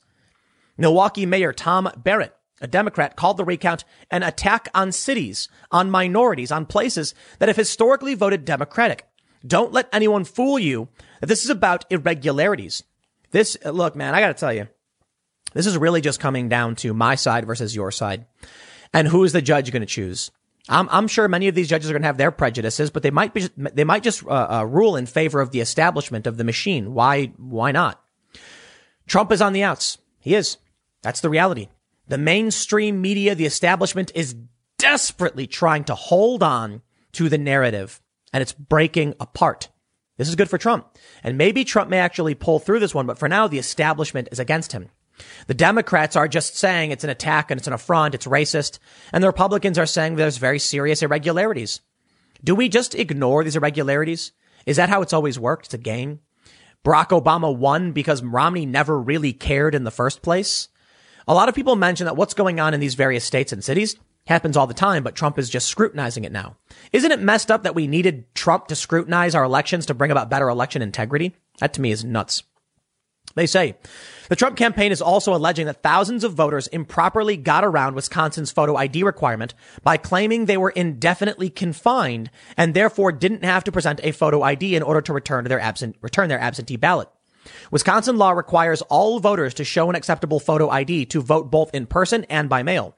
Milwaukee 0.78 1.26
Mayor 1.26 1.54
Tom 1.54 1.90
Barrett, 1.98 2.36
a 2.62 2.68
Democrat, 2.68 3.16
called 3.16 3.38
the 3.38 3.46
recount 3.46 3.84
an 4.12 4.24
attack 4.24 4.70
on 4.76 4.92
cities, 4.92 5.48
on 5.72 5.90
minorities, 5.90 6.52
on 6.52 6.66
places 6.66 7.16
that 7.40 7.50
have 7.50 7.56
historically 7.56 8.14
voted 8.14 8.46
Democratic. 8.46 9.08
Don't 9.46 9.74
let 9.74 9.90
anyone 9.94 10.26
fool 10.26 10.60
you 10.60 10.90
that 11.22 11.28
this 11.28 11.44
is 11.44 11.50
about 11.50 11.86
irregularities. 11.90 12.84
This, 13.32 13.58
look, 13.66 13.96
man, 13.96 14.14
I 14.14 14.20
gotta 14.20 14.34
tell 14.34 14.54
you, 14.54 14.68
this 15.58 15.66
is 15.66 15.78
really 15.78 16.02
just 16.02 16.20
coming 16.20 16.50
down 16.50 16.76
to 16.78 16.94
my 16.94 17.16
side 17.16 17.46
versus 17.46 17.76
your 17.76 17.92
side. 17.92 18.26
And 18.94 19.08
who 19.08 19.24
is 19.24 19.34
the 19.34 19.42
judge 19.42 19.72
going 19.72 19.82
to 19.82 19.88
choose? 19.88 20.32
I'm, 20.70 20.88
I'm 20.92 21.08
sure 21.08 21.28
many 21.28 21.48
of 21.48 21.56
these 21.56 21.70
judges 21.70 21.90
are 21.90 21.94
going 21.94 22.02
to 22.02 22.08
have 22.08 22.18
their 22.18 22.32
prejudices, 22.32 22.90
but 22.90 23.04
they 23.04 23.12
might 23.12 23.34
be, 23.34 23.50
they 23.56 23.84
might 23.84 24.04
just 24.04 24.26
uh, 24.26 24.48
uh, 24.50 24.64
rule 24.66 24.96
in 24.96 25.06
favor 25.06 25.40
of 25.40 25.52
the 25.52 25.62
establishment 25.62 26.28
of 26.28 26.38
the 26.38 26.44
machine. 26.44 26.94
Why, 26.94 27.28
why 27.38 27.72
not? 27.72 28.04
Trump 29.08 29.32
is 29.32 29.42
on 29.42 29.54
the 29.54 29.64
outs. 29.64 29.98
He 30.20 30.36
is. 30.36 30.58
That's 31.02 31.22
the 31.22 31.30
reality. 31.30 31.70
The 32.08 32.18
mainstream 32.18 33.02
media, 33.02 33.36
the 33.36 33.46
establishment 33.46 34.12
is 34.14 34.36
desperately 34.78 35.48
trying 35.48 35.86
to 35.86 35.96
hold 35.96 36.44
on 36.44 36.82
to 37.14 37.30
the 37.30 37.38
narrative 37.38 38.02
and 38.34 38.42
it's 38.42 38.54
breaking 38.54 39.16
apart. 39.20 39.70
This 40.18 40.28
is 40.28 40.36
good 40.36 40.50
for 40.50 40.58
Trump. 40.58 40.88
And 41.24 41.38
maybe 41.38 41.64
Trump 41.64 41.90
may 41.90 42.00
actually 42.00 42.36
pull 42.36 42.60
through 42.60 42.80
this 42.80 42.94
one, 42.94 43.06
but 43.06 43.20
for 43.20 43.30
now, 43.30 43.48
the 43.48 43.60
establishment 43.60 44.30
is 44.32 44.40
against 44.40 44.72
him. 44.72 44.90
The 45.48 45.54
Democrats 45.54 46.16
are 46.16 46.28
just 46.28 46.58
saying 46.58 46.92
it's 46.92 47.04
an 47.04 47.10
attack 47.10 47.52
and 47.52 47.60
it's 47.60 47.68
an 47.68 47.74
affront, 47.74 48.16
it's 48.16 48.28
racist. 48.28 48.80
And 49.12 49.24
the 49.24 49.28
Republicans 49.28 49.78
are 49.78 49.86
saying 49.86 50.16
there's 50.16 50.38
very 50.38 50.60
serious 50.60 51.02
irregularities. 51.02 51.82
Do 52.44 52.56
we 52.56 52.70
just 52.70 52.96
ignore 52.96 53.44
these 53.44 53.56
irregularities? 53.56 54.32
Is 54.66 54.78
that 54.78 54.90
how 54.90 55.02
it's 55.02 55.14
always 55.14 55.40
worked? 55.40 55.68
It's 55.68 55.74
a 55.74 55.80
game. 55.80 56.20
Barack 56.86 57.10
Obama 57.10 57.56
won 57.56 57.92
because 57.92 58.24
Romney 58.24 58.66
never 58.66 59.00
really 59.00 59.34
cared 59.34 59.76
in 59.76 59.84
the 59.84 59.92
first 59.92 60.22
place. 60.22 60.70
A 61.28 61.34
lot 61.34 61.50
of 61.50 61.56
people 61.56 61.76
mention 61.76 62.06
that 62.06 62.16
what's 62.16 62.34
going 62.34 62.60
on 62.60 62.74
in 62.74 62.80
these 62.80 62.96
various 62.96 63.26
states 63.26 63.52
and 63.52 63.64
cities 63.64 63.98
happens 64.28 64.56
all 64.56 64.68
the 64.68 64.74
time, 64.74 65.04
but 65.04 65.16
Trump 65.16 65.40
is 65.40 65.50
just 65.50 65.68
scrutinizing 65.68 66.24
it 66.24 66.32
now. 66.32 66.56
Isn't 66.94 67.12
it 67.12 67.22
messed 67.22 67.50
up 67.50 67.64
that 67.64 67.76
we 67.76 67.88
needed 67.88 68.34
Trump 68.36 68.68
to 68.68 68.76
scrutinize 68.76 69.36
our 69.36 69.44
elections 69.44 69.86
to 69.88 69.94
bring 69.94 70.12
about 70.12 70.30
better 70.30 70.50
election 70.50 70.82
integrity? 70.82 71.36
That 71.60 71.74
to 71.74 71.82
me 71.82 71.92
is 71.92 72.04
nuts. 72.06 72.44
They 73.36 73.48
say 73.48 73.78
the 74.30 74.36
Trump 74.36 74.58
campaign 74.58 74.92
is 74.92 75.02
also 75.02 75.34
alleging 75.34 75.66
that 75.68 75.82
thousands 75.82 76.24
of 76.24 76.34
voters 76.34 76.68
improperly 76.68 77.38
got 77.38 77.64
around 77.64 77.96
Wisconsin's 77.96 78.52
photo 78.52 78.76
ID 78.76 79.04
requirement 79.04 79.54
by 79.84 79.98
claiming 79.98 80.46
they 80.46 80.58
were 80.58 80.70
indefinitely 80.72 81.50
confined 81.50 82.30
and 82.56 82.74
therefore 82.74 83.12
didn't 83.12 83.44
have 83.44 83.64
to 83.64 83.72
present 83.72 84.00
a 84.04 84.12
photo 84.12 84.42
ID 84.42 84.76
in 84.76 84.84
order 84.84 85.02
to 85.02 85.14
return 85.14 85.46
their 85.46 85.60
absent, 85.60 85.96
return 86.02 86.30
their 86.30 86.40
absentee 86.40 86.76
ballot. 86.76 87.10
Wisconsin 87.72 88.18
law 88.18 88.32
requires 88.32 88.82
all 88.84 89.20
voters 89.20 89.54
to 89.56 89.64
show 89.64 89.90
an 89.90 89.96
acceptable 89.96 90.40
photo 90.40 90.70
ID 90.70 91.06
to 91.06 91.22
vote 91.22 91.50
both 91.50 91.74
in 91.74 91.86
person 91.86 92.26
and 92.26 92.50
by 92.50 92.64
mail. 92.64 92.96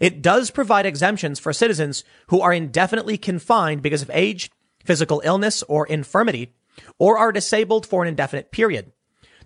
It 0.00 0.22
does 0.22 0.50
provide 0.50 0.86
exemptions 0.86 1.38
for 1.38 1.52
citizens 1.52 2.04
who 2.28 2.40
are 2.40 2.52
indefinitely 2.52 3.18
confined 3.18 3.82
because 3.82 4.02
of 4.02 4.10
age, 4.12 4.50
physical 4.84 5.22
illness, 5.24 5.62
or 5.64 5.86
infirmity, 5.86 6.54
or 6.98 7.18
are 7.18 7.32
disabled 7.32 7.86
for 7.86 8.02
an 8.02 8.08
indefinite 8.08 8.50
period. 8.50 8.92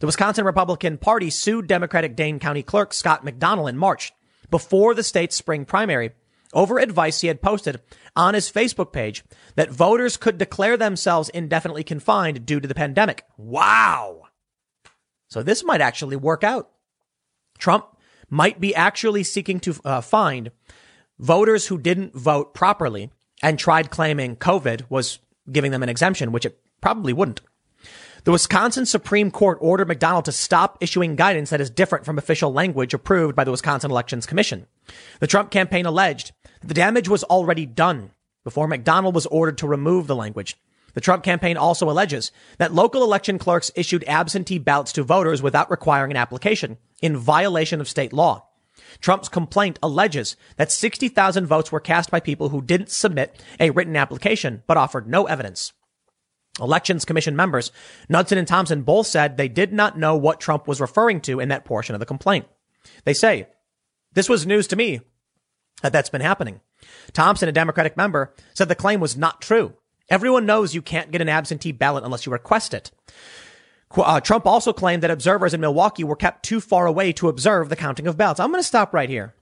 The 0.01 0.07
Wisconsin 0.07 0.45
Republican 0.45 0.99
Party 0.99 1.31
sued 1.31 1.67
Democratic 1.67 2.17
Dane 2.17 2.39
County 2.39 2.63
Clerk 2.63 2.93
Scott 2.93 3.25
McDonell 3.25 3.69
in 3.69 3.77
March 3.77 4.13
before 4.51 4.95
the 4.95 5.03
state's 5.03 5.37
spring 5.37 5.65
primary 5.65 6.13
over 6.53 6.79
advice 6.79 7.21
he 7.21 7.29
had 7.29 7.43
posted 7.43 7.81
on 8.15 8.35
his 8.35 8.51
Facebook 8.51 8.93
page 8.93 9.25
that 9.57 9.71
voters 9.71 10.17
could 10.17 10.39
declare 10.39 10.77
themselves 10.77 11.29
indefinitely 11.31 11.85
confined 11.85 12.47
due 12.47 12.61
to 12.61 12.69
the 12.69 12.75
pandemic. 12.75 13.25
Wow. 13.37 14.23
So 15.29 15.43
this 15.43 15.65
might 15.65 15.81
actually 15.81 16.17
work 16.17 16.45
out. 16.45 16.71
Trump 17.59 17.87
might 18.31 18.61
be 18.61 18.75
actually 18.75 19.25
seeking 19.25 19.61
to 19.61 19.75
uh, 19.85 20.01
find 20.01 20.51
voters 21.19 21.67
who 21.67 21.79
didn't 21.79 22.15
vote 22.15 22.55
properly 22.55 23.11
and 23.43 23.59
tried 23.59 23.91
claiming 23.91 24.37
COVID 24.37 24.89
was 24.89 25.19
giving 25.51 25.73
them 25.73 25.83
an 25.83 25.89
exemption, 25.89 26.33
which 26.33 26.47
it 26.47 26.61
probably 26.81 27.13
wouldn't. 27.13 27.41
The 28.25 28.33
Wisconsin 28.33 28.87
Supreme 28.87 29.31
Court 29.31 29.59
ordered 29.61 29.87
McDonald 29.87 30.25
to 30.25 30.33
stop 30.33 30.79
issuing 30.81 31.15
guidance 31.15 31.51
that 31.51 31.61
is 31.61 31.69
different 31.69 32.07
from 32.07 32.17
official 32.17 32.51
language 32.51 32.95
approved 32.95 33.37
by 33.37 33.45
the 33.45 33.51
Wisconsin 33.51 33.91
Elections 33.91 34.25
Commission. 34.25 34.67
The 35.21 35.27
Trump 35.27 35.51
campaign 35.51 35.85
alleged 35.85 36.33
that 36.63 36.69
the 36.69 36.73
damage 36.73 37.07
was 37.07 37.23
already 37.25 37.67
done 37.67 38.13
before 38.43 38.67
McDonald 38.67 39.15
was 39.15 39.27
ordered 39.27 39.59
to 39.59 39.69
remove 39.69 40.07
the 40.07 40.17
language. 40.17 40.57
The 40.95 41.03
Trump 41.03 41.23
campaign 41.23 41.59
also 41.59 41.91
alleges 41.91 42.33
that 42.57 42.73
local 42.73 43.03
election 43.03 43.39
clerks 43.39 43.71
issued 43.77 44.05
absentee 44.07 44.59
ballots 44.59 44.93
to 44.93 45.03
voters 45.03 45.43
without 45.43 45.71
requiring 45.71 46.11
an 46.11 46.17
application 46.17 46.79
in 47.03 47.19
violation 47.19 47.79
of 47.79 47.91
state 47.91 48.15
law. 48.15 48.49
Trump's 49.01 49.29
complaint 49.29 49.79
alleges 49.83 50.35
that 50.57 50.73
60,000 50.73 51.45
votes 51.45 51.71
were 51.71 51.79
cast 51.79 52.11
by 52.11 52.21
people 52.21 52.49
who 52.49 52.63
didn't 52.63 52.89
submit 52.89 53.39
a 53.61 53.69
written 53.69 53.97
application 53.97 54.63
but 54.67 54.79
offered 54.79 55.07
no 55.07 55.27
evidence. 55.27 55.75
Elections 56.61 57.05
Commission 57.05 57.35
members, 57.35 57.73
Knudson 58.09 58.39
and 58.39 58.47
Thompson 58.47 58.83
both 58.83 59.07
said 59.07 59.37
they 59.37 59.49
did 59.49 59.73
not 59.73 59.99
know 59.99 60.17
what 60.17 60.41
Trump 60.41 60.69
was 60.69 60.81
referring 60.81 61.21
to 61.23 61.41
in 61.41 61.49
that 61.49 61.65
portion 61.65 61.95
of 61.95 62.01
the 62.01 62.07
complaint. 62.07 62.47
They 63.05 63.15
say, 63.15 63.49
this 64.13 64.29
was 64.29 64.47
news 64.47 64.67
to 64.69 64.77
me 64.77 65.01
that 65.83 65.93
that's 65.93 66.11
been 66.11 66.21
happening. 66.21 66.61
Thompson, 67.13 67.49
a 67.49 67.53
Democratic 67.53 67.97
member, 67.97 68.33
said 68.55 68.69
the 68.69 68.75
claim 68.75 69.01
was 69.01 69.17
not 69.17 69.41
true. 69.41 69.75
Everyone 70.09 70.47
knows 70.47 70.75
you 70.75 70.83
can't 70.83 71.11
get 71.11 71.23
an 71.23 71.29
absentee 71.29 71.73
ballot 71.73 72.05
unless 72.05 72.27
you 72.27 72.33
request 72.33 72.75
it. 72.75 72.91
Uh, 73.97 74.21
Trump 74.21 74.47
also 74.47 74.73
claimed 74.73 75.03
that 75.03 75.11
observers 75.11 75.55
in 75.55 75.61
Milwaukee 75.61 76.05
were 76.05 76.17
kept 76.17 76.45
too 76.45 76.61
far 76.61 76.87
away 76.87 77.13
to 77.13 77.29
observe 77.29 77.69
the 77.69 77.77
counting 77.77 78.07
of 78.07 78.17
ballots. 78.17 78.41
I'm 78.41 78.51
going 78.51 78.61
to 78.61 78.67
stop 78.67 78.93
right 78.93 79.09
here. 79.09 79.35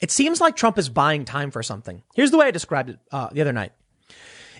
It 0.00 0.10
seems 0.10 0.40
like 0.40 0.56
Trump 0.56 0.78
is 0.78 0.88
buying 0.88 1.24
time 1.24 1.50
for 1.50 1.62
something. 1.62 2.02
Here's 2.14 2.30
the 2.30 2.36
way 2.36 2.46
I 2.46 2.50
described 2.50 2.90
it 2.90 2.98
uh, 3.12 3.28
the 3.32 3.40
other 3.40 3.52
night. 3.52 3.72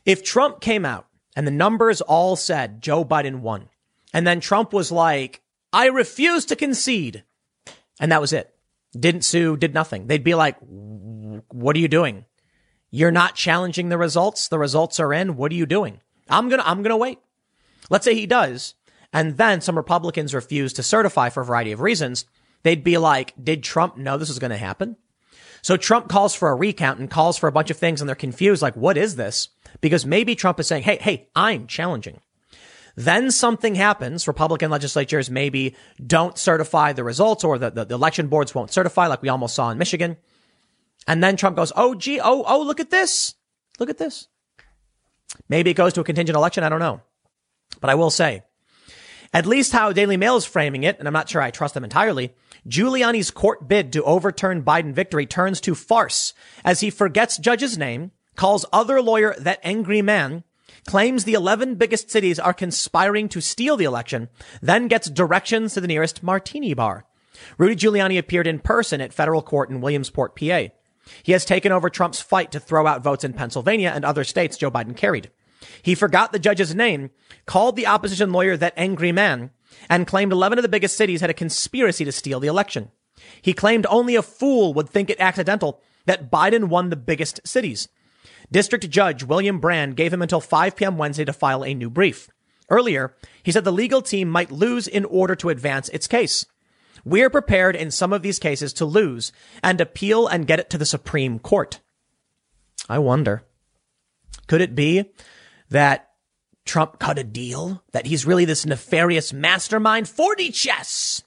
If 0.05 0.23
Trump 0.23 0.61
came 0.61 0.85
out 0.85 1.07
and 1.35 1.47
the 1.47 1.53
numbers 1.53 2.01
all 2.01 2.37
said 2.37 2.83
Joe 2.83 3.05
Biden 3.05 3.41
won, 3.41 3.69
and 4.13 4.27
then 4.27 4.41
Trump 4.41 4.73
was 4.73 4.93
like, 4.93 5.43
I 5.73 5.87
refuse 5.87 6.45
to 6.47 6.57
concede, 6.57 7.25
and 7.99 8.13
that 8.13 8.21
was 8.21 8.33
it, 8.33 8.55
didn't 8.99 9.25
sue, 9.25 9.57
did 9.57 9.75
nothing, 9.75 10.07
they'd 10.07 10.23
be 10.23 10.35
like, 10.35 10.57
what 10.61 11.75
are 11.75 11.81
you 11.81 11.89
doing? 11.89 12.27
You're 12.91 13.11
not 13.11 13.35
challenging 13.35 13.89
the 13.89 13.99
results. 13.99 14.47
The 14.47 14.59
results 14.59 15.01
are 15.01 15.13
in. 15.13 15.37
What 15.37 15.51
are 15.51 15.57
you 15.57 15.67
doing? 15.67 16.01
I'm 16.29 16.49
going 16.49 16.61
to, 16.61 16.69
I'm 16.69 16.83
going 16.83 16.91
to 16.91 16.97
wait. 16.97 17.19
Let's 17.91 18.05
say 18.05 18.15
he 18.15 18.27
does. 18.27 18.75
And 19.13 19.37
then 19.37 19.61
some 19.61 19.77
Republicans 19.77 20.33
refuse 20.33 20.73
to 20.75 20.85
certify 20.85 21.31
for 21.31 21.41
a 21.41 21.45
variety 21.45 21.73
of 21.73 21.81
reasons. 21.81 22.25
They'd 22.63 22.85
be 22.85 22.99
like, 22.99 23.35
did 23.43 23.65
Trump 23.65 23.97
know 23.97 24.17
this 24.17 24.29
was 24.29 24.39
going 24.39 24.53
to 24.53 24.57
happen? 24.57 24.97
So 25.65 25.79
Trump 25.79 26.11
calls 26.11 26.35
for 26.35 26.51
a 26.51 26.55
recount 26.55 27.01
and 27.01 27.11
calls 27.11 27.39
for 27.39 27.49
a 27.49 27.53
bunch 27.53 27.71
of 27.71 27.79
things 27.79 28.03
and 28.03 28.07
they're 28.07 28.15
confused. 28.15 28.61
Like, 28.61 28.77
what 28.77 28.99
is 28.99 29.17
this? 29.17 29.49
Because 29.81 30.05
maybe 30.05 30.35
Trump 30.35 30.61
is 30.61 30.67
saying, 30.67 30.83
Hey, 30.83 30.99
hey, 30.99 31.31
I'm 31.35 31.67
challenging. 31.67 32.21
Then 32.97 33.31
something 33.31 33.75
happens. 33.75 34.29
Republican 34.29 34.71
legislatures 34.71 35.31
maybe 35.31 35.75
don't 36.07 36.37
certify 36.37 36.93
the 36.93 37.03
results 37.03 37.45
or 37.45 37.57
the, 37.57 37.71
the, 37.71 37.87
the, 37.87 37.95
election 37.95 38.29
boards 38.29 38.55
won't 38.55 38.73
certify 38.73 39.07
like 39.07 39.23
we 39.23 39.31
almost 39.31 39.55
saw 39.55 39.71
in 39.71 39.79
Michigan. 39.79 40.19
And 41.09 41.25
then 41.25 41.35
Trump 41.35 41.57
goes, 41.57 41.73
Oh, 41.75 41.95
gee, 41.95 42.21
oh, 42.21 42.45
oh, 42.47 42.63
look 42.63 42.79
at 42.79 42.91
this. 42.91 43.35
Look 43.79 43.89
at 43.89 43.97
this. 43.97 44.29
Maybe 45.49 45.71
it 45.71 45.75
goes 45.75 45.95
to 45.95 46.03
a 46.03 46.05
contingent 46.05 46.37
election. 46.37 46.63
I 46.63 46.69
don't 46.69 46.79
know. 46.79 47.01
But 47.81 47.89
I 47.89 47.95
will 47.95 48.11
say, 48.11 48.43
at 49.33 49.47
least 49.47 49.73
how 49.73 49.93
Daily 49.93 50.19
Mail 50.19 50.37
is 50.37 50.45
framing 50.45 50.83
it, 50.83 50.99
and 50.99 51.09
I'm 51.09 51.15
not 51.15 51.31
sure 51.31 51.41
I 51.41 51.51
trust 51.51 51.73
them 51.73 51.85
entirely, 51.85 52.35
Giuliani's 52.69 53.31
court 53.31 53.69
bid 53.69 53.93
to 53.93 54.03
overturn 54.05 54.63
Biden 54.63 54.93
victory 54.93 55.27
turns 55.27 55.61
to 55.63 55.75
farce 55.75 56.33
as 56.65 56.81
he 56.81 56.91
forgets 56.91 57.37
judge's 57.37 57.77
name, 57.77 58.11
calls 58.37 58.65
other 58.73 59.03
lawyer 59.03 59.35
that 59.39 59.61
angry 59.63 60.01
man, 60.03 60.45
claims 60.87 61.25
the 61.25 61.35
11 61.35 61.77
biggest 61.77 62.11
cities 62.11 62.39
are 62.39 62.55
conspiring 62.55 63.29
to 63.29 63.41
steal 63.41 63.77
the 63.77 63.85
election, 63.85 64.29
then 64.63 64.89
gets 64.89 65.11
directions 65.11 65.75
to 65.75 65.81
the 65.81 65.89
nearest 65.89 66.23
martini 66.23 66.75
bar. 66.75 67.05
Rudy 67.59 67.77
Giuliani 67.77 68.19
appeared 68.19 68.47
in 68.47 68.59
person 68.61 69.01
at 69.01 69.13
federal 69.13 69.43
court 69.43 69.71
in 69.71 69.81
Williamsport, 69.81 70.37
PA. 70.37 70.69
He 71.23 71.33
has 71.33 71.45
taken 71.45 71.73
over 71.73 71.91
Trump's 71.91 72.21
fight 72.21 72.51
to 72.53 72.61
throw 72.61 72.87
out 72.87 73.03
votes 73.03 73.25
in 73.25 73.35
Pennsylvania 73.35 73.93
and 73.95 74.05
other 74.05 74.25
states 74.25 74.57
Joe 74.57 74.71
Biden 74.71 74.97
carried. 74.97 75.31
He 75.83 75.95
forgot 75.95 76.33
the 76.33 76.39
judge's 76.39 76.75
name, 76.75 77.11
called 77.47 77.77
the 77.77 77.87
opposition 77.87 78.33
lawyer 78.33 78.57
that 78.57 78.75
angry 78.77 79.13
man, 79.13 79.51
and 79.89 80.07
claimed 80.07 80.33
11 80.33 80.59
of 80.59 80.63
the 80.63 80.69
biggest 80.69 80.97
cities 80.97 81.21
had 81.21 81.31
a 81.31 81.35
conspiracy 81.35 82.05
to 82.05 82.13
steal 82.13 82.41
the 82.41 82.49
election. 82.49 82.91
He 83.41 83.53
claimed 83.53 83.87
only 83.89 84.17
a 84.17 84.23
fool 84.23 84.75
would 84.75 84.89
think 84.89 85.11
it 85.11 85.21
accidental 85.21 85.81
that 86.07 86.31
Biden 86.31 86.65
won 86.65 86.91
the 86.91 86.97
biggest 86.97 87.41
cities. 87.47 87.89
District 88.51 88.89
Judge 88.91 89.25
William 89.25 89.59
Brand 89.59 89.97
gave 89.97 90.13
him 90.13 90.23
until 90.23 90.41
5 90.41 90.77
p.m. 90.77 90.99
Wednesday 90.99 91.25
to 91.25 91.33
file 91.33 91.65
a 91.65 91.75
new 91.75 91.91
brief. 91.91 92.29
Earlier, 92.69 93.15
he 93.43 93.53
said 93.53 93.65
the 93.65 93.73
legal 93.73 94.03
team 94.03 94.29
might 94.29 94.51
lose 94.51 94.87
in 94.87 95.05
order 95.05 95.35
to 95.37 95.51
advance 95.51 95.89
its 95.91 96.07
case. 96.07 96.47
We're 97.05 97.31
prepared 97.31 97.77
in 97.77 97.91
some 97.91 98.13
of 98.13 98.23
these 98.23 98.39
cases 98.39 98.73
to 98.75 98.85
lose 98.85 99.33
and 99.63 99.81
appeal 99.81 100.27
and 100.27 100.47
get 100.47 100.59
it 100.59 100.71
to 100.71 100.79
the 100.79 100.87
Supreme 100.87 101.39
Court. 101.39 101.81
I 102.89 102.99
wonder, 102.99 103.43
could 104.47 104.61
it 104.61 104.75
be 104.75 105.13
that 105.71 106.11
Trump 106.65 106.99
cut 106.99 107.19
a 107.19 107.25
deal, 107.25 107.83
that 107.93 108.07
he's 108.07 108.27
really 108.27 108.45
this 108.45 108.65
nefarious 108.65 109.33
mastermind. 109.33 110.07
4D 110.07 110.55
chess. 110.55 111.23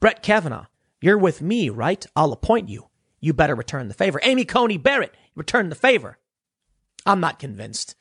Brett 0.00 0.22
Kavanaugh, 0.22 0.66
you're 1.00 1.18
with 1.18 1.40
me, 1.40 1.70
right? 1.70 2.04
I'll 2.14 2.32
appoint 2.32 2.68
you. 2.68 2.88
You 3.20 3.32
better 3.32 3.54
return 3.54 3.88
the 3.88 3.94
favor. 3.94 4.20
Amy 4.22 4.44
Coney 4.44 4.76
Barrett, 4.76 5.14
return 5.34 5.70
the 5.70 5.74
favor. 5.74 6.18
I'm 7.06 7.20
not 7.20 7.38
convinced. 7.38 7.94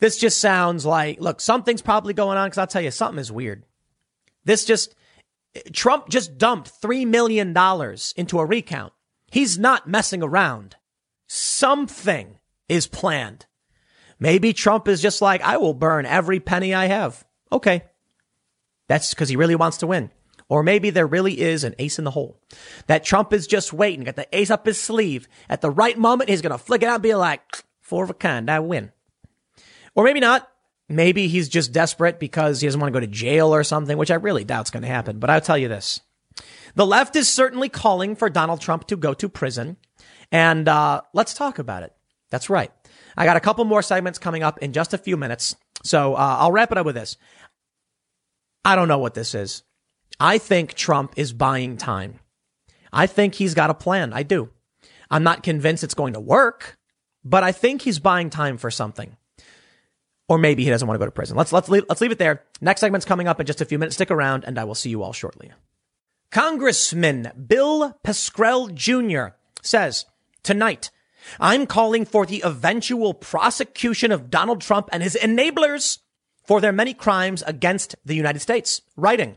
This 0.00 0.18
just 0.18 0.38
sounds 0.38 0.84
like, 0.84 1.20
look, 1.20 1.40
something's 1.40 1.82
probably 1.82 2.14
going 2.14 2.36
on 2.36 2.48
because 2.48 2.58
I'll 2.58 2.66
tell 2.66 2.82
you, 2.82 2.90
something 2.90 3.20
is 3.20 3.30
weird. 3.30 3.64
This 4.44 4.64
just, 4.64 4.94
Trump 5.72 6.08
just 6.08 6.36
dumped 6.36 6.72
$3 6.82 7.06
million 7.06 7.56
into 8.16 8.38
a 8.38 8.44
recount. 8.44 8.92
He's 9.30 9.58
not 9.58 9.88
messing 9.88 10.22
around. 10.22 10.76
Something 11.26 12.38
is 12.68 12.86
planned. 12.86 13.46
Maybe 14.24 14.54
Trump 14.54 14.88
is 14.88 15.02
just 15.02 15.20
like, 15.20 15.42
I 15.42 15.58
will 15.58 15.74
burn 15.74 16.06
every 16.06 16.40
penny 16.40 16.72
I 16.72 16.86
have. 16.86 17.26
Okay. 17.52 17.84
That's 18.88 19.10
because 19.10 19.28
he 19.28 19.36
really 19.36 19.54
wants 19.54 19.76
to 19.78 19.86
win. 19.86 20.10
Or 20.48 20.62
maybe 20.62 20.88
there 20.88 21.06
really 21.06 21.38
is 21.38 21.62
an 21.62 21.74
ace 21.78 21.98
in 21.98 22.06
the 22.06 22.10
hole. 22.10 22.40
That 22.86 23.04
Trump 23.04 23.34
is 23.34 23.46
just 23.46 23.74
waiting, 23.74 24.04
got 24.04 24.16
the 24.16 24.26
ace 24.32 24.50
up 24.50 24.64
his 24.64 24.80
sleeve. 24.80 25.28
At 25.50 25.60
the 25.60 25.68
right 25.68 25.98
moment, 25.98 26.30
he's 26.30 26.40
going 26.40 26.52
to 26.52 26.58
flick 26.58 26.82
it 26.82 26.88
out 26.88 26.94
and 26.94 27.02
be 27.02 27.14
like, 27.14 27.42
four 27.82 28.02
of 28.02 28.08
a 28.08 28.14
kind, 28.14 28.50
I 28.50 28.60
win. 28.60 28.92
Or 29.94 30.04
maybe 30.04 30.20
not. 30.20 30.48
Maybe 30.88 31.28
he's 31.28 31.50
just 31.50 31.72
desperate 31.72 32.18
because 32.18 32.62
he 32.62 32.66
doesn't 32.66 32.80
want 32.80 32.94
to 32.94 32.98
go 32.98 33.04
to 33.04 33.12
jail 33.12 33.54
or 33.54 33.62
something, 33.62 33.98
which 33.98 34.10
I 34.10 34.14
really 34.14 34.44
doubt's 34.44 34.70
going 34.70 34.84
to 34.84 34.88
happen. 34.88 35.18
But 35.18 35.28
I'll 35.28 35.42
tell 35.42 35.58
you 35.58 35.68
this. 35.68 36.00
The 36.74 36.86
left 36.86 37.14
is 37.14 37.28
certainly 37.28 37.68
calling 37.68 38.16
for 38.16 38.30
Donald 38.30 38.62
Trump 38.62 38.86
to 38.86 38.96
go 38.96 39.12
to 39.12 39.28
prison. 39.28 39.76
And 40.32 40.66
uh, 40.66 41.02
let's 41.12 41.34
talk 41.34 41.58
about 41.58 41.82
it. 41.82 41.92
That's 42.30 42.48
right. 42.48 42.72
I 43.16 43.24
got 43.24 43.36
a 43.36 43.40
couple 43.40 43.64
more 43.64 43.82
segments 43.82 44.18
coming 44.18 44.42
up 44.42 44.58
in 44.58 44.72
just 44.72 44.94
a 44.94 44.98
few 44.98 45.16
minutes. 45.16 45.56
So 45.82 46.14
uh, 46.14 46.36
I'll 46.40 46.52
wrap 46.52 46.72
it 46.72 46.78
up 46.78 46.86
with 46.86 46.94
this. 46.94 47.16
I 48.64 48.76
don't 48.76 48.88
know 48.88 48.98
what 48.98 49.14
this 49.14 49.34
is. 49.34 49.62
I 50.18 50.38
think 50.38 50.74
Trump 50.74 51.14
is 51.16 51.32
buying 51.32 51.76
time. 51.76 52.20
I 52.92 53.06
think 53.06 53.34
he's 53.34 53.54
got 53.54 53.70
a 53.70 53.74
plan. 53.74 54.12
I 54.12 54.22
do. 54.22 54.50
I'm 55.10 55.22
not 55.22 55.42
convinced 55.42 55.84
it's 55.84 55.94
going 55.94 56.14
to 56.14 56.20
work, 56.20 56.78
but 57.24 57.42
I 57.42 57.52
think 57.52 57.82
he's 57.82 57.98
buying 57.98 58.30
time 58.30 58.56
for 58.56 58.70
something. 58.70 59.16
Or 60.28 60.38
maybe 60.38 60.64
he 60.64 60.70
doesn't 60.70 60.88
want 60.88 60.96
to 60.96 61.00
go 61.00 61.06
to 61.06 61.10
prison. 61.10 61.36
Let's 61.36 61.52
let's 61.52 61.68
leave, 61.68 61.84
let's 61.88 62.00
leave 62.00 62.12
it 62.12 62.18
there. 62.18 62.44
Next 62.62 62.80
segment's 62.80 63.04
coming 63.04 63.28
up 63.28 63.40
in 63.40 63.46
just 63.46 63.60
a 63.60 63.66
few 63.66 63.78
minutes. 63.78 63.96
Stick 63.96 64.10
around, 64.10 64.44
and 64.44 64.58
I 64.58 64.64
will 64.64 64.74
see 64.74 64.88
you 64.88 65.02
all 65.02 65.12
shortly. 65.12 65.52
Congressman 66.30 67.30
Bill 67.46 67.98
Pascrell 68.02 68.68
Jr. 68.68 69.26
says 69.62 70.06
tonight 70.42 70.90
I'm 71.40 71.66
calling 71.66 72.04
for 72.04 72.26
the 72.26 72.42
eventual 72.44 73.14
prosecution 73.14 74.12
of 74.12 74.30
Donald 74.30 74.60
Trump 74.60 74.88
and 74.92 75.02
his 75.02 75.16
enablers 75.20 75.98
for 76.44 76.60
their 76.60 76.72
many 76.72 76.94
crimes 76.94 77.42
against 77.46 77.94
the 78.04 78.14
United 78.14 78.40
States. 78.40 78.82
Writing, 78.96 79.36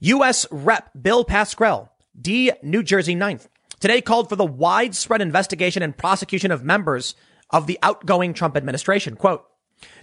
U.S. 0.00 0.46
Rep. 0.50 0.90
Bill 1.00 1.24
Pascrell, 1.24 1.90
D. 2.20 2.52
New 2.62 2.82
Jersey 2.82 3.14
9th, 3.14 3.46
today 3.78 4.00
called 4.00 4.28
for 4.28 4.36
the 4.36 4.44
widespread 4.44 5.20
investigation 5.20 5.82
and 5.82 5.96
prosecution 5.96 6.50
of 6.50 6.64
members 6.64 7.14
of 7.50 7.66
the 7.66 7.78
outgoing 7.82 8.34
Trump 8.34 8.56
administration. 8.56 9.16
Quote, 9.16 9.44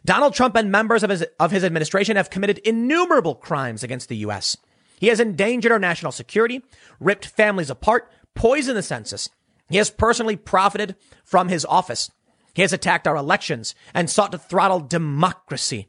Donald 0.06 0.34
Trump 0.34 0.56
and 0.56 0.72
members 0.72 1.04
of 1.04 1.10
his, 1.10 1.26
of 1.40 1.52
his 1.52 1.64
administration 1.64 2.16
have 2.16 2.30
committed 2.30 2.58
innumerable 2.60 3.36
crimes 3.36 3.84
against 3.84 4.10
the 4.10 4.18
U.S. 4.18 4.58
He 5.00 5.08
has 5.08 5.20
endangered 5.20 5.72
our 5.72 5.80
national 5.80 6.12
security, 6.12 6.64
ripped 7.00 7.28
families 7.28 7.70
apart, 7.70 8.12
poisoned 8.34 8.78
the 8.78 8.84
census, 8.84 9.30
he 9.70 9.78
has 9.78 9.90
personally 9.90 10.36
profited 10.36 10.96
from 11.24 11.50
his 11.50 11.66
office. 11.66 12.12
He 12.54 12.62
has 12.62 12.74
attacked 12.74 13.08
our 13.08 13.16
elections 13.16 13.76
and 13.94 14.10
sought 14.10 14.32
to 14.32 14.38
throttle 14.38 14.80
democracy. 14.80 15.88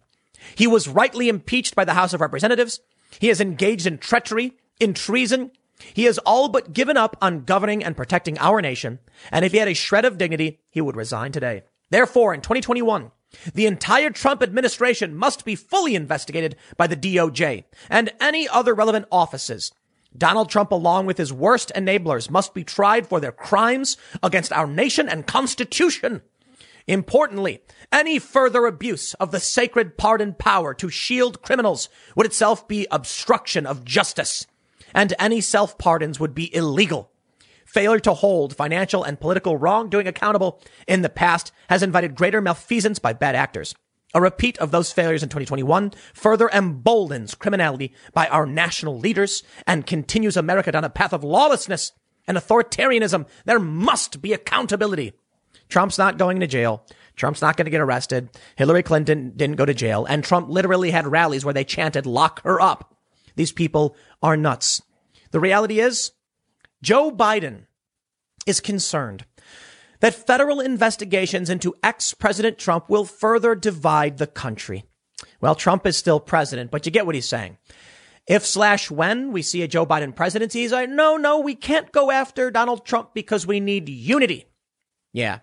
He 0.54 0.66
was 0.66 0.88
rightly 0.88 1.28
impeached 1.28 1.74
by 1.74 1.84
the 1.84 1.94
House 1.94 2.12
of 2.12 2.20
Representatives. 2.20 2.80
He 3.18 3.28
has 3.28 3.40
engaged 3.40 3.86
in 3.86 3.98
treachery, 3.98 4.52
in 4.78 4.94
treason. 4.94 5.50
He 5.94 6.04
has 6.04 6.18
all 6.18 6.48
but 6.48 6.72
given 6.72 6.96
up 6.96 7.16
on 7.22 7.44
governing 7.44 7.82
and 7.82 7.96
protecting 7.96 8.38
our 8.38 8.60
nation. 8.60 8.98
And 9.32 9.44
if 9.44 9.52
he 9.52 9.58
had 9.58 9.68
a 9.68 9.74
shred 9.74 10.04
of 10.04 10.18
dignity, 10.18 10.60
he 10.70 10.80
would 10.80 10.96
resign 10.96 11.32
today. 11.32 11.62
Therefore, 11.90 12.34
in 12.34 12.40
2021, 12.40 13.10
The 13.54 13.66
entire 13.66 14.10
Trump 14.10 14.42
administration 14.42 15.14
must 15.14 15.44
be 15.44 15.54
fully 15.54 15.94
investigated 15.94 16.56
by 16.76 16.86
the 16.86 16.96
DOJ 16.96 17.64
and 17.90 18.12
any 18.20 18.48
other 18.48 18.74
relevant 18.74 19.06
offices. 19.12 19.72
Donald 20.16 20.48
Trump, 20.48 20.72
along 20.72 21.06
with 21.06 21.18
his 21.18 21.32
worst 21.32 21.70
enablers, 21.76 22.30
must 22.30 22.54
be 22.54 22.64
tried 22.64 23.06
for 23.06 23.20
their 23.20 23.32
crimes 23.32 23.96
against 24.22 24.52
our 24.52 24.66
nation 24.66 25.08
and 25.08 25.26
constitution. 25.26 26.22
Importantly, 26.86 27.62
any 27.92 28.18
further 28.18 28.64
abuse 28.64 29.12
of 29.14 29.30
the 29.30 29.40
sacred 29.40 29.98
pardon 29.98 30.34
power 30.34 30.72
to 30.74 30.88
shield 30.88 31.42
criminals 31.42 31.90
would 32.16 32.24
itself 32.24 32.66
be 32.66 32.86
obstruction 32.90 33.66
of 33.66 33.84
justice, 33.84 34.46
and 34.94 35.14
any 35.18 35.42
self 35.42 35.76
pardons 35.76 36.18
would 36.18 36.34
be 36.34 36.54
illegal. 36.54 37.10
Failure 37.66 38.00
to 38.00 38.14
hold 38.14 38.56
financial 38.56 39.04
and 39.04 39.20
political 39.20 39.58
wrongdoing 39.58 40.08
accountable 40.08 40.62
in 40.86 41.02
the 41.02 41.10
past 41.10 41.52
has 41.68 41.82
invited 41.82 42.14
greater 42.14 42.40
malfeasance 42.40 42.98
by 42.98 43.12
bad 43.12 43.34
actors. 43.34 43.74
A 44.14 44.20
repeat 44.20 44.56
of 44.58 44.70
those 44.70 44.92
failures 44.92 45.22
in 45.22 45.28
2021 45.28 45.92
further 46.14 46.48
emboldens 46.52 47.34
criminality 47.34 47.92
by 48.14 48.26
our 48.28 48.46
national 48.46 48.98
leaders 48.98 49.42
and 49.66 49.86
continues 49.86 50.36
America 50.36 50.72
down 50.72 50.84
a 50.84 50.90
path 50.90 51.12
of 51.12 51.22
lawlessness 51.22 51.92
and 52.26 52.36
authoritarianism. 52.36 53.26
There 53.44 53.58
must 53.58 54.22
be 54.22 54.32
accountability. 54.32 55.12
Trump's 55.68 55.98
not 55.98 56.16
going 56.16 56.40
to 56.40 56.46
jail. 56.46 56.86
Trump's 57.16 57.42
not 57.42 57.56
going 57.56 57.66
to 57.66 57.70
get 57.70 57.80
arrested. 57.80 58.30
Hillary 58.56 58.82
Clinton 58.82 59.32
didn't 59.36 59.56
go 59.56 59.66
to 59.66 59.74
jail. 59.74 60.06
And 60.06 60.24
Trump 60.24 60.48
literally 60.48 60.90
had 60.90 61.06
rallies 61.06 61.44
where 61.44 61.54
they 61.54 61.64
chanted, 61.64 62.06
lock 62.06 62.42
her 62.44 62.60
up. 62.60 62.96
These 63.36 63.52
people 63.52 63.94
are 64.22 64.36
nuts. 64.36 64.80
The 65.32 65.40
reality 65.40 65.80
is 65.80 66.12
Joe 66.82 67.10
Biden 67.10 67.66
is 68.46 68.60
concerned 68.60 69.26
that 70.00 70.14
federal 70.14 70.60
investigations 70.60 71.50
into 71.50 71.74
ex-President 71.82 72.58
Trump 72.58 72.88
will 72.88 73.04
further 73.04 73.54
divide 73.54 74.18
the 74.18 74.26
country. 74.26 74.84
Well, 75.40 75.54
Trump 75.54 75.86
is 75.86 75.96
still 75.96 76.20
president, 76.20 76.70
but 76.70 76.86
you 76.86 76.92
get 76.92 77.06
what 77.06 77.14
he's 77.14 77.28
saying. 77.28 77.58
If 78.26 78.44
slash 78.44 78.90
when 78.90 79.32
we 79.32 79.40
see 79.42 79.62
a 79.62 79.68
Joe 79.68 79.86
Biden 79.86 80.14
presidency, 80.14 80.60
he's 80.60 80.72
like, 80.72 80.90
no, 80.90 81.16
no, 81.16 81.40
we 81.40 81.54
can't 81.54 81.90
go 81.92 82.10
after 82.10 82.50
Donald 82.50 82.84
Trump 82.84 83.14
because 83.14 83.46
we 83.46 83.58
need 83.58 83.88
unity. 83.88 84.44
Yeah. 85.12 85.38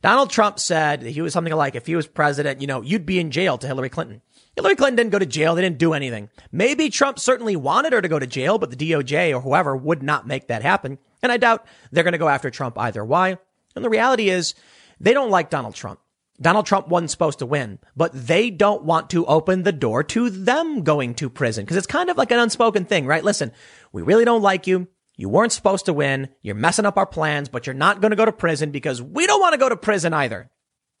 Donald 0.00 0.30
Trump 0.30 0.60
said 0.60 1.02
he 1.02 1.20
was 1.20 1.32
something 1.32 1.52
like, 1.52 1.74
if 1.74 1.86
he 1.86 1.96
was 1.96 2.06
president, 2.06 2.60
you 2.60 2.68
know, 2.68 2.82
you'd 2.82 3.04
be 3.04 3.18
in 3.18 3.32
jail 3.32 3.58
to 3.58 3.66
Hillary 3.66 3.88
Clinton. 3.88 4.22
Hillary 4.54 4.76
Clinton 4.76 4.96
didn't 4.96 5.12
go 5.12 5.18
to 5.18 5.26
jail. 5.26 5.54
They 5.56 5.62
didn't 5.62 5.78
do 5.78 5.92
anything. 5.92 6.30
Maybe 6.52 6.90
Trump 6.90 7.18
certainly 7.18 7.56
wanted 7.56 7.92
her 7.92 8.00
to 8.00 8.08
go 8.08 8.20
to 8.20 8.26
jail, 8.26 8.58
but 8.58 8.70
the 8.70 8.76
DOJ 8.76 9.34
or 9.34 9.40
whoever 9.40 9.76
would 9.76 10.02
not 10.02 10.26
make 10.26 10.46
that 10.46 10.62
happen. 10.62 10.98
And 11.22 11.32
I 11.32 11.36
doubt 11.36 11.66
they're 11.90 12.04
going 12.04 12.12
to 12.12 12.18
go 12.18 12.28
after 12.28 12.50
Trump 12.50 12.78
either. 12.78 13.04
Why? 13.04 13.38
And 13.78 13.84
the 13.84 13.90
reality 13.90 14.28
is 14.28 14.54
they 15.00 15.12
don't 15.12 15.30
like 15.30 15.50
Donald 15.50 15.74
Trump. 15.74 16.00
Donald 16.40 16.66
Trump 16.66 16.88
wasn't 16.88 17.10
supposed 17.10 17.40
to 17.40 17.46
win, 17.46 17.78
but 17.96 18.12
they 18.12 18.50
don't 18.50 18.84
want 18.84 19.10
to 19.10 19.26
open 19.26 19.62
the 19.62 19.72
door 19.72 20.04
to 20.04 20.30
them 20.30 20.82
going 20.82 21.14
to 21.14 21.30
prison 21.30 21.64
because 21.64 21.76
it's 21.76 21.86
kind 21.86 22.10
of 22.10 22.16
like 22.16 22.30
an 22.30 22.38
unspoken 22.38 22.84
thing, 22.84 23.06
right? 23.06 23.24
Listen, 23.24 23.52
we 23.92 24.02
really 24.02 24.24
don't 24.24 24.42
like 24.42 24.66
you. 24.66 24.86
You 25.16 25.28
weren't 25.28 25.52
supposed 25.52 25.86
to 25.86 25.92
win. 25.92 26.28
You're 26.42 26.54
messing 26.54 26.86
up 26.86 26.96
our 26.96 27.06
plans, 27.06 27.48
but 27.48 27.66
you're 27.66 27.74
not 27.74 28.00
going 28.00 28.10
to 28.10 28.16
go 28.16 28.24
to 28.24 28.32
prison 28.32 28.70
because 28.70 29.02
we 29.02 29.26
don't 29.26 29.40
want 29.40 29.52
to 29.54 29.58
go 29.58 29.68
to 29.68 29.76
prison 29.76 30.12
either. 30.12 30.50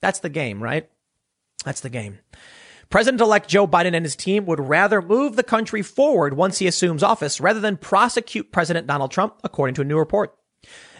That's 0.00 0.20
the 0.20 0.28
game, 0.28 0.62
right? 0.62 0.88
That's 1.64 1.80
the 1.80 1.90
game. 1.90 2.18
President 2.90 3.20
elect 3.20 3.48
Joe 3.48 3.66
Biden 3.66 3.94
and 3.94 4.04
his 4.04 4.16
team 4.16 4.46
would 4.46 4.60
rather 4.60 5.02
move 5.02 5.36
the 5.36 5.42
country 5.42 5.82
forward 5.82 6.34
once 6.34 6.58
he 6.58 6.68
assumes 6.68 7.02
office 7.02 7.40
rather 7.40 7.60
than 7.60 7.76
prosecute 7.76 8.52
President 8.52 8.86
Donald 8.86 9.10
Trump, 9.10 9.34
according 9.44 9.74
to 9.74 9.82
a 9.82 9.84
new 9.84 9.98
report. 9.98 10.37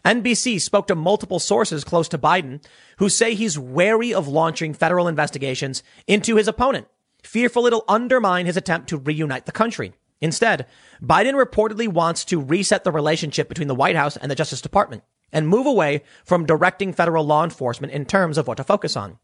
NBC 0.05 0.61
spoke 0.61 0.87
to 0.87 0.95
multiple 0.95 1.39
sources 1.39 1.85
close 1.85 2.09
to 2.09 2.19
Biden 2.19 2.65
who 2.99 3.09
say 3.09 3.35
he's 3.35 3.59
wary 3.59 4.15
of 4.15 4.29
launching 4.29 4.73
federal 4.73 5.09
investigations 5.09 5.83
into 6.07 6.37
his 6.37 6.49
opponent, 6.49 6.87
fearful 7.23 7.67
it'll 7.67 7.85
undermine 7.89 8.47
his 8.47 8.57
attempt 8.57 8.89
to 8.89 8.97
reunite 8.97 9.47
the 9.47 9.53
country. 9.53 9.93
Instead, 10.21 10.67
Biden 11.03 11.35
reportedly 11.35 11.89
wants 11.89 12.25
to 12.25 12.41
reset 12.41 12.85
the 12.85 12.93
relationship 12.93 13.49
between 13.49 13.69
the 13.69 13.75
White 13.75 13.97
House 13.97 14.17
and 14.17 14.31
the 14.31 14.35
Justice 14.35 14.61
Department 14.61 15.03
and 15.33 15.47
move 15.47 15.67
away 15.67 16.03
from 16.25 16.47
directing 16.47 16.93
federal 16.93 17.25
law 17.25 17.45
enforcement 17.45 17.93
in 17.93 18.05
terms 18.05 18.39
of 18.39 18.47
what 18.49 18.57
to 18.57 18.65
focus 18.65 18.97
on. 18.97 19.19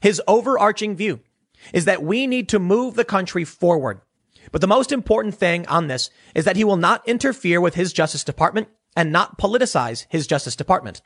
His 0.00 0.22
overarching 0.26 0.96
view 0.96 1.20
is 1.74 1.84
that 1.84 2.02
we 2.02 2.26
need 2.26 2.48
to 2.50 2.58
move 2.58 2.94
the 2.94 3.04
country 3.04 3.44
forward. 3.44 4.00
But 4.52 4.60
the 4.60 4.66
most 4.66 4.92
important 4.92 5.34
thing 5.34 5.66
on 5.66 5.88
this 5.88 6.10
is 6.34 6.44
that 6.44 6.56
he 6.56 6.64
will 6.64 6.76
not 6.76 7.06
interfere 7.06 7.60
with 7.60 7.74
his 7.74 7.92
Justice 7.92 8.24
Department 8.24 8.68
and 8.96 9.12
not 9.12 9.38
politicize 9.38 10.06
his 10.08 10.26
Justice 10.26 10.56
Department. 10.56 11.00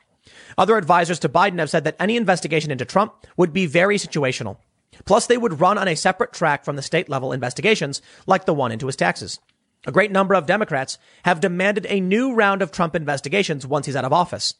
Other 0.57 0.77
advisors 0.77 1.19
to 1.19 1.29
Biden 1.29 1.59
have 1.59 1.69
said 1.69 1.83
that 1.83 1.95
any 1.99 2.17
investigation 2.17 2.71
into 2.71 2.85
Trump 2.85 3.13
would 3.37 3.53
be 3.53 3.65
very 3.65 3.97
situational. 3.97 4.57
Plus, 5.05 5.27
they 5.27 5.37
would 5.37 5.59
run 5.59 5.77
on 5.77 5.87
a 5.87 5.95
separate 5.95 6.33
track 6.33 6.63
from 6.63 6.75
the 6.75 6.81
state 6.81 7.09
level 7.09 7.31
investigations, 7.31 8.01
like 8.25 8.45
the 8.45 8.53
one 8.53 8.71
into 8.71 8.87
his 8.87 8.95
taxes. 8.95 9.39
A 9.85 9.91
great 9.91 10.11
number 10.11 10.33
of 10.33 10.47
Democrats 10.47 10.97
have 11.25 11.41
demanded 11.41 11.85
a 11.89 11.99
new 11.99 12.33
round 12.33 12.61
of 12.61 12.71
Trump 12.71 12.95
investigations 12.95 13.67
once 13.67 13.85
he's 13.85 13.95
out 13.95 14.05
of 14.05 14.13
office. 14.13 14.53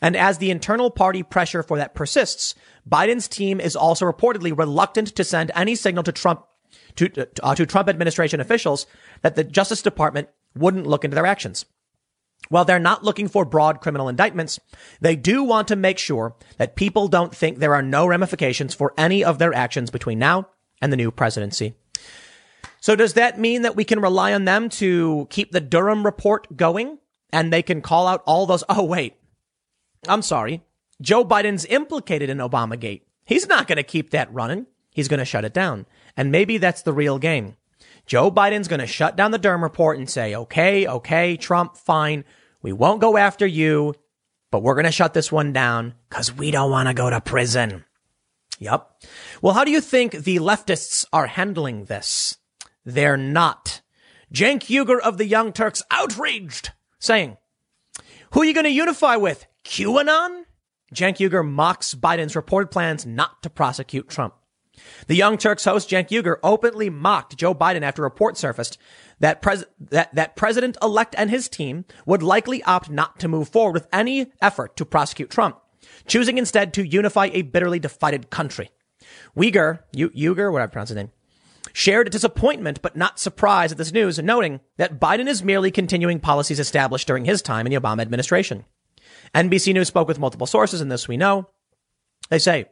And 0.00 0.16
as 0.16 0.38
the 0.38 0.50
internal 0.50 0.90
party 0.90 1.22
pressure 1.22 1.62
for 1.62 1.78
that 1.78 1.94
persists, 1.94 2.54
Biden's 2.88 3.28
team 3.28 3.60
is 3.60 3.76
also 3.76 4.04
reportedly 4.04 4.56
reluctant 4.56 5.08
to 5.16 5.24
send 5.24 5.50
any 5.54 5.74
signal 5.74 6.04
to 6.04 6.12
Trump 6.12 6.44
to, 6.96 7.28
uh, 7.42 7.54
to 7.54 7.66
Trump 7.66 7.88
administration 7.88 8.40
officials 8.40 8.86
that 9.22 9.36
the 9.36 9.44
Justice 9.44 9.82
Department 9.82 10.28
wouldn't 10.54 10.86
look 10.86 11.04
into 11.04 11.14
their 11.14 11.26
actions. 11.26 11.64
While 12.48 12.64
they're 12.64 12.78
not 12.78 13.04
looking 13.04 13.28
for 13.28 13.44
broad 13.44 13.80
criminal 13.80 14.08
indictments, 14.08 14.58
they 15.00 15.16
do 15.16 15.42
want 15.42 15.68
to 15.68 15.76
make 15.76 15.98
sure 15.98 16.34
that 16.56 16.76
people 16.76 17.08
don't 17.08 17.34
think 17.34 17.58
there 17.58 17.74
are 17.74 17.82
no 17.82 18.06
ramifications 18.06 18.74
for 18.74 18.94
any 18.96 19.22
of 19.22 19.38
their 19.38 19.54
actions 19.54 19.90
between 19.90 20.18
now 20.18 20.48
and 20.80 20.92
the 20.92 20.96
new 20.96 21.10
presidency. 21.10 21.74
So 22.80 22.96
does 22.96 23.14
that 23.14 23.38
mean 23.38 23.62
that 23.62 23.76
we 23.76 23.84
can 23.84 24.00
rely 24.00 24.32
on 24.32 24.44
them 24.44 24.68
to 24.70 25.26
keep 25.30 25.52
the 25.52 25.60
Durham 25.60 26.04
report 26.04 26.56
going 26.56 26.98
and 27.32 27.52
they 27.52 27.62
can 27.62 27.82
call 27.82 28.06
out 28.06 28.22
all 28.24 28.46
those? 28.46 28.64
Oh, 28.68 28.84
wait, 28.84 29.16
I'm 30.06 30.22
sorry. 30.22 30.62
Joe 31.00 31.24
Biden's 31.24 31.66
implicated 31.66 32.30
in 32.30 32.38
Obamagate. 32.38 33.02
He's 33.24 33.46
not 33.46 33.66
going 33.66 33.76
to 33.76 33.82
keep 33.82 34.10
that 34.10 34.32
running. 34.32 34.66
He's 34.92 35.08
going 35.08 35.18
to 35.18 35.24
shut 35.24 35.44
it 35.44 35.52
down. 35.52 35.86
And 36.16 36.32
maybe 36.32 36.58
that's 36.58 36.82
the 36.82 36.92
real 36.92 37.18
game. 37.18 37.56
Joe 38.06 38.30
Biden's 38.30 38.68
going 38.68 38.80
to 38.80 38.86
shut 38.86 39.16
down 39.16 39.32
the 39.32 39.38
Durham 39.38 39.62
report 39.62 39.98
and 39.98 40.08
say, 40.08 40.34
okay, 40.34 40.86
okay, 40.86 41.36
Trump, 41.36 41.76
fine. 41.76 42.24
We 42.62 42.72
won't 42.72 43.00
go 43.00 43.16
after 43.16 43.46
you, 43.46 43.94
but 44.50 44.62
we're 44.62 44.74
going 44.74 44.86
to 44.86 44.92
shut 44.92 45.14
this 45.14 45.30
one 45.30 45.52
down 45.52 45.94
because 46.08 46.34
we 46.34 46.50
don't 46.50 46.70
want 46.70 46.88
to 46.88 46.94
go 46.94 47.08
to 47.08 47.20
prison. 47.20 47.84
Yep. 48.58 49.04
Well, 49.40 49.54
how 49.54 49.64
do 49.64 49.70
you 49.70 49.80
think 49.80 50.12
the 50.12 50.38
leftists 50.38 51.04
are 51.12 51.26
handling 51.26 51.84
this? 51.84 52.36
They're 52.84 53.16
not. 53.16 53.82
Cenk 54.32 54.62
Uygur 54.64 54.98
of 54.98 55.18
the 55.18 55.26
Young 55.26 55.52
Turks 55.52 55.82
outraged, 55.90 56.72
saying, 56.98 57.36
who 58.32 58.42
are 58.42 58.44
you 58.44 58.54
going 58.54 58.64
to 58.64 58.70
unify 58.70 59.16
with? 59.16 59.46
QAnon? 59.64 60.44
Cenk 60.94 61.16
Uygur 61.16 61.46
mocks 61.46 61.94
Biden's 61.94 62.36
reported 62.36 62.70
plans 62.70 63.06
not 63.06 63.42
to 63.42 63.50
prosecute 63.50 64.08
Trump. 64.08 64.34
The 65.06 65.16
Young 65.16 65.38
Turks 65.38 65.64
host 65.64 65.90
Cenk 65.90 66.08
Uygur 66.08 66.36
openly 66.42 66.90
mocked 66.90 67.36
Joe 67.36 67.54
Biden 67.54 67.82
after 67.82 68.02
a 68.02 68.04
report 68.04 68.36
surfaced 68.36 68.78
that, 69.20 69.42
pres- 69.42 69.64
that, 69.80 70.14
that 70.14 70.36
president-elect 70.36 71.14
and 71.18 71.30
his 71.30 71.48
team 71.48 71.84
would 72.06 72.22
likely 72.22 72.62
opt 72.64 72.90
not 72.90 73.18
to 73.20 73.28
move 73.28 73.48
forward 73.48 73.72
with 73.72 73.88
any 73.92 74.32
effort 74.40 74.76
to 74.76 74.84
prosecute 74.84 75.30
Trump, 75.30 75.58
choosing 76.06 76.38
instead 76.38 76.72
to 76.74 76.86
unify 76.86 77.30
a 77.32 77.42
bitterly 77.42 77.78
divided 77.78 78.30
country. 78.30 78.70
Uygur, 79.36 79.80
U- 79.92 80.10
whatever 80.30 80.60
I 80.60 80.66
pronounce 80.66 80.90
his 80.90 80.96
name, 80.96 81.10
shared 81.72 82.10
disappointment 82.10 82.82
but 82.82 82.96
not 82.96 83.18
surprise 83.18 83.72
at 83.72 83.78
this 83.78 83.92
news, 83.92 84.18
noting 84.18 84.60
that 84.76 85.00
Biden 85.00 85.28
is 85.28 85.42
merely 85.42 85.70
continuing 85.70 86.20
policies 86.20 86.60
established 86.60 87.06
during 87.06 87.24
his 87.24 87.42
time 87.42 87.66
in 87.66 87.72
the 87.72 87.80
Obama 87.80 88.00
administration. 88.00 88.64
NBC 89.34 89.74
News 89.74 89.88
spoke 89.88 90.08
with 90.08 90.18
multiple 90.18 90.46
sources, 90.46 90.80
and 90.80 90.90
this 90.90 91.08
we 91.08 91.16
know. 91.16 91.48
They 92.30 92.38
say 92.38 92.66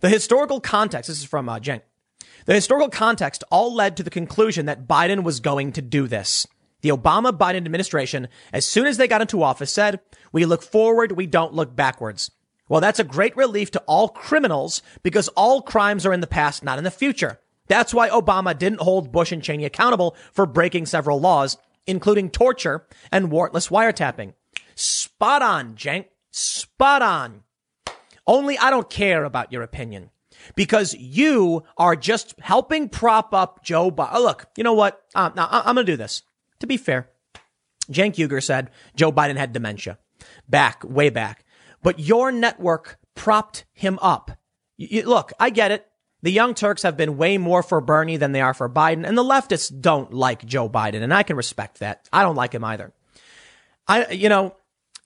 the 0.00 0.08
historical 0.08 0.60
context, 0.60 1.08
this 1.08 1.18
is 1.18 1.24
from 1.24 1.48
uh, 1.48 1.58
Cenk, 1.58 1.82
the 2.46 2.54
historical 2.54 2.88
context 2.88 3.44
all 3.50 3.74
led 3.74 3.96
to 3.96 4.02
the 4.02 4.10
conclusion 4.10 4.66
that 4.66 4.88
Biden 4.88 5.22
was 5.22 5.40
going 5.40 5.72
to 5.72 5.82
do 5.82 6.06
this. 6.06 6.46
The 6.80 6.90
Obama 6.90 7.36
Biden 7.36 7.56
administration, 7.66 8.28
as 8.52 8.64
soon 8.64 8.86
as 8.86 8.96
they 8.96 9.08
got 9.08 9.20
into 9.20 9.42
office, 9.42 9.72
said, 9.72 10.00
we 10.32 10.44
look 10.44 10.62
forward, 10.62 11.12
we 11.12 11.26
don't 11.26 11.52
look 11.52 11.74
backwards. 11.74 12.30
Well, 12.68 12.80
that's 12.80 13.00
a 13.00 13.04
great 13.04 13.36
relief 13.36 13.70
to 13.72 13.80
all 13.80 14.08
criminals 14.08 14.82
because 15.02 15.28
all 15.28 15.62
crimes 15.62 16.06
are 16.06 16.12
in 16.12 16.20
the 16.20 16.26
past, 16.26 16.62
not 16.62 16.78
in 16.78 16.84
the 16.84 16.90
future. 16.90 17.40
That's 17.66 17.92
why 17.92 18.08
Obama 18.08 18.56
didn't 18.56 18.80
hold 18.80 19.12
Bush 19.12 19.32
and 19.32 19.42
Cheney 19.42 19.64
accountable 19.64 20.16
for 20.32 20.46
breaking 20.46 20.86
several 20.86 21.20
laws, 21.20 21.56
including 21.86 22.30
torture 22.30 22.86
and 23.10 23.30
warrantless 23.30 23.70
wiretapping. 23.70 24.34
Spot 24.74 25.42
on, 25.42 25.74
Cenk. 25.74 26.06
Spot 26.30 27.02
on. 27.02 27.42
Only 28.28 28.58
I 28.58 28.70
don't 28.70 28.88
care 28.90 29.24
about 29.24 29.50
your 29.50 29.62
opinion 29.62 30.10
because 30.54 30.94
you 30.94 31.64
are 31.76 31.96
just 31.96 32.38
helping 32.40 32.88
prop 32.88 33.32
up 33.32 33.64
Joe 33.64 33.90
Biden. 33.90 34.10
Oh, 34.12 34.22
look, 34.22 34.46
you 34.56 34.62
know 34.62 34.74
what? 34.74 35.02
Um, 35.14 35.32
now 35.34 35.48
I'm 35.50 35.74
going 35.74 35.86
to 35.86 35.92
do 35.92 35.96
this. 35.96 36.22
To 36.60 36.66
be 36.66 36.76
fair, 36.76 37.08
Cenk 37.90 38.16
Uygur 38.16 38.42
said 38.42 38.70
Joe 38.94 39.10
Biden 39.10 39.36
had 39.36 39.52
dementia 39.52 39.98
back, 40.48 40.82
way 40.84 41.08
back, 41.10 41.44
but 41.82 41.98
your 41.98 42.30
network 42.30 42.98
propped 43.14 43.64
him 43.72 43.98
up. 44.02 44.32
You, 44.76 45.02
look, 45.04 45.32
I 45.40 45.50
get 45.50 45.70
it. 45.70 45.86
The 46.20 46.32
Young 46.32 46.54
Turks 46.54 46.82
have 46.82 46.96
been 46.96 47.16
way 47.16 47.38
more 47.38 47.62
for 47.62 47.80
Bernie 47.80 48.16
than 48.16 48.32
they 48.32 48.40
are 48.40 48.54
for 48.54 48.68
Biden, 48.68 49.06
and 49.06 49.16
the 49.16 49.22
leftists 49.22 49.72
don't 49.80 50.12
like 50.12 50.44
Joe 50.44 50.68
Biden, 50.68 51.02
and 51.02 51.14
I 51.14 51.22
can 51.22 51.36
respect 51.36 51.78
that. 51.78 52.08
I 52.12 52.24
don't 52.24 52.34
like 52.34 52.52
him 52.52 52.64
either. 52.64 52.92
I, 53.86 54.10
you 54.10 54.28
know, 54.28 54.56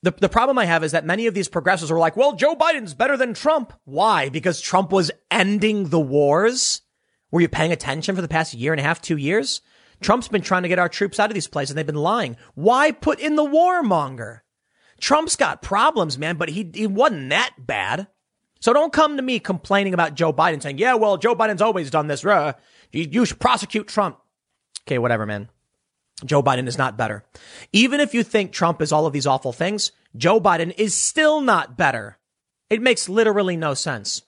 the, 0.03 0.11
the 0.11 0.29
problem 0.29 0.59
I 0.59 0.65
have 0.65 0.83
is 0.83 0.93
that 0.93 1.05
many 1.05 1.27
of 1.27 1.35
these 1.35 1.49
progressives 1.49 1.91
were 1.91 1.99
like, 1.99 2.17
well, 2.17 2.35
Joe 2.35 2.57
Biden's 2.57 2.95
better 2.95 3.17
than 3.17 3.35
Trump. 3.35 3.73
Why? 3.85 4.29
Because 4.29 4.61
Trump 4.61 4.91
was 4.91 5.11
ending 5.31 5.89
the 5.89 6.01
wars? 6.01 6.83
Were 7.31 7.41
you 7.41 7.49
paying 7.49 7.73
attention 7.73 8.15
for 8.15 8.23
the 8.23 8.29
past 8.29 8.53
year 8.53 8.73
and 8.73 8.81
a 8.81 8.85
half, 8.85 9.01
two 9.01 9.17
years? 9.17 9.63
Trump's 10.01 10.29
been 10.29 10.43
trying 10.43 10.65
to 10.65 10.69
get 10.69 10.81
our 10.81 10.89
troops 10.89 11.21
out 11.21 11.31
of 11.31 11.35
these 11.35 11.47
places 11.47 11.71
and 11.71 11.79
they've 11.79 11.87
been 11.87 11.95
lying. 11.95 12.37
Why 12.55 12.91
put 12.91 13.21
in 13.21 13.37
the 13.37 13.45
warmonger? 13.45 14.41
Trump's 15.01 15.37
got 15.37 15.63
problems, 15.63 16.19
man, 16.19 16.37
but 16.37 16.49
he, 16.49 16.71
he 16.75 16.87
wasn't 16.87 17.31
that 17.31 17.55
bad. 17.59 18.09
So 18.61 18.73
don't 18.73 18.93
come 18.93 19.17
to 19.17 19.23
me 19.23 19.39
complaining 19.39 19.95
about 19.95 20.15
Joe 20.15 20.33
Biden 20.33 20.63
saying, 20.63 20.79
yeah, 20.79 20.95
well, 20.95 21.17
Joe 21.17 21.35
Biden's 21.35 21.63
always 21.63 21.91
done 21.91 22.07
this. 22.09 22.25
Uh, 22.25 22.53
you, 22.93 23.09
you 23.11 23.25
should 23.25 23.41
prosecute 23.41 23.89
Trump. 23.89 24.19
Okay, 24.87 24.99
whatever, 24.99 25.27
man. 25.27 25.49
Joe 26.25 26.43
Biden 26.43 26.69
is 26.69 26.79
not 26.79 26.97
better. 26.97 27.25
Even 27.73 28.01
if 28.01 28.15
you 28.15 28.23
think 28.23 28.53
Trump 28.53 28.81
is 28.81 28.93
all 28.93 29.07
of 29.07 29.13
these 29.13 29.27
awful 29.27 29.53
things, 29.53 29.93
Joe 30.17 30.41
Biden 30.41 30.75
is 30.77 30.97
still 30.97 31.41
not 31.41 31.77
better. 31.77 32.19
It 32.71 32.81
makes 32.81 33.09
literally 33.09 33.57
no 33.57 33.75
sense. 33.75 34.23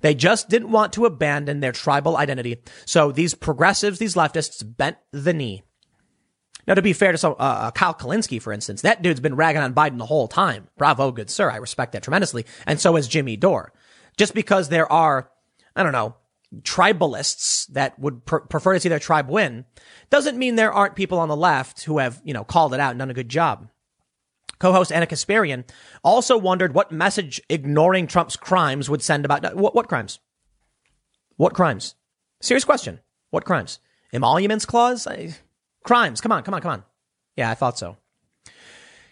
They 0.00 0.14
just 0.14 0.48
didn't 0.48 0.70
want 0.70 0.92
to 0.94 1.06
abandon 1.06 1.60
their 1.60 1.72
tribal 1.72 2.16
identity. 2.16 2.58
So 2.84 3.12
these 3.12 3.34
progressives, 3.34 3.98
these 3.98 4.14
leftists 4.14 4.62
bent 4.64 4.98
the 5.10 5.32
knee. 5.32 5.62
Now, 6.66 6.74
to 6.74 6.82
be 6.82 6.92
fair 6.92 7.12
to 7.12 7.18
some, 7.18 7.32
uh, 7.32 7.42
uh, 7.42 7.70
Kyle 7.70 7.94
Kulinski, 7.94 8.40
for 8.40 8.52
instance, 8.52 8.82
that 8.82 9.02
dude's 9.02 9.20
been 9.20 9.34
ragging 9.34 9.62
on 9.62 9.74
Biden 9.74 9.98
the 9.98 10.06
whole 10.06 10.28
time. 10.28 10.68
Bravo, 10.76 11.10
good 11.10 11.30
sir. 11.30 11.50
I 11.50 11.56
respect 11.56 11.92
that 11.92 12.02
tremendously. 12.02 12.44
And 12.66 12.78
so 12.78 12.96
has 12.96 13.08
Jimmy 13.08 13.36
Dore. 13.36 13.72
Just 14.16 14.34
because 14.34 14.68
there 14.68 14.90
are, 14.92 15.30
I 15.74 15.82
don't 15.82 15.92
know, 15.92 16.16
tribalists 16.62 17.66
that 17.68 17.98
would 17.98 18.24
pr- 18.24 18.38
prefer 18.38 18.74
to 18.74 18.80
see 18.80 18.88
their 18.88 18.98
tribe 18.98 19.28
win 19.28 19.64
doesn't 20.10 20.38
mean 20.38 20.56
there 20.56 20.72
aren't 20.72 20.96
people 20.96 21.18
on 21.18 21.28
the 21.28 21.36
left 21.36 21.84
who 21.84 21.98
have, 21.98 22.20
you 22.24 22.34
know, 22.34 22.44
called 22.44 22.74
it 22.74 22.80
out 22.80 22.90
and 22.90 22.98
done 22.98 23.10
a 23.10 23.14
good 23.14 23.28
job. 23.28 23.68
Co-host 24.58 24.92
Anna 24.92 25.06
Kasparian 25.06 25.64
also 26.02 26.36
wondered 26.36 26.74
what 26.74 26.92
message 26.92 27.40
ignoring 27.48 28.06
Trump's 28.06 28.36
crimes 28.36 28.90
would 28.90 29.02
send 29.02 29.24
about 29.24 29.54
what, 29.54 29.74
what 29.74 29.88
crimes? 29.88 30.18
What 31.36 31.54
crimes? 31.54 31.94
Serious 32.42 32.64
question. 32.64 33.00
What 33.30 33.44
crimes? 33.44 33.78
Emoluments 34.12 34.66
clause? 34.66 35.06
I, 35.06 35.36
crimes. 35.84 36.20
Come 36.20 36.32
on, 36.32 36.42
come 36.42 36.54
on, 36.54 36.60
come 36.60 36.72
on. 36.72 36.84
Yeah, 37.36 37.50
I 37.50 37.54
thought 37.54 37.78
so. 37.78 37.96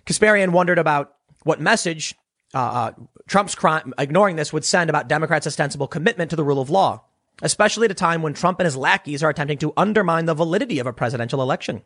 Kasparian 0.05 0.51
wondered 0.51 0.79
about 0.79 1.15
what 1.45 1.61
message 1.61 2.15
uh, 2.53 2.59
uh, 2.59 2.93
Trump's 3.27 3.55
crime, 3.55 3.95
ignoring 3.99 4.37
this 4.37 4.53
would 4.53 4.65
send 4.65 4.91
about 4.91 5.09
Democrats' 5.09 5.47
ostensible 5.47 5.87
commitment 5.87 6.31
to 6.31 6.37
the 6.37 6.45
rule 6.45 6.61
of 6.61 6.69
law 6.69 7.05
especially 7.43 7.87
at 7.87 7.91
a 7.91 7.95
time 7.95 8.23
when 8.23 8.35
Trump 8.35 8.61
and 8.61 8.65
his 8.65 8.77
lackeys 8.77 9.23
are 9.23 9.31
attempting 9.31 9.59
to 9.59 9.73
undermine 9.77 10.27
the 10.27 10.35
validity 10.35 10.79
of 10.79 10.87
a 10.87 10.93
presidential 10.93 11.43
election. 11.43 11.83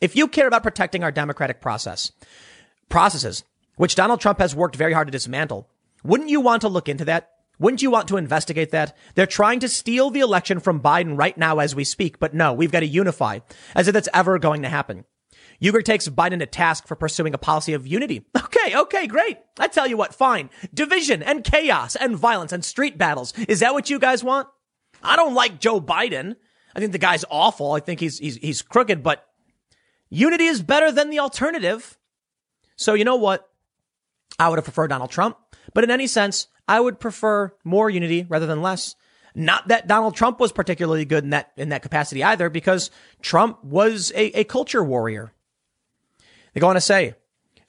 If 0.00 0.16
you 0.16 0.28
care 0.28 0.46
about 0.46 0.62
protecting 0.62 1.02
our 1.02 1.12
democratic 1.12 1.60
process, 1.60 2.12
processes, 2.88 3.44
which 3.76 3.94
Donald 3.94 4.20
Trump 4.20 4.38
has 4.38 4.54
worked 4.54 4.76
very 4.76 4.92
hard 4.92 5.08
to 5.08 5.12
dismantle, 5.12 5.68
wouldn't 6.04 6.30
you 6.30 6.40
want 6.40 6.62
to 6.62 6.68
look 6.68 6.88
into 6.88 7.04
that? 7.06 7.30
Wouldn't 7.58 7.82
you 7.82 7.90
want 7.90 8.06
to 8.08 8.16
investigate 8.16 8.70
that? 8.70 8.96
They're 9.14 9.26
trying 9.26 9.60
to 9.60 9.68
steal 9.68 10.10
the 10.10 10.20
election 10.20 10.60
from 10.60 10.80
Biden 10.80 11.18
right 11.18 11.36
now 11.36 11.58
as 11.58 11.74
we 11.74 11.82
speak, 11.82 12.20
but 12.20 12.34
no, 12.34 12.52
we've 12.52 12.70
got 12.70 12.80
to 12.80 12.86
unify 12.86 13.40
as 13.74 13.88
if 13.88 13.94
that's 13.94 14.08
ever 14.14 14.38
going 14.38 14.62
to 14.62 14.68
happen. 14.68 15.04
Uygur 15.60 15.84
takes 15.84 16.08
Biden 16.08 16.38
to 16.38 16.46
task 16.46 16.86
for 16.86 16.94
pursuing 16.94 17.34
a 17.34 17.38
policy 17.38 17.72
of 17.72 17.86
unity. 17.86 18.24
Okay, 18.58 18.76
okay, 18.76 19.06
great. 19.06 19.38
I 19.58 19.68
tell 19.68 19.86
you 19.86 19.96
what, 19.96 20.14
fine. 20.14 20.50
Division 20.74 21.22
and 21.22 21.44
chaos 21.44 21.94
and 21.94 22.16
violence 22.16 22.52
and 22.52 22.64
street 22.64 22.98
battles. 22.98 23.32
Is 23.48 23.60
that 23.60 23.72
what 23.72 23.88
you 23.88 23.98
guys 23.98 24.24
want? 24.24 24.48
I 25.02 25.16
don't 25.16 25.34
like 25.34 25.60
Joe 25.60 25.80
Biden. 25.80 26.36
I 26.74 26.80
think 26.80 26.92
the 26.92 26.98
guy's 26.98 27.24
awful. 27.30 27.72
I 27.72 27.80
think 27.80 28.00
he's, 28.00 28.18
he's, 28.18 28.36
he's 28.36 28.62
crooked, 28.62 29.02
but 29.02 29.24
unity 30.10 30.44
is 30.44 30.62
better 30.62 30.92
than 30.92 31.10
the 31.10 31.20
alternative. 31.20 31.98
So 32.76 32.94
you 32.94 33.04
know 33.04 33.16
what? 33.16 33.48
I 34.38 34.48
would 34.48 34.58
have 34.58 34.64
preferred 34.64 34.88
Donald 34.88 35.10
Trump, 35.10 35.36
but 35.74 35.84
in 35.84 35.90
any 35.90 36.06
sense, 36.06 36.46
I 36.68 36.78
would 36.78 37.00
prefer 37.00 37.52
more 37.64 37.90
unity 37.90 38.26
rather 38.28 38.46
than 38.46 38.62
less. 38.62 38.94
Not 39.34 39.68
that 39.68 39.86
Donald 39.86 40.14
Trump 40.14 40.38
was 40.38 40.52
particularly 40.52 41.04
good 41.04 41.24
in 41.24 41.30
that, 41.30 41.52
in 41.56 41.70
that 41.70 41.82
capacity 41.82 42.22
either, 42.22 42.50
because 42.50 42.90
Trump 43.22 43.64
was 43.64 44.12
a, 44.14 44.40
a 44.40 44.44
culture 44.44 44.84
warrior. 44.84 45.32
They 46.52 46.60
go 46.60 46.68
on 46.68 46.74
to 46.74 46.80
say, 46.80 47.14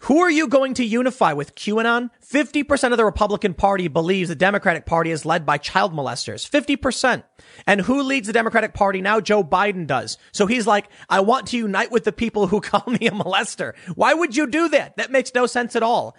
who 0.01 0.19
are 0.19 0.31
you 0.31 0.47
going 0.47 0.73
to 0.75 0.85
unify 0.85 1.33
with 1.33 1.55
QAnon? 1.55 2.09
50% 2.25 2.91
of 2.91 2.97
the 2.97 3.05
Republican 3.05 3.53
Party 3.53 3.87
believes 3.87 4.29
the 4.29 4.35
Democratic 4.35 4.85
Party 4.85 5.11
is 5.11 5.25
led 5.25 5.45
by 5.45 5.57
child 5.57 5.93
molesters. 5.93 6.49
50%. 6.49 7.23
And 7.67 7.81
who 7.81 8.01
leads 8.03 8.27
the 8.27 8.33
Democratic 8.33 8.73
Party 8.73 9.01
now? 9.01 9.19
Joe 9.19 9.43
Biden 9.43 9.87
does. 9.87 10.17
So 10.31 10.45
he's 10.45 10.65
like, 10.65 10.87
I 11.09 11.19
want 11.19 11.47
to 11.47 11.57
unite 11.57 11.91
with 11.91 12.05
the 12.05 12.13
people 12.13 12.47
who 12.47 12.61
call 12.61 12.83
me 12.87 13.07
a 13.07 13.11
molester. 13.11 13.75
Why 13.95 14.13
would 14.13 14.35
you 14.35 14.47
do 14.47 14.69
that? 14.69 14.95
That 14.97 15.11
makes 15.11 15.33
no 15.35 15.45
sense 15.45 15.75
at 15.75 15.83
all. 15.83 16.15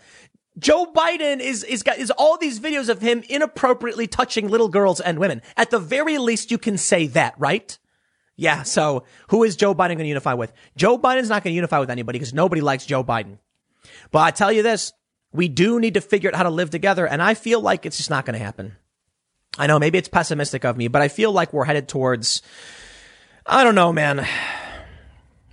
Joe 0.59 0.93
Biden 0.95 1.41
is, 1.41 1.65
is 1.65 1.83
got, 1.83 1.99
is 1.99 2.11
all 2.11 2.37
these 2.37 2.61
videos 2.61 2.91
of 2.91 3.01
him 3.01 3.23
inappropriately 3.29 4.07
touching 4.07 4.49
little 4.49 4.69
girls 4.69 5.01
and 5.01 5.19
women. 5.19 5.41
At 5.57 5.71
the 5.71 5.79
very 5.79 6.19
least, 6.19 6.51
you 6.51 6.59
can 6.59 6.77
say 6.77 7.07
that, 7.09 7.35
right? 7.39 7.79
Yeah. 8.37 8.65
So 8.65 9.05
who 9.29 9.43
is 9.43 9.57
Joe 9.57 9.75
Biden 9.75 9.95
going 9.95 9.99
to 9.99 10.09
unify 10.09 10.35
with? 10.35 10.53
Joe 10.77 10.99
Biden's 10.99 11.29
not 11.31 11.45
going 11.45 11.53
to 11.53 11.57
unify 11.57 11.79
with 11.79 11.91
anybody 11.91 12.19
because 12.19 12.35
nobody 12.35 12.61
likes 12.61 12.85
Joe 12.85 13.03
Biden. 13.03 13.39
But 14.11 14.21
I 14.21 14.31
tell 14.31 14.53
you 14.53 14.63
this, 14.63 14.93
we 15.33 15.49
do 15.49 15.79
need 15.79 15.95
to 15.95 16.01
figure 16.01 16.31
out 16.31 16.37
how 16.37 16.43
to 16.43 16.51
live 16.51 16.71
together. 16.71 17.07
And 17.07 17.23
I 17.23 17.35
feel 17.35 17.61
like 17.61 17.87
it's 17.87 17.97
just 17.97 18.11
not 18.11 18.27
going 18.27 18.39
to 18.39 18.45
happen. 18.45 18.77
I 19.59 19.67
know 19.67 19.79
maybe 19.79 19.99
it's 19.99 20.09
pessimistic 20.09 20.65
of 20.65 20.77
me, 20.77 20.89
but 20.89 21.03
I 21.03 21.09
feel 21.09 21.33
like 21.33 21.53
we're 21.53 21.65
headed 21.65 21.89
towards, 21.89 22.43
I 23.47 23.65
don't 23.65 23.75
know, 23.75 23.93
man, 23.93 24.27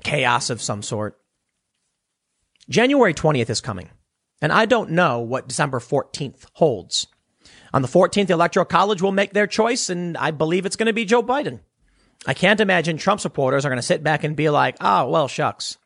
chaos 0.03 0.49
of 0.49 0.61
some 0.61 0.83
sort. 0.83 1.19
January 2.69 3.13
20th 3.13 3.49
is 3.49 3.61
coming, 3.61 3.89
and 4.41 4.51
I 4.51 4.65
don't 4.65 4.91
know 4.91 5.19
what 5.19 5.47
December 5.47 5.79
14th 5.79 6.45
holds. 6.53 7.07
On 7.73 7.81
the 7.81 7.87
14th, 7.87 8.27
the 8.27 8.33
Electoral 8.33 8.65
College 8.65 9.01
will 9.01 9.11
make 9.11 9.33
their 9.33 9.47
choice, 9.47 9.89
and 9.89 10.17
I 10.17 10.31
believe 10.31 10.65
it's 10.65 10.75
going 10.75 10.87
to 10.87 10.93
be 10.93 11.05
Joe 11.05 11.23
Biden. 11.23 11.61
I 12.25 12.33
can't 12.33 12.59
imagine 12.59 12.97
Trump 12.97 13.21
supporters 13.21 13.65
are 13.65 13.69
going 13.69 13.77
to 13.77 13.83
sit 13.83 14.03
back 14.03 14.23
and 14.23 14.35
be 14.35 14.49
like, 14.49 14.75
oh, 14.81 15.09
well, 15.09 15.27
shucks. 15.27 15.77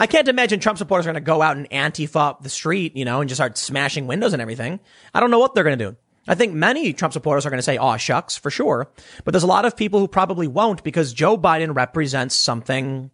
I 0.00 0.06
can't 0.06 0.28
imagine 0.28 0.60
Trump 0.60 0.78
supporters 0.78 1.06
are 1.06 1.10
going 1.10 1.22
to 1.22 1.26
go 1.26 1.42
out 1.42 1.56
and 1.56 1.68
Antifa 1.70 2.16
up 2.16 2.42
the 2.42 2.48
street, 2.48 2.96
you 2.96 3.04
know, 3.04 3.20
and 3.20 3.28
just 3.28 3.38
start 3.38 3.58
smashing 3.58 4.06
windows 4.06 4.32
and 4.32 4.40
everything. 4.40 4.78
I 5.12 5.20
don't 5.20 5.30
know 5.30 5.40
what 5.40 5.54
they're 5.54 5.64
going 5.64 5.78
to 5.78 5.90
do. 5.90 5.96
I 6.28 6.34
think 6.34 6.52
many 6.52 6.92
Trump 6.92 7.14
supporters 7.14 7.46
are 7.46 7.50
going 7.50 7.58
to 7.58 7.64
say, 7.64 7.78
"Aw, 7.78 7.96
shucks," 7.96 8.36
for 8.36 8.50
sure. 8.50 8.90
But 9.24 9.32
there's 9.32 9.44
a 9.44 9.48
lot 9.48 9.64
of 9.64 9.76
people 9.76 9.98
who 9.98 10.08
probably 10.08 10.46
won't 10.46 10.84
because 10.84 11.12
Joe 11.12 11.38
Biden 11.38 11.74
represents 11.74 12.36
something, 12.36 13.10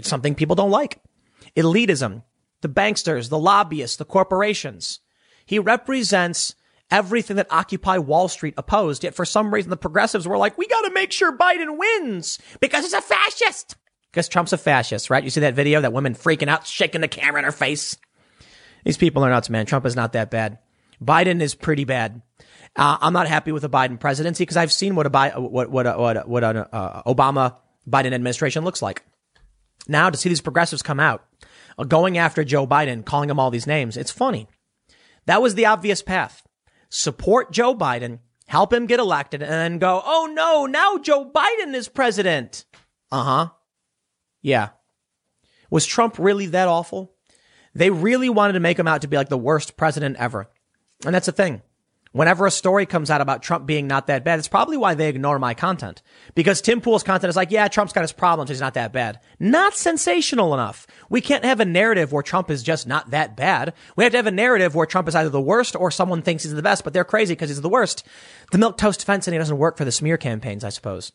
something 0.00 0.34
people 0.34 0.54
don't 0.54 0.70
like. 0.70 1.00
Elitism, 1.56 2.22
the 2.60 2.68
banksters, 2.68 3.28
the 3.28 3.38
lobbyists, 3.38 3.96
the 3.96 4.04
corporations. 4.04 5.00
He 5.44 5.58
represents 5.58 6.54
everything 6.90 7.36
that 7.36 7.50
Occupy 7.50 7.98
Wall 7.98 8.28
Street 8.28 8.54
opposed. 8.56 9.02
Yet 9.02 9.14
for 9.14 9.24
some 9.24 9.52
reason, 9.52 9.70
the 9.70 9.76
progressives 9.76 10.28
were 10.28 10.38
like, 10.38 10.56
we 10.56 10.68
got 10.68 10.82
to 10.82 10.92
make 10.92 11.10
sure 11.10 11.36
Biden 11.36 11.76
wins 11.76 12.38
because 12.60 12.84
he's 12.84 12.92
a 12.92 13.00
fascist. 13.00 13.76
Because 14.12 14.28
Trump's 14.28 14.52
a 14.52 14.58
fascist, 14.58 15.08
right? 15.08 15.24
You 15.24 15.30
see 15.30 15.40
that 15.40 15.54
video, 15.54 15.80
that 15.80 15.92
woman 15.92 16.14
freaking 16.14 16.48
out, 16.48 16.66
shaking 16.66 17.00
the 17.00 17.08
camera 17.08 17.38
in 17.38 17.44
her 17.46 17.52
face. 17.52 17.96
These 18.84 18.98
people 18.98 19.24
are 19.24 19.30
nuts, 19.30 19.48
man. 19.48 19.64
Trump 19.64 19.86
is 19.86 19.96
not 19.96 20.12
that 20.12 20.30
bad. 20.30 20.58
Biden 21.02 21.40
is 21.40 21.54
pretty 21.54 21.84
bad. 21.84 22.20
Uh, 22.76 22.98
I'm 23.00 23.12
not 23.12 23.26
happy 23.26 23.52
with 23.52 23.62
the 23.62 23.70
Biden 23.70 23.98
presidency 23.98 24.42
because 24.42 24.56
I've 24.56 24.72
seen 24.72 24.94
what 24.94 25.06
a 25.06 25.30
what 25.38 25.70
what 25.70 25.86
a, 25.86 25.92
what, 25.98 26.16
a, 26.16 26.20
what 26.20 26.44
an 26.44 26.56
uh, 26.58 27.02
Obama 27.04 27.56
Biden 27.88 28.12
administration 28.12 28.64
looks 28.64 28.82
like. 28.82 29.02
Now 29.88 30.10
to 30.10 30.16
see 30.16 30.28
these 30.28 30.40
progressives 30.40 30.82
come 30.82 31.00
out, 31.00 31.24
uh, 31.78 31.84
going 31.84 32.18
after 32.18 32.44
Joe 32.44 32.66
Biden, 32.66 33.04
calling 33.04 33.30
him 33.30 33.40
all 33.40 33.50
these 33.50 33.66
names, 33.66 33.96
it's 33.96 34.10
funny. 34.10 34.46
That 35.26 35.42
was 35.42 35.54
the 35.54 35.66
obvious 35.66 36.02
path. 36.02 36.42
Support 36.88 37.52
Joe 37.52 37.74
Biden, 37.74 38.18
help 38.46 38.72
him 38.72 38.86
get 38.86 39.00
elected, 39.00 39.42
and 39.42 39.50
then 39.50 39.78
go, 39.78 40.02
oh 40.04 40.30
no, 40.32 40.66
now 40.66 40.98
Joe 40.98 41.30
Biden 41.30 41.74
is 41.74 41.88
president. 41.88 42.64
Uh 43.10 43.24
huh. 43.24 43.48
Yeah. 44.42 44.70
Was 45.70 45.86
Trump 45.86 46.18
really 46.18 46.46
that 46.46 46.68
awful? 46.68 47.14
They 47.74 47.90
really 47.90 48.28
wanted 48.28 48.54
to 48.54 48.60
make 48.60 48.78
him 48.78 48.88
out 48.88 49.02
to 49.02 49.08
be 49.08 49.16
like 49.16 49.30
the 49.30 49.38
worst 49.38 49.76
president 49.76 50.16
ever. 50.18 50.50
And 51.04 51.14
that's 51.14 51.26
the 51.26 51.32
thing. 51.32 51.62
Whenever 52.12 52.44
a 52.44 52.50
story 52.50 52.84
comes 52.84 53.08
out 53.08 53.22
about 53.22 53.42
Trump 53.42 53.64
being 53.64 53.86
not 53.86 54.08
that 54.08 54.22
bad, 54.22 54.38
it's 54.38 54.46
probably 54.48 54.76
why 54.76 54.92
they 54.92 55.08
ignore 55.08 55.38
my 55.38 55.54
content. 55.54 56.02
Because 56.34 56.60
Tim 56.60 56.82
Pool's 56.82 57.02
content 57.02 57.30
is 57.30 57.36
like, 57.36 57.50
yeah, 57.50 57.68
Trump's 57.68 57.94
got 57.94 58.02
his 58.02 58.12
problems. 58.12 58.50
He's 58.50 58.60
not 58.60 58.74
that 58.74 58.92
bad. 58.92 59.18
Not 59.40 59.74
sensational 59.74 60.52
enough. 60.52 60.86
We 61.08 61.22
can't 61.22 61.46
have 61.46 61.60
a 61.60 61.64
narrative 61.64 62.12
where 62.12 62.22
Trump 62.22 62.50
is 62.50 62.62
just 62.62 62.86
not 62.86 63.12
that 63.12 63.34
bad. 63.34 63.72
We 63.96 64.04
have 64.04 64.10
to 64.10 64.18
have 64.18 64.26
a 64.26 64.30
narrative 64.30 64.74
where 64.74 64.84
Trump 64.84 65.08
is 65.08 65.14
either 65.14 65.30
the 65.30 65.40
worst 65.40 65.74
or 65.74 65.90
someone 65.90 66.20
thinks 66.20 66.42
he's 66.42 66.52
the 66.52 66.60
best, 66.60 66.84
but 66.84 66.92
they're 66.92 67.02
crazy 67.02 67.32
because 67.32 67.48
he's 67.48 67.62
the 67.62 67.68
worst. 67.70 68.06
The 68.50 68.58
milk 68.58 68.76
toast 68.76 69.06
fencing 69.06 69.32
doesn't 69.38 69.56
work 69.56 69.78
for 69.78 69.86
the 69.86 69.92
smear 69.92 70.18
campaigns, 70.18 70.64
I 70.64 70.68
suppose. 70.68 71.12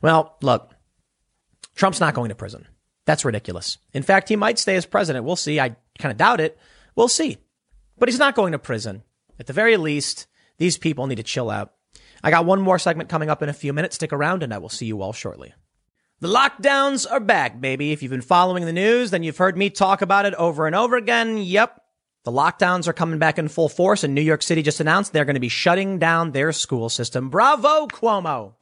Well, 0.00 0.38
look, 0.40 0.74
Trump's 1.74 2.00
not 2.00 2.14
going 2.14 2.28
to 2.28 2.34
prison. 2.34 2.66
That's 3.04 3.24
ridiculous. 3.24 3.78
In 3.92 4.02
fact, 4.02 4.28
he 4.28 4.36
might 4.36 4.58
stay 4.58 4.76
as 4.76 4.86
president. 4.86 5.24
We'll 5.24 5.36
see. 5.36 5.58
I 5.58 5.76
kind 5.98 6.12
of 6.12 6.16
doubt 6.16 6.40
it. 6.40 6.58
We'll 6.94 7.08
see. 7.08 7.38
But 7.98 8.08
he's 8.08 8.18
not 8.18 8.34
going 8.34 8.52
to 8.52 8.58
prison. 8.58 9.02
At 9.38 9.46
the 9.46 9.52
very 9.52 9.76
least, 9.76 10.26
these 10.58 10.78
people 10.78 11.06
need 11.06 11.16
to 11.16 11.22
chill 11.22 11.50
out. 11.50 11.72
I 12.22 12.30
got 12.30 12.46
one 12.46 12.60
more 12.60 12.78
segment 12.78 13.08
coming 13.08 13.30
up 13.30 13.42
in 13.42 13.48
a 13.48 13.54
few 13.54 13.72
minutes. 13.72 13.96
Stick 13.96 14.12
around 14.12 14.42
and 14.42 14.54
I 14.54 14.58
will 14.58 14.68
see 14.68 14.86
you 14.86 15.02
all 15.02 15.12
shortly. 15.12 15.52
The 16.20 16.28
lockdowns 16.28 17.10
are 17.10 17.18
back, 17.18 17.60
baby. 17.60 17.90
If 17.90 18.00
you've 18.00 18.10
been 18.10 18.20
following 18.20 18.64
the 18.64 18.72
news, 18.72 19.10
then 19.10 19.24
you've 19.24 19.38
heard 19.38 19.56
me 19.56 19.70
talk 19.70 20.02
about 20.02 20.24
it 20.24 20.34
over 20.34 20.68
and 20.68 20.76
over 20.76 20.96
again. 20.96 21.38
Yep. 21.38 21.82
The 22.24 22.30
lockdowns 22.30 22.86
are 22.86 22.92
coming 22.92 23.18
back 23.18 23.40
in 23.40 23.48
full 23.48 23.68
force 23.68 24.04
and 24.04 24.14
New 24.14 24.20
York 24.20 24.44
City 24.44 24.62
just 24.62 24.78
announced 24.78 25.12
they're 25.12 25.24
going 25.24 25.34
to 25.34 25.40
be 25.40 25.48
shutting 25.48 25.98
down 25.98 26.30
their 26.30 26.52
school 26.52 26.88
system. 26.88 27.28
Bravo, 27.28 27.88
Cuomo. 27.88 28.54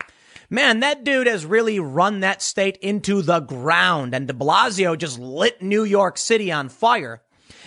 Man, 0.52 0.80
that 0.80 1.04
dude 1.04 1.28
has 1.28 1.46
really 1.46 1.78
run 1.78 2.20
that 2.20 2.42
state 2.42 2.76
into 2.78 3.22
the 3.22 3.38
ground 3.38 4.12
and 4.12 4.26
de 4.26 4.34
Blasio 4.34 4.98
just 4.98 5.16
lit 5.16 5.62
New 5.62 5.84
York 5.84 6.18
City 6.18 6.50
on 6.50 6.68
fire. 6.68 7.22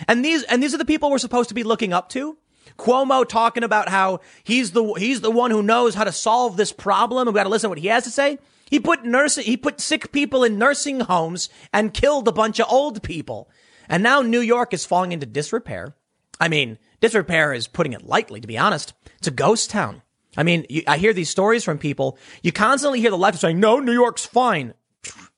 And 0.06 0.22
these, 0.22 0.42
and 0.42 0.62
these 0.62 0.74
are 0.74 0.78
the 0.78 0.84
people 0.84 1.10
we're 1.10 1.16
supposed 1.16 1.48
to 1.48 1.54
be 1.54 1.62
looking 1.62 1.94
up 1.94 2.10
to. 2.10 2.36
Cuomo 2.78 3.26
talking 3.26 3.64
about 3.64 3.88
how 3.88 4.20
he's 4.42 4.72
the, 4.72 4.84
he's 4.94 5.22
the 5.22 5.30
one 5.30 5.50
who 5.50 5.62
knows 5.62 5.94
how 5.94 6.04
to 6.04 6.12
solve 6.12 6.58
this 6.58 6.72
problem. 6.72 7.26
And 7.26 7.34
we 7.34 7.38
got 7.38 7.44
to 7.44 7.48
listen 7.48 7.68
to 7.68 7.70
what 7.70 7.78
he 7.78 7.88
has 7.88 8.04
to 8.04 8.10
say. 8.10 8.38
He 8.68 8.78
put 8.78 9.02
nursing, 9.02 9.44
he 9.44 9.56
put 9.56 9.80
sick 9.80 10.12
people 10.12 10.44
in 10.44 10.58
nursing 10.58 11.00
homes 11.00 11.48
and 11.72 11.94
killed 11.94 12.28
a 12.28 12.32
bunch 12.32 12.60
of 12.60 12.70
old 12.70 13.02
people. 13.02 13.48
And 13.88 14.02
now 14.02 14.20
New 14.20 14.40
York 14.40 14.74
is 14.74 14.84
falling 14.84 15.12
into 15.12 15.24
disrepair. 15.24 15.96
I 16.38 16.48
mean, 16.48 16.78
disrepair 17.00 17.54
is 17.54 17.66
putting 17.66 17.94
it 17.94 18.04
lightly, 18.04 18.40
to 18.40 18.48
be 18.48 18.58
honest. 18.58 18.92
It's 19.18 19.28
a 19.28 19.30
ghost 19.30 19.70
town. 19.70 20.02
I 20.36 20.42
mean, 20.42 20.66
you, 20.68 20.82
I 20.86 20.98
hear 20.98 21.12
these 21.12 21.30
stories 21.30 21.64
from 21.64 21.78
people. 21.78 22.18
You 22.42 22.52
constantly 22.52 23.00
hear 23.00 23.10
the 23.10 23.18
left 23.18 23.38
saying, 23.38 23.60
no, 23.60 23.78
New 23.78 23.92
York's 23.92 24.24
fine. 24.24 24.74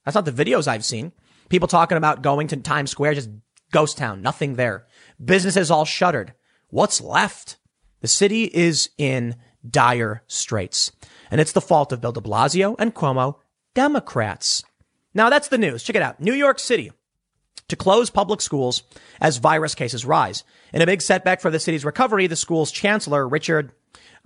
That's 0.04 0.14
not 0.14 0.24
the 0.24 0.32
videos 0.32 0.68
I've 0.68 0.84
seen. 0.84 1.12
People 1.48 1.68
talking 1.68 1.98
about 1.98 2.22
going 2.22 2.48
to 2.48 2.56
Times 2.56 2.90
Square, 2.90 3.14
just 3.14 3.30
ghost 3.72 3.98
town, 3.98 4.22
nothing 4.22 4.54
there. 4.54 4.86
Businesses 5.22 5.70
all 5.70 5.84
shuttered. 5.84 6.32
What's 6.68 7.00
left? 7.00 7.56
The 8.00 8.08
city 8.08 8.44
is 8.44 8.90
in 8.98 9.36
dire 9.68 10.22
straits. 10.26 10.92
And 11.30 11.40
it's 11.40 11.52
the 11.52 11.60
fault 11.60 11.92
of 11.92 12.00
Bill 12.00 12.12
de 12.12 12.20
Blasio 12.20 12.76
and 12.78 12.94
Cuomo, 12.94 13.36
Democrats. 13.74 14.64
Now 15.14 15.30
that's 15.30 15.48
the 15.48 15.58
news. 15.58 15.82
Check 15.82 15.96
it 15.96 16.02
out. 16.02 16.20
New 16.20 16.34
York 16.34 16.58
City 16.58 16.92
to 17.68 17.76
close 17.76 18.10
public 18.10 18.40
schools 18.40 18.82
as 19.20 19.38
virus 19.38 19.74
cases 19.74 20.04
rise. 20.04 20.44
In 20.72 20.82
a 20.82 20.86
big 20.86 21.02
setback 21.02 21.40
for 21.40 21.50
the 21.50 21.58
city's 21.58 21.84
recovery, 21.84 22.26
the 22.26 22.36
school's 22.36 22.70
chancellor, 22.70 23.28
Richard 23.28 23.72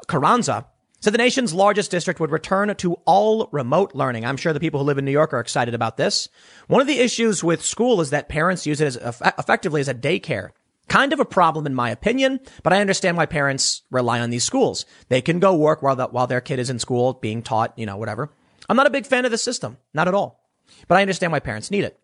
Carranza, 0.06 0.66
said 1.01 1.14
the 1.14 1.18
nation's 1.18 1.55
largest 1.55 1.90
district 1.90 2.20
would 2.20 2.31
return 2.31 2.74
to 2.74 2.94
all 3.06 3.48
remote 3.52 3.94
learning. 3.94 4.24
I'm 4.24 4.36
sure 4.36 4.52
the 4.52 4.60
people 4.60 4.81
who 4.81 4.86
live 4.86 4.98
in 4.98 5.05
New 5.05 5.10
York 5.10 5.32
are 5.32 5.40
excited 5.40 5.74
about 5.74 5.97
this. 5.97 6.28
One 6.66 6.81
of 6.81 6.86
the 6.86 6.98
issues 6.98 7.43
with 7.43 7.64
school 7.64 8.01
is 8.01 8.10
that 8.10 8.28
parents 8.28 8.66
use 8.66 8.81
it 8.81 8.97
as 8.97 9.20
effectively 9.39 9.81
as 9.81 9.89
a 9.89 9.94
daycare. 9.94 10.51
Kind 10.89 11.12
of 11.12 11.20
a 11.20 11.24
problem 11.24 11.66
in 11.66 11.74
my 11.74 11.90
opinion, 11.90 12.40
but 12.62 12.72
I 12.72 12.81
understand 12.81 13.16
why 13.16 13.27
parents 13.27 13.82
rely 13.90 14.20
on 14.20 14.31
these 14.31 14.44
schools. 14.44 14.85
They 15.09 15.22
can 15.22 15.39
go 15.39 15.55
work 15.55 15.82
while 15.82 15.97
the, 15.97 16.06
while 16.09 16.27
their 16.27 16.40
kid 16.40 16.59
is 16.59 16.68
in 16.68 16.81
school 16.81 17.14
being 17.14 17.43
taught, 17.43 17.78
you 17.78 17.86
know, 17.86 17.97
whatever. 17.97 18.31
I'm 18.68 18.77
not 18.77 18.89
a 18.89 18.90
big 18.90 19.06
fan 19.06 19.24
of 19.24 19.31
the 19.31 19.39
system. 19.39 19.78
Not 19.94 20.09
at 20.09 20.14
all. 20.14 20.44
But 20.89 20.98
I 20.98 21.02
understand 21.02 21.32
why 21.32 21.40
parents 21.40 21.70
need 21.70 21.85
it. 21.85 21.98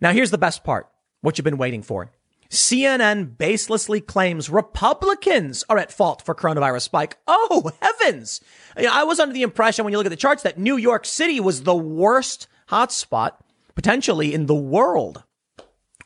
Now 0.00 0.12
here's 0.12 0.30
the 0.30 0.38
best 0.38 0.64
part. 0.64 0.88
What 1.20 1.36
you've 1.38 1.44
been 1.44 1.58
waiting 1.58 1.82
for. 1.82 2.10
CNN 2.50 3.36
baselessly 3.36 4.04
claims 4.04 4.50
Republicans 4.50 5.64
are 5.68 5.78
at 5.78 5.92
fault 5.92 6.22
for 6.22 6.34
coronavirus 6.34 6.82
spike. 6.82 7.18
Oh, 7.26 7.70
heavens. 7.80 8.40
I 8.76 9.04
was 9.04 9.18
under 9.18 9.32
the 9.32 9.42
impression 9.42 9.84
when 9.84 9.92
you 9.92 9.98
look 9.98 10.06
at 10.06 10.10
the 10.10 10.16
charts 10.16 10.42
that 10.42 10.58
New 10.58 10.76
York 10.76 11.04
City 11.04 11.40
was 11.40 11.62
the 11.62 11.74
worst 11.74 12.46
hotspot 12.68 13.32
potentially 13.74 14.32
in 14.32 14.46
the 14.46 14.54
world. 14.54 15.22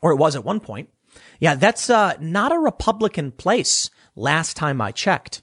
Or 0.01 0.11
it 0.11 0.17
was 0.17 0.35
at 0.35 0.45
one 0.45 0.59
point. 0.59 0.89
Yeah, 1.39 1.55
that's 1.55 1.89
uh, 1.89 2.13
not 2.19 2.51
a 2.51 2.59
Republican 2.59 3.31
place 3.31 3.89
last 4.15 4.57
time 4.57 4.81
I 4.81 4.91
checked. 4.91 5.41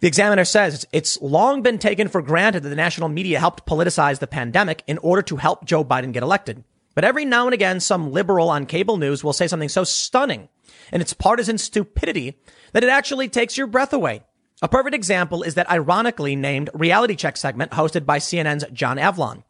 The 0.00 0.08
examiner 0.08 0.46
says 0.46 0.86
it's 0.92 1.20
long 1.20 1.60
been 1.60 1.78
taken 1.78 2.08
for 2.08 2.22
granted 2.22 2.62
that 2.62 2.70
the 2.70 2.76
national 2.76 3.10
media 3.10 3.38
helped 3.38 3.66
politicize 3.66 4.18
the 4.18 4.26
pandemic 4.26 4.82
in 4.86 4.98
order 4.98 5.20
to 5.22 5.36
help 5.36 5.66
Joe 5.66 5.84
Biden 5.84 6.12
get 6.12 6.22
elected. 6.22 6.64
But 6.94 7.04
every 7.04 7.24
now 7.24 7.46
and 7.46 7.54
again, 7.54 7.80
some 7.80 8.12
liberal 8.12 8.50
on 8.50 8.66
cable 8.66 8.96
news 8.96 9.22
will 9.22 9.32
say 9.32 9.46
something 9.46 9.68
so 9.68 9.84
stunning 9.84 10.48
in 10.92 11.00
its 11.00 11.12
partisan 11.12 11.58
stupidity 11.58 12.38
that 12.72 12.84
it 12.84 12.88
actually 12.88 13.28
takes 13.28 13.56
your 13.56 13.66
breath 13.66 13.92
away. 13.92 14.22
A 14.62 14.68
perfect 14.68 14.94
example 14.94 15.42
is 15.42 15.54
that 15.54 15.70
ironically 15.70 16.36
named 16.36 16.68
reality 16.74 17.16
check 17.16 17.36
segment 17.36 17.72
hosted 17.72 18.04
by 18.04 18.18
CNN's 18.18 18.64
John 18.72 18.98
Avlon. 18.98 19.44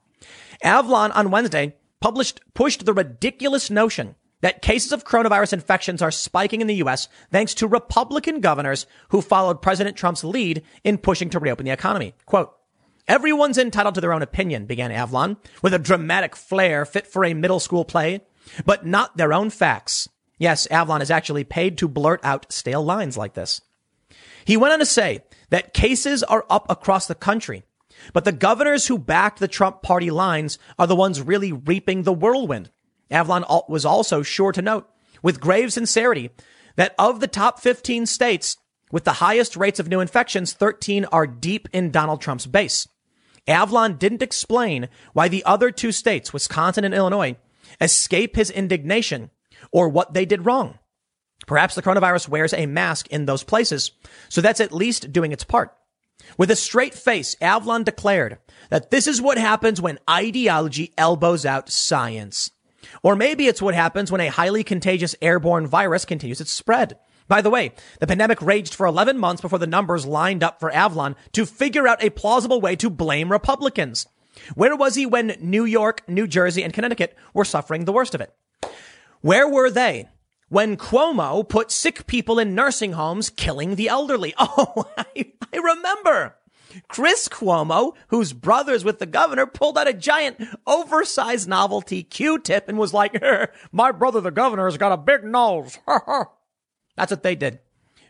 Avlon 0.63 1.11
on 1.15 1.31
Wednesday 1.31 1.75
published, 2.01 2.41
pushed 2.55 2.85
the 2.85 2.93
ridiculous 2.93 3.71
notion 3.71 4.15
that 4.41 4.63
cases 4.63 4.93
of 4.93 5.05
coronavirus 5.05 5.55
infections 5.55 6.01
are 6.01 6.11
spiking 6.11 6.61
in 6.61 6.67
the 6.67 6.77
U.S. 6.77 7.09
thanks 7.31 7.55
to 7.55 7.67
Republican 7.67 8.41
governors 8.41 8.87
who 9.09 9.21
followed 9.21 9.63
President 9.63 9.97
Trump's 9.97 10.25
lead 10.25 10.63
in 10.85 10.97
pushing 10.99 11.29
to 11.31 11.39
reopen 11.39 11.67
the 11.67 11.73
economy. 11.73 12.15
Quote, 12.25 12.55
Everyone's 13.09 13.59
entitled 13.59 13.95
to 13.97 14.01
their 14.01 14.13
own 14.13 14.23
opinion, 14.23 14.67
began 14.67 14.91
Avlon, 14.91 15.37
with 15.63 15.75
a 15.75 15.79
dramatic 15.79 16.37
flair 16.37 16.85
fit 16.85 17.07
for 17.07 17.25
a 17.25 17.35
middle 17.35 17.61
school 17.61 17.85
play, 17.85 18.21
but 18.65 18.87
not 18.87 19.17
their 19.17 19.33
own 19.33 19.51
facts. 19.51 20.09
Yes, 20.39 20.67
Avlon 20.71 21.03
is 21.03 21.11
actually 21.11 21.45
paid 21.45 21.77
to 21.79 21.89
blurt 21.89 22.21
out 22.25 22.51
stale 22.53 22.83
lines 22.83 23.17
like 23.17 23.35
this. 23.35 23.61
He 24.45 24.57
went 24.57 24.73
on 24.73 24.79
to 24.79 24.87
say 24.87 25.23
that 25.51 25.75
cases 25.75 26.23
are 26.23 26.47
up 26.49 26.67
across 26.71 27.07
the 27.07 27.15
country, 27.15 27.63
but 28.13 28.25
the 28.25 28.33
governors 28.33 28.87
who 28.87 28.99
backed 28.99 29.39
the 29.39 29.49
Trump 29.49 29.83
party 29.83 30.11
lines 30.11 30.59
are 30.79 30.87
the 30.87 30.97
ones 30.97 31.21
really 31.21 31.53
reaping 31.53 32.03
the 32.03 32.13
whirlwind. 32.13 32.71
Avlon 33.11 33.45
was 33.69 33.85
also 33.85 34.23
sure 34.23 34.53
to 34.53 34.63
note 34.63 34.89
with 35.23 35.41
grave 35.41 35.73
sincerity 35.73 36.31
that 36.77 36.95
of 36.99 37.21
the 37.21 37.27
top 37.27 37.61
15 37.61 38.07
states 38.07 38.57
with 38.91 39.05
the 39.05 39.15
highest 39.15 39.57
rates 39.57 39.81
of 39.81 39.89
new 39.89 40.01
infections, 40.01 40.53
13 40.53 41.05
are 41.07 41.27
deep 41.27 41.69
in 41.73 41.91
Donald 41.91 42.21
Trump's 42.21 42.47
base. 42.47 42.89
Avlon 43.47 43.99
didn't 43.99 44.23
explain 44.23 44.89
why 45.13 45.29
the 45.29 45.45
other 45.45 45.71
two 45.71 45.93
states, 45.93 46.33
Wisconsin 46.33 46.85
and 46.85 46.95
Illinois, 46.95 47.37
escape 47.81 48.37
his 48.37 48.51
indignation 48.51 49.31
or 49.73 49.89
what 49.89 50.15
they 50.15 50.25
did 50.25 50.47
wrong. 50.47 50.79
Perhaps 51.47 51.75
the 51.75 51.83
coronavirus 51.83 52.29
wears 52.29 52.53
a 52.53 52.67
mask 52.67 53.09
in 53.09 53.27
those 53.27 53.43
places, 53.43 53.93
so 54.29 54.41
that's 54.41 54.61
at 54.61 54.73
least 54.73 55.13
doing 55.13 55.33
its 55.33 55.45
part. 55.45 55.75
With 56.37 56.51
a 56.51 56.57
straight 56.57 56.95
face, 56.95 57.35
Avlon 57.41 57.85
declared 57.85 58.39
that 58.69 58.91
this 58.91 59.07
is 59.07 59.23
what 59.23 59.39
happens 59.39 59.81
when 59.81 59.99
ideology 60.09 60.93
elbows 60.99 61.47
out 61.47 61.71
science. 61.71 62.51
Or 63.03 63.17
maybe 63.17 63.47
it's 63.47 63.63
what 63.63 63.75
happens 63.75 64.13
when 64.13 64.21
a 64.21 64.29
highly 64.29 64.65
contagious 64.65 65.17
airborne 65.23 65.67
virus 65.67 66.05
continues 66.05 66.41
its 66.41 66.51
spread. 66.51 66.99
By 67.31 67.43
the 67.43 67.49
way, 67.49 67.71
the 68.01 68.09
pandemic 68.09 68.43
raged 68.43 68.75
for 68.75 68.87
11 68.87 69.17
months 69.17 69.41
before 69.41 69.61
the 69.61 69.67
numbers 69.69 70.05
lined 70.05 70.43
up 70.43 70.59
for 70.59 70.69
Avlon 70.73 71.15
to 71.31 71.47
figure 71.47 71.87
out 71.87 72.03
a 72.03 72.11
plausible 72.11 72.61
way 72.61 72.75
to 72.75 72.91
blame 72.91 73.31
Republicans. 73.31 74.09
Where 74.57 74.75
was 74.75 74.97
he 74.97 75.07
when 75.07 75.37
New 75.39 75.65
York, 75.65 76.03
New 76.09 76.27
Jersey, 76.27 76.65
and 76.65 76.73
Connecticut 76.73 77.17
were 77.33 77.45
suffering 77.45 77.85
the 77.85 77.93
worst 77.93 78.17
of 78.17 78.21
it? 78.21 78.35
Where 79.21 79.49
were 79.49 79.71
they 79.71 80.09
when 80.49 80.77
Cuomo 80.77 81.49
put 81.49 81.71
sick 81.71 82.09
people 82.09 82.41
in 82.41 82.57
nursing 82.57 82.95
homes, 82.95 83.31
killing 83.31 83.77
the 83.77 83.89
elderly? 83.89 84.35
Oh, 84.41 84.91
I, 84.99 85.31
I 85.55 85.57
remember. 85.57 86.35
Chris 86.89 87.29
Cuomo, 87.29 87.95
whose 88.09 88.33
brother's 88.33 88.85
with 88.85 88.99
the 88.99 89.07
governor, 89.07 89.47
pulled 89.47 89.79
out 89.79 89.87
a 89.87 89.93
giant 89.93 90.37
oversized 90.67 91.49
novelty 91.49 92.03
Q-tip 92.03 92.69
and 92.69 92.77
was 92.77 92.93
like, 92.93 93.23
my 93.73 93.93
brother, 93.93 94.21
the 94.21 94.33
governor, 94.33 94.65
has 94.65 94.79
got 94.79 94.91
a 94.91 94.97
big 94.97 95.23
nose. 95.23 95.79
That's 96.97 97.11
what 97.11 97.23
they 97.23 97.35
did. 97.35 97.61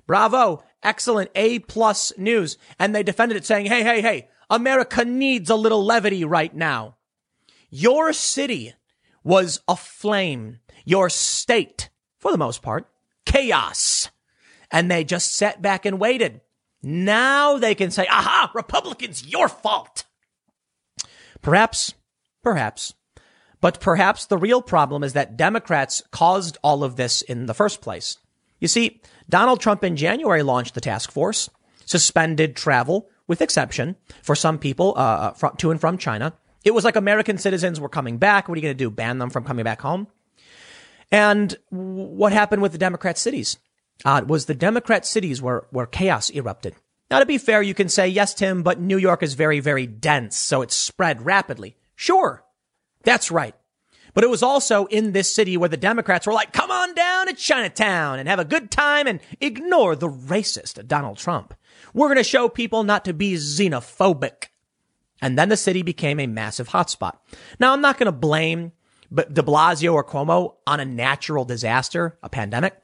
Bravo. 0.07 0.63
Excellent. 0.83 1.31
A 1.35 1.61
plus 1.61 2.13
news. 2.17 2.59
And 2.79 2.95
they 2.95 3.03
defended 3.03 3.37
it 3.37 3.45
saying, 3.45 3.67
Hey, 3.67 3.83
hey, 3.83 4.01
hey, 4.01 4.29
America 4.49 5.05
needs 5.05 5.51
a 5.51 5.57
little 5.57 5.85
levity 5.85 6.25
right 6.25 6.55
now. 6.55 6.97
Your 7.71 8.13
city 8.13 8.75
was 9.23 9.61
aflame. 9.69 10.59
Your 10.85 11.09
state, 11.09 11.91
for 12.19 12.33
the 12.33 12.39
most 12.39 12.63
part, 12.63 12.89
chaos. 13.27 14.11
And 14.71 14.91
they 14.91 15.05
just 15.05 15.35
sat 15.35 15.63
back 15.63 15.87
and 15.87 16.01
waited. 16.01 16.41
Now 16.83 17.59
they 17.59 17.75
can 17.75 17.91
say, 17.91 18.07
aha, 18.07 18.51
Republicans, 18.55 19.27
your 19.27 19.49
fault. 19.49 20.05
Perhaps, 21.43 21.95
perhaps, 22.43 22.95
but 23.61 23.81
perhaps 23.81 24.27
the 24.27 24.39
real 24.39 24.63
problem 24.63 25.03
is 25.05 25.13
that 25.13 25.37
Democrats 25.37 26.03
caused 26.11 26.59
all 26.63 26.83
of 26.83 26.97
this 26.97 27.23
in 27.23 27.47
the 27.47 27.55
first 27.55 27.81
place. 27.81 28.19
You 28.61 28.69
see, 28.69 29.01
Donald 29.29 29.61
Trump 29.61 29.83
in 29.83 29.97
January 29.97 30.43
launched 30.43 30.75
the 30.75 30.81
task 30.81 31.11
force, 31.11 31.51
suspended 31.85 32.55
travel 32.55 33.09
with 33.27 33.43
exception 33.43 33.97
for 34.23 34.37
some 34.37 34.59
people 34.59 34.95
uh, 34.97 35.01
uh 35.01 35.33
from, 35.33 35.57
to 35.57 35.71
and 35.71 35.81
from 35.81 35.99
China. 35.99 36.35
It 36.65 36.73
was 36.73 36.85
like 36.85 36.97
American 36.97 37.39
citizens 37.39 37.81
were 37.81 37.89
coming 37.89 38.19
back. 38.19 38.49
What 38.49 38.57
are 38.57 38.59
you 38.59 38.63
going 38.63 38.77
to 38.77 38.85
do? 38.85 38.91
Ban 38.91 39.19
them 39.19 39.31
from 39.31 39.45
coming 39.45 39.65
back 39.65 39.81
home? 39.81 40.07
And 41.11 41.57
what 41.71 42.33
happened 42.33 42.63
with 42.63 42.73
the 42.73 42.79
Democrat 42.79 43.19
cities? 43.19 43.57
uh, 44.05 44.23
was 44.27 44.47
the 44.47 44.55
Democrat 44.55 45.07
cities 45.07 45.43
where, 45.43 45.67
where 45.71 45.87
chaos 45.87 46.31
erupted. 46.31 46.75
Now, 47.11 47.19
to 47.19 47.27
be 47.27 47.39
fair, 47.39 47.61
you 47.61 47.75
can 47.75 47.89
say, 47.89 48.09
yes, 48.09 48.35
Tim, 48.35 48.63
but 48.63 48.81
New 48.81 48.97
York 48.97 49.23
is 49.23 49.35
very, 49.35 49.61
very 49.61 49.87
dense, 49.87 50.37
so 50.37 50.63
it's 50.63 50.77
spread 50.77 51.27
rapidly. 51.27 51.77
Sure. 51.97 52.45
That's 53.03 53.31
right. 53.31 53.55
But 54.15 54.25
it 54.25 54.31
was 54.31 54.43
also 54.43 54.87
in 54.87 55.13
this 55.13 55.33
city 55.33 55.57
where 55.57 55.69
the 55.69 55.77
Democrats 55.77 56.27
were 56.27 56.33
like, 56.33 56.53
come 56.53 56.71
on 56.71 56.95
down 56.95 57.27
to 57.27 57.35
Chinatown 57.35 58.19
and 58.19 58.29
have 58.29 58.39
a 58.39 58.45
good 58.45 58.71
time 58.71 59.07
and 59.07 59.21
ignore 59.41 59.95
the 59.97 60.09
racist 60.09 60.87
Donald 60.87 61.19
Trump. 61.19 61.55
We're 61.95 62.09
going 62.09 62.17
to 62.17 62.25
show 62.25 62.49
people 62.49 62.83
not 62.83 63.05
to 63.05 63.13
be 63.13 63.35
xenophobic. 63.35 64.49
And 65.23 65.39
then 65.39 65.49
the 65.49 65.57
city 65.57 65.83
became 65.83 66.19
a 66.19 66.27
massive 66.27 66.71
hotspot. 66.71 67.19
Now, 67.59 67.73
I'm 67.73 67.81
not 67.81 67.99
going 67.99 68.07
to 68.07 68.13
blame 68.13 68.73
de 69.13 69.43
Blasio 69.43 69.93
or 69.93 70.05
Cuomo 70.05 70.55
on 70.67 70.81
a 70.81 70.85
natural 70.85 71.45
disaster, 71.45 72.19
a 72.23 72.29
pandemic. 72.29 72.81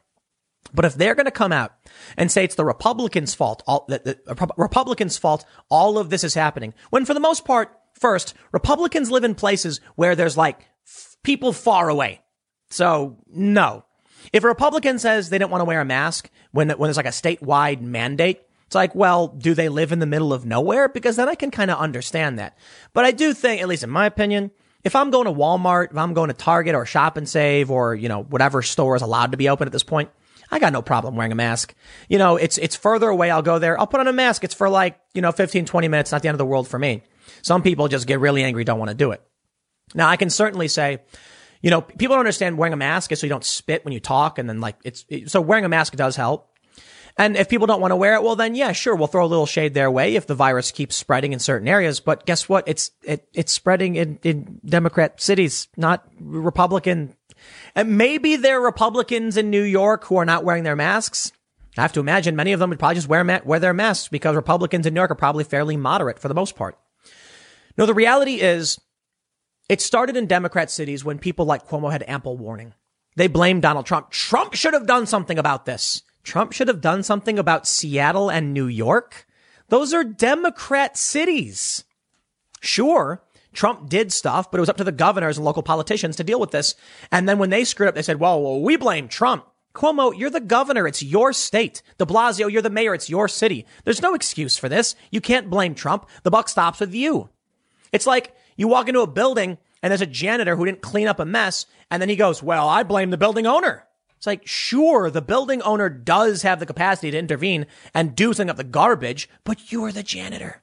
But 0.74 0.84
if 0.84 0.94
they're 0.94 1.14
going 1.14 1.26
to 1.26 1.30
come 1.30 1.52
out 1.52 1.72
and 2.16 2.30
say 2.30 2.44
it's 2.44 2.56
the 2.56 2.64
Republicans' 2.64 3.34
fault, 3.34 3.62
all, 3.66 3.86
the, 3.88 4.00
the 4.26 4.52
Republicans' 4.56 5.16
fault, 5.16 5.44
all 5.70 5.96
of 5.98 6.10
this 6.10 6.24
is 6.24 6.34
happening, 6.34 6.74
when 6.90 7.04
for 7.04 7.14
the 7.14 7.20
most 7.20 7.44
part, 7.44 7.78
first, 7.94 8.34
Republicans 8.52 9.10
live 9.10 9.24
in 9.24 9.34
places 9.34 9.80
where 9.94 10.16
there's 10.16 10.36
like 10.36 10.66
people 11.26 11.52
far 11.52 11.88
away. 11.88 12.20
So 12.70 13.18
no. 13.26 13.84
If 14.32 14.44
a 14.44 14.46
Republican 14.46 14.98
says 15.00 15.28
they 15.28 15.38
don't 15.38 15.50
want 15.50 15.60
to 15.60 15.66
wear 15.66 15.80
a 15.80 15.84
mask 15.84 16.30
when, 16.52 16.70
when 16.70 16.86
there's 16.86 16.96
like 16.96 17.04
a 17.04 17.10
statewide 17.10 17.80
mandate, 17.80 18.42
it's 18.66 18.76
like, 18.76 18.94
well, 18.94 19.28
do 19.28 19.52
they 19.52 19.68
live 19.68 19.92
in 19.92 19.98
the 19.98 20.06
middle 20.06 20.32
of 20.32 20.46
nowhere? 20.46 20.88
Because 20.88 21.16
then 21.16 21.28
I 21.28 21.34
can 21.34 21.50
kind 21.50 21.70
of 21.70 21.78
understand 21.78 22.38
that. 22.38 22.56
But 22.92 23.04
I 23.04 23.10
do 23.10 23.34
think, 23.34 23.60
at 23.60 23.68
least 23.68 23.82
in 23.82 23.90
my 23.90 24.06
opinion, 24.06 24.52
if 24.84 24.94
I'm 24.94 25.10
going 25.10 25.26
to 25.26 25.32
Walmart, 25.32 25.90
if 25.90 25.96
I'm 25.96 26.14
going 26.14 26.28
to 26.28 26.34
Target 26.34 26.76
or 26.76 26.86
Shop 26.86 27.16
and 27.16 27.28
Save 27.28 27.72
or, 27.72 27.94
you 27.94 28.08
know, 28.08 28.22
whatever 28.22 28.62
store 28.62 28.94
is 28.94 29.02
allowed 29.02 29.32
to 29.32 29.36
be 29.36 29.48
open 29.48 29.66
at 29.66 29.72
this 29.72 29.82
point, 29.82 30.10
I 30.50 30.60
got 30.60 30.72
no 30.72 30.82
problem 30.82 31.16
wearing 31.16 31.32
a 31.32 31.36
mask. 31.36 31.74
You 32.08 32.18
know, 32.18 32.36
it's, 32.36 32.56
it's 32.56 32.76
further 32.76 33.08
away. 33.08 33.32
I'll 33.32 33.42
go 33.42 33.58
there. 33.58 33.78
I'll 33.78 33.88
put 33.88 33.98
on 33.98 34.06
a 34.06 34.12
mask. 34.12 34.44
It's 34.44 34.54
for 34.54 34.68
like, 34.68 34.98
you 35.12 35.22
know, 35.22 35.32
15, 35.32 35.64
20 35.64 35.88
minutes. 35.88 36.12
Not 36.12 36.22
the 36.22 36.28
end 36.28 36.36
of 36.36 36.38
the 36.38 36.46
world 36.46 36.68
for 36.68 36.78
me. 36.78 37.02
Some 37.42 37.62
people 37.62 37.88
just 37.88 38.06
get 38.06 38.20
really 38.20 38.44
angry, 38.44 38.62
don't 38.62 38.78
want 38.78 38.90
to 38.90 38.94
do 38.94 39.10
it. 39.10 39.22
Now, 39.94 40.08
I 40.08 40.16
can 40.16 40.30
certainly 40.30 40.68
say, 40.68 40.98
you 41.62 41.70
know, 41.70 41.80
people 41.80 42.14
don't 42.14 42.20
understand 42.20 42.58
wearing 42.58 42.72
a 42.72 42.76
mask 42.76 43.12
is 43.12 43.20
so 43.20 43.26
you 43.26 43.30
don't 43.30 43.44
spit 43.44 43.84
when 43.84 43.92
you 43.92 44.00
talk. 44.00 44.38
And 44.38 44.48
then 44.48 44.60
like 44.60 44.76
it's, 44.84 45.04
it, 45.08 45.30
so 45.30 45.40
wearing 45.40 45.64
a 45.64 45.68
mask 45.68 45.94
does 45.96 46.16
help. 46.16 46.50
And 47.18 47.34
if 47.36 47.48
people 47.48 47.66
don't 47.66 47.80
want 47.80 47.92
to 47.92 47.96
wear 47.96 48.14
it, 48.14 48.22
well, 48.22 48.36
then 48.36 48.54
yeah, 48.54 48.72
sure, 48.72 48.94
we'll 48.94 49.06
throw 49.06 49.24
a 49.24 49.26
little 49.26 49.46
shade 49.46 49.72
their 49.72 49.90
way 49.90 50.16
if 50.16 50.26
the 50.26 50.34
virus 50.34 50.70
keeps 50.70 50.96
spreading 50.96 51.32
in 51.32 51.38
certain 51.38 51.66
areas. 51.66 51.98
But 51.98 52.26
guess 52.26 52.46
what? 52.46 52.68
It's, 52.68 52.90
it, 53.02 53.26
it's 53.32 53.52
spreading 53.52 53.96
in, 53.96 54.18
in 54.22 54.60
Democrat 54.66 55.20
cities, 55.20 55.68
not 55.78 56.06
Republican. 56.20 57.14
And 57.74 57.96
maybe 57.96 58.36
there 58.36 58.60
are 58.60 58.64
Republicans 58.64 59.38
in 59.38 59.48
New 59.48 59.62
York 59.62 60.04
who 60.04 60.16
are 60.16 60.26
not 60.26 60.44
wearing 60.44 60.64
their 60.64 60.76
masks. 60.76 61.32
I 61.78 61.82
have 61.82 61.92
to 61.94 62.00
imagine 62.00 62.36
many 62.36 62.52
of 62.52 62.60
them 62.60 62.70
would 62.70 62.78
probably 62.78 62.96
just 62.96 63.08
wear, 63.08 63.42
wear 63.44 63.60
their 63.60 63.74
masks 63.74 64.08
because 64.08 64.36
Republicans 64.36 64.86
in 64.86 64.92
New 64.92 65.00
York 65.00 65.10
are 65.10 65.14
probably 65.16 65.44
fairly 65.44 65.76
moderate 65.76 66.18
for 66.18 66.28
the 66.28 66.34
most 66.34 66.54
part. 66.54 66.78
No, 67.78 67.86
the 67.86 67.94
reality 67.94 68.40
is 68.40 68.78
it 69.68 69.80
started 69.80 70.16
in 70.16 70.26
Democrat 70.26 70.70
cities 70.70 71.04
when 71.04 71.18
people 71.18 71.44
like 71.44 71.66
Cuomo 71.66 71.90
had 71.90 72.04
ample 72.08 72.36
warning. 72.36 72.74
They 73.16 73.26
blamed 73.26 73.62
Donald 73.62 73.86
Trump. 73.86 74.10
Trump 74.10 74.54
should 74.54 74.74
have 74.74 74.86
done 74.86 75.06
something 75.06 75.38
about 75.38 75.64
this. 75.64 76.02
Trump 76.22 76.52
should 76.52 76.68
have 76.68 76.80
done 76.80 77.02
something 77.02 77.38
about 77.38 77.66
Seattle 77.66 78.30
and 78.30 78.52
New 78.52 78.66
York. 78.66 79.26
Those 79.68 79.94
are 79.94 80.04
Democrat 80.04 80.96
cities. 80.96 81.84
Sure, 82.60 83.22
Trump 83.52 83.88
did 83.88 84.12
stuff, 84.12 84.50
but 84.50 84.58
it 84.58 84.60
was 84.60 84.68
up 84.68 84.76
to 84.76 84.84
the 84.84 84.92
governors 84.92 85.38
and 85.38 85.44
local 85.44 85.62
politicians 85.62 86.16
to 86.16 86.24
deal 86.24 86.38
with 86.38 86.50
this. 86.50 86.74
And 87.10 87.28
then 87.28 87.38
when 87.38 87.50
they 87.50 87.64
screwed 87.64 87.88
up, 87.88 87.94
they 87.94 88.02
said, 88.02 88.20
well, 88.20 88.40
well 88.40 88.60
we 88.60 88.76
blame 88.76 89.08
Trump. 89.08 89.46
Cuomo, 89.74 90.16
you're 90.16 90.30
the 90.30 90.40
governor. 90.40 90.86
It's 90.86 91.02
your 91.02 91.32
state. 91.32 91.82
De 91.98 92.06
Blasio, 92.06 92.50
you're 92.50 92.62
the 92.62 92.70
mayor. 92.70 92.94
It's 92.94 93.10
your 93.10 93.28
city. 93.28 93.66
There's 93.84 94.00
no 94.00 94.14
excuse 94.14 94.56
for 94.56 94.68
this. 94.68 94.94
You 95.10 95.20
can't 95.20 95.50
blame 95.50 95.74
Trump. 95.74 96.08
The 96.22 96.30
buck 96.30 96.48
stops 96.48 96.80
with 96.80 96.94
you. 96.94 97.28
It's 97.92 98.06
like 98.06 98.34
you 98.56 98.68
walk 98.68 98.88
into 98.88 99.00
a 99.00 99.06
building 99.06 99.58
and 99.82 99.90
there's 99.90 100.00
a 100.00 100.06
janitor 100.06 100.56
who 100.56 100.64
didn't 100.64 100.82
clean 100.82 101.08
up 101.08 101.20
a 101.20 101.24
mess. 101.24 101.66
And 101.90 102.00
then 102.00 102.08
he 102.08 102.16
goes, 102.16 102.42
well, 102.42 102.68
I 102.68 102.82
blame 102.82 103.10
the 103.10 103.18
building 103.18 103.46
owner. 103.46 103.86
It's 104.16 104.26
like, 104.26 104.46
sure, 104.46 105.10
the 105.10 105.22
building 105.22 105.62
owner 105.62 105.88
does 105.88 106.42
have 106.42 106.58
the 106.58 106.66
capacity 106.66 107.10
to 107.10 107.18
intervene 107.18 107.66
and 107.94 108.16
do 108.16 108.32
something 108.32 108.50
up 108.50 108.56
the 108.56 108.64
garbage, 108.64 109.28
but 109.44 109.70
you're 109.70 109.92
the 109.92 110.02
janitor. 110.02 110.62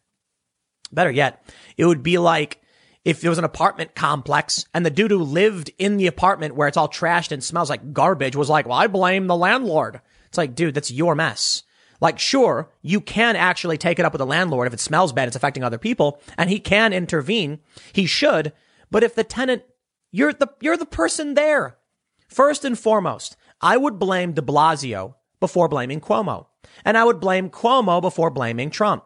Better 0.91 1.11
yet, 1.11 1.45
it 1.77 1.85
would 1.85 2.03
be 2.03 2.17
like 2.17 2.61
if 3.05 3.21
there 3.21 3.29
was 3.29 3.37
an 3.37 3.45
apartment 3.45 3.95
complex 3.95 4.65
and 4.73 4.85
the 4.85 4.89
dude 4.89 5.11
who 5.11 5.23
lived 5.23 5.71
in 5.77 5.97
the 5.97 6.07
apartment 6.07 6.55
where 6.55 6.67
it's 6.67 6.77
all 6.77 6.89
trashed 6.89 7.31
and 7.31 7.43
smells 7.43 7.69
like 7.69 7.93
garbage 7.93 8.35
was 8.35 8.49
like, 8.49 8.65
well, 8.65 8.77
I 8.77 8.87
blame 8.87 9.27
the 9.27 9.35
landlord. 9.35 10.01
It's 10.27 10.37
like, 10.37 10.55
dude, 10.55 10.73
that's 10.73 10.91
your 10.91 11.13
mess. 11.13 11.63
Like, 12.03 12.19
sure, 12.19 12.69
you 12.81 12.99
can 12.99 13.37
actually 13.37 13.77
take 13.77 13.97
it 13.97 14.03
up 14.03 14.11
with 14.11 14.19
the 14.19 14.25
landlord 14.25 14.67
if 14.67 14.73
it 14.73 14.81
smells 14.81 15.13
bad, 15.13 15.29
it's 15.29 15.37
affecting 15.37 15.63
other 15.63 15.77
people, 15.77 16.21
and 16.37 16.49
he 16.49 16.59
can 16.59 16.91
intervene. 16.91 17.61
He 17.93 18.07
should. 18.07 18.51
But 18.91 19.03
if 19.03 19.15
the 19.15 19.23
tenant, 19.23 19.63
you're 20.11 20.33
the, 20.33 20.49
you're 20.59 20.75
the 20.75 20.85
person 20.85 21.33
there. 21.33 21.77
First 22.27 22.65
and 22.65 22.77
foremost, 22.77 23.37
I 23.61 23.77
would 23.77 23.99
blame 23.99 24.33
de 24.33 24.41
Blasio 24.41 25.15
before 25.39 25.69
blaming 25.69 26.01
Cuomo. 26.01 26.47
And 26.83 26.97
I 26.97 27.05
would 27.05 27.21
blame 27.21 27.49
Cuomo 27.49 28.01
before 28.01 28.29
blaming 28.29 28.69
Trump. 28.69 29.05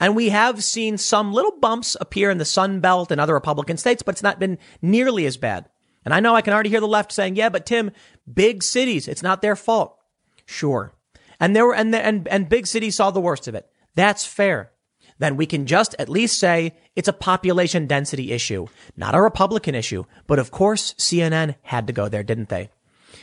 And 0.00 0.16
we 0.16 0.30
have 0.30 0.64
seen 0.64 0.96
some 0.96 1.34
little 1.34 1.58
bumps 1.58 1.94
appear 2.00 2.30
in 2.30 2.38
the 2.38 2.46
Sun 2.46 2.80
Belt 2.80 3.12
and 3.12 3.20
other 3.20 3.34
Republican 3.34 3.76
states, 3.76 4.02
but 4.02 4.14
it's 4.14 4.22
not 4.22 4.38
been 4.38 4.56
nearly 4.80 5.26
as 5.26 5.36
bad. 5.36 5.68
And 6.06 6.14
I 6.14 6.20
know 6.20 6.34
I 6.34 6.40
can 6.40 6.54
already 6.54 6.70
hear 6.70 6.80
the 6.80 6.88
left 6.88 7.12
saying, 7.12 7.36
yeah, 7.36 7.50
but 7.50 7.66
Tim, 7.66 7.90
big 8.32 8.62
cities, 8.62 9.08
it's 9.08 9.22
not 9.22 9.42
their 9.42 9.56
fault. 9.56 9.98
Sure. 10.46 10.94
And 11.40 11.56
there 11.56 11.66
were, 11.66 11.74
and, 11.74 11.94
and, 11.94 12.28
and 12.28 12.48
big 12.48 12.66
cities 12.66 12.96
saw 12.96 13.10
the 13.10 13.20
worst 13.20 13.48
of 13.48 13.54
it. 13.54 13.68
That's 13.94 14.24
fair. 14.24 14.70
Then 15.18 15.36
we 15.36 15.46
can 15.46 15.66
just 15.66 15.94
at 15.98 16.08
least 16.08 16.38
say 16.38 16.74
it's 16.96 17.08
a 17.08 17.12
population 17.12 17.86
density 17.86 18.32
issue, 18.32 18.66
not 18.96 19.14
a 19.14 19.20
Republican 19.20 19.74
issue. 19.74 20.04
But 20.26 20.38
of 20.38 20.50
course, 20.50 20.94
CNN 20.94 21.56
had 21.62 21.86
to 21.86 21.92
go 21.92 22.08
there, 22.08 22.22
didn't 22.22 22.48
they? 22.48 22.70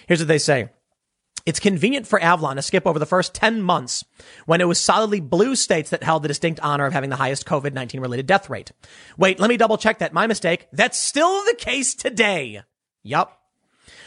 Here's 0.08 0.20
what 0.20 0.28
they 0.28 0.38
say. 0.38 0.70
It's 1.48 1.62
convenient 1.62 2.06
for 2.06 2.22
Avalon 2.22 2.58
to 2.58 2.62
skip 2.62 2.86
over 2.86 3.00
the 3.00 3.06
first 3.06 3.34
10 3.34 3.62
months 3.62 4.04
when 4.46 4.60
it 4.60 4.68
was 4.68 4.80
solidly 4.80 5.22
blue 5.22 5.56
states 5.56 5.92
that 5.92 6.04
held 6.04 6.22
the 6.22 6.28
distinct 6.28 6.60
honor 6.62 6.86
of 6.86 6.92
having 6.92 7.10
the 7.10 7.16
highest 7.16 7.46
COVID-19 7.46 8.02
related 8.02 8.28
death 8.28 8.50
rate. 8.50 8.74
Wait, 9.18 9.40
let 9.40 9.50
me 9.50 9.56
double 9.56 9.78
check 9.78 10.00
that. 10.00 10.12
My 10.12 10.28
mistake. 10.28 10.68
That's 10.74 11.00
still 11.00 11.46
the 11.46 11.56
case 11.56 11.96
today. 11.96 12.64
Yup. 13.02 13.40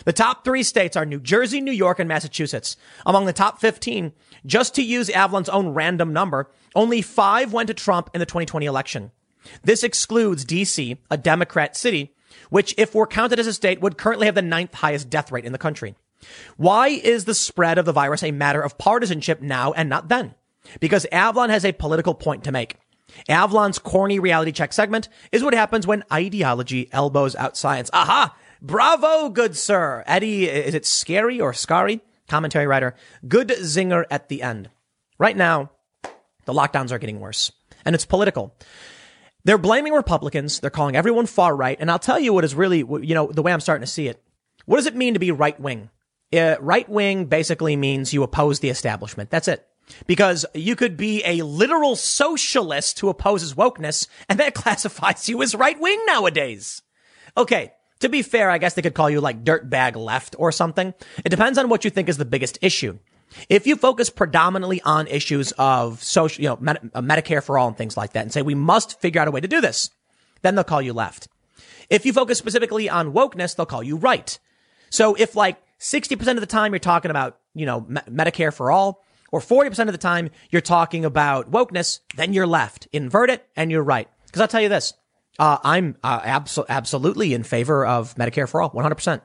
The 0.04 0.12
top 0.12 0.44
three 0.44 0.62
states 0.62 0.96
are 0.96 1.04
New 1.04 1.20
Jersey, 1.20 1.60
New 1.60 1.72
York, 1.72 1.98
and 1.98 2.08
Massachusetts. 2.08 2.76
Among 3.04 3.26
the 3.26 3.32
top 3.32 3.60
15, 3.60 4.12
just 4.46 4.74
to 4.74 4.82
use 4.82 5.10
Avalon's 5.10 5.48
own 5.48 5.68
random 5.70 6.12
number, 6.12 6.50
only 6.74 7.02
five 7.02 7.52
went 7.52 7.68
to 7.68 7.74
Trump 7.74 8.10
in 8.14 8.20
the 8.20 8.26
2020 8.26 8.66
election. 8.66 9.10
This 9.62 9.82
excludes 9.82 10.44
DC, 10.44 10.98
a 11.10 11.16
Democrat 11.16 11.76
city, 11.76 12.14
which, 12.50 12.74
if 12.78 12.94
were 12.94 13.06
counted 13.06 13.38
as 13.38 13.46
a 13.46 13.52
state, 13.52 13.80
would 13.80 13.98
currently 13.98 14.26
have 14.26 14.34
the 14.34 14.42
ninth 14.42 14.74
highest 14.74 15.10
death 15.10 15.32
rate 15.32 15.44
in 15.44 15.52
the 15.52 15.58
country. 15.58 15.94
Why 16.56 16.88
is 16.88 17.24
the 17.24 17.34
spread 17.34 17.78
of 17.78 17.86
the 17.86 17.92
virus 17.92 18.22
a 18.22 18.30
matter 18.30 18.60
of 18.60 18.78
partisanship 18.78 19.40
now 19.40 19.72
and 19.72 19.88
not 19.88 20.08
then? 20.08 20.34
Because 20.78 21.06
Avalon 21.10 21.50
has 21.50 21.64
a 21.64 21.72
political 21.72 22.14
point 22.14 22.44
to 22.44 22.52
make. 22.52 22.76
Avalon's 23.28 23.78
corny 23.78 24.18
reality 24.18 24.52
check 24.52 24.72
segment 24.72 25.08
is 25.32 25.42
what 25.42 25.54
happens 25.54 25.86
when 25.86 26.04
ideology 26.12 26.88
elbows 26.92 27.34
out 27.34 27.56
science. 27.56 27.90
Aha! 27.92 28.36
Bravo, 28.62 29.30
good 29.30 29.56
sir. 29.56 30.04
Eddie, 30.06 30.48
is 30.48 30.74
it 30.74 30.82
Scarry 30.84 31.40
or 31.40 31.52
Scarry? 31.52 32.00
Commentary 32.28 32.66
writer. 32.66 32.94
Good 33.26 33.48
zinger 33.48 34.04
at 34.10 34.28
the 34.28 34.42
end. 34.42 34.70
Right 35.18 35.36
now, 35.36 35.70
the 36.44 36.52
lockdowns 36.52 36.92
are 36.92 36.98
getting 36.98 37.20
worse 37.20 37.50
and 37.84 37.94
it's 37.94 38.04
political. 38.04 38.54
They're 39.44 39.58
blaming 39.58 39.92
Republicans. 39.94 40.60
They're 40.60 40.70
calling 40.70 40.96
everyone 40.96 41.26
far 41.26 41.56
right. 41.56 41.76
And 41.80 41.90
I'll 41.90 41.98
tell 41.98 42.20
you 42.20 42.32
what 42.32 42.44
is 42.44 42.54
really, 42.54 42.78
you 42.78 43.14
know, 43.14 43.30
the 43.32 43.42
way 43.42 43.52
I'm 43.52 43.60
starting 43.60 43.84
to 43.84 43.90
see 43.90 44.08
it. 44.08 44.22
What 44.66 44.76
does 44.76 44.86
it 44.86 44.96
mean 44.96 45.14
to 45.14 45.20
be 45.20 45.30
right 45.30 45.58
wing? 45.58 45.90
Uh, 46.32 46.56
right 46.60 46.88
wing 46.88 47.24
basically 47.24 47.74
means 47.76 48.12
you 48.12 48.22
oppose 48.22 48.60
the 48.60 48.68
establishment. 48.68 49.30
That's 49.30 49.48
it. 49.48 49.66
Because 50.06 50.46
you 50.54 50.76
could 50.76 50.96
be 50.96 51.24
a 51.24 51.42
literal 51.42 51.96
socialist 51.96 53.00
who 53.00 53.08
opposes 53.08 53.54
wokeness, 53.54 54.06
and 54.28 54.38
that 54.38 54.54
classifies 54.54 55.28
you 55.28 55.42
as 55.42 55.54
right 55.54 55.80
wing 55.80 56.00
nowadays. 56.06 56.82
Okay. 57.36 57.72
To 58.00 58.08
be 58.08 58.22
fair, 58.22 58.50
I 58.50 58.58
guess 58.58 58.74
they 58.74 58.82
could 58.82 58.94
call 58.94 59.10
you 59.10 59.20
like 59.20 59.44
dirtbag 59.44 59.96
left 59.96 60.34
or 60.38 60.52
something. 60.52 60.94
It 61.24 61.28
depends 61.28 61.58
on 61.58 61.68
what 61.68 61.84
you 61.84 61.90
think 61.90 62.08
is 62.08 62.16
the 62.16 62.24
biggest 62.24 62.58
issue. 62.62 62.98
If 63.48 63.66
you 63.66 63.76
focus 63.76 64.10
predominantly 64.10 64.80
on 64.82 65.06
issues 65.06 65.52
of 65.52 66.02
social, 66.02 66.42
you 66.42 66.48
know, 66.48 66.58
Med- 66.60 66.90
uh, 66.94 67.00
Medicare 67.00 67.42
for 67.42 67.58
all 67.58 67.68
and 67.68 67.76
things 67.76 67.96
like 67.96 68.14
that 68.14 68.22
and 68.22 68.32
say 68.32 68.42
we 68.42 68.54
must 68.54 69.00
figure 69.00 69.20
out 69.20 69.28
a 69.28 69.30
way 69.30 69.40
to 69.40 69.48
do 69.48 69.60
this, 69.60 69.90
then 70.42 70.54
they'll 70.54 70.64
call 70.64 70.82
you 70.82 70.92
left. 70.92 71.28
If 71.88 72.06
you 72.06 72.12
focus 72.12 72.38
specifically 72.38 72.88
on 72.88 73.12
wokeness, 73.12 73.54
they'll 73.54 73.66
call 73.66 73.82
you 73.82 73.96
right. 73.96 74.38
So 74.88 75.14
if 75.14 75.36
like 75.36 75.58
60% 75.78 76.28
of 76.30 76.40
the 76.40 76.46
time 76.46 76.72
you're 76.72 76.78
talking 76.80 77.10
about, 77.10 77.38
you 77.54 77.66
know, 77.66 77.84
Me- 77.88 78.00
Medicare 78.08 78.52
for 78.52 78.70
all, 78.70 79.04
or 79.32 79.40
40% 79.40 79.78
of 79.86 79.92
the 79.92 79.98
time 79.98 80.30
you're 80.50 80.60
talking 80.60 81.04
about 81.04 81.50
wokeness, 81.50 82.00
then 82.16 82.32
you're 82.32 82.46
left. 82.46 82.88
Invert 82.92 83.30
it 83.30 83.46
and 83.56 83.70
you're 83.70 83.82
right. 83.82 84.08
Cause 84.32 84.40
I'll 84.40 84.48
tell 84.48 84.60
you 84.60 84.68
this, 84.68 84.92
uh, 85.38 85.58
I'm 85.62 85.96
uh, 86.02 86.20
abso- 86.20 86.66
absolutely 86.68 87.34
in 87.34 87.42
favor 87.42 87.86
of 87.86 88.14
Medicare 88.16 88.48
for 88.48 88.60
all, 88.60 88.70
100%. 88.70 89.22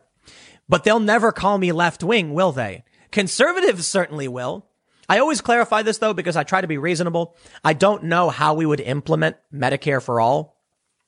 But 0.68 0.84
they'll 0.84 1.00
never 1.00 1.32
call 1.32 1.58
me 1.58 1.72
left 1.72 2.04
wing, 2.04 2.34
will 2.34 2.52
they? 2.52 2.84
Conservatives 3.12 3.88
certainly 3.88 4.28
will. 4.28 4.68
I 5.08 5.20
always 5.20 5.42
clarify 5.42 5.84
this 5.84 6.00
though 6.00 6.14
because 6.14 6.36
I 6.36 6.44
try 6.44 6.62
to 6.62 6.68
be 6.68 6.78
reasonable. 6.78 7.36
I 7.64 7.74
don't 7.74 8.06
know 8.06 8.30
how 8.30 8.56
we 8.56 8.66
would 8.66 8.80
implement 8.80 9.38
Medicare 9.54 10.02
for 10.02 10.20
all, 10.20 10.60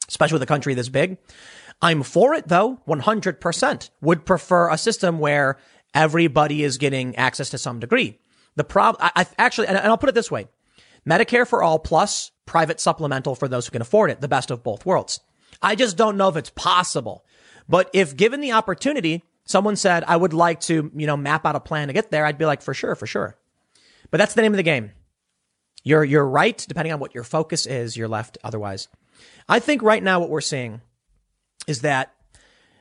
especially 0.07 0.35
with 0.35 0.43
a 0.43 0.47
country 0.47 0.73
this 0.73 0.89
big. 0.89 1.17
I'm 1.81 2.03
for 2.03 2.33
it 2.33 2.47
though, 2.47 2.79
100%. 2.87 3.89
Would 4.01 4.25
prefer 4.25 4.69
a 4.69 4.77
system 4.77 5.19
where 5.19 5.57
everybody 5.93 6.63
is 6.63 6.77
getting 6.77 7.15
access 7.15 7.49
to 7.51 7.57
some 7.57 7.79
degree. 7.79 8.19
The 8.55 8.63
problem, 8.63 9.03
I, 9.03 9.23
I 9.23 9.27
actually, 9.37 9.67
and 9.67 9.77
I'll 9.77 9.97
put 9.97 10.09
it 10.09 10.15
this 10.15 10.31
way. 10.31 10.47
Medicare 11.07 11.47
for 11.47 11.63
all 11.63 11.79
plus 11.79 12.31
private 12.47 12.79
supplemental 12.79 13.35
for 13.35 13.47
those 13.47 13.67
who 13.67 13.71
can 13.71 13.83
afford 13.83 14.09
it, 14.09 14.21
the 14.21 14.27
best 14.27 14.49
of 14.49 14.63
both 14.63 14.85
worlds. 14.85 15.19
I 15.61 15.75
just 15.75 15.97
don't 15.97 16.17
know 16.17 16.29
if 16.29 16.35
it's 16.35 16.49
possible. 16.49 17.23
But 17.69 17.89
if 17.93 18.17
given 18.17 18.41
the 18.41 18.53
opportunity, 18.53 19.23
someone 19.45 19.75
said, 19.75 20.03
I 20.07 20.17
would 20.17 20.33
like 20.33 20.61
to, 20.61 20.91
you 20.95 21.05
know, 21.05 21.17
map 21.17 21.45
out 21.45 21.55
a 21.55 21.59
plan 21.59 21.87
to 21.87 21.93
get 21.93 22.09
there, 22.09 22.25
I'd 22.25 22.37
be 22.37 22.45
like, 22.45 22.61
for 22.61 22.73
sure, 22.73 22.95
for 22.95 23.05
sure. 23.05 23.37
But 24.09 24.17
that's 24.17 24.33
the 24.33 24.41
name 24.41 24.53
of 24.53 24.57
the 24.57 24.63
game. 24.63 24.91
You're, 25.83 26.03
you're 26.03 26.27
right. 26.27 26.57
Depending 26.67 26.93
on 26.93 26.99
what 26.99 27.13
your 27.13 27.23
focus 27.23 27.65
is, 27.65 27.95
you're 27.95 28.07
left 28.07 28.37
otherwise. 28.43 28.87
I 29.47 29.59
think 29.59 29.81
right 29.83 30.01
now 30.01 30.19
what 30.19 30.29
we're 30.29 30.41
seeing 30.41 30.81
is 31.67 31.81
that 31.81 32.13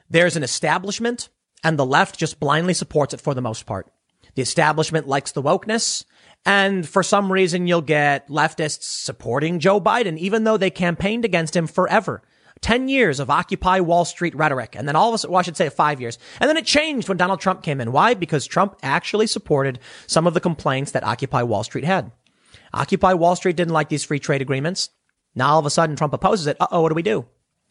there's 0.08 0.36
an 0.36 0.42
establishment 0.42 1.28
and 1.64 1.78
the 1.78 1.86
left 1.86 2.18
just 2.18 2.38
blindly 2.38 2.74
supports 2.74 3.14
it 3.14 3.20
for 3.20 3.34
the 3.34 3.40
most 3.40 3.66
part. 3.66 3.90
The 4.34 4.42
establishment 4.42 5.08
likes 5.08 5.32
the 5.32 5.42
wokeness. 5.42 6.04
And 6.46 6.88
for 6.88 7.02
some 7.02 7.30
reason, 7.30 7.66
you'll 7.66 7.82
get 7.82 8.28
leftists 8.28 8.84
supporting 8.84 9.58
Joe 9.58 9.80
Biden, 9.80 10.16
even 10.16 10.44
though 10.44 10.56
they 10.56 10.70
campaigned 10.70 11.24
against 11.24 11.56
him 11.56 11.66
forever. 11.66 12.22
10 12.60 12.88
years 12.88 13.20
of 13.20 13.28
Occupy 13.28 13.80
Wall 13.80 14.04
Street 14.04 14.34
rhetoric. 14.34 14.76
And 14.76 14.88
then 14.88 14.96
all 14.96 15.08
of 15.08 15.14
a 15.14 15.18
sudden, 15.18 15.32
well, 15.32 15.40
I 15.40 15.42
should 15.42 15.56
say 15.56 15.68
five 15.68 16.00
years. 16.00 16.18
And 16.40 16.48
then 16.48 16.56
it 16.56 16.64
changed 16.64 17.08
when 17.08 17.18
Donald 17.18 17.40
Trump 17.40 17.62
came 17.62 17.80
in. 17.80 17.92
Why? 17.92 18.14
Because 18.14 18.46
Trump 18.46 18.78
actually 18.82 19.26
supported 19.26 19.80
some 20.06 20.26
of 20.26 20.34
the 20.34 20.40
complaints 20.40 20.92
that 20.92 21.04
Occupy 21.04 21.42
Wall 21.42 21.64
Street 21.64 21.84
had. 21.84 22.12
Occupy 22.72 23.12
Wall 23.14 23.36
Street 23.36 23.56
didn't 23.56 23.74
like 23.74 23.88
these 23.88 24.04
free 24.04 24.18
trade 24.20 24.40
agreements. 24.40 24.90
Now 25.34 25.54
all 25.54 25.58
of 25.58 25.66
a 25.66 25.70
sudden 25.70 25.96
Trump 25.96 26.14
opposes 26.14 26.46
it. 26.46 26.56
Uh 26.60 26.68
oh, 26.70 26.80
what 26.82 26.90
do 26.90 26.94
we 26.94 27.02
do? 27.02 27.26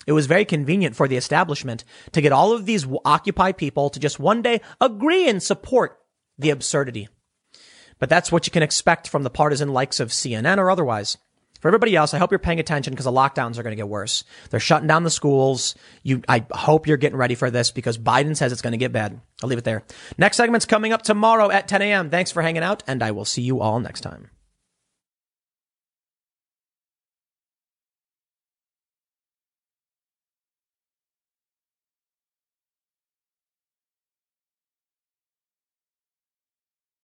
It 0.05 0.11
was 0.11 0.27
very 0.27 0.45
convenient 0.45 0.95
for 0.95 1.07
the 1.07 1.17
establishment 1.17 1.83
to 2.11 2.21
get 2.21 2.31
all 2.31 2.51
of 2.51 2.65
these 2.65 2.85
Occupy 3.05 3.53
people 3.53 3.89
to 3.89 3.99
just 3.99 4.19
one 4.19 4.41
day 4.41 4.61
agree 4.79 5.27
and 5.27 5.41
support 5.41 5.97
the 6.37 6.51
absurdity. 6.51 7.07
But 7.99 8.09
that's 8.09 8.31
what 8.31 8.45
you 8.45 8.51
can 8.51 8.63
expect 8.63 9.07
from 9.07 9.23
the 9.23 9.29
partisan 9.29 9.69
likes 9.69 9.99
of 9.99 10.09
CNN 10.09 10.57
or 10.57 10.69
otherwise. 10.69 11.17
For 11.61 11.69
everybody 11.69 11.95
else, 11.95 12.13
I 12.13 12.19
hope 12.19 12.31
you're 12.31 12.37
paying 12.37 12.59
attention 12.59 12.91
because 12.91 13.05
the 13.05 13.11
lockdowns 13.11 13.57
are 13.57 13.63
going 13.63 13.71
to 13.71 13.77
get 13.77 13.87
worse. 13.87 14.23
They're 14.49 14.59
shutting 14.59 14.87
down 14.87 15.03
the 15.03 15.09
schools. 15.09 15.73
You, 16.03 16.21
I 16.27 16.45
hope 16.51 16.85
you're 16.85 16.97
getting 16.97 17.17
ready 17.17 17.33
for 17.33 17.49
this 17.49 17.71
because 17.71 17.97
Biden 17.97 18.37
says 18.37 18.51
it's 18.51 18.61
going 18.61 18.73
to 18.73 18.77
get 18.77 18.91
bad. 18.91 19.19
I'll 19.41 19.49
leave 19.49 19.57
it 19.57 19.63
there. 19.63 19.83
Next 20.17 20.37
segment's 20.37 20.67
coming 20.67 20.93
up 20.93 21.01
tomorrow 21.01 21.49
at 21.49 21.67
10 21.67 21.81
a.m. 21.81 22.09
Thanks 22.11 22.31
for 22.31 22.43
hanging 22.43 22.61
out 22.61 22.83
and 22.85 23.01
I 23.01 23.11
will 23.11 23.25
see 23.25 23.41
you 23.41 23.61
all 23.61 23.79
next 23.79 24.01
time. 24.01 24.29